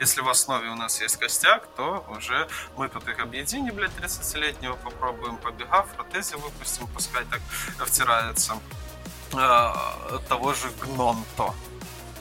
Если 0.00 0.20
в 0.20 0.28
основе 0.28 0.68
у 0.68 0.74
нас 0.74 1.00
есть 1.00 1.16
костяк, 1.16 1.66
то 1.76 2.04
уже 2.16 2.48
мы 2.76 2.88
тут 2.88 3.08
их 3.08 3.18
объединим, 3.20 3.74
блядь, 3.74 3.92
30-летнего 3.92 4.76
попробуем, 4.76 5.36
побегав, 5.36 5.86
протези 5.88 6.36
выпустим, 6.36 6.86
пускай 6.88 7.24
так 7.24 7.40
втирается 7.86 8.54
э, 9.32 9.72
того 10.28 10.54
же 10.54 10.70
Гнонто 10.80 11.54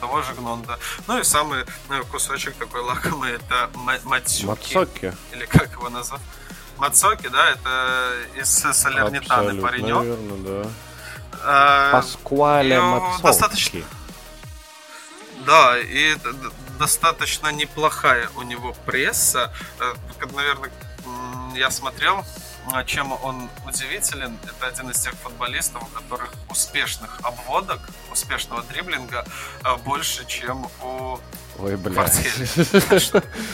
того 0.03 0.21
же 0.21 0.34
Гнонда. 0.34 0.77
Ну 1.07 1.17
и 1.17 1.23
самый 1.23 1.61
э, 1.61 2.01
кусочек 2.11 2.55
такой 2.55 2.81
лакомый 2.81 3.31
это 3.31 3.69
Мацюки. 4.03 4.45
Мацоки. 4.45 5.13
Или 5.31 5.45
как 5.45 5.71
его 5.71 5.89
назвать? 5.89 6.19
Мацоки, 6.77 7.30
да, 7.30 7.51
это 7.51 8.13
из 8.35 8.49
Салернитаны 8.49 9.61
паренек. 9.61 9.95
Наверное, 9.95 10.63
да. 10.63 10.69
А, 11.45 11.91
Паскуале 11.93 12.81
Мацоки. 12.81 13.23
Достаточно... 13.23 13.81
Да, 15.45 15.77
и 15.80 16.15
достаточно 16.84 17.47
неплохая 17.47 18.27
у 18.35 18.41
него 18.41 18.76
пресса. 18.85 19.53
Э, 19.80 19.93
наверное, 20.35 20.69
я 21.55 21.72
смотрел, 21.72 22.26
а, 22.73 22.84
чем 22.84 23.14
он 23.23 23.49
удивителен. 23.65 24.38
Это 24.43 24.68
один 24.68 24.89
из 24.89 24.99
тех 24.99 25.14
футболистов, 25.14 25.81
у 25.84 25.85
которых 25.85 26.34
успешных 26.49 27.22
обводок, 27.23 27.80
успешного 28.11 28.64
дриблинга 28.64 29.23
а, 29.64 29.77
больше, 29.77 30.26
чем 30.27 30.68
у 30.81 31.19
Ой, 31.60 31.77
блядь. 31.77 32.19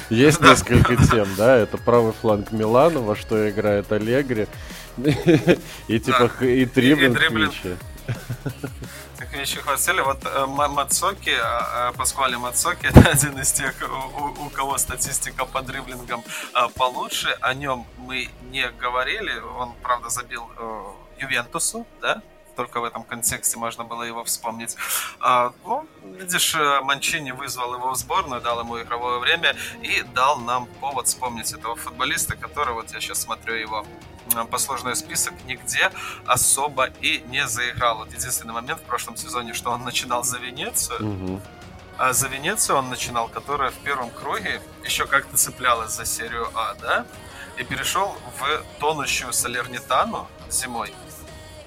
Есть 0.10 0.42
несколько 0.42 0.96
тем, 1.12 1.28
да? 1.36 1.56
Это 1.56 1.78
правый 1.78 2.14
фланг 2.14 2.52
Милана, 2.52 3.00
во 3.00 3.16
что 3.16 3.48
играет 3.48 3.92
Аллегри. 3.92 4.48
И 5.88 6.00
типа 6.00 6.32
и 6.42 6.66
дриблинг 6.66 7.20
еще 9.38 9.62
хватили. 9.62 10.02
Вот 10.02 10.26
э, 10.26 10.46
Мацоки, 10.46 11.36
э, 11.36 11.92
Паскуали 11.98 12.36
Мацоки, 12.36 12.86
это 12.94 13.10
один 13.10 13.40
из 13.40 13.52
тех, 13.52 13.74
у, 13.82 14.46
у 14.46 14.50
кого 14.50 14.78
статистика 14.78 15.46
по 15.46 15.62
дриблингам 15.62 16.24
э, 16.54 16.68
получше. 16.76 17.38
О 17.42 17.54
нем 17.54 17.86
мы 17.98 18.30
не 18.52 18.68
говорили. 18.82 19.40
Он, 19.58 19.74
правда, 19.84 20.10
забил 20.10 20.50
Ювентусу, 21.20 21.86
да? 22.02 22.22
только 22.56 22.82
в 22.82 22.84
этом 22.84 23.04
контексте 23.04 23.58
можно 23.58 23.86
было 23.86 24.04
его 24.04 24.26
вспомнить. 24.26 24.76
А, 25.22 25.54
ну, 25.64 25.88
видишь, 26.04 26.58
Манчини 26.84 27.32
вызвал 27.32 27.74
его 27.76 27.92
в 27.92 27.96
сборную, 27.96 28.42
дал 28.42 28.60
ему 28.60 28.82
игровое 28.82 29.20
время 29.20 29.56
и 29.82 30.02
дал 30.14 30.40
нам 30.40 30.66
повод 30.82 31.08
вспомнить 31.08 31.54
этого 31.54 31.78
футболиста, 31.78 32.36
который, 32.36 32.74
вот 32.74 32.92
я 32.92 33.00
сейчас 33.00 33.22
смотрю 33.22 33.54
его 33.54 33.86
Э, 33.86 34.09
послужной 34.48 34.96
список 34.96 35.34
нигде 35.46 35.92
особо 36.26 36.86
и 37.02 37.24
не 37.28 37.48
заиграл. 37.48 37.98
Вот 38.00 38.14
единственный 38.14 38.54
момент 38.54 38.80
в 38.80 38.84
прошлом 38.84 39.16
сезоне, 39.16 39.54
что 39.54 39.72
он 39.72 39.84
начинал 39.84 40.24
за 40.24 40.38
Венецию, 40.38 41.00
угу. 41.06 41.42
а 41.98 42.14
за 42.14 42.28
Венецию 42.28 42.78
он 42.78 42.90
начинал, 42.90 43.28
которая 43.28 43.72
в 43.72 43.78
первом 43.78 44.10
круге 44.10 44.62
еще 44.84 45.06
как-то 45.06 45.38
цеплялась 45.38 45.92
за 45.92 46.06
серию 46.06 46.50
А, 46.56 46.76
да, 46.82 47.06
и 47.58 47.64
перешел 47.64 48.16
в 48.40 48.80
тонущую 48.80 49.34
Салернитану 49.34 50.28
зимой. 50.50 50.94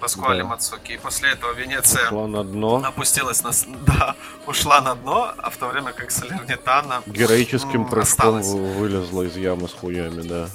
Паскуали 0.03 0.43
да. 0.43 0.49
Мацуки. 0.49 0.93
И 0.93 0.99
после 0.99 1.31
этого 1.31 1.53
Венеция 1.53 2.07
ушла 2.07 2.27
на 2.27 2.43
дно. 2.43 2.83
опустилась 2.85 3.45
на... 3.45 3.53
Да, 3.87 4.17
ушла 4.47 4.81
на 4.81 4.97
дно, 4.97 5.33
а 5.39 5.49
в 5.49 5.57
то 5.57 5.69
время 5.69 5.93
как 5.93 6.11
Салернитана 6.11 7.03
Героическим 7.07 7.87
прыжком 7.87 8.43
вылезла 8.43 9.23
из 9.23 9.37
ямы 9.37 9.69
с 9.69 9.73
хуями, 9.73 10.23
да. 10.23 10.49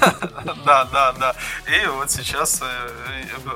Да, 0.66 0.84
да, 0.86 1.12
да. 1.12 1.36
И 1.68 1.86
вот 1.86 2.10
сейчас 2.10 2.60
э, 2.60 2.90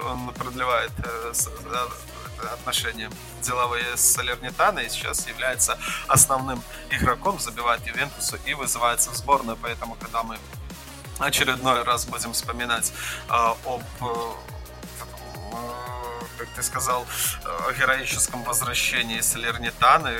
он 0.08 0.32
продлевает 0.34 0.92
э, 0.98 1.32
э, 1.32 2.46
отношения 2.52 3.10
деловые 3.42 3.96
с 3.96 4.02
Салернитаной 4.02 4.86
и 4.86 4.88
сейчас 4.88 5.26
является 5.26 5.76
основным 6.06 6.62
игроком, 6.92 7.40
забивает 7.40 7.84
Ювентусу 7.84 8.36
и 8.46 8.54
вызывается 8.54 9.10
в 9.10 9.16
сборную. 9.16 9.58
Поэтому, 9.60 9.96
когда 10.00 10.22
мы 10.22 10.38
очередной 11.18 11.82
раз 11.82 12.06
будем 12.06 12.32
вспоминать 12.32 12.92
об 13.26 13.82
как 16.38 16.48
ты 16.48 16.62
сказал, 16.62 17.06
о 17.44 17.72
героическом 17.72 18.42
возвращении 18.44 19.20
Салернитаны, 19.20 20.10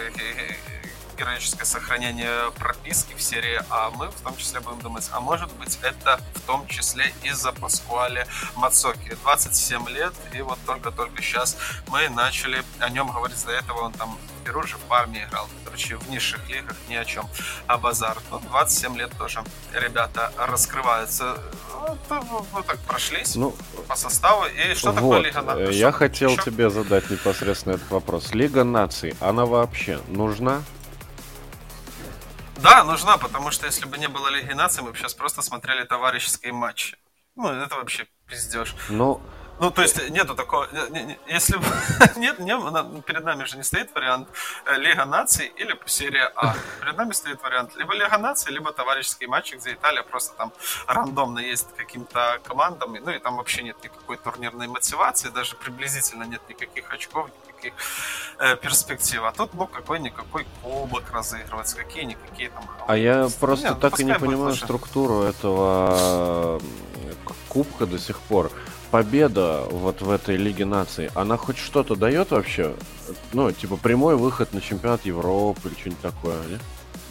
героическое 1.16 1.64
сохранение 1.64 2.50
прописки 2.58 3.14
в 3.14 3.22
серии 3.22 3.60
А, 3.70 3.90
мы 3.90 4.10
в 4.10 4.20
том 4.20 4.36
числе 4.36 4.60
будем 4.60 4.80
думать, 4.80 5.08
а 5.12 5.20
может 5.20 5.52
быть 5.54 5.78
это 5.82 6.20
в 6.34 6.40
том 6.40 6.66
числе 6.68 7.12
из-за 7.22 7.52
Паскуале 7.52 8.26
Мацоки. 8.54 9.16
27 9.22 9.88
лет, 9.88 10.12
и 10.32 10.42
вот 10.42 10.58
только-только 10.66 11.22
сейчас 11.22 11.56
мы 11.88 12.08
начали 12.08 12.62
о 12.80 12.90
нем 12.90 13.10
говорить. 13.10 13.42
До 13.44 13.52
этого 13.52 13.80
он 13.82 13.92
там 13.92 14.18
в 14.46 14.48
Перу 14.48 14.62
же 14.62 14.76
в 14.88 14.92
армии 14.92 15.24
играл. 15.24 15.48
Короче, 15.64 15.96
в 15.96 16.08
низших 16.08 16.48
лигах 16.48 16.76
ни 16.88 16.94
о 16.94 17.04
чем. 17.04 17.28
А 17.66 17.78
базар. 17.78 18.16
Ну, 18.30 18.38
27 18.38 18.96
лет 18.96 19.10
тоже 19.18 19.42
ребята 19.72 20.32
раскрываются. 20.38 21.36
Ну, 22.08 22.46
вот 22.52 22.66
так 22.66 22.78
прошлись 22.80 23.34
ну, 23.34 23.54
по 23.88 23.96
составу. 23.96 24.44
И 24.46 24.74
что 24.74 24.92
вот, 24.92 24.94
такое 24.96 25.20
Лига 25.20 25.42
Наций? 25.42 25.74
Я 25.74 25.92
хотел 25.92 26.30
еще? 26.30 26.42
тебе 26.42 26.70
задать 26.70 27.10
непосредственно 27.10 27.74
этот 27.74 27.90
вопрос. 27.90 28.34
Лига 28.34 28.64
Наций, 28.64 29.14
она 29.20 29.46
вообще 29.46 30.00
нужна? 30.08 30.62
Да, 32.58 32.84
нужна, 32.84 33.18
потому 33.18 33.50
что 33.50 33.66
если 33.66 33.86
бы 33.86 33.98
не 33.98 34.08
было 34.08 34.28
Лиги 34.28 34.52
Наций, 34.52 34.82
мы 34.82 34.92
бы 34.92 34.96
сейчас 34.96 35.14
просто 35.14 35.42
смотрели 35.42 35.84
товарищеские 35.84 36.52
матчи. 36.52 36.96
Ну, 37.34 37.48
это 37.48 37.74
вообще 37.74 38.06
пиздеж. 38.26 38.74
Ну, 38.88 39.20
ну, 39.58 39.70
то 39.70 39.82
есть 39.82 40.10
нету 40.10 40.34
такого, 40.34 40.68
если 41.26 41.58
нет, 42.18 42.38
не, 42.38 43.02
перед 43.02 43.24
нами 43.24 43.44
же 43.44 43.56
не 43.56 43.62
стоит 43.62 43.94
вариант 43.94 44.28
э, 44.66 44.76
Лига 44.76 45.06
наций 45.06 45.46
или 45.56 45.78
серия 45.86 46.30
А. 46.36 46.54
Перед 46.80 46.96
нами 46.96 47.12
стоит 47.12 47.42
вариант 47.42 47.74
либо 47.76 47.94
Лига 47.94 48.18
наций, 48.18 48.52
либо 48.52 48.72
товарищеские 48.72 49.28
матчи, 49.28 49.54
где 49.54 49.72
Италия 49.72 50.02
просто 50.02 50.36
там 50.36 50.52
рандомно 50.86 51.38
есть 51.38 51.68
каким-то 51.76 52.38
командам, 52.44 52.92
ну 52.92 53.10
и 53.10 53.18
там 53.18 53.36
вообще 53.36 53.62
нет 53.62 53.76
никакой 53.82 54.18
турнирной 54.18 54.66
мотивации, 54.68 55.30
даже 55.30 55.56
приблизительно 55.56 56.24
нет 56.24 56.42
никаких 56.48 56.92
очков, 56.92 57.30
никаких 57.48 57.72
э, 58.38 58.56
перспектив. 58.56 59.22
А 59.24 59.32
тут, 59.32 59.54
ну, 59.54 59.66
какой-никакой 59.66 60.46
кубок 60.62 61.10
разыгрывается, 61.12 61.76
какие-никакие 61.76 62.50
там... 62.50 62.68
А 62.86 62.96
я 62.96 63.28
просто 63.40 63.70
нет, 63.70 63.80
так 63.80 63.98
и 64.00 64.04
не 64.04 64.14
понимаю 64.14 64.50
лучше. 64.50 64.64
структуру 64.64 65.22
этого 65.22 66.60
кубка 67.48 67.86
до 67.86 67.98
сих 67.98 68.20
пор 68.20 68.50
победа 68.90 69.64
вот 69.70 70.00
в 70.02 70.10
этой 70.10 70.36
Лиге 70.36 70.64
Наций, 70.64 71.10
она 71.14 71.36
хоть 71.36 71.58
что-то 71.58 71.96
дает 71.96 72.30
вообще? 72.30 72.74
Ну, 73.32 73.50
типа 73.52 73.76
прямой 73.76 74.16
выход 74.16 74.52
на 74.52 74.60
чемпионат 74.60 75.04
Европы 75.04 75.68
или 75.68 75.74
что-нибудь 75.78 76.00
такое, 76.02 76.36
не? 76.46 76.58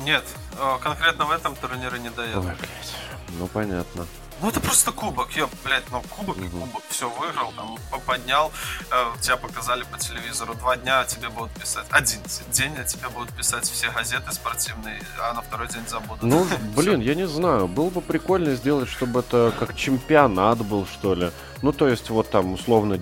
Нет, 0.05 0.23
э, 0.59 0.77
конкретно 0.81 1.25
в 1.25 1.31
этом 1.31 1.55
турнире 1.55 1.99
не 1.99 2.09
дает. 2.09 2.35
Ой, 2.35 2.43
блядь. 2.43 2.95
Ну, 3.39 3.47
понятно. 3.47 4.05
Ну 4.41 4.49
это 4.49 4.59
просто 4.59 4.91
кубок, 4.91 5.31
я, 5.35 5.47
блядь, 5.63 5.89
ну 5.91 6.01
кубок 6.09 6.37
и 6.37 6.49
кубок, 6.49 6.83
все 6.89 7.09
выиграл, 7.09 7.53
там 7.55 7.77
поднял, 8.05 8.51
э, 8.91 9.21
тебя 9.21 9.37
показали 9.37 9.83
по 9.83 9.97
телевизору, 9.97 10.53
два 10.55 10.75
дня 10.75 11.01
о 11.01 11.05
тебе 11.05 11.29
будут 11.29 11.51
писать, 11.51 11.85
один 11.89 12.19
день 12.51 12.75
о 12.77 12.83
тебе 12.83 13.07
будут 13.09 13.29
писать 13.31 13.63
все 13.63 13.89
газеты 13.91 14.31
спортивные, 14.33 15.01
а 15.21 15.33
на 15.33 15.41
второй 15.41 15.67
день 15.69 15.87
забудут. 15.87 16.23
Ну, 16.23 16.45
блин, 16.75 16.99
я 16.99 17.15
не 17.15 17.27
знаю, 17.27 17.67
было 17.67 17.89
бы 17.89 18.01
прикольно 18.01 18.55
сделать, 18.55 18.89
чтобы 18.89 19.21
это 19.21 19.53
как 19.57 19.75
чемпионат 19.75 20.59
был, 20.59 20.85
что 20.85 21.15
ли. 21.15 21.31
Ну, 21.61 21.71
то 21.71 21.87
есть, 21.87 22.09
вот 22.09 22.29
там, 22.29 22.53
условно, 22.53 22.99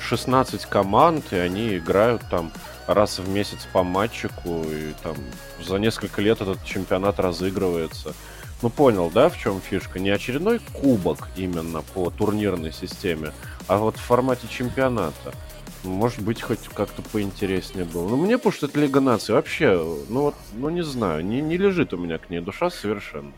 16 0.00 0.66
команд, 0.66 1.32
и 1.32 1.36
они 1.36 1.76
играют 1.76 2.22
там 2.30 2.52
раз 2.86 3.18
в 3.18 3.28
месяц 3.28 3.66
по 3.72 3.82
матчику, 3.82 4.62
и 4.62 4.94
там 5.02 5.16
за 5.62 5.76
несколько 5.76 6.22
лет 6.22 6.40
этот 6.40 6.64
чемпионат 6.64 7.18
разыгрывается. 7.18 8.14
Ну, 8.62 8.70
понял, 8.70 9.10
да, 9.10 9.28
в 9.28 9.38
чем 9.38 9.60
фишка? 9.60 9.98
Не 9.98 10.10
очередной 10.10 10.60
кубок 10.72 11.28
именно 11.36 11.82
по 11.82 12.10
турнирной 12.10 12.72
системе, 12.72 13.32
а 13.68 13.78
вот 13.78 13.96
в 13.96 14.00
формате 14.00 14.48
чемпионата. 14.48 15.34
Может 15.84 16.20
быть, 16.20 16.42
хоть 16.42 16.66
как-то 16.74 17.02
поинтереснее 17.02 17.84
было. 17.84 18.08
Ну, 18.08 18.16
мне, 18.16 18.38
потому 18.38 18.52
что 18.52 18.66
это 18.66 18.80
Лига 18.80 19.00
Наций. 19.00 19.34
Вообще, 19.34 19.74
ну 20.08 20.22
вот, 20.22 20.34
ну 20.54 20.68
не 20.70 20.82
знаю, 20.82 21.24
не, 21.24 21.40
не 21.40 21.56
лежит 21.58 21.92
у 21.92 21.96
меня 21.96 22.18
к 22.18 22.30
ней 22.30 22.40
душа 22.40 22.70
совершенно. 22.70 23.32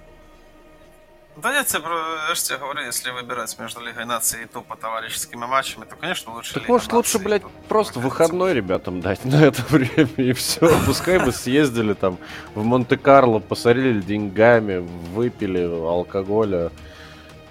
Да 1.43 1.63
тебе, 1.63 1.85
я 2.29 2.35
же 2.35 2.43
тебе 2.43 2.59
говорю, 2.59 2.85
если 2.85 3.11
выбирать 3.11 3.57
между 3.61 3.81
Лигой 3.81 4.05
Нации 4.05 4.43
и 4.43 4.47
тупо 4.47 4.77
товарищескими 4.77 5.47
матчами, 5.47 5.85
то, 5.85 5.95
конечно, 5.95 6.35
лучше 6.35 6.55
Так 6.55 6.63
Лига 6.65 6.73
может 6.73 6.93
лучше, 6.93 7.19
блядь, 7.21 7.43
просто 7.69 8.01
выходной 8.01 8.55
ребятам 8.55 9.01
дать 9.01 9.25
на 9.25 9.45
это 9.45 9.63
время 9.69 10.09
и 10.17 10.33
все. 10.33 10.69
Пускай 10.85 11.19
бы 11.19 11.31
съездили 11.31 11.95
там 11.95 12.19
в 12.57 12.65
Монте-Карло, 12.65 13.39
посорили 13.39 14.01
деньгами, 14.01 14.79
выпили 15.15 15.63
алкоголя, 15.63 16.73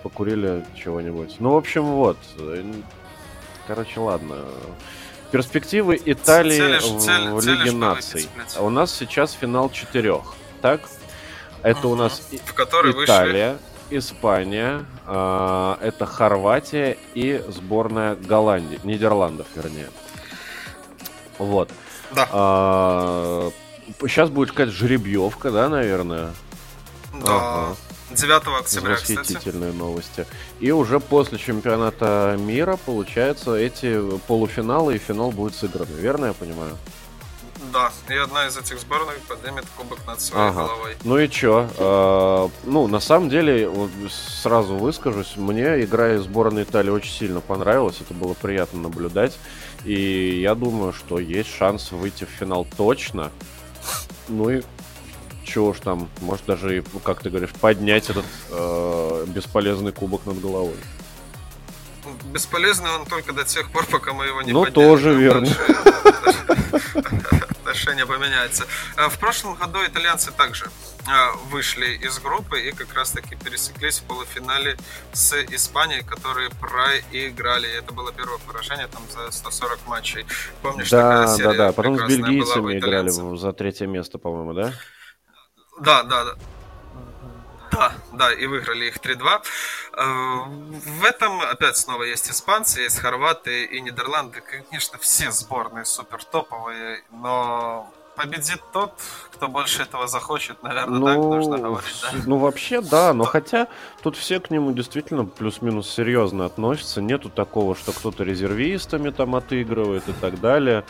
покурили 0.03 0.65
чего-нибудь. 0.75 1.37
Ну, 1.39 1.51
в 1.51 1.57
общем, 1.57 1.83
вот. 1.83 2.17
Короче, 3.67 3.99
ладно. 4.01 4.35
Перспективы 5.31 6.01
Италии 6.03 6.57
целишь, 6.57 6.83
в 6.83 7.45
Лиге 7.45 7.71
наций. 7.71 8.27
У 8.59 8.69
нас 8.69 8.93
сейчас 8.93 9.31
финал 9.31 9.69
четырех. 9.69 10.33
Так? 10.61 10.81
Это 11.63 11.87
у 11.87 11.95
нас 11.95 12.21
в 12.31 12.35
Италия, 12.35 13.53
вышли... 13.53 13.66
Испания, 13.89 14.85
э, 15.05 15.75
это 15.81 16.05
Хорватия 16.05 16.97
и 17.13 17.43
сборная 17.47 18.15
Голландии, 18.15 18.79
Нидерландов, 18.83 19.47
вернее. 19.55 19.89
Вот. 21.37 21.69
Да. 22.13 22.23
Э, 22.23 22.27
а, 22.31 23.51
сейчас 24.01 24.29
будет 24.29 24.51
какая-то 24.51 24.71
жеребьевка, 24.71 25.51
да, 25.51 25.69
наверное? 25.69 26.33
Да. 27.13 27.35
Ага. 27.35 27.75
9 28.11 28.59
октября, 28.59 28.91
Восхитительные 28.93 29.71
кстати. 29.71 29.75
новости. 29.75 30.25
И 30.59 30.71
уже 30.71 30.99
после 30.99 31.37
чемпионата 31.37 32.37
мира, 32.39 32.77
получается, 32.85 33.55
эти 33.55 34.01
полуфиналы 34.27 34.95
и 34.95 34.97
финал 34.97 35.31
будет 35.31 35.55
сыграны. 35.55 35.91
Верно 35.91 36.27
я 36.27 36.33
понимаю? 36.33 36.77
Да, 37.77 37.91
и 38.11 38.17
одна 38.17 38.47
из 38.47 38.57
этих 38.57 38.79
сборных 38.79 39.19
поднимет 39.27 39.65
кубок 39.77 39.99
над 40.07 40.19
своей 40.19 40.49
ага. 40.49 40.63
головой. 40.63 40.95
Ну 41.03 41.19
и 41.19 41.29
чё? 41.29 41.69
Э, 41.77 42.49
ну, 42.63 42.87
на 42.87 42.99
самом 42.99 43.29
деле, 43.29 43.71
сразу 44.09 44.75
выскажусь, 44.75 45.33
мне 45.35 45.83
игра 45.83 46.15
из 46.15 46.23
сборной 46.23 46.63
Италии 46.63 46.89
очень 46.89 47.11
сильно 47.11 47.39
понравилась, 47.39 48.01
это 48.01 48.15
было 48.15 48.33
приятно 48.33 48.81
наблюдать. 48.81 49.37
И 49.85 50.39
я 50.41 50.55
думаю, 50.55 50.91
что 50.91 51.19
есть 51.19 51.53
шанс 51.53 51.91
выйти 51.91 52.23
в 52.23 52.29
финал 52.29 52.65
точно. 52.77 53.31
Ну 54.27 54.49
и 54.49 54.63
чего 55.43 55.67
уж 55.67 55.79
там, 55.79 56.09
может 56.21 56.47
даже, 56.47 56.83
как 57.03 57.21
ты 57.21 57.29
говоришь, 57.29 57.51
поднять 57.61 58.09
этот 58.09 58.25
э, 58.49 59.25
бесполезный 59.27 59.91
кубок 59.91 60.25
над 60.25 60.41
головой. 60.41 60.77
Бесполезный 62.25 62.89
он 62.91 63.05
только 63.05 63.33
до 63.33 63.43
тех 63.43 63.69
пор, 63.71 63.85
пока 63.85 64.13
мы 64.13 64.25
его 64.25 64.41
не 64.41 64.51
Ну, 64.51 64.65
тоже 64.65 65.13
верно. 65.13 65.47
Отношение 67.59 68.05
поменяется. 68.05 68.65
А 68.95 69.09
в 69.09 69.17
прошлом 69.19 69.55
году 69.55 69.79
итальянцы 69.85 70.31
также 70.31 70.69
а, 71.07 71.31
вышли 71.51 71.95
из 71.95 72.19
группы 72.19 72.59
и 72.59 72.71
как 72.71 72.93
раз 72.93 73.11
таки 73.11 73.35
пересеклись 73.35 73.99
в 73.99 74.03
полуфинале 74.03 74.77
с 75.13 75.33
Испанией, 75.51 76.03
которые 76.03 76.49
проиграли. 76.49 77.69
Это 77.69 77.93
было 77.93 78.11
первое 78.11 78.39
поражение 78.39 78.87
там 78.87 79.03
за 79.09 79.31
140 79.31 79.79
матчей. 79.87 80.25
Помнишь, 80.61 80.89
да, 80.89 81.37
да, 81.37 81.53
да. 81.53 81.71
Потом 81.71 81.97
с 81.97 82.03
бельгийцами 82.03 82.77
играли 82.77 83.09
за 83.09 83.53
третье 83.53 83.87
место, 83.87 84.17
по-моему, 84.17 84.53
да? 84.53 84.73
Да, 85.79 86.03
да, 86.03 86.25
да. 86.25 86.35
Да, 87.77 87.91
да, 88.13 88.33
и 88.33 88.45
выиграли 88.47 88.85
их 88.85 88.97
3-2. 88.97 89.41
Э, 89.93 90.03
в 90.99 91.03
этом 91.03 91.41
опять 91.41 91.77
снова 91.77 92.03
есть 92.03 92.29
испанцы, 92.29 92.81
есть 92.81 92.99
хорваты 92.99 93.65
и 93.65 93.81
Нидерланды. 93.81 94.41
Конечно, 94.41 94.97
все 94.97 95.31
сборные 95.31 95.85
супер 95.85 96.23
топовые, 96.23 97.03
но 97.11 97.91
победит 98.15 98.61
тот, 98.73 98.93
кто 99.31 99.47
больше 99.47 99.83
этого 99.83 100.07
захочет, 100.07 100.63
наверное, 100.63 100.99
ну, 100.99 101.05
так 101.05 101.17
нужно 101.17 101.57
говорить. 101.59 101.95
Да? 102.01 102.09
Ну, 102.25 102.37
вообще, 102.37 102.81
да, 102.81 103.13
но 103.13 103.23
хотя 103.23 103.67
тут 104.01 104.17
все 104.17 104.39
к 104.39 104.49
нему 104.49 104.71
действительно 104.71 105.25
плюс-минус 105.25 105.87
серьезно 105.89 106.45
относятся. 106.45 107.01
Нету 107.01 107.29
такого, 107.29 107.75
что 107.75 107.91
кто-то 107.91 108.23
резервистами 108.23 109.11
там 109.11 109.35
отыгрывает 109.35 110.09
и 110.09 110.13
так 110.13 110.41
далее. 110.41 110.83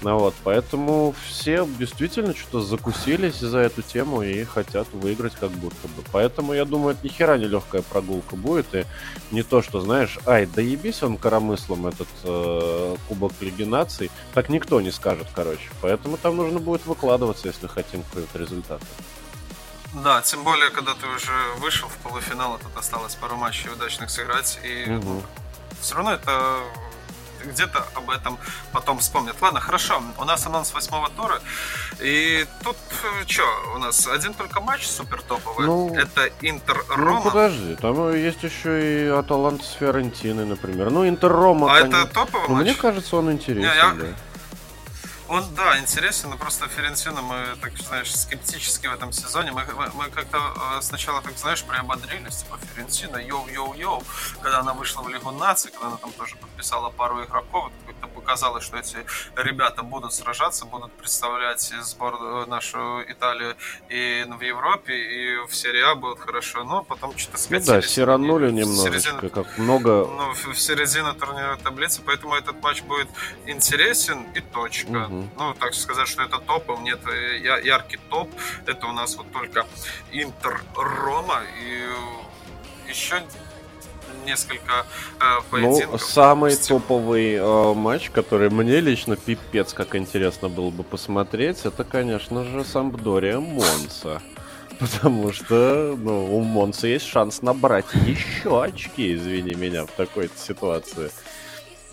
Ну 0.00 0.16
вот, 0.16 0.34
поэтому 0.44 1.12
все 1.26 1.66
действительно 1.78 2.34
что-то 2.34 2.60
закусились 2.60 3.40
за 3.40 3.58
эту 3.58 3.82
тему 3.82 4.22
и 4.22 4.44
хотят 4.44 4.86
выиграть 4.92 5.34
как 5.34 5.50
будто 5.50 5.88
бы. 5.88 6.04
Поэтому 6.12 6.52
я 6.52 6.64
думаю, 6.64 6.94
это 6.94 7.04
ни 7.04 7.08
хера 7.08 7.36
не 7.36 7.46
легкая 7.46 7.82
прогулка 7.82 8.36
будет. 8.36 8.72
И 8.74 8.86
не 9.32 9.42
то, 9.42 9.60
что, 9.60 9.80
знаешь, 9.80 10.18
ай, 10.24 10.46
да 10.46 10.62
ебись 10.62 11.02
он 11.02 11.16
коромыслом 11.16 11.88
этот 11.88 12.08
э, 12.22 12.96
Кубок 13.08 13.32
Лиги 13.40 13.64
Наций. 13.64 14.10
Так 14.34 14.48
никто 14.50 14.80
не 14.80 14.92
скажет, 14.92 15.26
короче. 15.34 15.68
Поэтому 15.80 16.16
там 16.16 16.36
нужно 16.36 16.60
будет 16.60 16.86
выкладываться, 16.86 17.48
если 17.48 17.66
хотим 17.66 18.04
какой-то 18.04 18.38
результат. 18.38 18.80
Да, 19.94 20.22
тем 20.22 20.44
более, 20.44 20.70
когда 20.70 20.94
ты 20.94 21.06
уже 21.08 21.32
вышел 21.58 21.88
в 21.88 21.96
полуфинал, 21.98 22.54
а 22.54 22.58
тут 22.58 22.76
осталось 22.76 23.16
пару 23.16 23.36
матчей 23.36 23.70
удачных 23.70 24.10
сыграть. 24.10 24.60
И 24.62 24.90
угу. 24.90 25.22
все 25.80 25.96
равно 25.96 26.12
это 26.12 26.60
где-то 27.44 27.86
об 27.94 28.10
этом 28.10 28.38
потом 28.72 28.98
вспомнят. 28.98 29.36
Ладно, 29.40 29.60
хорошо, 29.60 30.02
у 30.18 30.24
нас 30.24 30.46
анонс 30.46 30.72
восьмого 30.72 31.08
тура, 31.10 31.40
и 32.00 32.46
тут 32.64 32.76
э, 32.90 33.26
что, 33.26 33.42
у 33.74 33.78
нас 33.78 34.06
один 34.06 34.34
только 34.34 34.60
матч 34.60 34.86
супер 34.86 35.22
топовый, 35.22 35.66
ну, 35.66 35.94
это 35.94 36.30
Интер-Рома. 36.40 37.20
Ну 37.22 37.22
подожди, 37.22 37.76
там 37.76 38.14
есть 38.14 38.42
еще 38.42 39.06
и 39.06 39.08
Аталанта 39.08 39.64
с 39.64 39.72
Фиорентиной, 39.72 40.44
например. 40.44 40.90
Ну 40.90 41.08
Интер-Рома, 41.08 41.72
А 41.72 41.80
конечно... 41.80 41.96
это 41.96 42.14
топовый 42.14 42.48
ну, 42.48 42.54
матч? 42.56 42.64
Мне 42.64 42.74
кажется, 42.74 43.16
он 43.16 43.32
интересный, 43.32 43.70
Не, 43.70 43.76
я... 43.76 43.92
да. 43.92 44.06
Он, 45.28 45.44
да, 45.54 45.78
интересен, 45.78 46.30
но 46.30 46.38
просто 46.38 46.68
Ферентино 46.68 47.20
мы, 47.20 47.56
так 47.60 47.76
знаешь, 47.76 48.14
скептически 48.14 48.86
в 48.86 48.94
этом 48.94 49.12
сезоне. 49.12 49.52
Мы, 49.52 49.62
мы, 49.76 49.90
мы 49.94 50.10
как-то 50.10 50.38
э, 50.78 50.82
сначала, 50.82 51.20
так 51.20 51.36
знаешь, 51.36 51.62
приободрились, 51.64 52.38
типа 52.38 52.58
Ферентино, 52.74 53.18
йоу-йоу-йоу, 53.18 54.02
когда 54.40 54.60
она 54.60 54.72
вышла 54.72 55.02
в 55.02 55.08
Лигу 55.08 55.30
наций, 55.30 55.70
когда 55.70 55.88
она 55.88 55.96
там 55.96 56.12
тоже 56.12 56.36
подписала 56.36 56.88
пару 56.88 57.22
игроков, 57.22 57.70
как-то 57.86 58.06
показалось, 58.06 58.64
что 58.64 58.78
эти 58.78 58.96
ребята 59.36 59.82
будут 59.82 60.14
сражаться, 60.14 60.64
будут 60.64 60.92
представлять 60.92 61.60
сбор 61.82 62.14
э, 62.14 62.46
нашу 62.46 63.02
Италию 63.06 63.54
и 63.90 64.24
в 64.26 64.40
Европе, 64.40 64.94
и 64.94 65.46
в 65.46 65.54
серии 65.54 65.82
А 65.82 65.94
будут 65.94 66.20
хорошо, 66.20 66.64
но 66.64 66.82
потом 66.84 67.16
что-то 67.18 67.36
скатились. 67.36 67.66
Ну 67.66 67.74
да, 67.74 67.82
сиранули 67.82 68.50
немножечко, 68.50 69.00
середину, 69.00 69.30
как 69.30 69.58
много... 69.58 69.88
Ну, 70.06 70.32
в, 70.32 70.54
в 70.54 70.58
середину 70.58 71.12
турнира 71.12 71.56
таблицы, 71.56 72.00
поэтому 72.00 72.34
этот 72.34 72.62
матч 72.62 72.80
будет 72.82 73.08
интересен 73.46 74.22
и 74.34 74.40
точка. 74.40 75.04
Угу. 75.04 75.17
Ну, 75.36 75.54
так 75.54 75.74
сказать, 75.74 76.08
что 76.08 76.22
это 76.22 76.38
топ, 76.38 76.80
нет 76.80 77.00
э, 77.06 77.38
яркий 77.64 77.98
топ. 78.10 78.28
Это 78.66 78.86
у 78.86 78.92
нас 78.92 79.16
вот 79.16 79.30
только 79.32 79.66
Интер 80.12 80.60
Рома 80.74 81.42
и 81.60 82.90
еще 82.90 83.22
несколько 84.24 84.86
э, 85.20 85.34
ну, 85.36 85.42
поединков. 85.50 85.92
Ну, 85.92 85.98
самый 85.98 86.56
топовый 86.56 87.34
э, 87.34 87.74
матч, 87.74 88.10
который 88.10 88.50
мне 88.50 88.80
лично 88.80 89.16
пипец 89.16 89.72
как 89.72 89.96
интересно 89.96 90.48
было 90.48 90.70
бы 90.70 90.82
посмотреть, 90.84 91.64
это, 91.64 91.84
конечно 91.84 92.44
же, 92.44 92.64
Сампдория 92.64 93.40
Монса. 93.40 94.22
Потому 94.78 95.32
что, 95.32 95.96
ну, 95.98 96.36
у 96.36 96.42
Монса 96.42 96.86
есть 96.86 97.06
шанс 97.06 97.42
набрать 97.42 97.86
еще 98.06 98.62
очки, 98.62 99.14
извини 99.14 99.54
меня, 99.54 99.86
в 99.86 99.90
такой 99.90 100.30
ситуации. 100.36 101.10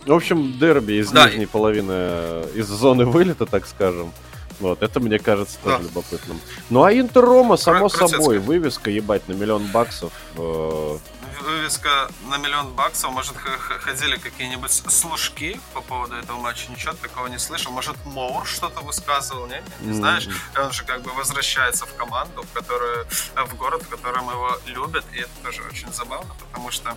В 0.06 0.14
общем, 0.14 0.57
дерби 0.60 0.94
из 0.94 1.11
да, 1.11 1.27
нижней 1.27 1.44
и... 1.44 1.48
половины, 1.48 2.44
из 2.53 2.68
зоны 2.68 3.06
вылета, 3.06 3.45
так 3.45 3.65
скажем. 3.68 4.14
Вот, 4.60 4.82
это 4.82 4.99
мне 4.99 5.19
кажется 5.19 5.57
тоже 5.64 5.77
да. 5.80 5.84
любопытным. 5.84 6.40
Ну 6.69 6.84
а 6.84 6.94
Интер 6.94 7.26
Рома, 7.26 7.57
само 7.57 7.90
Про- 7.90 8.07
собой, 8.07 8.40
вывеска, 8.40 8.90
ебать, 8.90 9.27
на 9.27 9.34
миллион 9.34 9.65
баксов. 9.68 10.14
Э, 10.38 10.98
вывеска 11.41 12.07
на 12.30 12.38
миллион 12.38 12.73
баксов, 12.73 13.11
может, 13.11 13.36
ходили 13.36 14.18
какие-нибудь 14.18 14.72
служки 14.72 15.60
по 15.73 15.82
поводу 15.82 16.15
этого 16.15 16.38
матча, 16.38 16.72
ничего 16.72 16.94
такого 16.94 17.27
не 17.27 17.38
слышал. 17.38 17.72
Может, 17.72 17.95
Моур 18.06 18.45
что-то 18.45 18.82
высказывал, 18.82 19.48
не? 19.48 19.61
Не, 19.82 19.88
не 19.88 19.94
знаешь? 19.94 20.27
Он 20.57 20.72
же 20.72 20.84
как 20.86 21.02
бы 21.02 21.11
возвращается 21.11 21.86
в 21.86 21.94
команду, 21.95 22.44
в 22.44 22.53
которую, 22.53 23.06
в 23.36 23.56
город, 23.56 23.84
в 23.84 23.90
котором 23.90 24.30
его 24.30 24.57
любят, 24.68 25.06
и 25.14 25.19
это 25.19 25.32
тоже 25.44 25.61
очень 25.64 25.91
забавно, 25.91 26.34
потому 26.40 26.72
что 26.72 26.91
э, 26.91 26.94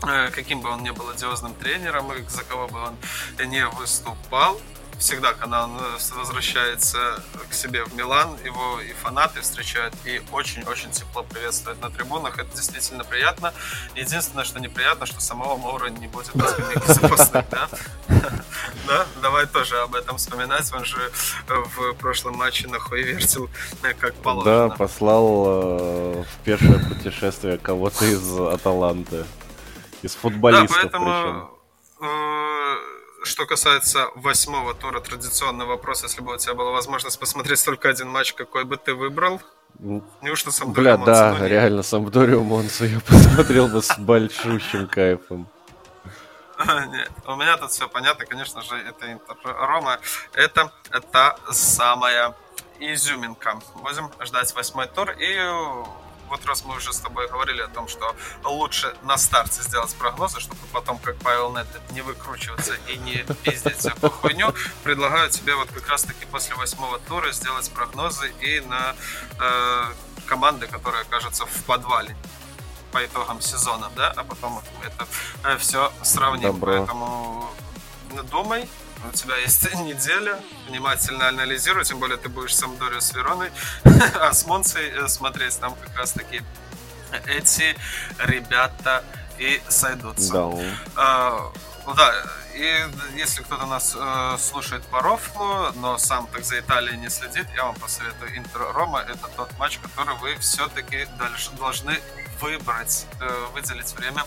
каким 0.00 0.60
бы 0.60 0.70
он 0.70 0.82
ни 0.82 0.90
был 0.90 1.08
одиозным 1.10 1.54
тренером, 1.54 2.12
и 2.12 2.22
за 2.28 2.44
кого 2.44 2.68
бы 2.68 2.78
он 2.80 2.96
не 3.50 3.66
выступал, 3.66 4.60
всегда, 4.98 5.32
когда 5.32 5.64
он 5.64 5.76
э, 5.78 6.14
возвращается 6.16 7.22
к 7.48 7.54
себе 7.54 7.84
в 7.84 7.94
Милан, 7.94 8.36
его 8.44 8.80
и 8.80 8.92
фанаты 8.92 9.40
встречают, 9.40 9.94
и 10.04 10.20
очень-очень 10.32 10.90
тепло 10.90 11.22
приветствуют 11.22 11.80
на 11.80 11.90
трибунах. 11.90 12.38
Это 12.38 12.54
действительно 12.54 13.04
приятно. 13.04 13.52
Единственное, 13.94 14.44
что 14.44 14.60
неприятно, 14.60 15.06
что 15.06 15.20
самого 15.20 15.56
Маура 15.56 15.88
не 15.88 16.08
будет 16.08 16.34
на 16.34 16.48
скамейке 16.48 16.92
запасных, 16.92 17.48
да? 17.50 17.68
Да, 18.86 19.06
давай 19.20 19.46
тоже 19.46 19.78
об 19.78 19.94
этом 19.94 20.16
вспоминать. 20.16 20.72
Он 20.72 20.84
же 20.84 21.12
в 21.46 21.92
прошлом 21.94 22.36
матче 22.36 22.66
на 22.68 22.78
хуй 22.78 23.02
вертел 23.02 23.48
э, 23.82 23.92
как 23.94 24.14
положено. 24.14 24.68
Да, 24.68 24.74
послал 24.74 25.44
э, 25.46 26.24
в 26.24 26.44
пешее 26.44 26.78
путешествие 26.78 27.58
кого-то 27.58 28.04
из 28.06 28.38
Аталанты. 28.38 29.26
Из 30.02 30.14
футболистов 30.14 30.70
да, 30.70 30.76
поэтому, 30.82 31.04
причем 31.04 31.58
что 33.24 33.46
касается 33.46 34.08
восьмого 34.14 34.74
тура, 34.74 35.00
традиционный 35.00 35.66
вопрос, 35.66 36.02
если 36.02 36.20
бы 36.20 36.34
у 36.34 36.36
тебя 36.38 36.54
была 36.54 36.70
возможность 36.70 37.18
посмотреть 37.18 37.64
только 37.64 37.88
один 37.88 38.08
матч, 38.08 38.32
какой 38.32 38.64
бы 38.64 38.76
ты 38.76 38.94
выбрал? 38.94 39.40
Неужто 40.22 40.50
Самдорио 40.50 40.96
Бля, 40.96 41.04
да, 41.04 41.36
ну, 41.38 41.46
реально, 41.46 41.82
Самдорио 41.82 42.42
Монсу 42.42 42.86
я 42.86 43.00
посмотрел 43.00 43.68
бы 43.68 43.82
с 43.82 43.96
большущим 43.98 44.88
кайфом. 44.88 45.46
Нет, 46.88 47.12
у 47.26 47.36
меня 47.36 47.56
тут 47.56 47.70
все 47.70 47.88
понятно, 47.88 48.24
конечно 48.26 48.62
же, 48.62 48.76
это 48.76 49.12
Интер 49.12 49.36
Рома. 49.44 50.00
Это 50.32 50.72
та 51.12 51.36
самая 51.52 52.34
изюминка. 52.80 53.60
Будем 53.76 54.10
ждать 54.24 54.52
восьмой 54.54 54.86
тур 54.88 55.10
и 55.10 55.36
вот 56.28 56.44
раз 56.46 56.64
мы 56.64 56.76
уже 56.76 56.92
с 56.92 57.00
тобой 57.00 57.28
говорили 57.28 57.62
о 57.62 57.68
том, 57.68 57.88
что 57.88 58.14
лучше 58.44 58.94
на 59.02 59.16
старте 59.16 59.62
сделать 59.62 59.94
прогнозы, 59.96 60.40
чтобы 60.40 60.60
потом, 60.72 60.98
как 60.98 61.16
Павел 61.16 61.52
Нет, 61.54 61.66
не 61.90 62.02
выкручиваться 62.02 62.74
и 62.88 62.96
не 62.96 63.24
пиздить 63.42 63.78
всякую 63.78 64.10
хуйню, 64.10 64.54
предлагаю 64.84 65.30
тебе 65.30 65.54
вот 65.54 65.68
как 65.70 65.88
раз-таки 65.88 66.26
после 66.26 66.54
восьмого 66.54 66.98
тура 67.00 67.32
сделать 67.32 67.70
прогнозы 67.70 68.32
и 68.40 68.60
на 68.60 68.94
э, 69.40 69.84
команды, 70.26 70.66
которые 70.66 71.02
окажутся 71.02 71.46
в 71.46 71.64
подвале 71.64 72.16
по 72.92 73.04
итогам 73.04 73.40
сезона, 73.40 73.90
да, 73.96 74.12
а 74.16 74.24
потом 74.24 74.62
это 74.82 75.06
э, 75.44 75.58
все 75.58 75.92
сравним. 76.02 76.52
Добро. 76.52 76.78
Поэтому 76.78 77.50
думай, 78.30 78.68
у 79.06 79.12
тебя 79.12 79.36
есть 79.36 79.62
неделя, 79.76 80.40
внимательно 80.68 81.28
анализируй, 81.28 81.84
тем 81.84 81.98
более 81.98 82.16
ты 82.16 82.28
будешь 82.28 82.54
с 82.54 82.58
Самдорио 82.58 83.00
с 83.00 83.12
Вероной, 83.12 83.50
а 84.20 84.32
с 84.32 84.46
Монцей 84.46 84.90
э, 84.90 85.08
смотреть 85.08 85.58
там 85.60 85.74
как 85.74 85.96
раз 85.96 86.12
таки 86.12 86.42
эти 87.26 87.76
ребята 88.18 89.04
и 89.38 89.60
сойдутся. 89.68 90.32
Да. 90.32 90.50
А, 90.96 91.52
ну 91.86 91.94
да, 91.94 92.12
и 92.54 92.84
если 93.16 93.42
кто-то 93.42 93.66
нас 93.66 93.96
э, 93.98 94.36
слушает 94.38 94.84
по 94.86 95.00
рофлу, 95.00 95.72
но 95.76 95.96
сам 95.96 96.26
так 96.26 96.44
за 96.44 96.58
Италией 96.58 96.96
не 96.98 97.08
следит, 97.08 97.46
я 97.54 97.64
вам 97.64 97.76
посоветую 97.76 98.36
Интер 98.36 98.72
Рома. 98.72 99.00
Это 99.00 99.28
тот 99.36 99.56
матч, 99.58 99.78
который 99.78 100.16
вы 100.16 100.36
все-таки 100.38 101.06
должны 101.58 101.98
выбрать, 102.40 103.06
э, 103.20 103.46
выделить 103.54 103.92
время 103.94 104.24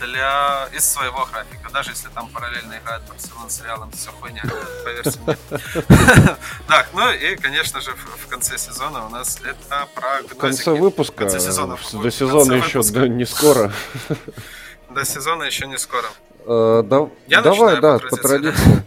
для 0.00 0.68
из 0.72 0.90
своего 0.90 1.26
графика, 1.26 1.70
даже 1.72 1.90
если 1.90 2.08
там 2.08 2.28
параллельно 2.28 2.78
играет 2.78 3.02
Барселона 3.08 3.48
с 3.48 3.62
Реалом, 3.62 3.90
все 3.92 4.10
хуйня, 4.10 4.42
поверьте 4.84 5.18
мне. 5.26 5.36
Так, 6.66 6.88
ну 6.94 7.10
и, 7.10 7.36
конечно 7.36 7.80
же, 7.80 7.92
в 7.92 8.26
конце 8.28 8.58
сезона 8.58 9.06
у 9.06 9.08
нас 9.08 9.38
это 9.44 9.86
прогнозики. 9.94 10.34
В 10.34 10.38
конце 10.38 10.70
выпуска, 10.72 11.24
до 11.26 12.10
сезона 12.10 12.52
еще 12.54 13.08
не 13.08 13.24
скоро. 13.26 13.72
До 14.90 15.04
сезона 15.04 15.44
еще 15.44 15.68
не 15.68 15.78
скоро. 15.78 16.08
Э, 16.46 16.82
давай, 16.82 17.80
да, 17.80 17.98
по 17.98 18.16
традиции. 18.16 18.84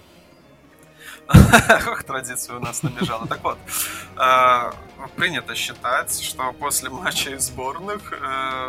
Ох, 1.87 2.03
традиция 2.03 2.57
у 2.57 2.59
нас 2.59 2.83
набежала. 2.83 3.25
Так 3.25 3.41
вот, 3.43 3.57
э, 4.17 4.71
принято 5.15 5.55
считать, 5.55 6.21
что 6.21 6.51
после 6.53 6.89
матчей 6.89 7.37
сборных 7.37 8.01
э, 8.11 8.67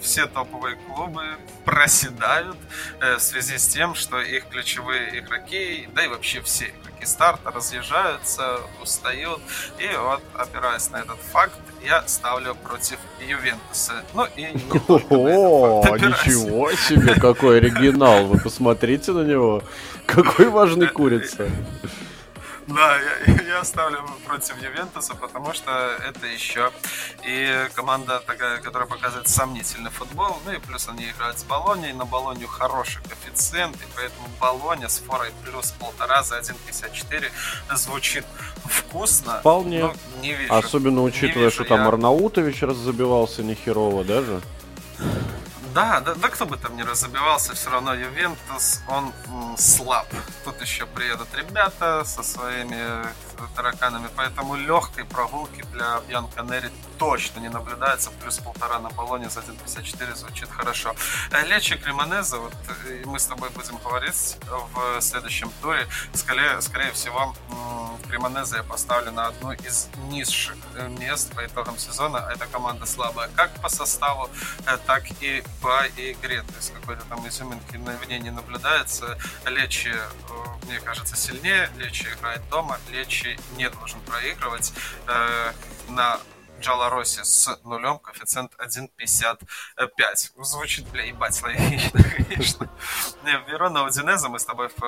все 0.00 0.26
топовые 0.26 0.76
клубы 0.76 1.22
проседают 1.64 2.56
в 3.00 3.20
связи 3.20 3.58
с 3.58 3.66
тем, 3.66 3.94
что 3.94 4.20
их 4.20 4.46
ключевые 4.48 5.18
игроки, 5.18 5.88
да 5.94 6.04
и 6.04 6.08
вообще 6.08 6.40
все 6.42 6.66
игроки 6.66 7.04
старта 7.04 7.50
разъезжаются, 7.50 8.60
устают. 8.82 9.40
И 9.78 9.88
вот, 9.96 10.22
опираясь 10.34 10.90
на 10.90 10.96
этот 10.96 11.18
факт, 11.32 11.58
я 11.84 12.02
ставлю 12.08 12.54
против 12.54 12.98
Ювентуса. 13.20 14.04
Ну 14.14 14.26
и 14.36 14.46
О, 14.88 15.84
ничего 15.96 16.72
себе, 16.72 17.14
какой 17.14 17.58
оригинал. 17.58 18.26
Вы 18.26 18.38
посмотрите 18.38 19.12
на 19.12 19.22
него. 19.22 19.62
Какой 20.06 20.48
важный 20.48 20.88
курица. 20.88 21.48
Да, 22.66 22.98
я, 23.26 23.42
я 23.58 23.64
ставлю 23.64 23.98
против 24.26 24.60
Ювентуса, 24.60 25.14
потому 25.14 25.52
что 25.52 25.70
это 26.06 26.26
еще 26.26 26.72
и 27.24 27.68
команда 27.74 28.20
такая, 28.26 28.58
которая 28.60 28.88
показывает 28.88 29.28
сомнительный 29.28 29.90
футбол. 29.90 30.38
Ну 30.44 30.52
и 30.52 30.58
плюс 30.58 30.88
они 30.88 31.08
играют 31.10 31.38
с 31.38 31.44
Болонией. 31.44 31.92
На 31.92 32.04
Болонию 32.04 32.48
хороший 32.48 33.00
коэффициент, 33.02 33.76
и 33.76 33.86
поэтому 33.94 34.28
Болония 34.40 34.88
с 34.88 34.98
форой 34.98 35.30
плюс 35.44 35.72
полтора 35.72 36.22
за 36.22 36.38
1.54 36.38 37.30
звучит 37.76 38.24
вкусно. 38.64 39.38
Вполне. 39.38 39.94
не 40.20 40.34
вижу, 40.34 40.52
Особенно 40.52 41.02
учитывая, 41.02 41.50
что 41.50 41.64
там 41.64 41.80
я... 41.80 41.88
Арнаутович 41.88 42.62
раззабивался 42.62 43.42
нехерово 43.44 44.04
даже. 44.04 44.40
Да, 45.76 46.00
да, 46.00 46.14
да 46.14 46.30
кто 46.30 46.46
бы 46.46 46.56
там 46.56 46.74
ни 46.74 46.80
разобивался, 46.80 47.54
все 47.54 47.68
равно 47.68 47.92
Ювентус, 47.92 48.80
он 48.88 49.12
м, 49.26 49.58
слаб. 49.58 50.06
Тут 50.42 50.58
еще 50.62 50.86
приедут 50.86 51.28
ребята 51.34 52.02
со 52.06 52.22
своими 52.22 53.06
тараканами, 53.54 54.08
поэтому 54.16 54.56
легкой 54.56 55.04
прогулки 55.04 55.62
для 55.72 56.00
Бьянка 56.08 56.42
Нери 56.42 56.70
точно 56.98 57.40
не 57.40 57.48
наблюдается. 57.48 58.10
Плюс 58.22 58.38
полтора 58.38 58.78
на 58.78 58.90
баллоне 58.90 59.28
за 59.28 59.40
1.54 59.40 60.14
звучит 60.14 60.48
хорошо. 60.50 60.94
Э, 61.30 61.44
Лечи 61.46 61.76
Кремонеза, 61.76 62.38
вот 62.38 62.54
э, 62.86 63.02
мы 63.04 63.18
с 63.18 63.26
тобой 63.26 63.50
будем 63.50 63.76
говорить 63.78 64.38
в 64.74 65.00
следующем 65.00 65.50
туре. 65.62 65.86
Скорее, 66.14 66.60
скорее 66.60 66.92
всего, 66.92 67.34
Кремонеза 68.08 68.58
я 68.58 68.62
поставлю 68.62 69.12
на 69.12 69.26
одну 69.26 69.52
из 69.52 69.88
низших 70.08 70.56
э, 70.76 70.88
мест 70.88 71.34
по 71.34 71.44
итогам 71.44 71.78
сезона. 71.78 72.28
Эта 72.32 72.46
команда 72.46 72.86
слабая 72.86 73.28
как 73.34 73.50
по 73.60 73.68
составу, 73.68 74.30
так 74.86 75.04
и 75.20 75.42
по 75.60 75.86
игре. 75.96 76.42
То 76.42 76.54
есть 76.56 76.72
какой-то 76.72 77.04
там 77.08 77.26
изюминки 77.28 77.76
в 77.76 78.08
ней 78.08 78.20
не 78.20 78.30
наблюдается. 78.30 79.18
Лечи, 79.46 79.94
мне 80.66 80.80
кажется, 80.80 81.16
сильнее. 81.16 81.70
Лечи 81.76 82.06
играет 82.08 82.48
дома. 82.48 82.78
Лечи 82.90 83.25
не 83.56 83.68
должен 83.70 84.00
проигрывать. 84.02 84.72
На 85.88 86.20
Джалароси 86.60 87.22
с 87.22 87.58
нулем, 87.64 87.98
коэффициент 87.98 88.52
1.55. 88.58 90.44
Звучит, 90.44 90.88
бля, 90.88 91.04
ебать 91.04 91.42
логично, 91.42 92.02
конечно. 92.16 92.68
Не, 93.24 93.38
Верона 93.50 93.84
Удинеза 93.84 94.28
мы 94.28 94.38
с 94.38 94.44
тобой 94.44 94.68
в, 94.68 94.78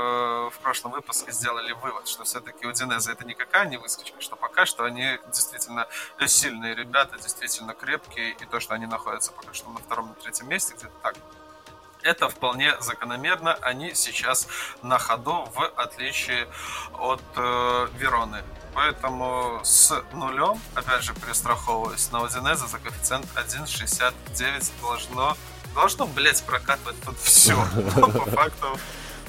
в 0.50 0.58
прошлом 0.62 0.92
выпуске 0.92 1.32
сделали 1.32 1.72
вывод, 1.72 2.08
что 2.08 2.24
все-таки 2.24 2.66
Удинеза 2.66 3.12
это 3.12 3.26
никакая 3.26 3.66
не 3.66 3.76
выскочка, 3.76 4.20
что 4.20 4.36
пока 4.36 4.66
что 4.66 4.84
они 4.84 5.18
действительно 5.26 5.86
сильные 6.26 6.74
ребята, 6.74 7.18
действительно 7.18 7.74
крепкие, 7.74 8.30
и 8.30 8.44
то, 8.46 8.60
что 8.60 8.74
они 8.74 8.86
находятся 8.86 9.32
пока 9.32 9.52
что 9.52 9.70
на 9.70 9.78
втором, 9.78 10.08
на 10.08 10.14
третьем 10.14 10.48
месте, 10.48 10.74
где-то 10.74 10.94
так, 11.02 11.16
это 12.02 12.28
вполне 12.28 12.74
закономерно. 12.80 13.54
Они 13.60 13.94
сейчас 13.94 14.48
на 14.82 14.98
ходу, 14.98 15.48
в 15.54 15.64
отличие 15.76 16.46
от 16.98 17.22
э, 17.36 17.88
Вероны. 17.98 18.42
Поэтому 18.74 19.60
с 19.64 19.92
нулем, 20.12 20.60
опять 20.74 21.02
же, 21.02 21.14
перестраховываюсь 21.14 22.10
на 22.12 22.22
Удинезе 22.22 22.66
за 22.66 22.78
коэффициент 22.78 23.26
1.69 23.34 24.70
должно, 24.80 25.36
должно, 25.74 26.06
блять, 26.06 26.42
прокатывать 26.44 26.96
тут 27.04 27.18
все. 27.18 27.56
По 27.96 28.30
факту 28.30 28.78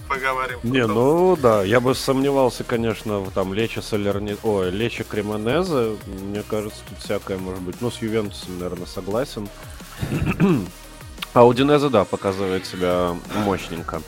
поговорим. 0.08 0.60
Не, 0.64 0.86
ну 0.86 1.36
да, 1.36 1.64
я 1.64 1.80
бы 1.80 1.96
сомневался, 1.96 2.64
конечно, 2.64 3.20
в 3.20 3.32
там 3.32 3.54
Лечи 3.54 3.80
Солерни... 3.80 4.38
Ой, 4.44 4.72
Лечи 4.72 5.04
Кремонезе. 5.04 5.98
Мне 6.06 6.44
кажется, 6.44 6.82
тут 6.90 7.00
всякое 7.00 7.38
может 7.38 7.62
быть. 7.62 7.80
Ну, 7.82 7.90
с 7.92 8.02
Ювентусом, 8.02 8.60
наверное, 8.60 8.88
согласен. 8.88 9.50
А 11.34 11.46
Удинезе, 11.46 11.90
да, 11.90 12.06
показывает 12.06 12.66
себя 12.66 13.16
мощненько. 13.46 14.02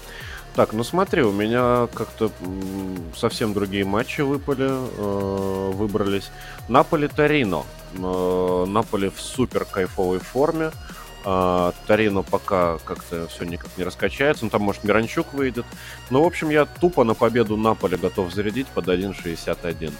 Так, 0.56 0.73
ну 0.73 0.84
смотри, 0.84 1.22
у 1.22 1.31
меня 1.31 1.88
как-то 1.93 2.30
совсем 3.15 3.53
другие 3.53 3.85
матчи 3.85 4.22
выпали, 4.22 4.68
э, 4.69 5.72
выбрались. 5.73 6.30
Наполи 6.68 7.07
Торино. 7.07 7.64
Э, 7.93 8.65
Наполи 8.68 9.10
в 9.10 9.22
супер 9.22 9.65
кайфовой 9.65 10.19
форме. 10.19 10.72
А, 11.23 11.73
Тарино 11.85 12.23
пока 12.23 12.80
как-то 12.80 13.27
все 13.27 13.45
никак 13.45 13.69
не 13.77 13.84
раскачается. 13.84 14.45
Ну, 14.45 14.49
там, 14.49 14.64
может, 14.64 14.84
Миранчук 14.84 15.34
выйдет. 15.34 15.65
Ну, 16.10 16.23
в 16.23 16.26
общем, 16.26 16.49
я 16.49 16.65
тупо 16.65 17.03
на 17.03 17.14
победу 17.14 17.57
Наполе 17.57 17.98
готов 17.98 18.34
зарядить 18.34 18.68
под 18.68 18.88
1.61. 18.88 19.93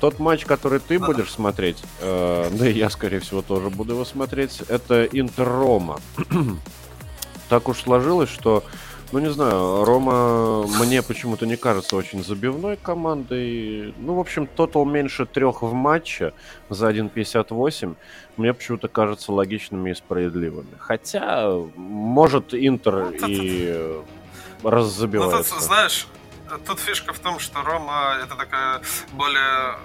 Тот 0.00 0.18
матч, 0.18 0.44
который 0.44 0.80
ты 0.80 0.98
будешь 0.98 1.30
смотреть, 1.30 1.82
э, 2.00 2.48
да 2.50 2.68
и 2.68 2.72
я, 2.72 2.90
скорее 2.90 3.20
всего, 3.20 3.42
тоже 3.42 3.70
буду 3.70 3.94
его 3.94 4.04
смотреть, 4.04 4.62
это 4.68 5.04
Интер-Рома. 5.04 6.00
так 7.48 7.68
уж 7.68 7.82
сложилось, 7.82 8.30
что 8.30 8.64
ну, 9.12 9.18
не 9.18 9.30
знаю, 9.30 9.84
Рома 9.84 10.66
мне 10.80 11.02
почему-то 11.02 11.44
не 11.44 11.56
кажется 11.56 11.96
очень 11.96 12.24
забивной 12.24 12.78
командой. 12.78 13.94
Ну, 13.98 14.14
в 14.14 14.20
общем, 14.20 14.46
тотал 14.46 14.86
меньше 14.86 15.26
трех 15.26 15.60
в 15.60 15.74
матче 15.74 16.32
за 16.70 16.90
1.58 16.90 17.94
мне 18.38 18.54
почему-то 18.54 18.88
кажется 18.88 19.32
логичными 19.32 19.90
и 19.90 19.94
справедливыми. 19.94 20.74
Хотя, 20.78 21.46
может, 21.76 22.54
Интер 22.54 23.12
ну, 23.20 23.26
и 23.28 24.00
раззабивается. 24.62 25.52
Ну, 25.52 25.58
тут, 25.58 25.62
знаешь, 25.62 26.06
тут 26.58 26.80
фишка 26.80 27.12
в 27.12 27.18
том, 27.18 27.38
что 27.38 27.62
Рома 27.62 28.16
это 28.22 28.36
такая 28.36 28.80
более 29.12 29.78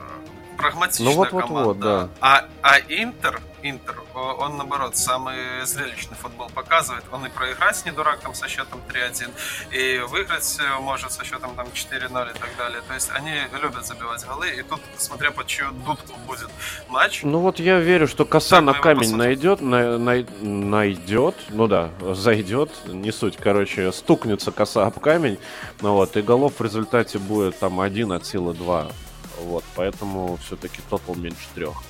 прагматичная 0.57 1.07
ну, 1.07 1.15
вот, 1.15 1.29
команда. 1.29 1.53
Вот, 1.53 1.65
вот, 1.65 1.79
да. 1.79 2.09
А, 2.19 2.45
а 2.61 2.79
Интер, 2.87 3.41
Интер, 3.69 3.95
он 4.13 4.57
наоборот 4.57 4.95
самый 4.95 5.65
зрелищный 5.65 6.15
футбол 6.15 6.49
показывает. 6.53 7.03
Он 7.11 7.25
и 7.25 7.29
проиграть 7.29 7.85
не 7.85 7.91
дурак 7.91 8.19
там 8.19 8.33
со 8.33 8.47
счетом 8.47 8.81
3-1, 8.87 9.29
и 9.71 9.99
выиграть 10.07 10.57
э, 10.59 10.79
может 10.79 11.11
со 11.11 11.23
счетом 11.23 11.55
там 11.55 11.67
4-0 11.67 12.31
и 12.31 12.39
так 12.39 12.49
далее. 12.57 12.81
То 12.87 12.93
есть 12.93 13.09
они 13.13 13.33
любят 13.61 13.85
забивать 13.85 14.25
голы, 14.25 14.49
и 14.49 14.61
тут, 14.63 14.79
смотря 14.97 15.31
под 15.31 15.47
чью 15.47 15.71
дудку 15.85 16.13
будет 16.25 16.49
матч. 16.89 17.21
Ну 17.23 17.39
вот 17.39 17.59
я 17.59 17.79
верю, 17.79 18.07
что 18.07 18.25
коса 18.25 18.61
на 18.61 18.73
камень 18.73 19.15
найдет, 19.15 19.61
на, 19.61 19.97
на, 19.97 20.23
найдет, 20.41 21.35
ну 21.49 21.67
да, 21.67 21.89
зайдет, 22.13 22.71
не 22.85 23.11
суть, 23.11 23.37
короче, 23.37 23.91
стукнется 23.91 24.51
коса 24.51 24.85
об 24.85 24.99
камень, 24.99 25.37
ну 25.81 25.93
вот, 25.93 26.15
и 26.17 26.21
голов 26.21 26.59
в 26.59 26.63
результате 26.63 27.19
будет 27.19 27.59
там 27.59 27.79
один 27.79 28.11
от 28.11 28.25
силы 28.25 28.53
2 28.53 28.87
вот, 29.41 29.63
поэтому 29.75 30.37
все-таки 30.37 30.81
тотал 30.89 31.15
меньше 31.15 31.47
трех. 31.53 31.83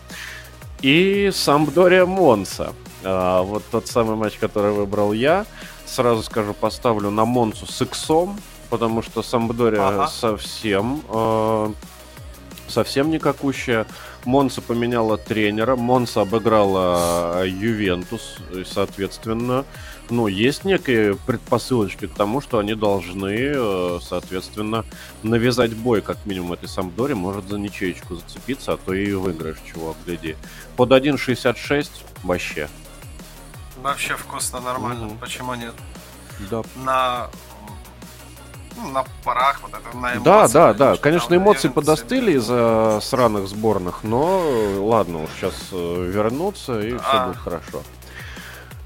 И 0.82 1.32
Самбдория 1.34 2.06
Монса. 2.06 2.74
А, 3.04 3.41
вот 3.41 3.64
тот 3.72 3.88
самый 3.88 4.16
матч, 4.16 4.36
который 4.40 4.72
выбрал 4.72 5.14
я. 5.14 5.45
Сразу 5.86 6.22
скажу, 6.24 6.54
поставлю 6.54 7.10
на 7.10 7.26
Монсу 7.26 7.66
с 7.66 7.82
иксом, 7.82 8.40
потому 8.70 9.02
что 9.02 9.24
Самбдория 9.24 9.88
ага. 9.88 10.08
совсем, 10.08 11.02
э, 11.10 11.72
совсем 12.68 13.10
никакущая. 13.10 13.88
Монса 14.26 14.62
поменяла 14.62 15.18
тренера, 15.18 15.78
Монса 15.78 16.22
обыграла 16.22 17.45
Ювентус, 17.45 18.38
и, 18.52 18.66
соответственно, 18.66 19.64
ну, 20.09 20.27
есть 20.27 20.65
некие 20.65 21.15
предпосылочки 21.15 22.07
к 22.07 22.13
тому, 22.13 22.41
что 22.41 22.59
они 22.59 22.75
должны, 22.75 23.35
э, 23.35 23.99
соответственно, 24.01 24.85
навязать 25.23 25.73
бой, 25.73 26.01
как 26.01 26.25
минимум, 26.25 26.53
этой 26.53 26.69
Самдоре, 26.69 27.15
может 27.15 27.47
за 27.49 27.57
ничеечку 27.57 28.15
зацепиться, 28.15 28.73
а 28.73 28.77
то 28.77 28.93
и 28.93 29.13
выиграешь, 29.13 29.57
чего, 29.71 29.95
гляди. 30.05 30.35
Под 30.75 30.91
1.66 30.91 31.89
вообще. 32.23 32.69
Вообще 33.81 34.15
вкусно, 34.15 34.59
нормально, 34.59 35.05
mm-hmm. 35.05 35.19
почему 35.19 35.53
нет? 35.55 35.73
Да. 36.49 36.63
На 36.75 37.29
ну, 38.77 38.89
на 38.91 39.03
парах, 39.23 39.59
вот 39.61 39.71
это, 39.71 39.97
на 39.97 40.13
эмоциях. 40.13 40.23
Да, 40.23 40.47
да, 40.47 40.73
да. 40.73 40.97
Конечно, 40.97 41.35
эмоции 41.35 41.67
подостыли 41.67 42.34
из-за 42.34 42.99
сраных 43.01 43.47
сборных, 43.47 44.03
но 44.03 44.43
ладно, 44.79 45.23
уж 45.23 45.29
сейчас 45.38 45.53
э, 45.71 46.11
вернуться 46.13 46.79
и 46.79 46.93
а, 46.93 46.99
все 46.99 47.25
будет 47.27 47.38
хорошо. 47.38 47.84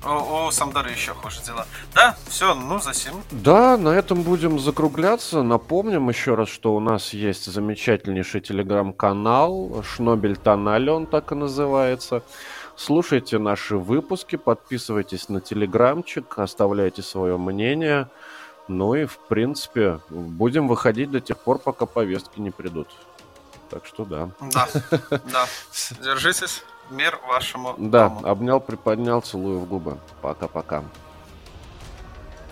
У, 0.03 0.47
у 0.47 0.51
Самдары 0.51 0.91
еще 0.91 1.13
хуже 1.13 1.41
дела. 1.45 1.67
Да, 1.93 2.17
все, 2.27 2.55
ну 2.55 2.79
за 2.79 2.93
сим. 2.93 3.13
Да, 3.29 3.77
на 3.77 3.89
этом 3.89 4.23
будем 4.23 4.59
закругляться. 4.59 5.43
Напомним 5.43 6.09
еще 6.09 6.35
раз, 6.35 6.49
что 6.49 6.73
у 6.75 6.79
нас 6.79 7.13
есть 7.13 7.45
замечательнейший 7.45 8.41
телеграм-канал 8.41 9.83
Шнобель 9.83 10.37
Тональ, 10.37 10.89
он 10.89 11.05
так 11.05 11.31
и 11.31 11.35
называется. 11.35 12.23
Слушайте 12.75 13.37
наши 13.37 13.77
выпуски, 13.77 14.37
подписывайтесь 14.37 15.29
на 15.29 15.39
телеграмчик, 15.39 16.39
оставляйте 16.39 17.03
свое 17.03 17.37
мнение. 17.37 18.09
Ну 18.67 18.95
и, 18.95 19.05
в 19.05 19.19
принципе, 19.19 19.99
будем 20.09 20.67
выходить 20.67 21.11
до 21.11 21.19
тех 21.19 21.37
пор, 21.37 21.59
пока 21.59 21.85
повестки 21.85 22.39
не 22.39 22.49
придут. 22.49 22.87
Так 23.69 23.85
что 23.85 24.03
да. 24.03 24.29
Да, 24.51 24.67
да. 25.09 25.45
Держитесь. 26.01 26.63
Мир 26.91 27.17
вашему 27.27 27.73
Да, 27.77 28.09
дому. 28.09 28.27
обнял, 28.27 28.59
приподнял, 28.59 29.21
целую 29.21 29.59
в 29.59 29.65
губы. 29.67 29.97
Пока-пока. 30.21 30.83